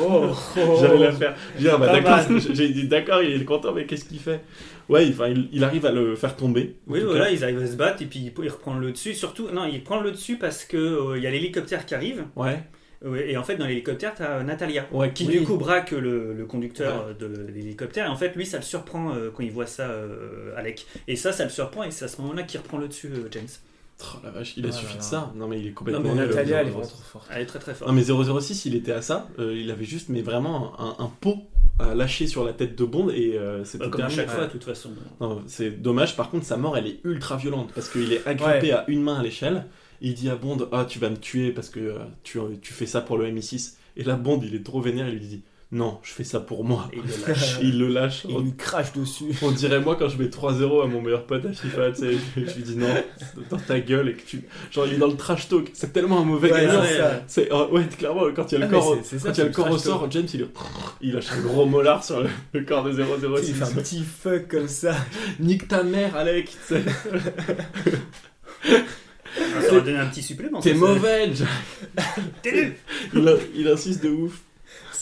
Oh, 0.00 0.26
J'allais 0.80 0.98
la 0.98 1.12
faire. 1.12 1.34
Dire, 1.58 1.78
bah 1.78 1.90
d'accord, 1.92 2.20
j'ai 2.52 2.68
dit 2.68 2.86
d'accord, 2.86 3.22
il 3.22 3.40
est 3.40 3.44
content, 3.46 3.72
mais 3.72 3.86
qu'est-ce 3.86 4.04
qu'il 4.04 4.18
fait? 4.20 4.40
Ouais, 4.90 5.08
enfin, 5.08 5.28
il, 5.28 5.48
il 5.52 5.64
arrive 5.64 5.86
à 5.86 5.92
le 5.92 6.16
faire 6.16 6.36
tomber. 6.36 6.76
Oui, 6.86 7.00
voilà, 7.00 7.24
cas. 7.26 7.30
ils 7.30 7.42
arrivent 7.42 7.62
à 7.62 7.66
se 7.66 7.76
battre 7.76 8.02
et 8.02 8.06
puis 8.06 8.30
il 8.38 8.48
reprend 8.50 8.74
le 8.74 8.92
dessus. 8.92 9.14
Surtout, 9.14 9.48
non, 9.50 9.64
il 9.64 9.82
prend 9.82 10.00
le 10.00 10.10
dessus 10.12 10.36
parce 10.36 10.64
que 10.64 10.76
euh, 10.76 11.16
il 11.16 11.22
y 11.22 11.26
a 11.26 11.30
l'hélicoptère 11.30 11.86
qui 11.86 11.94
arrive. 11.94 12.24
Ouais. 12.36 12.58
Et 13.26 13.36
en 13.36 13.42
fait, 13.42 13.56
dans 13.56 13.66
l'hélicoptère, 13.66 14.14
t'as 14.14 14.42
Natalia 14.42 14.86
Ouais, 14.90 15.12
qui 15.12 15.26
oui. 15.26 15.40
du 15.40 15.44
coup 15.44 15.56
braque 15.58 15.90
le, 15.90 16.32
le 16.32 16.46
conducteur 16.46 17.08
euh, 17.08 17.12
de 17.14 17.50
l'hélicoptère. 17.52 18.06
Et 18.06 18.08
en 18.08 18.16
fait, 18.16 18.34
lui, 18.34 18.46
ça 18.46 18.56
le 18.58 18.62
surprend 18.62 19.14
euh, 19.14 19.30
quand 19.34 19.42
il 19.42 19.50
voit 19.50 19.66
ça, 19.66 19.84
euh, 19.90 20.54
Alec. 20.56 20.86
Et 21.06 21.16
ça, 21.16 21.32
ça 21.32 21.44
le 21.44 21.50
surprend 21.50 21.82
et 21.84 21.90
c'est 21.90 22.06
à 22.06 22.08
ce 22.08 22.20
moment-là 22.22 22.44
qu'il 22.44 22.60
reprend 22.60 22.78
le 22.78 22.88
dessus, 22.88 23.08
euh, 23.08 23.28
James. 23.30 23.44
Oh 24.02 24.18
la 24.24 24.30
vache, 24.30 24.54
il 24.56 24.66
a 24.66 24.68
Oh 24.68 24.72
suffi 24.72 24.86
là 24.86 24.92
de 24.92 24.96
là. 24.98 25.02
ça. 25.02 25.32
Non, 25.36 25.46
mais 25.48 25.60
il 25.60 25.66
est 25.66 25.68
Non, 25.70 25.74
complètement 25.74 26.14
mais 26.14 26.20
nul. 26.22 26.28
Natalia, 26.28 26.60
elle 26.60 26.66
est 26.66 26.70
vraiment 26.70 26.86
trop 26.86 27.02
forte. 27.02 27.26
Elle 27.30 27.42
est 27.42 27.46
très 27.46 27.58
très 27.60 27.74
forte. 27.74 27.88
Non 27.88 27.94
mais 27.94 28.02
006 28.40 28.64
il 28.66 28.74
était 28.74 28.92
à 28.92 29.02
ça, 29.02 29.28
euh, 29.38 29.56
il 29.56 29.70
avait 29.70 29.84
juste 29.84 30.08
mais 30.08 30.20
vraiment 30.22 30.78
un, 30.80 31.04
un 31.04 31.08
pot 31.20 31.38
à 31.78 31.94
lâcher 31.94 32.26
sur 32.26 32.44
la 32.44 32.52
tête 32.52 32.76
de 32.78 32.84
Bond 32.84 33.08
et 33.10 33.36
euh, 33.38 33.64
c'était 33.64 33.84
Bah, 33.84 33.90
comme 33.90 34.02
à 34.02 34.08
chaque 34.08 34.30
fois, 34.30 34.46
de 34.46 34.50
toute 34.52 34.64
façon. 34.64 34.90
Non, 35.20 35.42
c'est 35.46 35.70
dommage 35.70 36.16
par 36.16 36.30
contre 36.30 36.44
sa 36.44 36.56
mort 36.56 36.76
elle 36.76 36.86
est 36.86 37.00
ultra 37.04 37.36
violente 37.36 37.70
parce 37.74 37.88
qu'il 37.88 38.12
est 38.12 38.26
agrippé 38.26 38.68
Ouais. 38.68 38.72
à 38.72 38.84
une 38.88 39.02
main 39.02 39.18
à 39.18 39.22
l'échelle 39.22 39.66
il 40.00 40.14
dit 40.14 40.28
à 40.28 40.36
Bond 40.36 40.68
ah 40.72 40.84
tu 40.88 40.98
vas 40.98 41.08
me 41.10 41.16
tuer 41.16 41.50
parce 41.52 41.68
que 41.70 41.80
euh, 41.80 41.98
tu, 42.24 42.38
tu 42.62 42.72
fais 42.72 42.86
ça 42.86 43.00
pour 43.00 43.16
le 43.18 43.26
MI6 43.30 43.74
et 43.96 44.04
là 44.04 44.16
Bond 44.16 44.40
il 44.44 44.54
est 44.54 44.64
trop 44.64 44.80
vénère 44.80 45.08
il 45.08 45.14
lui 45.18 45.26
dit 45.26 45.42
non 45.72 45.98
je 46.04 46.12
fais 46.12 46.22
ça 46.24 46.38
pour 46.40 46.62
moi 46.64 46.88
Et 46.92 46.98
il 47.02 47.08
le 47.08 47.26
lâche. 47.26 47.58
Il 47.62 47.78
le 47.78 47.88
lâche 47.88 48.24
Et 48.26 48.32
il 48.32 48.38
lui 48.44 48.54
crache 48.56 48.92
dessus. 48.92 49.24
on 49.42 49.50
dirait 49.50 49.80
moi 49.80 49.96
quand 49.96 50.08
je 50.08 50.18
mets 50.18 50.28
3-0 50.28 50.84
à 50.84 50.86
mon 50.86 51.00
meilleur 51.02 51.26
pote 51.26 51.44
à 51.46 51.52
FIFA, 51.52 51.90
tu 51.92 52.00
sais, 52.00 52.12
je, 52.36 52.44
je 52.46 52.54
lui 52.56 52.62
dis 52.62 52.76
non, 52.76 52.86
dans 53.50 53.56
ta 53.56 53.80
gueule 53.80 54.10
et 54.10 54.14
que 54.14 54.22
tu. 54.22 54.42
Genre, 54.70 54.86
il 54.86 54.94
est 54.94 54.98
dans 54.98 55.08
le 55.08 55.16
trash 55.16 55.48
talk, 55.48 55.70
c'est 55.74 55.92
tellement 55.92 56.20
un 56.20 56.24
mauvais 56.24 56.52
Ouais, 56.52 56.66
gagnant. 56.66 56.82
c'est 56.84 56.96
ça. 56.98 57.22
C'est, 57.26 57.52
euh, 57.52 57.66
ouais, 57.68 57.86
clairement, 57.88 58.22
quand 58.34 58.52
il 58.52 58.58
y 58.58 58.62
a 58.62 58.66
le 58.66 58.66
Ah, 58.66 58.68
corps, 58.70 58.96
c'est- 59.02 59.04
c'est 59.04 59.18
ça, 59.18 59.28
quand 59.28 59.34
il 59.34 59.38
y 59.38 59.40
a 59.40 59.44
c'est 59.44 59.48
le 59.48 59.54
corps 59.54 59.66
le 59.68 59.72
au 59.72 59.76
trash 59.76 59.86
sort, 59.86 60.10
James 60.10 60.26
il, 60.32 60.48
il 61.00 61.12
lâche 61.14 61.32
un 61.32 61.40
gros 61.40 61.66
molar 61.66 62.04
sur 62.04 62.20
le, 62.20 62.28
le 62.52 62.62
corps 62.64 62.84
de 62.84 62.90
Tu 62.90 62.96
sais, 62.98 63.02
006. 63.42 63.48
Il 63.48 63.54
fait 63.54 63.64
un 63.64 63.72
petit 63.82 64.04
fuck 64.04 64.48
comme 64.48 64.68
ça. 64.68 64.94
Nique 65.40 65.66
ta 65.66 65.82
mère, 65.82 66.14
Alec, 66.16 66.50
tu 66.50 66.74
sais. 66.74 66.82
Ça 69.36 69.70
va 69.72 69.80
donner 69.80 69.98
un 69.98 70.06
petit 70.06 70.22
supplément. 70.22 70.60
T'es 70.60 70.74
mauvais, 70.74 71.32
Jack. 71.34 71.48
T'es 72.42 72.76
nul. 73.12 73.36
il 73.56 73.66
insiste 73.68 74.02
de 74.04 74.10
ouf. 74.10 74.40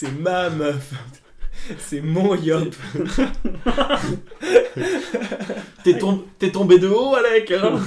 C'est 0.03 0.11
ma 0.19 0.49
meuf. 0.49 0.91
C'est 1.77 2.01
mon 2.01 2.35
yop. 2.35 2.75
T'es, 5.83 5.97
tom- 5.97 6.23
t'es 6.39 6.51
tombé 6.51 6.79
de 6.79 6.87
haut, 6.87 7.15
Alec. 7.15 7.51
hein 7.51 7.79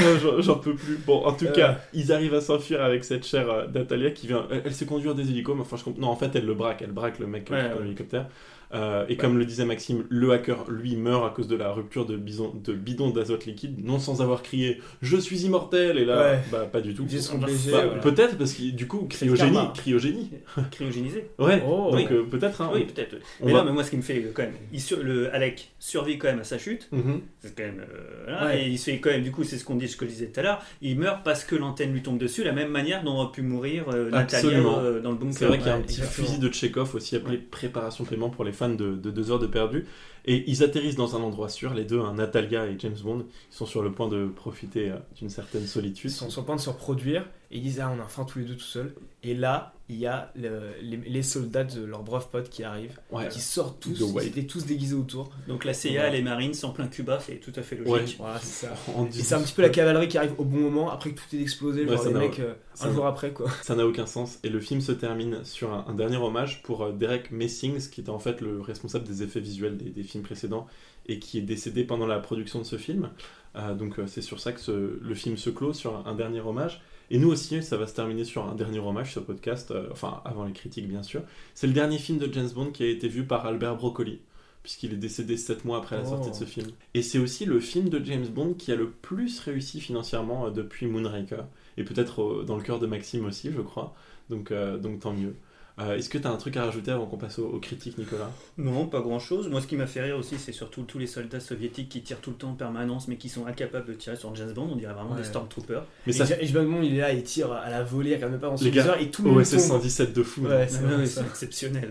Non, 0.00 0.18
j'en- 0.22 0.40
J'en 0.40 0.54
peux 0.56 0.74
plus. 0.74 0.96
Bon, 1.06 1.24
en 1.24 1.32
tout 1.32 1.46
Euh. 1.46 1.52
cas, 1.52 1.78
ils 1.94 2.12
arrivent 2.12 2.34
à 2.34 2.40
s'enfuir 2.40 2.82
avec 2.82 3.04
cette 3.04 3.26
chère 3.26 3.50
euh, 3.50 3.66
Natalia 3.74 4.10
qui 4.10 4.26
vient. 4.26 4.46
Elle, 4.50 4.62
elle 4.66 4.74
sait 4.74 4.86
conduire 4.86 5.14
des 5.14 5.28
hélicos, 5.30 5.54
mais 5.56 5.62
enfin, 5.62 5.76
je 5.76 5.84
comprends. 5.84 6.00
Non, 6.02 6.08
en 6.08 6.16
fait, 6.16 6.30
elle 6.34 6.46
le 6.46 6.54
braque. 6.54 6.82
Elle 6.82 6.92
braque 6.92 7.18
le 7.18 7.26
mec 7.26 7.50
euh, 7.50 7.54
Ouais, 7.54 7.60
qui 7.60 7.66
est 7.66 7.68
dans 7.70 7.76
ouais. 7.76 7.82
l'hélicoptère. 7.84 8.26
Euh, 8.74 9.06
et 9.08 9.16
comme 9.16 9.38
le 9.38 9.44
disait 9.46 9.64
Maxime, 9.64 10.04
le 10.10 10.30
hacker, 10.32 10.70
lui, 10.70 10.94
meurt 10.96 11.24
à 11.26 11.30
cause 11.34 11.48
de 11.48 11.56
la 11.56 11.72
rupture 11.72 12.04
de, 12.04 12.16
bison, 12.16 12.52
de 12.62 12.72
bidon 12.74 13.10
d'azote 13.10 13.46
liquide, 13.46 13.82
non 13.84 13.98
sans 13.98 14.20
avoir 14.20 14.42
crié 14.42 14.80
Je 15.00 15.16
suis 15.16 15.40
immortel 15.46 15.96
Et 15.98 16.04
là, 16.04 16.18
Ouais. 16.32 16.38
bah, 16.52 16.68
pas 16.70 16.80
du 16.82 16.94
tout. 16.94 17.04
Bah, 17.04 17.46
voilà. 17.68 17.88
Peut-être 18.00 18.36
parce 18.36 18.52
que 18.52 18.70
du 18.70 18.86
coup, 18.86 19.06
cryogénie. 19.08 19.58
Cryogénie. 19.74 20.30
Cryogénisé. 20.70 21.28
Ouais, 21.38 21.62
Oh. 21.66 21.90
donc 21.92 21.94
Oui. 21.94 22.06
euh, 22.10 22.22
peut-être. 22.24 22.60
Hein, 22.60 22.70
Oui, 22.74 22.84
on- 22.88 22.92
peut-être. 22.92 23.14
oui. 23.14 23.20
on 23.40 23.46
Mais 23.46 23.52
va- 23.52 23.58
non, 23.60 23.64
mais 23.66 23.72
moi, 23.72 23.84
ce 23.84 23.90
qui 23.90 23.96
me 23.96 24.02
fait 24.02 24.18
euh, 24.18 24.30
quand 24.34 24.42
même. 24.42 24.54
Il 24.72 24.80
sur, 24.80 25.02
le 25.02 25.32
Alec 25.34 25.70
survit 25.78 26.18
quand 26.18 26.28
même 26.28 26.40
à 26.40 26.44
sa 26.44 26.58
chute. 26.58 26.88
Mhm. 26.92 27.20
C'est 27.40 27.56
quand 27.56 27.62
même. 27.64 27.84
euh, 28.28 28.44
Ouais. 28.46 28.64
Et 28.64 28.68
il 28.68 28.78
se 28.78 28.90
fait 28.90 28.98
quand 28.98 29.10
même, 29.10 29.22
du 29.22 29.30
coup, 29.32 29.44
c'est 29.44 29.56
ce 29.56 29.64
qu'on 29.64 29.76
dit, 29.76 29.88
ce 29.88 29.96
que 29.96 30.04
je 30.04 30.10
disais 30.10 30.26
tout 30.26 30.40
à 30.40 30.42
l'heure. 30.42 30.62
Il 30.82 30.98
meurt 30.98 31.24
parce 31.24 31.44
que 31.44 31.56
l'antenne 31.56 31.92
lui 31.92 32.02
tombe 32.02 32.18
dessus, 32.18 32.44
la 32.44 32.52
même 32.52 32.70
manière 32.70 33.02
dont 33.02 33.12
aurait 33.18 33.32
pu 33.32 33.42
mourir 33.42 33.84
euh, 33.92 34.10
Natalia 34.10 34.58
euh, 34.58 35.00
dans 35.00 35.10
le 35.12 35.16
bunker. 35.16 35.38
C'est 35.38 35.46
vrai 35.46 35.58
qu'il 35.58 35.66
y 35.68 35.70
a 35.70 35.74
un 35.76 35.80
petit 35.80 36.00
fusil 36.02 36.38
de 36.38 36.52
Chekhov 36.52 36.94
aussi 36.94 37.16
appelé 37.16 37.38
préparation 37.38 38.04
paiement 38.04 38.28
pour 38.30 38.44
les 38.44 38.52
fans 38.58 38.68
de, 38.68 38.96
de 38.96 39.10
deux 39.10 39.30
heures 39.30 39.38
de 39.38 39.46
perdu. 39.46 39.86
Et 40.24 40.44
ils 40.50 40.62
atterrissent 40.62 40.96
dans 40.96 41.16
un 41.16 41.20
endroit 41.20 41.48
sûr, 41.48 41.72
les 41.72 41.84
deux, 41.84 42.00
hein, 42.00 42.14
Natalia 42.14 42.66
et 42.66 42.76
James 42.78 42.96
Bond, 43.02 43.24
ils 43.50 43.54
sont 43.54 43.66
sur 43.66 43.82
le 43.82 43.92
point 43.92 44.08
de 44.08 44.26
profiter 44.26 44.90
euh, 44.90 44.98
d'une 45.16 45.30
certaine 45.30 45.66
solitude. 45.66 46.10
Ils 46.10 46.14
sont 46.14 46.28
sur 46.28 46.42
le 46.42 46.46
point 46.46 46.56
de 46.56 46.60
se 46.60 46.68
reproduire 46.68 47.22
et 47.50 47.56
ils 47.56 47.62
disent 47.62 47.80
Ah, 47.80 47.94
on 47.96 48.02
a 48.02 48.06
faim 48.06 48.24
tous 48.24 48.40
les 48.40 48.44
deux 48.44 48.56
tout 48.56 48.60
seuls. 48.60 48.94
Et 49.22 49.34
là, 49.34 49.74
il 49.90 49.96
y 49.96 50.06
a 50.06 50.30
le- 50.36 50.72
les, 50.82 50.98
les 50.98 51.22
soldats 51.22 51.64
de 51.64 51.82
leurs 51.84 52.02
braves 52.02 52.28
potes 52.30 52.50
qui 52.50 52.62
arrivent, 52.62 52.98
Ouais. 53.10 53.28
qui 53.28 53.40
sortent 53.40 53.80
tous, 53.80 53.98
ils 54.22 54.26
étaient 54.26 54.42
tous 54.46 54.66
déguisés 54.66 54.94
autour. 54.94 55.30
Donc 55.48 55.64
la 55.64 55.72
CIA, 55.72 55.92
Voilà. 55.92 56.10
les 56.10 56.22
Marines, 56.22 56.52
en 56.62 56.70
plein 56.70 56.88
Cuba, 56.88 57.20
c'est 57.20 57.36
tout 57.36 57.52
à 57.56 57.62
fait 57.62 57.76
logique. 57.76 57.90
Ouais. 57.92 58.14
Voilà, 58.18 58.38
c'est 58.40 58.66
ça. 58.66 58.74
En 58.94 59.06
Et 59.06 59.08
disant- 59.08 59.24
c'est 59.24 59.34
un 59.34 59.40
petit 59.42 59.54
peu 59.54 59.62
la 59.62 59.70
cavalerie 59.70 60.08
qui 60.08 60.18
arrive 60.18 60.34
au 60.38 60.44
bon 60.44 60.58
moment 60.60 60.90
après 60.90 61.12
que 61.12 61.20
tout 61.20 61.34
est 61.36 61.40
explosé, 61.40 61.84
Ouais, 61.86 61.96
genre 61.96 62.04
les 62.06 62.12
mecs 62.12 62.38
euh, 62.40 62.54
un 62.80 62.92
jour 62.92 63.06
après 63.06 63.32
quoi. 63.32 63.50
Ça 63.62 63.74
n'a 63.74 63.86
aucun 63.86 64.06
sens. 64.06 64.38
Et 64.44 64.50
le 64.50 64.60
film 64.60 64.80
se 64.82 64.92
termine 64.92 65.42
sur 65.44 65.72
un, 65.72 65.84
un 65.88 65.94
dernier 65.94 66.18
hommage 66.18 66.62
pour 66.62 66.82
euh, 66.82 66.92
Derek 66.92 67.30
Messings, 67.30 67.88
qui 67.90 68.02
était 68.02 68.10
en 68.10 68.18
fait 68.18 68.40
le 68.42 68.60
responsable 68.60 69.06
des 69.06 69.22
effets 69.22 69.40
visuels 69.40 69.76
des, 69.78 69.90
des 69.90 70.02
films 70.02 70.22
précédents 70.22 70.66
et 71.06 71.18
qui 71.18 71.38
est 71.38 71.42
décédé 71.42 71.84
pendant 71.84 72.06
la 72.06 72.18
production 72.18 72.58
de 72.58 72.64
ce 72.64 72.76
film. 72.76 73.08
Euh, 73.56 73.74
donc 73.74 73.98
euh, 73.98 74.06
c'est 74.06 74.20
sur 74.20 74.38
ça 74.40 74.52
que 74.52 74.60
ce- 74.60 75.00
le 75.02 75.14
film 75.14 75.38
se 75.38 75.48
clôt, 75.48 75.72
sur 75.72 75.96
un, 75.96 76.04
un 76.10 76.14
dernier 76.14 76.40
hommage. 76.40 76.82
Et 77.10 77.18
nous 77.18 77.30
aussi, 77.30 77.62
ça 77.62 77.76
va 77.76 77.86
se 77.86 77.94
terminer 77.94 78.24
sur 78.24 78.46
un 78.46 78.54
dernier 78.54 78.78
hommage, 78.80 79.14
ce 79.14 79.20
podcast, 79.20 79.70
euh, 79.70 79.88
enfin 79.92 80.20
avant 80.24 80.44
les 80.44 80.52
critiques 80.52 80.88
bien 80.88 81.02
sûr. 81.02 81.22
C'est 81.54 81.66
le 81.66 81.72
dernier 81.72 81.98
film 81.98 82.18
de 82.18 82.32
James 82.32 82.50
Bond 82.54 82.70
qui 82.70 82.82
a 82.82 82.88
été 82.88 83.08
vu 83.08 83.24
par 83.24 83.46
Albert 83.46 83.76
Broccoli, 83.76 84.20
puisqu'il 84.62 84.92
est 84.92 84.96
décédé 84.96 85.36
7 85.38 85.64
mois 85.64 85.78
après 85.78 85.96
la 85.96 86.02
Oh. 86.02 86.08
sortie 86.10 86.30
de 86.30 86.34
ce 86.36 86.44
film. 86.44 86.68
Et 86.94 87.00
c'est 87.02 87.18
aussi 87.18 87.46
le 87.46 87.60
film 87.60 87.88
de 87.88 88.04
James 88.04 88.26
Bond 88.26 88.54
qui 88.54 88.72
a 88.72 88.76
le 88.76 88.90
plus 88.90 89.40
réussi 89.40 89.80
financièrement 89.80 90.46
euh, 90.46 90.50
depuis 90.50 90.86
Moonraker, 90.86 91.44
et 91.78 91.84
peut-être 91.84 92.22
euh, 92.22 92.44
dans 92.46 92.56
le 92.56 92.62
cœur 92.62 92.78
de 92.78 92.86
Maxime 92.86 93.24
aussi, 93.24 93.50
je 93.52 93.60
crois. 93.62 93.94
Donc, 94.28 94.50
euh, 94.50 94.76
donc 94.76 95.00
tant 95.00 95.14
mieux. 95.14 95.34
Euh, 95.80 95.96
Est-ce 95.96 96.08
que 96.08 96.18
tu 96.18 96.26
as 96.26 96.30
un 96.30 96.36
truc 96.36 96.56
à 96.56 96.64
rajouter 96.64 96.90
avant 96.90 97.06
qu'on 97.06 97.18
passe 97.18 97.38
aux, 97.38 97.46
aux 97.46 97.60
critiques, 97.60 97.98
Nicolas? 97.98 98.30
Non, 98.56 98.86
pas 98.86 99.00
grand 99.00 99.20
chose. 99.20 99.48
Moi, 99.48 99.60
ce 99.60 99.66
qui 99.68 99.76
m'a 99.76 99.86
fait 99.86 100.00
rire 100.00 100.16
aussi, 100.18 100.36
c'est 100.36 100.50
surtout 100.52 100.82
tous 100.82 100.98
les 100.98 101.06
soldats 101.06 101.38
soviétiques 101.38 101.88
qui 101.88 102.02
tirent 102.02 102.20
tout 102.20 102.30
le 102.30 102.36
temps 102.36 102.50
en 102.50 102.54
permanence, 102.54 103.06
mais 103.06 103.16
qui 103.16 103.28
sont 103.28 103.46
incapables 103.46 103.86
de 103.86 103.94
tirer 103.94 104.16
sur 104.16 104.34
James 104.34 104.52
Bond. 104.52 104.68
On 104.72 104.76
dirait 104.76 104.92
vraiment 104.92 105.12
Ouais. 105.12 105.18
des 105.18 105.24
Stormtroopers. 105.24 105.84
Mais 106.06 106.12
et 106.12 106.16
ça- 106.16 106.40
et 106.42 106.46
James 106.46 106.66
Bond 106.68 106.82
il 106.82 106.94
est 106.94 106.98
là, 106.98 107.12
il 107.12 107.22
tire 107.22 107.52
à 107.52 107.70
la 107.70 107.84
volée, 107.84 108.10
il 108.10 108.14
regarde 108.16 108.32
même 108.32 108.40
pas 108.40 108.56
son 108.56 108.64
Les 108.64 108.70
gars, 108.72 108.82
viseur 108.82 109.00
et 109.00 109.08
tout 109.10 109.22
le 109.22 109.28
monde 109.30 109.38
OSS 109.38 109.50
tombe. 109.52 109.60
117 109.60 110.12
de 110.12 110.22
fou. 110.24 110.42
Ouais, 110.46 110.66
c'est 110.68 111.20
exceptionnel. 111.20 111.90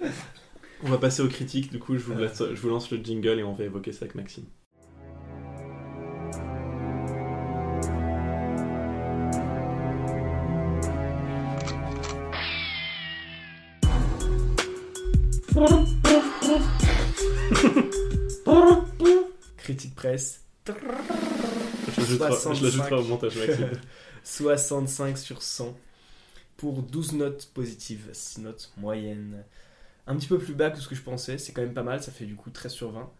On 0.82 0.88
va 0.88 0.98
passer 0.98 1.22
aux 1.22 1.28
critiques, 1.28 1.70
du 1.72 1.78
coup 1.78 1.94
je 1.96 2.04
vous, 2.04 2.14
laisse- 2.18 2.42
je 2.54 2.60
vous 2.60 2.68
lance 2.68 2.90
le 2.90 2.98
jingle 3.02 3.38
et 3.38 3.42
on 3.42 3.54
va 3.54 3.64
évoquer 3.64 3.92
ça 3.92 4.04
avec 4.04 4.14
Maxime. 4.14 4.44
Critique 19.56 19.94
presse. 19.94 20.42
Je 20.66 22.62
l'ajouterai 22.62 22.94
au 22.94 23.04
montage, 23.04 23.36
Maxime. 23.36 23.70
65 24.24 25.16
sur 25.16 25.42
100 25.42 25.74
pour 26.58 26.82
12 26.82 27.14
notes 27.14 27.50
positives, 27.54 28.10
6 28.12 28.42
notes 28.42 28.70
moyennes. 28.76 29.44
Un 30.06 30.16
petit 30.16 30.28
peu 30.28 30.38
plus 30.38 30.54
bas 30.54 30.70
que 30.70 30.78
ce 30.78 30.88
que 30.88 30.94
je 30.94 31.02
pensais, 31.02 31.38
c'est 31.38 31.52
quand 31.52 31.62
même 31.62 31.74
pas 31.74 31.82
mal, 31.82 32.02
ça 32.02 32.12
fait 32.12 32.26
du 32.26 32.36
coup 32.36 32.50
13 32.50 32.72
sur 32.72 32.90
20. 32.90 33.10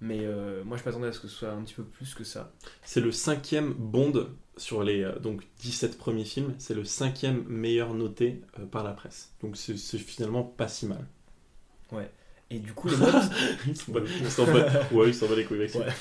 Mais 0.00 0.18
euh, 0.22 0.64
moi 0.64 0.76
je 0.76 0.84
m'attendais 0.84 1.06
à 1.06 1.12
ce 1.12 1.20
que 1.20 1.28
ce 1.28 1.36
soit 1.36 1.50
un 1.50 1.62
petit 1.62 1.74
peu 1.74 1.84
plus 1.84 2.14
que 2.14 2.24
ça. 2.24 2.52
C'est 2.82 3.00
le 3.00 3.12
cinquième 3.12 3.72
Bond 3.72 4.30
sur 4.56 4.82
les 4.82 5.04
euh, 5.04 5.18
donc 5.20 5.44
17 5.60 5.96
premiers 5.96 6.24
films, 6.24 6.54
c'est 6.58 6.74
le 6.74 6.84
cinquième 6.84 7.44
meilleur 7.46 7.94
noté 7.94 8.42
euh, 8.58 8.66
par 8.66 8.82
la 8.82 8.92
presse. 8.92 9.32
Donc 9.42 9.56
c'est 9.56 9.76
finalement 9.76 10.42
pas 10.42 10.66
si 10.66 10.86
mal. 10.86 11.06
Ouais. 11.92 12.10
Et 12.50 12.58
du 12.58 12.72
coup 12.72 12.88
les 12.88 12.96
notes. 12.98 13.14
Il 13.66 13.76
s'en 13.76 13.92
bat- 13.92 14.00
s'en 14.28 14.44
bat- 14.44 14.82
ouais, 14.92 15.08
il 15.08 15.14
s'en 15.14 15.26
va 15.26 15.34
les 15.36 15.44
couilles, 15.44 15.58
Maxime. 15.58 15.80
Ouais. 15.82 15.92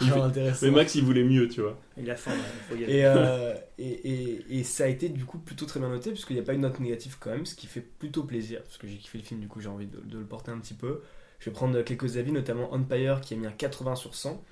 Il 0.00 0.08
Genre 0.08 0.24
intéressant. 0.24 0.66
Mais 0.66 0.72
Max, 0.72 0.94
il 0.94 1.04
voulait 1.04 1.24
mieux, 1.24 1.48
tu 1.48 1.60
vois. 1.60 1.78
Il 1.96 2.10
a 2.10 2.16
faim, 2.16 2.32
il 2.34 2.62
faut 2.76 2.80
y 2.80 2.84
aller. 2.84 2.94
Et, 2.94 3.04
euh, 3.04 3.54
et, 3.78 3.84
et, 3.88 4.58
et 4.58 4.64
ça 4.64 4.84
a 4.84 4.86
été 4.88 5.08
du 5.08 5.24
coup 5.24 5.38
plutôt 5.38 5.66
très 5.66 5.78
bien 5.78 5.88
noté, 5.88 6.10
puisqu'il 6.10 6.34
n'y 6.34 6.40
a 6.40 6.44
pas 6.44 6.54
une 6.54 6.62
note 6.62 6.80
négative 6.80 7.16
quand 7.20 7.30
même, 7.30 7.46
ce 7.46 7.54
qui 7.54 7.66
fait 7.66 7.80
plutôt 7.80 8.24
plaisir, 8.24 8.62
parce 8.62 8.78
que 8.78 8.88
j'ai 8.88 8.96
kiffé 8.96 9.18
le 9.18 9.24
film, 9.24 9.40
du 9.40 9.48
coup 9.48 9.60
j'ai 9.60 9.68
envie 9.68 9.86
de, 9.86 10.00
de 10.00 10.18
le 10.18 10.24
porter 10.24 10.50
un 10.50 10.58
petit 10.58 10.74
peu. 10.74 11.00
Je 11.38 11.50
vais 11.50 11.54
prendre 11.54 11.80
quelques 11.82 12.16
avis, 12.16 12.32
notamment 12.32 12.72
Empire 12.72 13.20
qui 13.20 13.34
a 13.34 13.36
mis 13.36 13.46
un 13.46 13.52
80 13.52 13.94
sur 13.94 14.14
100, 14.16 14.42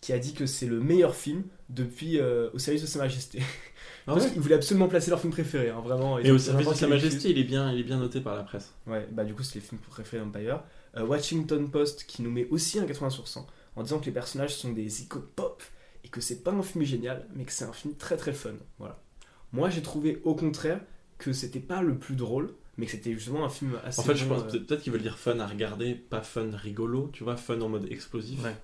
qui 0.00 0.12
a 0.12 0.18
dit 0.18 0.32
que 0.34 0.46
c'est 0.46 0.66
le 0.66 0.80
meilleur 0.80 1.14
film 1.14 1.42
depuis 1.68 2.18
euh, 2.18 2.50
Au 2.54 2.58
service 2.58 2.82
de 2.82 2.86
Sa 2.86 2.98
Majesté. 3.00 3.40
Ah 4.06 4.14
parce 4.14 4.24
ouais 4.24 4.32
qu'ils 4.32 4.40
voulaient 4.40 4.54
absolument 4.54 4.88
placer 4.88 5.10
leur 5.10 5.20
film 5.20 5.30
préféré, 5.32 5.68
hein, 5.68 5.80
vraiment. 5.84 6.18
Et 6.18 6.30
au 6.30 6.38
service 6.38 6.66
de 6.66 6.72
Sa 6.72 6.86
Majesté, 6.88 7.28
il 7.30 7.38
est 7.38 7.44
bien, 7.44 7.70
il 7.72 7.80
est 7.80 7.84
bien 7.84 7.98
noté 7.98 8.22
par 8.22 8.36
la 8.36 8.42
presse. 8.42 8.72
Ouais, 8.86 9.06
bah 9.12 9.22
du 9.22 9.34
coup 9.34 9.42
c'est 9.42 9.56
les 9.56 9.60
films 9.60 9.80
préférés 9.82 10.22
d'Empire. 10.24 10.62
Euh, 10.96 11.04
Washington 11.04 11.70
Post 11.70 12.04
qui 12.06 12.22
nous 12.22 12.30
met 12.30 12.48
aussi 12.48 12.78
un 12.78 12.86
80 12.86 13.10
sur 13.10 13.28
100 13.28 13.46
en 13.76 13.82
disant 13.82 13.98
que 13.98 14.06
les 14.06 14.12
personnages 14.12 14.54
sont 14.56 14.72
des 14.72 15.02
icônes 15.02 15.26
pop 15.36 15.62
et 16.04 16.08
que 16.08 16.22
c'est 16.22 16.42
pas 16.42 16.52
un 16.52 16.62
film 16.62 16.84
génial 16.84 17.26
mais 17.34 17.44
que 17.44 17.52
c'est 17.52 17.66
un 17.66 17.72
film 17.74 17.94
très 17.96 18.16
très 18.16 18.32
fun. 18.32 18.54
Voilà. 18.78 18.98
Moi 19.52 19.68
j'ai 19.68 19.82
trouvé 19.82 20.22
au 20.24 20.34
contraire 20.34 20.80
que 21.18 21.34
c'était 21.34 21.60
pas 21.60 21.82
le 21.82 21.98
plus 21.98 22.16
drôle 22.16 22.54
mais 22.78 22.86
que 22.86 22.92
c'était 22.92 23.12
justement 23.12 23.44
un 23.44 23.50
film 23.50 23.78
assez 23.84 24.00
En 24.00 24.04
fait, 24.04 24.14
je 24.16 24.24
pense 24.24 24.40
euh, 24.42 24.46
peut- 24.58 24.64
peut-être 24.64 24.80
qu'ils 24.82 24.92
veulent 24.92 25.02
dire 25.02 25.18
fun 25.18 25.38
à 25.38 25.46
regarder, 25.46 25.94
pas 25.94 26.22
fun 26.22 26.48
rigolo, 26.54 27.10
tu 27.12 27.24
vois, 27.24 27.36
fun 27.36 27.60
en 27.60 27.68
mode 27.68 27.86
explosif. 27.92 28.42
Ouais. 28.42 28.56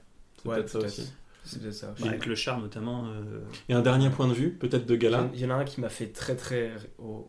Ouais, 0.47 0.57
peut-être 0.57 0.69
ça 0.71 0.79
aussi. 0.79 1.13
C'est 1.45 1.61
peut-être 1.61 1.75
ça. 1.75 1.95
Bah, 2.01 2.09
avec 2.09 2.27
le 2.27 2.35
char 2.35 2.59
notamment. 2.61 3.07
euh, 3.07 3.41
Et 3.69 3.75
un 3.75 3.83
dernier 3.83 4.11
point 4.11 4.27
de 4.29 4.33
vue, 4.33 4.51
peut-être 4.53 4.87
de 4.87 4.97
Gala. 4.97 5.31
Il 5.35 5.41
y 5.41 5.47
en 5.47 5.51
a 5.51 5.55
un 5.55 5.65
qui 5.65 5.81
m'a 5.81 5.89
fait 5.91 6.09
très 6.09 6.37
très 6.37 6.73
oh. 6.99 7.29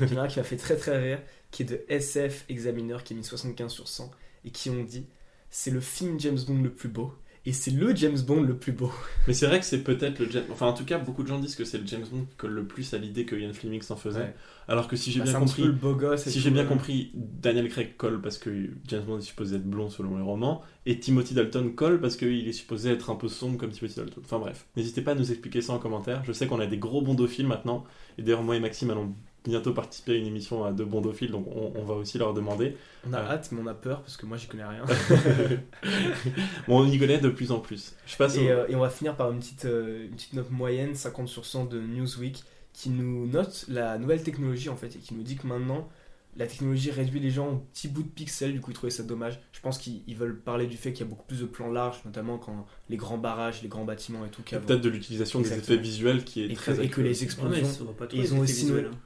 Il 0.00 0.12
y 0.12 0.16
en 0.16 0.20
a 0.20 0.24
un 0.24 0.28
qui 0.28 0.38
m'a 0.38 0.44
fait 0.44 0.56
très 0.56 0.76
très 0.76 0.98
rire 1.02 1.20
qui 1.50 1.62
est 1.62 1.66
de 1.66 1.80
SF 1.88 2.44
Examiner 2.48 2.98
qui 3.04 3.14
a 3.14 3.16
mis 3.16 3.24
75 3.24 3.72
sur 3.72 3.88
100 3.88 4.10
et 4.44 4.50
qui 4.50 4.70
ont 4.70 4.82
dit 4.84 5.06
c'est 5.50 5.70
le 5.70 5.80
film 5.80 6.20
James 6.20 6.38
Bond 6.46 6.62
le 6.62 6.70
plus 6.70 6.88
beau 6.88 7.14
et 7.46 7.52
c'est 7.52 7.70
le 7.70 7.94
James 7.96 8.18
Bond 8.26 8.42
le 8.42 8.56
plus 8.56 8.72
beau. 8.72 8.92
Mais 9.26 9.32
c'est 9.34 9.46
vrai 9.46 9.58
que 9.58 9.64
c'est 9.64 9.82
peut-être 9.82 10.18
le 10.18 10.30
James... 10.30 10.44
Enfin, 10.50 10.66
en 10.66 10.72
tout 10.72 10.84
cas, 10.84 10.98
beaucoup 10.98 11.22
de 11.22 11.28
gens 11.28 11.38
disent 11.38 11.54
que 11.56 11.64
c'est 11.64 11.78
le 11.78 11.86
James 11.86 12.04
Bond 12.10 12.26
qui 12.28 12.36
colle 12.36 12.52
le 12.52 12.66
plus 12.66 12.92
à 12.94 12.98
l'idée 12.98 13.24
que 13.24 13.36
Ian 13.36 13.52
Fleming 13.52 13.82
s'en 13.82 13.96
faisait. 13.96 14.20
Ouais. 14.20 14.34
Alors 14.68 14.86
que 14.88 14.96
si 14.96 15.10
j'ai 15.10 15.20
Bah, 15.20 15.24
bien 15.26 15.38
compris... 15.38 15.62
le 15.62 15.72
beau 15.72 15.94
gosse 15.94 16.24
si 16.24 16.40
j'ai 16.40 16.50
bien 16.50 16.62
ouais. 16.62 16.68
compris, 16.68 17.10
Daniel 17.14 17.68
Craig 17.68 17.96
colle 17.96 18.20
parce 18.20 18.36
que 18.38 18.50
James 18.86 19.04
Bond 19.04 19.18
est 19.18 19.22
supposé 19.22 19.56
être 19.56 19.64
blond 19.64 19.88
selon 19.88 20.16
les 20.16 20.22
romans, 20.22 20.62
et 20.84 20.98
Timothy 21.00 21.32
Dalton 21.34 21.74
colle 21.74 22.00
parce 22.00 22.16
qu'il 22.16 22.46
est 22.46 22.52
supposé 22.52 22.90
être 22.90 23.10
un 23.10 23.14
peu 23.14 23.28
sombre 23.28 23.56
comme 23.56 23.70
Timothy 23.70 23.96
Dalton. 23.96 24.22
Enfin 24.24 24.38
bref, 24.38 24.66
n'hésitez 24.76 25.00
pas 25.00 25.12
à 25.12 25.14
nous 25.14 25.30
expliquer 25.30 25.62
ça 25.62 25.72
en 25.72 25.78
commentaire. 25.78 26.22
Je 26.24 26.32
sais 26.32 26.46
qu'on 26.46 26.60
a 26.60 26.66
des 26.66 26.78
gros 26.78 27.00
bondophiles 27.00 27.46
maintenant, 27.46 27.84
et 28.18 28.22
d'ailleurs 28.22 28.42
moi 28.42 28.56
et 28.56 28.60
Maxime 28.60 28.90
allons 28.90 29.14
bientôt 29.48 29.72
participer 29.72 30.12
à 30.12 30.14
une 30.16 30.26
émission 30.26 30.64
à 30.64 30.72
de 30.72 30.84
bondophiles, 30.84 31.30
donc 31.30 31.46
on, 31.54 31.72
on 31.74 31.84
va 31.84 31.94
aussi 31.94 32.18
leur 32.18 32.34
demander. 32.34 32.76
On 33.08 33.12
a 33.12 33.18
Euh, 33.18 33.30
hâte 33.30 33.48
mais 33.52 33.60
on 33.62 33.66
a 33.66 33.74
peur 33.74 34.02
parce 34.02 34.16
que 34.16 34.26
moi 34.26 34.36
j'y 34.36 34.46
connais 34.46 34.64
rien. 34.64 34.84
bon, 36.68 36.80
on 36.82 36.86
y 36.86 36.98
connaît 36.98 37.18
de 37.18 37.28
plus 37.28 37.50
en 37.52 37.60
plus. 37.60 37.94
Je 38.06 38.16
passe 38.16 38.36
au- 38.36 38.40
Et, 38.40 38.50
euh, 38.50 38.66
et 38.68 38.74
on 38.74 38.80
va 38.80 38.90
finir 38.90 39.16
par 39.16 39.30
une 39.32 39.38
petite, 39.40 39.64
euh, 39.64 40.04
une 40.06 40.12
petite 40.14 40.32
note 40.34 40.50
moyenne, 40.50 40.94
50 40.94 41.28
sur 41.28 41.44
100 41.44 41.66
de 41.66 41.80
Newsweek, 41.80 42.42
qui 42.72 42.90
nous 42.90 43.26
note 43.26 43.64
la 43.68 43.98
nouvelle 43.98 44.22
technologie 44.22 44.68
en 44.68 44.76
fait, 44.76 44.94
et 44.96 44.98
qui 44.98 45.14
nous 45.14 45.22
dit 45.22 45.36
que 45.36 45.46
maintenant, 45.46 45.88
la 46.36 46.46
technologie 46.46 46.92
réduit 46.92 47.18
les 47.18 47.30
gens 47.30 47.48
en 47.48 47.56
petits 47.56 47.88
bouts 47.88 48.02
de 48.04 48.08
pixels, 48.08 48.52
du 48.52 48.60
coup 48.60 48.70
ils 48.70 48.74
trouvaient 48.74 48.90
ça 48.90 49.02
dommage. 49.02 49.40
Je 49.52 49.60
pense 49.60 49.78
qu'ils 49.78 50.02
ils 50.06 50.14
veulent 50.14 50.38
parler 50.38 50.66
du 50.66 50.76
fait 50.76 50.92
qu'il 50.92 51.04
y 51.04 51.08
a 51.08 51.10
beaucoup 51.10 51.26
plus 51.26 51.40
de 51.40 51.46
plans 51.46 51.72
larges, 51.72 52.00
notamment 52.04 52.38
quand 52.38 52.64
les 52.88 52.96
grands 52.96 53.18
barrages, 53.18 53.60
les 53.62 53.68
grands 53.68 53.84
bâtiments 53.84 54.24
et 54.24 54.28
tout. 54.28 54.42
Peut-être 54.42 54.80
de 54.80 54.88
l'utilisation 54.88 55.40
des 55.40 55.52
effets 55.52 55.76
visuels 55.76 56.22
qui 56.24 56.42
est 56.42 56.50
et 56.50 56.54
très 56.54 56.76
que, 56.76 56.82
et 56.82 56.88
que 56.88 57.00
les 57.00 57.24
explosions. 57.24 57.64
Ouais, 57.66 58.08
ils, 58.12 58.34
ont 58.34 58.40
aussi 58.40 58.52
visuels, 58.52 58.90
hein. 58.92 58.98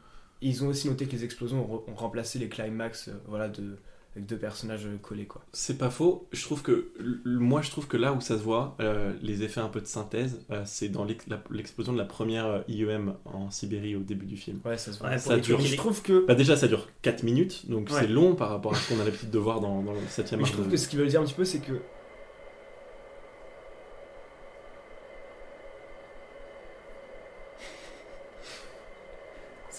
Ils 0.43 0.65
ont 0.65 0.69
aussi 0.69 0.89
noté 0.89 1.07
que 1.07 1.13
les 1.13 1.25
explosions 1.25 1.65
ont, 1.71 1.77
re- 1.79 1.91
ont 1.91 1.95
remplacé 1.95 2.39
les 2.39 2.49
climax 2.49 3.09
euh, 3.09 3.13
voilà, 3.29 3.49
de, 3.49 3.77
avec 4.15 4.27
deux 4.27 4.37
personnages 4.37 4.85
euh, 4.87 4.97
collés. 5.01 5.25
Quoi. 5.27 5.43
C'est 5.53 5.79
pas 5.79 5.89
faux. 5.91 6.29
Je 6.33 6.43
trouve 6.43 6.63
que 6.63 6.93
moi, 7.25 7.63
je 7.63 7.71
trouve 7.71 7.87
que 7.89 7.97
là 7.97 8.13
où 8.13 8.21
ça 8.21 8.37
se 8.37 8.43
voit, 8.43 8.77
euh, 8.81 9.13
les 9.23 9.43
effets 9.43 9.61
un 9.61 9.69
peu 9.69 9.81
de 9.81 9.87
synthèse, 9.87 10.41
euh, 10.51 10.63
c'est 10.67 10.89
dans 10.91 11.07
l'explosion 11.51 11.93
de 11.95 11.99
la 11.99 12.05
première 12.05 12.65
IEM 12.69 13.15
en 13.25 13.51
Sibérie 13.51 13.97
au 13.97 14.01
début 14.01 14.27
du 14.27 14.37
film. 14.37 14.61
Ouais, 14.65 14.77
ça 14.77 14.93
se 14.93 14.99
voit. 14.99 15.09
Ouais, 15.09 15.19
ça 15.19 15.39
dure. 15.39 15.61
je 15.61 15.77
trouve 15.77 16.03
que 16.03 16.27
Bah 16.27 16.35
déjà, 16.35 16.57
ça 16.57 16.69
dure 16.69 16.89
4 17.03 17.23
minutes, 17.23 17.71
donc 17.71 17.89
Ouais. 17.91 18.01
c'est 18.01 18.07
long 18.09 18.35
par 18.35 18.51
rapport 18.51 18.73
à 18.73 18.77
ce 18.77 18.89
qu'on 18.93 19.01
a 19.01 19.05
l'habitude 19.05 19.31
de 19.31 19.39
voir 19.39 19.61
dans, 19.61 19.83
dans 19.83 19.93
le 19.93 19.99
7 20.09 20.33
e 20.33 20.37
Mais 20.37 20.43
art. 20.43 20.47
je 20.49 20.53
trouve 20.53 20.67
de- 20.67 20.71
que 20.73 20.77
ce 20.77 20.89
qu'ils 20.89 20.99
veulent 20.99 21.09
dire 21.09 21.21
un 21.21 21.25
petit 21.25 21.35
peu, 21.35 21.45
c'est 21.45 21.61
que. 21.61 21.73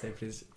Ça 0.03 0.07
fait 0.09 0.13
plaisir. 0.13 0.47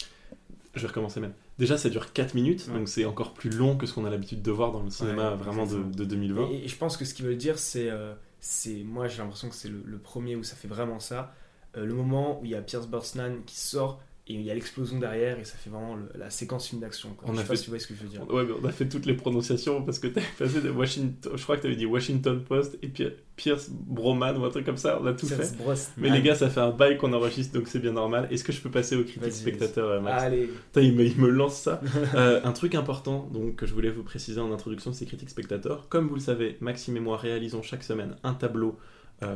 Je 0.75 0.83
vais 0.83 0.89
recommencer 0.89 1.21
même. 1.21 1.33
Déjà, 1.59 1.79
ça 1.79 1.89
dure 1.89 2.13
4 2.13 2.35
minutes, 2.35 2.69
donc 2.71 2.89
c'est 2.89 3.07
encore 3.07 3.33
plus 3.33 3.49
long 3.49 3.77
que 3.79 3.87
ce 3.87 3.95
qu'on 3.95 4.05
a 4.05 4.11
l'habitude 4.11 4.43
de 4.43 4.51
voir 4.51 4.73
dans 4.73 4.83
le 4.83 4.91
cinéma 4.91 5.31
Ouais, 5.31 5.37
vraiment 5.37 5.65
de, 5.67 5.83
de 5.83 6.05
2020. 6.05 6.51
Et, 6.51 6.65
et 6.65 6.69
je 6.69 6.77
pense 6.77 6.99
que 6.99 7.05
ce 7.07 7.15
qu'ils 7.15 7.25
veulent 7.25 7.37
dire, 7.39 7.59
c'est. 7.59 7.89
euh, 7.89 8.15
c'est 8.41 8.83
moi, 8.85 9.09
j'ai 9.09 9.19
l'impression 9.19 9.49
que 9.49 9.55
c'est 9.55 9.69
le, 9.71 9.83
le 9.85 9.99
premier 9.99 10.37
où 10.37 10.43
ça 10.43 10.55
fait 10.55 10.69
vraiment 10.69 11.01
ça. 11.01 11.35
Euh, 11.77 11.87
le 11.87 11.95
moment 11.95 12.41
où 12.41 12.45
il 12.45 12.51
y 12.51 12.55
a 12.55 12.61
Pierce 12.61 12.87
Brosnan 12.87 13.37
qui 13.47 13.57
sort 13.59 14.01
et 14.29 14.35
il 14.35 14.43
y 14.43 14.51
a 14.51 14.55
l'explosion 14.55 14.99
derrière 14.99 15.39
et 15.39 15.45
ça 15.45 15.57
fait 15.57 15.71
vraiment 15.71 15.95
le- 15.95 16.09
la 16.19 16.31
séquence 16.31 16.69
film 16.69 16.81
d'action. 16.81 17.17
On 17.23 17.29
Je 17.29 17.33
a 17.33 17.37
sais 17.37 17.43
fait- 17.43 17.49
pas 17.49 17.57
si 17.57 17.65
tu 17.65 17.71
vois 17.71 17.79
ce 17.79 17.87
que 17.87 17.95
je 17.95 18.03
veux 18.03 18.09
dire. 18.09 18.29
Ouais, 18.29 18.45
mais 18.45 18.53
on 18.61 18.65
a 18.67 18.73
fait 18.73 18.89
toutes 18.89 19.07
les 19.07 19.15
prononciations 19.15 19.83
parce 19.83 20.01
que 20.01 20.09
t'avais 20.09 20.27
passé 20.39 20.61
de 20.61 20.71
Washington. 20.71 21.33
Je 21.37 21.43
crois 21.45 21.57
que 21.57 21.63
t'avais 21.63 21.77
dit 21.77 21.87
Washington 21.87 22.43
Post 22.43 22.77
et 22.83 22.89
Pi- 22.89 23.07
Pierce 23.37 23.69
Broman 23.71 24.37
ou 24.37 24.45
un 24.45 24.51
truc 24.51 24.65
comme 24.67 24.77
ça. 24.79 24.99
On 25.01 25.07
a 25.07 25.13
tout 25.13 25.27
Pierce 25.29 25.51
fait. 25.53 25.91
Mais 25.97 26.11
les 26.11 26.23
gars, 26.23 26.35
ça 26.35 26.51
fait 26.51 26.59
un 26.61 26.71
bail 26.71 26.97
qu'on 26.99 27.13
enregistre 27.13 27.55
donc 27.57 27.69
c'est 27.69 27.79
bien 27.79 27.93
normal. 27.93 28.27
Est-ce 28.33 28.43
que 28.43 28.51
je 28.53 28.61
peux 28.61 28.71
passer 28.71 28.97
au 28.97 29.03
critique 29.05 29.23
Vas-y, 29.23 29.33
spectateur, 29.33 29.89
euh, 29.89 30.01
Max 30.01 30.23
Allez. 30.25 30.47
Putain, 30.47 30.81
il 30.81 30.95
me, 30.97 31.05
il 31.05 31.17
me 31.19 31.29
lance 31.29 31.61
ça. 31.61 31.81
Euh, 32.15 32.41
un 32.43 32.53
truc 32.53 32.75
important 32.75 33.29
donc 33.33 33.55
que 33.57 33.67
je 33.67 33.75
voulais 33.75 33.91
vous 33.91 34.03
préciser 34.03 34.41
en 34.41 34.53
introduction 34.53 34.91
de 34.91 34.97
ces 34.97 35.07
critiques 35.07 35.31
spectateurs. 35.31 35.89
Comme 35.89 36.09
vous 36.09 36.15
le 36.17 36.21
savez, 36.21 36.57
Maxime 36.61 36.97
et 36.97 37.01
moi 37.01 37.17
réalisons 37.17 37.63
chaque 37.63 37.85
semaine 37.85 38.17
un 38.25 38.35
tableau 38.35 38.77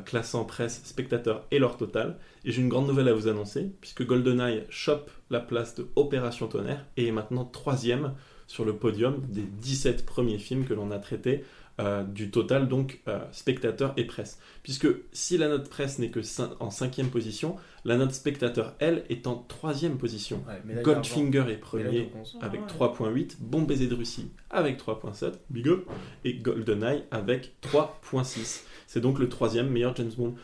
classant 0.04 0.44
presse, 0.44 0.82
spectateurs 0.84 1.46
et 1.50 1.58
leur 1.58 1.76
total. 1.76 2.18
Et 2.44 2.52
j'ai 2.52 2.62
une 2.62 2.68
grande 2.68 2.86
nouvelle 2.86 3.08
à 3.08 3.14
vous 3.14 3.28
annoncer, 3.28 3.72
puisque 3.80 4.04
GoldenEye 4.04 4.64
chope 4.68 5.10
la 5.30 5.40
place 5.40 5.74
de 5.74 5.88
Opération 5.96 6.48
Tonnerre 6.48 6.86
et 6.96 7.06
est 7.06 7.12
maintenant 7.12 7.44
troisième 7.44 8.14
sur 8.46 8.64
le 8.64 8.76
podium 8.76 9.22
des 9.28 9.42
17 9.42 10.04
premiers 10.04 10.38
films 10.38 10.64
que 10.64 10.74
l'on 10.74 10.90
a 10.90 10.98
traités 10.98 11.44
euh, 11.80 12.04
du 12.04 12.30
total, 12.30 12.68
donc 12.68 13.00
euh, 13.08 13.18
spectateurs 13.32 13.92
et 13.96 14.04
presse. 14.04 14.38
Puisque 14.62 14.86
si 15.12 15.38
la 15.38 15.48
note 15.48 15.68
presse 15.68 15.98
n'est 15.98 16.10
que 16.10 16.20
cin- 16.20 16.50
en 16.60 16.70
cinquième 16.70 17.08
position, 17.10 17.56
la 17.84 17.96
note 17.96 18.12
spectateur, 18.12 18.74
elle, 18.78 19.04
est 19.08 19.26
en 19.26 19.34
troisième 19.48 19.96
position. 19.98 20.44
Ouais, 20.46 20.60
Goldfinger 20.82 21.44
est 21.48 21.56
premier 21.56 22.10
avec 22.42 22.60
Ah 22.68 22.84
ouais. 22.84 22.88
3.8, 23.14 23.36
Bon 23.40 23.62
baiser 23.62 23.86
de 23.88 23.94
Russie 23.94 24.28
avec 24.50 24.78
3.7, 24.78 25.32
big 25.50 25.66
up, 25.68 25.88
et 26.24 26.34
GoldenEye 26.34 27.04
avec 27.10 27.54
3.6. 27.62 28.62
C'est 28.86 29.00
donc 29.00 29.18
le 29.18 29.28
troisième 29.28 29.68
meilleur 29.70 29.96
James 29.96 30.12
Bond. 30.16 30.34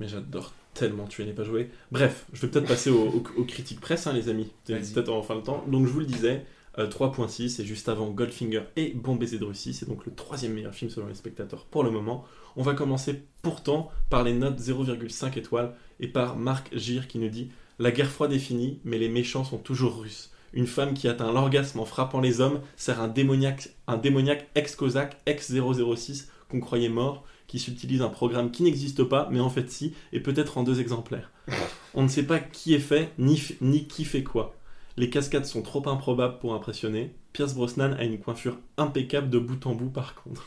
Mais 0.00 0.08
j'adore 0.08 0.52
tellement 0.74 1.06
Tu 1.06 1.24
n'es 1.24 1.32
pas 1.32 1.44
joué. 1.44 1.70
Bref, 1.90 2.26
je 2.34 2.42
vais 2.42 2.48
peut-être 2.48 2.68
passer 2.68 2.90
aux, 2.90 3.08
aux 3.36 3.44
critiques 3.44 3.80
presse, 3.80 4.06
hein, 4.06 4.12
les 4.12 4.28
amis. 4.28 4.52
C'est 4.64 4.94
peut-être 4.94 5.08
enfin 5.10 5.34
le 5.34 5.42
temps. 5.42 5.64
Donc 5.68 5.86
je 5.86 5.90
vous 5.90 6.00
le 6.00 6.06
disais, 6.06 6.44
euh, 6.78 6.88
3.6 6.88 7.60
et 7.60 7.64
juste 7.64 7.88
avant 7.88 8.10
Goldfinger 8.10 8.62
et 8.76 8.92
Bon 8.94 9.16
baiser 9.16 9.38
de 9.38 9.44
Russie. 9.44 9.74
C'est 9.74 9.88
donc 9.88 10.06
le 10.06 10.14
troisième 10.14 10.52
meilleur 10.52 10.74
film 10.74 10.90
selon 10.90 11.06
les 11.06 11.14
spectateurs 11.14 11.64
pour 11.64 11.84
le 11.84 11.90
moment. 11.90 12.24
On 12.56 12.62
va 12.62 12.74
commencer 12.74 13.22
pourtant 13.42 13.90
par 14.10 14.22
les 14.22 14.32
notes 14.32 14.58
0,5 14.58 15.38
étoiles 15.38 15.74
et 16.00 16.08
par 16.08 16.36
Marc 16.36 16.76
Gir 16.76 17.08
qui 17.08 17.18
nous 17.18 17.28
dit 17.28 17.50
La 17.78 17.90
guerre 17.90 18.10
froide 18.10 18.32
est 18.32 18.38
finie, 18.38 18.80
mais 18.84 18.98
les 18.98 19.08
méchants 19.08 19.44
sont 19.44 19.58
toujours 19.58 20.00
russes. 20.00 20.30
Une 20.52 20.66
femme 20.66 20.94
qui 20.94 21.08
atteint 21.08 21.32
l'orgasme 21.32 21.80
en 21.80 21.84
frappant 21.84 22.20
les 22.20 22.40
hommes 22.40 22.60
sert 22.76 23.00
un 23.00 23.08
démoniaque, 23.08 23.68
un 23.86 23.98
démoniaque 23.98 24.48
ex-cosaque, 24.54 25.18
ex-006 25.26 26.28
qu'on 26.48 26.60
croyait 26.60 26.88
mort, 26.88 27.24
qui 27.46 27.58
s'utilise 27.58 28.02
un 28.02 28.08
programme 28.08 28.50
qui 28.50 28.62
n'existe 28.62 29.04
pas, 29.04 29.28
mais 29.30 29.40
en 29.40 29.50
fait 29.50 29.70
si, 29.70 29.94
et 30.12 30.20
peut-être 30.20 30.58
en 30.58 30.62
deux 30.62 30.80
exemplaires. 30.80 31.30
On 31.94 32.02
ne 32.02 32.08
sait 32.08 32.24
pas 32.24 32.38
qui 32.38 32.74
est 32.74 32.80
fait, 32.80 33.12
ni, 33.18 33.42
ni 33.60 33.86
qui 33.86 34.04
fait 34.04 34.22
quoi. 34.22 34.54
Les 34.96 35.10
cascades 35.10 35.44
sont 35.44 35.62
trop 35.62 35.86
improbables 35.88 36.38
pour 36.38 36.54
impressionner. 36.54 37.14
Pierce 37.32 37.54
Brosnan 37.54 37.92
a 37.98 38.04
une 38.04 38.18
coiffure 38.18 38.58
impeccable 38.78 39.28
de 39.28 39.38
bout 39.38 39.66
en 39.66 39.74
bout 39.74 39.90
par 39.90 40.14
contre. 40.14 40.46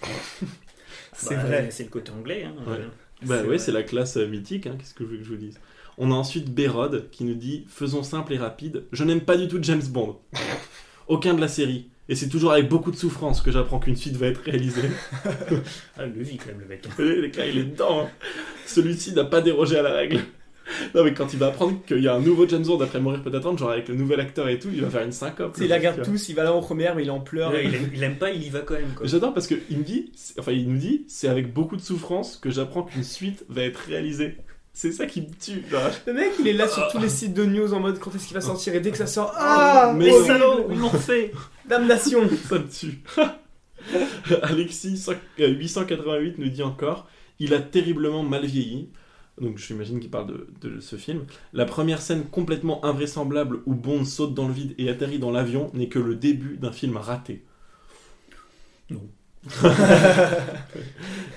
C'est 1.13 1.35
vrai. 1.35 1.69
C'est 1.71 1.83
le 1.83 1.89
côté 1.89 2.11
anglais. 2.11 2.45
Hein, 2.45 2.55
Ouais. 2.67 2.79
Bah 3.21 3.43
vrai. 3.43 3.57
c'est 3.57 3.73
la 3.73 3.83
classe 3.83 4.15
euh, 4.15 4.25
mythique, 4.27 4.65
hein, 4.65 4.75
qu'est-ce 4.79 4.93
que 4.93 5.03
je 5.03 5.09
veux 5.09 5.17
que 5.17 5.23
je 5.25 5.29
vous 5.31 5.35
dise? 5.35 5.59
On 5.97 6.09
a 6.11 6.15
ensuite 6.15 6.53
Bérode 6.53 7.09
qui 7.11 7.25
nous 7.25 7.33
dit 7.33 7.65
Faisons 7.67 8.01
simple 8.01 8.31
et 8.33 8.37
rapide, 8.37 8.85
je 8.93 9.03
n'aime 9.03 9.19
pas 9.21 9.35
du 9.35 9.49
tout 9.49 9.59
James 9.61 9.83
Bond. 9.89 10.17
Aucun 11.09 11.33
de 11.33 11.41
la 11.41 11.49
série. 11.49 11.89
Et 12.07 12.15
c'est 12.15 12.29
toujours 12.29 12.53
avec 12.53 12.69
beaucoup 12.69 12.91
de 12.91 12.95
souffrance 12.95 13.41
que 13.41 13.51
j'apprends 13.51 13.79
qu'une 13.79 13.97
suite 13.97 14.15
va 14.15 14.27
être 14.27 14.41
réalisée. 14.41 14.89
Ah, 15.97 16.05
le 16.05 16.23
vit 16.23 16.37
quand 16.37 16.47
même, 16.47 16.61
le 16.61 16.65
mec. 16.65 16.87
Le 16.97 17.27
gars, 17.27 17.45
il 17.45 17.57
est 17.57 17.63
dedans. 17.65 18.09
Celui-ci 18.65 19.13
n'a 19.13 19.25
pas 19.25 19.41
dérogé 19.41 19.77
à 19.77 19.81
la 19.81 19.91
règle. 19.91 20.21
Non, 20.95 21.03
mais 21.03 21.13
quand 21.13 21.33
il 21.33 21.39
va 21.39 21.47
apprendre 21.47 21.79
qu'il 21.85 22.01
y 22.01 22.07
a 22.07 22.15
un 22.15 22.19
nouveau 22.19 22.47
James 22.47 22.63
Bond 22.63 22.79
après 22.81 22.99
mourir 22.99 23.21
peut 23.21 23.35
attendre, 23.35 23.57
genre 23.57 23.71
avec 23.71 23.87
le 23.87 23.95
nouvel 23.95 24.19
acteur 24.19 24.47
et 24.49 24.59
tout, 24.59 24.69
il 24.73 24.81
va 24.81 24.89
faire 24.89 25.03
une 25.03 25.11
syncope. 25.11 25.57
Il 25.59 25.67
la 25.67 25.77
regarde 25.77 26.03
tous, 26.03 26.29
il 26.29 26.35
va 26.35 26.43
là 26.43 26.53
en 26.53 26.61
première, 26.61 26.95
mais 26.95 27.03
il 27.03 27.11
en 27.11 27.19
pleure. 27.19 27.51
Ouais, 27.51 27.65
il, 27.65 27.75
aime, 27.75 27.89
il 27.93 28.03
aime 28.03 28.17
pas, 28.17 28.31
il 28.31 28.43
y 28.43 28.49
va 28.49 28.59
quand 28.59 28.75
même. 28.75 28.93
Quoi. 28.95 29.07
J'adore 29.07 29.33
parce 29.33 29.47
qu'il 29.47 29.77
me 29.77 29.83
dit, 29.83 30.11
enfin 30.37 30.51
il 30.51 30.69
nous 30.69 30.77
dit, 30.77 31.05
c'est 31.07 31.27
avec 31.27 31.53
beaucoup 31.53 31.75
de 31.75 31.81
souffrance 31.81 32.37
que 32.37 32.49
j'apprends 32.49 32.83
qu'une 32.83 33.03
suite 33.03 33.45
va 33.49 33.63
être 33.63 33.77
réalisée. 33.87 34.37
C'est 34.73 34.91
ça 34.91 35.05
qui 35.07 35.21
me 35.21 35.27
tue. 35.27 35.63
Le 36.07 36.13
mec, 36.13 36.31
il 36.39 36.47
est 36.47 36.53
là 36.53 36.67
sur 36.67 36.87
tous 36.89 36.99
les 36.99 37.09
sites 37.09 37.33
de 37.33 37.43
news 37.43 37.73
en 37.73 37.79
mode 37.79 37.99
quand 37.99 38.15
est-ce 38.15 38.27
qu'il 38.27 38.35
va 38.35 38.41
sortir 38.41 38.75
et 38.75 38.79
dès 38.79 38.91
que 38.91 38.97
ça 38.97 39.07
sort, 39.07 39.33
ah, 39.35 39.93
mais 39.95 40.09
horrible. 40.09 40.27
salaud, 40.27 40.67
ils 40.71 40.79
l'ont 40.79 40.89
fait. 40.89 41.33
Damnation. 41.67 42.21
Ça 42.47 42.59
me 42.59 42.69
tue. 42.69 42.99
Alexis 44.43 44.97
100 44.97 45.13
euh, 45.39 45.47
888 45.47 46.37
nous 46.37 46.49
dit 46.49 46.63
encore 46.63 47.07
Il 47.39 47.53
a 47.53 47.59
terriblement 47.59 48.23
mal 48.23 48.45
vieilli. 48.45 48.89
Donc 49.41 49.57
j'imagine 49.57 49.99
qu'il 49.99 50.09
parle 50.09 50.27
de, 50.27 50.47
de 50.61 50.79
ce 50.79 50.95
film. 50.95 51.25
La 51.53 51.65
première 51.65 52.01
scène 52.01 52.25
complètement 52.25 52.83
invraisemblable 52.85 53.61
où 53.65 53.73
Bond 53.73 54.05
saute 54.05 54.33
dans 54.33 54.47
le 54.47 54.53
vide 54.53 54.75
et 54.77 54.89
atterrit 54.89 55.19
dans 55.19 55.31
l'avion 55.31 55.71
n'est 55.73 55.89
que 55.89 55.99
le 55.99 56.15
début 56.15 56.57
d'un 56.57 56.71
film 56.71 56.97
raté. 56.97 57.43
Non. 58.89 59.07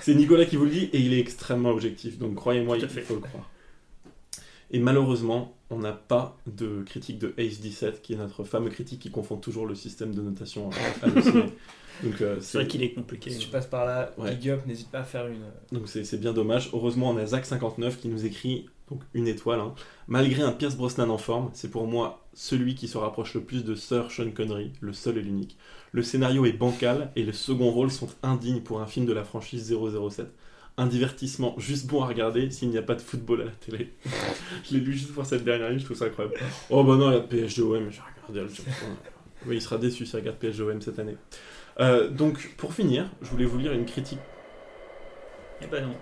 C'est 0.01 0.15
Nicolas 0.15 0.45
qui 0.45 0.57
vous 0.57 0.65
le 0.65 0.71
dit 0.71 0.89
et 0.91 0.99
il 0.99 1.13
est 1.13 1.19
extrêmement 1.19 1.69
objectif. 1.69 2.17
Donc 2.17 2.35
croyez-moi, 2.35 2.77
il 2.77 2.87
fait. 2.87 3.01
faut 3.01 3.15
le 3.15 3.21
croire. 3.21 3.49
Et 4.71 4.79
malheureusement, 4.79 5.55
on 5.69 5.77
n'a 5.77 5.93
pas 5.93 6.37
de 6.47 6.83
critique 6.83 7.19
de 7.19 7.33
Ace 7.37 7.59
17, 7.59 8.01
qui 8.01 8.13
est 8.13 8.17
notre 8.17 8.43
fameux 8.43 8.69
critique 8.69 8.99
qui 8.99 9.11
confond 9.11 9.37
toujours 9.37 9.67
le 9.67 9.75
système 9.75 10.13
de 10.13 10.21
notation 10.21 10.69
à. 10.71 11.07
Donc 12.01 12.21
euh, 12.21 12.37
C'est 12.41 12.57
vrai 12.57 12.67
qu'il 12.67 12.81
est 12.83 12.93
compliqué. 12.93 13.29
Si 13.29 13.39
tu 13.39 13.47
passes 13.49 13.67
par 13.67 13.85
là, 13.85 14.11
Ouais. 14.17 14.35
big 14.35 14.49
up, 14.49 14.65
n'hésite 14.65 14.89
pas 14.89 14.99
à 14.99 15.03
faire 15.03 15.27
une. 15.27 15.43
Donc 15.71 15.87
c'est 15.87 16.03
c'est 16.03 16.17
bien 16.17 16.33
dommage. 16.33 16.69
Heureusement, 16.73 17.09
on 17.11 17.17
a 17.17 17.23
Zach59 17.25 17.97
qui 17.97 18.07
nous 18.07 18.25
écrit 18.25 18.67
donc 18.89 19.01
une 19.13 19.27
étoile. 19.27 19.59
hein. 19.59 19.73
Malgré 20.07 20.41
un 20.43 20.51
Pierce 20.51 20.75
Brosnan 20.75 21.09
en 21.09 21.17
forme, 21.17 21.49
c'est 21.53 21.69
pour 21.71 21.87
moi 21.87 22.25
celui 22.33 22.75
qui 22.75 22.87
se 22.87 22.97
rapproche 22.97 23.33
le 23.35 23.41
plus 23.41 23.63
de 23.63 23.75
Sir 23.75 24.11
Sean 24.11 24.31
Connery, 24.31 24.71
le 24.81 24.91
seul 24.93 25.17
et 25.17 25.21
l'unique. 25.21 25.57
Le 25.91 26.01
scénario 26.01 26.45
est 26.45 26.53
bancal 26.53 27.11
et 27.15 27.23
les 27.23 27.31
seconds 27.33 27.69
rôles 27.71 27.91
sont 27.91 28.09
indignes 28.23 28.61
pour 28.61 28.81
un 28.81 28.87
film 28.87 29.05
de 29.05 29.13
la 29.13 29.23
franchise 29.23 29.71
007. 29.73 30.27
Un 30.75 30.87
divertissement 30.87 31.53
juste 31.59 31.85
bon 31.85 32.01
à 32.01 32.07
regarder 32.07 32.49
s'il 32.49 32.69
n'y 32.69 32.79
a 32.79 32.81
pas 32.81 32.95
de 32.95 33.01
football 33.01 33.41
à 33.41 33.45
la 33.45 33.51
télé. 33.51 33.93
je 34.65 34.73
l'ai 34.73 34.79
lu 34.79 34.93
juste 34.93 35.13
pour 35.13 35.23
cette 35.25 35.43
dernière 35.43 35.69
ligne, 35.69 35.77
je 35.79 35.85
trouve 35.85 35.97
ça 35.97 36.05
incroyable. 36.05 36.35
Oh 36.71 36.83
bah 36.83 36.95
non, 36.95 37.11
il 37.11 37.13
y 37.13 37.17
a 37.17 37.21
PSGOM, 37.21 37.91
j'ai 37.91 38.01
regardé 38.27 38.51
le. 38.51 38.63
Oui, 39.45 39.55
il 39.57 39.61
sera 39.61 39.77
déçu 39.77 40.05
s'il 40.07 40.15
regarde 40.19 40.37
PSGOM 40.37 40.81
cette 40.81 40.97
année. 40.97 41.15
Euh, 41.79 42.09
donc, 42.09 42.53
pour 42.57 42.73
finir, 42.73 43.09
je 43.21 43.29
voulais 43.29 43.45
vous 43.45 43.57
lire 43.57 43.73
une 43.73 43.85
critique 43.85 44.19
Eh 45.61 45.67
ben 45.67 45.81
non. 45.87 45.95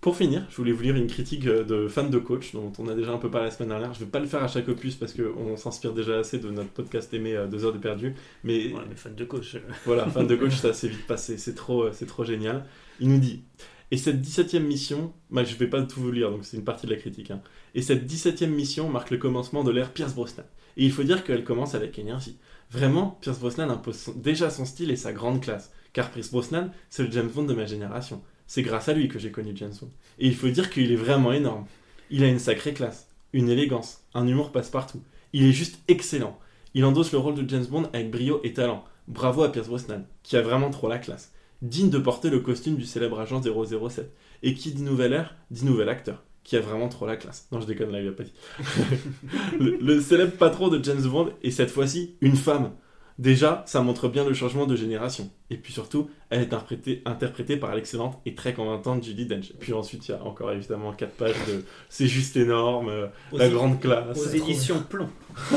Pour 0.00 0.16
finir, 0.16 0.46
je 0.50 0.56
voulais 0.56 0.72
vous 0.72 0.82
lire 0.82 0.96
une 0.96 1.08
critique 1.08 1.46
euh, 1.46 1.62
de 1.62 1.86
fan 1.86 2.08
de 2.08 2.18
coach 2.18 2.52
dont 2.54 2.72
on 2.78 2.88
a 2.88 2.94
déjà 2.94 3.12
un 3.12 3.18
peu 3.18 3.30
parlé 3.30 3.48
la 3.48 3.50
semaine 3.54 3.68
dernière. 3.68 3.92
Je 3.92 4.00
vais 4.00 4.10
pas 4.10 4.18
le 4.18 4.26
faire 4.26 4.42
à 4.42 4.48
chaque 4.48 4.66
opus 4.68 4.96
parce 4.96 5.12
qu'on 5.12 5.56
s'inspire 5.58 5.92
déjà 5.92 6.18
assez 6.20 6.38
de 6.38 6.48
notre 6.50 6.70
podcast 6.70 7.12
aimé 7.12 7.36
euh, 7.36 7.46
Deux 7.46 7.66
heures 7.66 7.74
de 7.74 7.78
perdu. 7.78 8.14
Mais 8.42 8.72
Ouais, 8.72 8.80
mais 8.88 8.94
fan 8.96 9.14
de 9.14 9.24
coach. 9.26 9.56
euh. 9.56 9.60
voilà, 9.84 10.08
fan 10.08 10.26
de 10.26 10.36
coach, 10.36 10.54
ça 10.54 10.72
s'est 10.72 10.88
vite 10.88 11.06
passé. 11.06 11.36
C'est 11.36 11.54
trop, 11.54 11.82
euh, 11.84 11.90
c'est 11.92 12.06
trop 12.06 12.24
génial. 12.24 12.64
Il 12.98 13.10
nous 13.10 13.18
dit 13.18 13.42
Et 13.90 13.98
cette 13.98 14.22
17e 14.22 14.60
mission, 14.60 15.12
bah, 15.30 15.44
je 15.44 15.54
vais 15.56 15.66
pas 15.66 15.82
tout 15.82 16.00
vous 16.00 16.10
lire, 16.12 16.30
donc 16.30 16.46
c'est 16.46 16.56
une 16.56 16.64
partie 16.64 16.86
de 16.86 16.92
la 16.92 16.98
critique. 16.98 17.30
hein. 17.30 17.42
Et 17.74 17.82
cette 17.82 18.06
17e 18.10 18.46
mission 18.48 18.88
marque 18.88 19.10
le 19.10 19.18
commencement 19.18 19.64
de 19.64 19.70
l'ère 19.70 19.92
Pierce 19.92 20.14
Brosnan. 20.14 20.44
Et 20.78 20.84
il 20.86 20.92
faut 20.92 21.02
dire 21.02 21.24
qu'elle 21.24 21.44
commence 21.44 21.74
avec 21.74 21.98
énergie. 21.98 22.38
Vraiment, 22.70 23.18
Pierce 23.20 23.40
Brosnan 23.40 23.68
impose 23.68 24.12
déjà 24.16 24.48
son 24.48 24.64
style 24.64 24.90
et 24.90 24.96
sa 24.96 25.12
grande 25.12 25.40
classe. 25.40 25.72
Car 25.92 26.10
Pierce 26.10 26.30
Brosnan, 26.30 26.70
c'est 26.88 27.02
le 27.02 27.10
James 27.10 27.28
Bond 27.28 27.44
de 27.44 27.54
ma 27.54 27.66
génération. 27.66 28.22
C'est 28.46 28.62
grâce 28.62 28.88
à 28.88 28.92
lui 28.92 29.08
que 29.08 29.18
j'ai 29.18 29.32
connu 29.32 29.52
James 29.56 29.74
Bond. 29.80 29.90
Et 30.20 30.28
il 30.28 30.36
faut 30.36 30.48
dire 30.48 30.70
qu'il 30.70 30.92
est 30.92 30.96
vraiment 30.96 31.32
énorme. 31.32 31.66
Il 32.10 32.22
a 32.22 32.28
une 32.28 32.38
sacrée 32.38 32.72
classe, 32.72 33.08
une 33.32 33.48
élégance, 33.48 34.02
un 34.14 34.26
humour 34.26 34.52
passe-partout. 34.52 35.02
Il 35.32 35.44
est 35.44 35.52
juste 35.52 35.80
excellent. 35.88 36.38
Il 36.74 36.84
endosse 36.84 37.12
le 37.12 37.18
rôle 37.18 37.34
de 37.34 37.48
James 37.48 37.66
Bond 37.66 37.88
avec 37.92 38.10
brio 38.10 38.40
et 38.44 38.52
talent. 38.52 38.84
Bravo 39.08 39.42
à 39.42 39.50
Pierce 39.50 39.68
Brosnan, 39.68 40.04
qui 40.22 40.36
a 40.36 40.42
vraiment 40.42 40.70
trop 40.70 40.88
la 40.88 40.98
classe. 40.98 41.32
Digne 41.62 41.90
de 41.90 41.98
porter 41.98 42.30
le 42.30 42.40
costume 42.40 42.76
du 42.76 42.84
célèbre 42.84 43.18
agent 43.18 43.42
007. 43.42 44.12
Et 44.44 44.54
qui 44.54 44.72
dit 44.72 44.82
nouvelle 44.82 45.12
ère, 45.12 45.34
dit 45.50 45.64
nouvel 45.64 45.88
acteur, 45.88 46.22
qui 46.50 46.56
a 46.56 46.60
vraiment 46.60 46.88
trop 46.88 47.06
la 47.06 47.16
classe. 47.16 47.46
Non, 47.52 47.60
je 47.60 47.66
déconne, 47.66 47.92
là, 47.92 48.00
il 48.02 48.08
a 48.08 48.10
pas 48.10 48.24
dit. 48.24 48.32
le, 49.60 49.78
le 49.80 50.00
célèbre 50.00 50.32
patron 50.32 50.66
de 50.66 50.82
James 50.82 51.02
Bond 51.02 51.30
est 51.44 51.52
cette 51.52 51.70
fois-ci 51.70 52.16
une 52.20 52.34
femme. 52.34 52.72
Déjà, 53.20 53.62
ça 53.66 53.82
montre 53.82 54.08
bien 54.08 54.24
le 54.24 54.32
changement 54.32 54.64
de 54.66 54.74
génération. 54.74 55.28
Et 55.50 55.58
puis 55.58 55.74
surtout, 55.74 56.08
elle 56.30 56.40
est 56.40 56.44
interprétée, 56.44 57.02
interprétée 57.04 57.58
par 57.58 57.74
l'excellente 57.74 58.18
et 58.24 58.34
très 58.34 58.54
convaincante 58.54 59.04
Judy 59.04 59.26
Dench. 59.26 59.52
Puis 59.60 59.74
ensuite, 59.74 60.08
il 60.08 60.12
y 60.12 60.14
a 60.14 60.24
encore 60.24 60.50
évidemment 60.52 60.92
4 60.94 61.12
pages 61.12 61.34
de 61.46 61.62
C'est 61.90 62.06
juste 62.06 62.38
énorme, 62.38 62.88
euh, 62.88 63.08
Aux 63.30 63.36
la 63.36 63.50
grande 63.50 63.78
classe. 63.78 64.18
Aux 64.18 64.28
éditions 64.30 64.82
Plomb. 64.88 65.10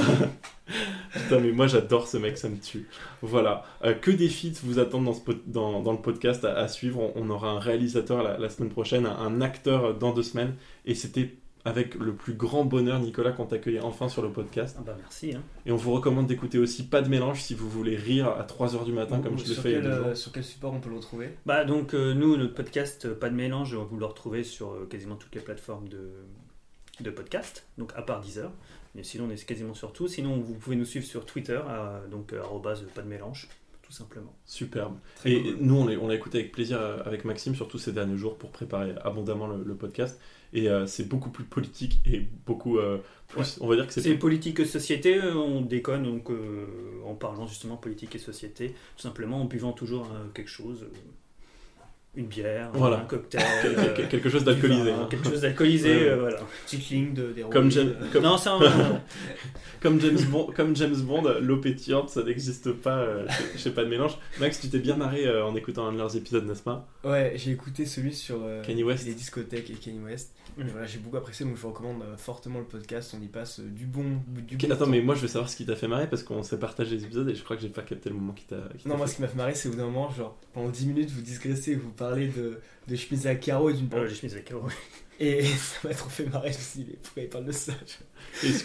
Putain, 1.14 1.40
mais 1.40 1.52
moi 1.52 1.68
j'adore 1.68 2.08
ce 2.08 2.18
mec, 2.18 2.38
ça 2.38 2.50
me 2.50 2.58
tue. 2.58 2.88
Voilà. 3.22 3.64
Euh, 3.84 3.94
que 3.94 4.12
des 4.12 4.28
feats 4.30 4.60
vous 4.64 4.80
attendent 4.80 5.06
dans, 5.06 5.14
ce 5.14 5.22
pod- 5.22 5.42
dans, 5.48 5.82
dans 5.82 5.92
le 5.94 6.00
podcast 6.00 6.44
à, 6.46 6.58
à 6.58 6.68
suivre. 6.68 7.00
On, 7.00 7.14
on 7.16 7.30
aura 7.30 7.50
un 7.50 7.60
réalisateur 7.60 8.24
la, 8.24 8.38
la 8.38 8.50
semaine 8.50 8.70
prochaine, 8.72 9.06
un, 9.06 9.16
un 9.18 9.40
acteur 9.42 9.94
dans 9.98 10.12
deux 10.12 10.24
semaines. 10.24 10.56
Et 10.86 10.96
c'était 10.96 11.36
avec 11.66 11.96
le 11.96 12.14
plus 12.14 12.34
grand 12.34 12.66
bonheur, 12.66 13.00
Nicolas, 13.00 13.32
qu'on 13.32 13.46
t'accueille 13.46 13.80
enfin 13.80 14.10
sur 14.10 14.22
le 14.22 14.30
podcast. 14.30 14.76
Ah 14.80 14.84
bah 14.86 14.96
merci. 15.00 15.34
hein. 15.34 15.42
Et 15.66 15.72
on 15.72 15.78
vous 15.78 15.94
recommande 15.94 16.28
d'écouter 16.28 16.58
aussi 16.60 16.84
Pas 16.88 17.02
de 17.02 17.08
mélange 17.10 17.42
si 17.42 17.54
vous 17.54 17.70
voulez 17.70 17.96
rire 17.96 18.28
à 18.28 18.44
3h 18.44 18.84
du 18.84 18.92
matin, 18.92 19.22
comme 19.22 19.38
je 19.40 19.46
il 19.46 19.50
y 19.54 19.58
a 19.58 19.62
quel, 19.64 19.82
deux 19.84 19.92
jours. 19.96 20.06
euh, 20.08 20.16
sur 20.16 20.32
quel 20.34 20.44
support 20.44 20.74
on 20.74 20.80
peut 20.82 20.90
le 20.90 20.98
retrouver? 20.98 21.30
Bah 21.46 21.64
donc 21.64 21.94
euh, 21.94 22.14
nous, 22.14 22.36
notre 22.36 22.54
podcast 22.54 23.06
euh, 23.06 23.16
Pas 23.16 23.30
de 23.30 23.36
mélange, 23.36 23.76
vous 23.76 23.98
le 23.98 24.06
retrouvez 24.06 24.44
sur 24.44 24.72
euh, 24.74 24.88
quasiment 24.90 25.16
toutes 25.16 25.34
les 25.36 25.42
plateformes 25.42 25.88
de, 25.88 26.10
de 27.00 27.10
podcast, 27.10 27.66
donc 27.78 27.94
à 27.96 28.02
part 28.02 28.20
Deezer. 28.20 28.52
Mais 28.96 29.04
sinon, 29.04 29.26
on 29.26 29.30
est 29.32 29.44
quasiment 29.46 29.74
sur 29.74 29.92
tout. 29.94 30.08
Sinon, 30.08 30.38
vous 30.40 30.54
pouvez 30.54 30.76
nous 30.76 30.86
suivre 30.86 31.06
sur 31.06 31.26
Twitter, 31.26 31.60
donc 32.12 32.32
euh, 32.34 32.42
pas 32.94 33.02
de 33.02 33.08
mélange, 33.08 33.48
tout 33.82 33.92
simplement. 33.92 34.36
Superbe. 34.46 34.98
Très 35.16 35.32
et 35.32 35.42
cool. 35.42 35.58
nous, 35.62 35.76
on 36.00 36.08
l'a 36.08 36.14
écouté 36.14 36.40
avec 36.40 36.52
plaisir 36.52 36.80
avec 37.06 37.26
Maxime, 37.26 37.56
surtout 37.56 37.80
ces 37.80 37.92
derniers 37.92 38.18
jours, 38.18 38.38
pour 38.38 38.52
préparer 38.52 38.94
abondamment 39.04 39.48
le, 39.48 39.64
le 39.64 39.74
podcast. 39.76 40.20
Et 40.54 40.70
euh, 40.70 40.86
c'est 40.86 41.08
beaucoup 41.08 41.32
plus 41.32 41.44
politique 41.44 42.00
et 42.06 42.22
beaucoup 42.46 42.78
euh, 42.78 43.00
plus. 43.28 43.40
Ouais. 43.40 43.48
On 43.62 43.68
va 43.68 43.76
dire 43.76 43.88
que 43.88 43.94
c'est. 43.94 44.02
C'est 44.02 44.16
politique 44.16 44.60
et 44.60 44.66
société, 44.66 45.20
on 45.22 45.62
déconne 45.62 46.04
donc 46.04 46.30
euh, 46.30 46.68
en 47.06 47.16
parlant 47.16 47.48
justement 47.48 47.76
politique 47.76 48.16
et 48.16 48.20
société, 48.20 48.76
tout 48.96 49.02
simplement 49.02 49.42
en 49.42 49.46
buvant 49.46 49.74
toujours 49.74 50.08
quelque 50.36 50.50
chose, 50.50 50.86
une 52.16 52.28
bière, 52.28 52.70
Voilà. 52.74 52.98
un 53.00 53.06
cocktail, 53.06 53.42
Quel- 53.64 53.80
euh, 53.80 53.94
quel- 53.96 54.08
quelque 54.10 54.30
chose 54.30 54.44
d'alcoolisé, 54.44 54.92
vin, 54.92 55.02
hein. 55.02 55.08
quelque 55.10 55.30
chose 55.30 55.42
d'alcoolisé, 55.42 55.90
Ouais, 55.90 55.96
ouais. 56.02 56.10
euh, 56.10 56.20
voilà. 56.20 56.38
Petite 56.66 56.90
ligne 56.90 57.14
de. 57.14 57.34
Comme 57.52 57.72
James, 57.72 57.94
euh, 58.00 58.06
comme... 58.14 58.24
Non, 58.24 58.38
ça, 58.38 58.56
on- 58.56 58.62
comme 59.82 60.00
James 60.00 60.20
Bond, 60.30 60.52
comme 60.56 60.76
James 60.76 60.96
Bond, 60.96 61.24
l'eau 61.42 61.58
pétillante, 61.58 62.10
ça 62.10 62.24
n'existe 62.24 62.72
pas. 62.72 62.98
euh, 63.00 63.26
chez- 63.54 63.58
chez 63.58 63.72
pas 63.72 63.84
de 63.84 63.90
mélange. 63.90 64.18
Max, 64.40 64.60
tu 64.62 64.70
t'es 64.70 64.80
bien 64.80 64.96
marré 64.96 65.26
euh, 65.26 65.46
en 65.46 65.56
écoutant 65.56 65.88
un 65.88 65.92
de 65.94 65.98
leurs 65.98 66.16
épisodes, 66.16 66.46
n'est-ce 66.46 66.64
pas? 66.64 66.88
Ouais, 67.04 67.34
j'ai 67.36 67.52
écouté 67.52 67.86
celui 67.86 68.14
sur 68.14 68.38
euh, 68.44 68.62
Kanye 68.64 68.84
West. 68.84 69.06
les 69.06 69.14
discothèques 69.14 69.70
et 69.70 69.74
Kanye 69.74 70.00
West. 70.04 70.34
Mm. 70.56 70.64
Voilà, 70.72 70.86
j'ai 70.86 71.00
beaucoup 71.00 71.18
apprécié, 71.18 71.46
donc 71.48 71.58
je 71.58 71.66
recommande 71.66 72.04
euh, 72.04 72.16
fortement 72.16 72.60
le 72.60 72.66
podcast. 72.66 73.16
On 73.20 73.24
y 73.24 73.28
passe 73.28 73.60
euh, 73.60 73.64
du 73.64 73.86
bon, 73.88 74.04
du 74.28 74.56
bon 74.56 74.72
Attends, 74.72 74.86
temps. 74.86 74.92
mais 74.92 75.02
moi 75.02 75.16
je 75.16 75.22
veux 75.22 75.28
savoir 75.28 75.50
ce 75.50 75.56
qui 75.56 75.66
t'a 75.66 75.76
fait 75.76 75.88
marrer 75.88 76.08
parce 76.08 76.22
qu'on 76.22 76.44
s'est 76.44 76.60
partagé 76.60 76.96
les 76.96 77.04
épisodes 77.06 77.28
et 77.28 77.34
je 77.34 77.44
crois 77.44 77.56
que 77.56 77.64
j'ai 77.64 77.70
pas 77.70 77.82
capté 77.82 78.10
le 78.10 78.16
moment 78.16 78.34
qui 78.34 78.46
t'a. 78.46 78.58
qui 78.78 78.84
t'a 78.84 78.90
Non, 78.90 78.98
moi 78.98 79.08
fait- 79.08 79.14
ce 79.14 79.16
qui 79.18 79.22
m'a 79.24 79.28
fait 79.30 79.38
marrer, 79.38 79.56
c'est 79.56 79.68
au 79.68 79.72
bout 79.72 79.78
d'un 79.80 79.86
moment, 79.86 80.12
genre 80.12 80.38
pendant 80.54 80.70
10 80.70 80.86
minutes, 80.86 81.10
vous 81.10 81.22
digressez, 81.24 81.74
vous 81.74 81.90
parlez 81.90 82.03
de, 82.12 82.60
de 82.88 82.96
chemise 82.96 83.28
à 83.28 83.36
carreaux 83.36 83.70
et 83.70 83.74
d'une 83.74 83.90
les 83.90 84.14
chemises 84.14 84.36
à 84.36 84.42
carreaux. 84.42 84.70
Et 85.20 85.44
ça 85.44 85.88
m'a 85.88 85.94
trop 85.94 86.10
fait 86.10 86.26
marrer, 86.26 86.52
je 86.52 86.58
me 86.58 86.62
suis 86.64 86.80
dit, 86.80 86.88
mais 86.90 86.98
pourquoi 87.02 87.24
il 87.24 87.30
parle 87.30 87.46
de 87.46 87.52
ça 87.52 87.72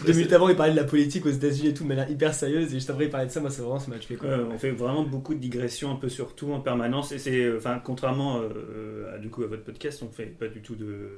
Deux 0.05 0.13
minutes 0.13 0.33
avant, 0.33 0.49
il 0.49 0.55
parlait 0.55 0.71
de 0.71 0.77
la 0.77 0.83
politique 0.83 1.25
aux 1.27 1.31
États-Unis 1.31 1.69
et 1.69 1.73
tout, 1.75 1.83
de 1.83 1.89
manière 1.89 2.09
hyper 2.09 2.33
sérieuse, 2.33 2.71
et 2.71 2.77
juste 2.77 2.89
après, 2.89 3.05
il 3.05 3.09
parlait 3.11 3.27
de 3.27 3.31
ça, 3.31 3.39
moi, 3.39 3.51
c'est 3.51 3.61
vraiment, 3.61 3.79
ça 3.79 3.89
m'a 3.91 3.99
tué 3.99 4.15
quoi. 4.15 4.29
Ouais, 4.29 4.43
on 4.51 4.57
fait 4.57 4.71
vraiment 4.71 5.03
beaucoup 5.03 5.35
de 5.35 5.39
digressions 5.39 5.91
un 5.91 5.95
peu 5.95 6.09
sur 6.09 6.35
tout 6.35 6.51
en 6.51 6.59
permanence 6.59 7.11
et 7.11 7.19
c'est 7.19 7.43
euh, 7.43 7.57
enfin 7.57 7.79
contrairement 7.83 8.41
euh, 8.41 9.13
à, 9.13 9.17
du 9.17 9.29
coup 9.29 9.43
à 9.43 9.47
votre 9.47 9.63
podcast 9.63 10.01
on 10.03 10.09
fait 10.09 10.25
pas 10.25 10.47
du 10.47 10.61
tout 10.61 10.75
de 10.75 11.09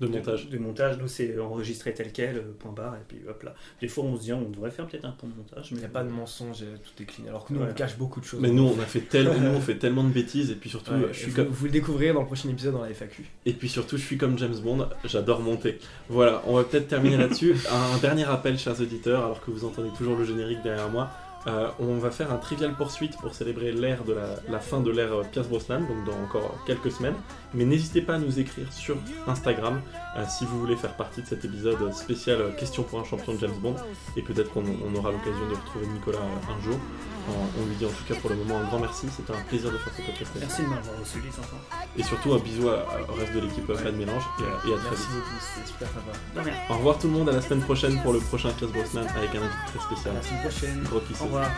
De 0.00 0.06
montage. 0.06 0.48
de, 0.48 0.58
montage 0.58 0.98
nous 0.98 1.08
c'est 1.08 1.38
enregistré 1.38 1.92
tel 1.94 2.12
quel 2.12 2.36
euh, 2.36 2.42
point 2.58 2.72
barre 2.72 2.94
et 2.96 3.04
puis 3.08 3.18
hop 3.28 3.42
là 3.42 3.54
des 3.80 3.88
fois 3.88 4.04
on 4.04 4.16
se 4.16 4.22
dit 4.22 4.32
on 4.32 4.48
devrait 4.48 4.70
faire 4.70 4.86
peut-être 4.86 5.04
un 5.04 5.10
point 5.12 5.28
de 5.28 5.34
montage 5.36 5.68
Il 5.70 5.74
mais 5.74 5.80
n'y 5.80 5.86
a 5.86 5.90
pas 5.90 6.04
de 6.04 6.10
mensonge, 6.10 6.58
tout 6.58 7.02
est 7.02 7.06
clean. 7.06 7.26
Alors 7.28 7.44
que 7.44 7.52
nous, 7.52 7.60
Ouais. 7.60 7.66
on 7.70 7.74
cache 7.74 7.96
beaucoup 7.98 8.20
de 8.20 8.24
choses. 8.24 8.40
Mais 8.40 8.50
nous, 8.50 8.64
on 8.64 8.78
a 8.80 8.84
fait 8.84 9.00
tellement, 9.00 9.34
nous, 9.40 9.50
on 9.56 9.60
fait 9.60 9.76
tellement 9.76 10.04
de 10.04 10.10
bêtises 10.12 10.50
et 10.50 10.54
puis 10.54 10.70
surtout, 10.70 10.92
Ouais, 10.92 11.08
je 11.12 11.18
suis 11.18 11.30
vous, 11.30 11.36
comme. 11.36 11.46
vous 11.48 11.64
le 11.66 11.70
découvrirez 11.72 12.12
dans 12.12 12.20
le 12.20 12.26
prochain 12.26 12.48
épisode 12.48 12.74
dans 12.74 12.82
la 12.82 12.90
FAQ. 12.94 13.24
Et 13.46 13.52
puis 13.52 13.68
surtout, 13.68 13.96
je 13.96 14.02
suis 14.04 14.16
comme 14.18 14.38
James 14.38 14.56
Bond, 14.62 14.88
j'adore 15.04 15.40
monter. 15.40 15.78
Voilà, 16.08 16.42
on 16.46 16.54
va 16.54 16.64
peut-être 16.64 16.88
terminer 16.88 17.16
là-dessus. 17.16 17.54
Un 17.70 17.98
dernier 17.98 18.24
rappel, 18.24 18.58
chers 18.58 18.80
auditeurs, 18.80 19.24
alors 19.24 19.44
que 19.44 19.50
vous 19.50 19.64
entendez 19.64 19.90
toujours 19.96 20.16
le 20.16 20.24
générique 20.24 20.62
derrière 20.62 20.88
moi. 20.90 21.10
Euh, 21.46 21.70
on 21.78 21.94
va 21.98 22.10
faire 22.10 22.32
un 22.32 22.36
trivial 22.36 22.74
poursuite 22.74 23.16
pour 23.18 23.34
célébrer 23.34 23.72
l'ère 23.72 24.04
de 24.04 24.16
la, 24.48 24.58
fin 24.58 24.80
de 24.80 24.90
l'ère 24.90 25.12
euh, 25.12 25.22
Pierce 25.22 25.48
Brosnan, 25.48 25.80
donc 25.80 26.04
dans 26.04 26.22
encore 26.24 26.58
quelques 26.66 26.90
semaines. 26.90 27.14
Mais 27.54 27.64
n'hésitez 27.64 28.02
pas 28.02 28.14
à 28.14 28.18
nous 28.18 28.38
écrire 28.38 28.72
sur 28.72 28.96
Instagram 29.26 29.80
euh, 30.16 30.24
si 30.28 30.44
vous 30.44 30.58
voulez 30.58 30.76
faire 30.76 30.94
partie 30.94 31.22
de 31.22 31.26
cet 31.26 31.44
épisode 31.44 31.92
spécial 31.94 32.54
Question 32.58 32.82
pour 32.82 33.00
un 33.00 33.04
champion 33.04 33.34
de 33.34 33.38
James 33.38 33.58
Bond. 33.62 33.76
Et 34.16 34.22
peut-être 34.22 34.52
qu'on 34.52 34.64
on 34.64 34.94
aura 34.96 35.12
l'occasion 35.12 35.48
de 35.48 35.54
retrouver 35.54 35.86
Nicolas 35.86 36.18
un 36.18 36.62
jour. 36.62 36.78
On, 37.28 37.62
on 37.62 37.66
lui 37.66 37.76
dit 37.76 37.84
en 37.84 37.90
tout 37.90 38.04
cas 38.08 38.14
pour 38.20 38.30
le 38.30 38.36
moment 38.36 38.58
un 38.58 38.64
grand 38.64 38.78
merci, 38.78 39.06
c'était 39.14 39.32
un 39.32 39.42
plaisir 39.42 39.70
de 39.70 39.78
faire 39.78 39.92
ce 39.96 40.02
podcast. 40.02 40.30
merci 40.38 40.62
de 40.62 40.66
m'avoir 40.68 40.98
reçu 40.98 41.18
les 41.20 41.28
enfants 41.30 41.60
et 41.96 42.02
surtout 42.02 42.32
un 42.32 42.38
bisou 42.38 42.68
au 42.68 43.12
reste 43.14 43.32
de 43.34 43.40
l'équipe 43.40 43.66
Pas 43.66 43.74
de 43.90 43.96
mélange 43.96 44.22
et, 44.40 44.42
à- 44.44 44.46
et 44.70 44.74
à 44.74 44.78
très 44.78 44.90
Merci 44.90 45.06
vite. 45.08 45.16
beaucoup, 45.16 45.40
c'était 45.54 45.68
super 45.68 45.88
sympa. 45.88 46.72
Au 46.72 46.76
revoir 46.78 46.98
tout 46.98 47.06
le 47.08 47.12
monde, 47.12 47.28
à 47.28 47.32
la 47.32 47.42
semaine 47.42 47.60
prochaine 47.62 48.00
pour 48.02 48.12
le 48.12 48.20
prochain 48.20 48.50
Pierce 48.56 48.72
Brosnan 48.72 49.06
avec 49.16 49.30
un 49.34 49.42
invité 49.42 49.58
très 49.66 49.80
spécial. 49.80 50.14
À 50.14 50.18
la 50.18 50.22
semaine 50.22 50.40
prochaine. 50.42 50.82
Gros 50.84 51.00
kisses. 51.00 51.20
au 51.20 51.24
revoir 51.24 51.50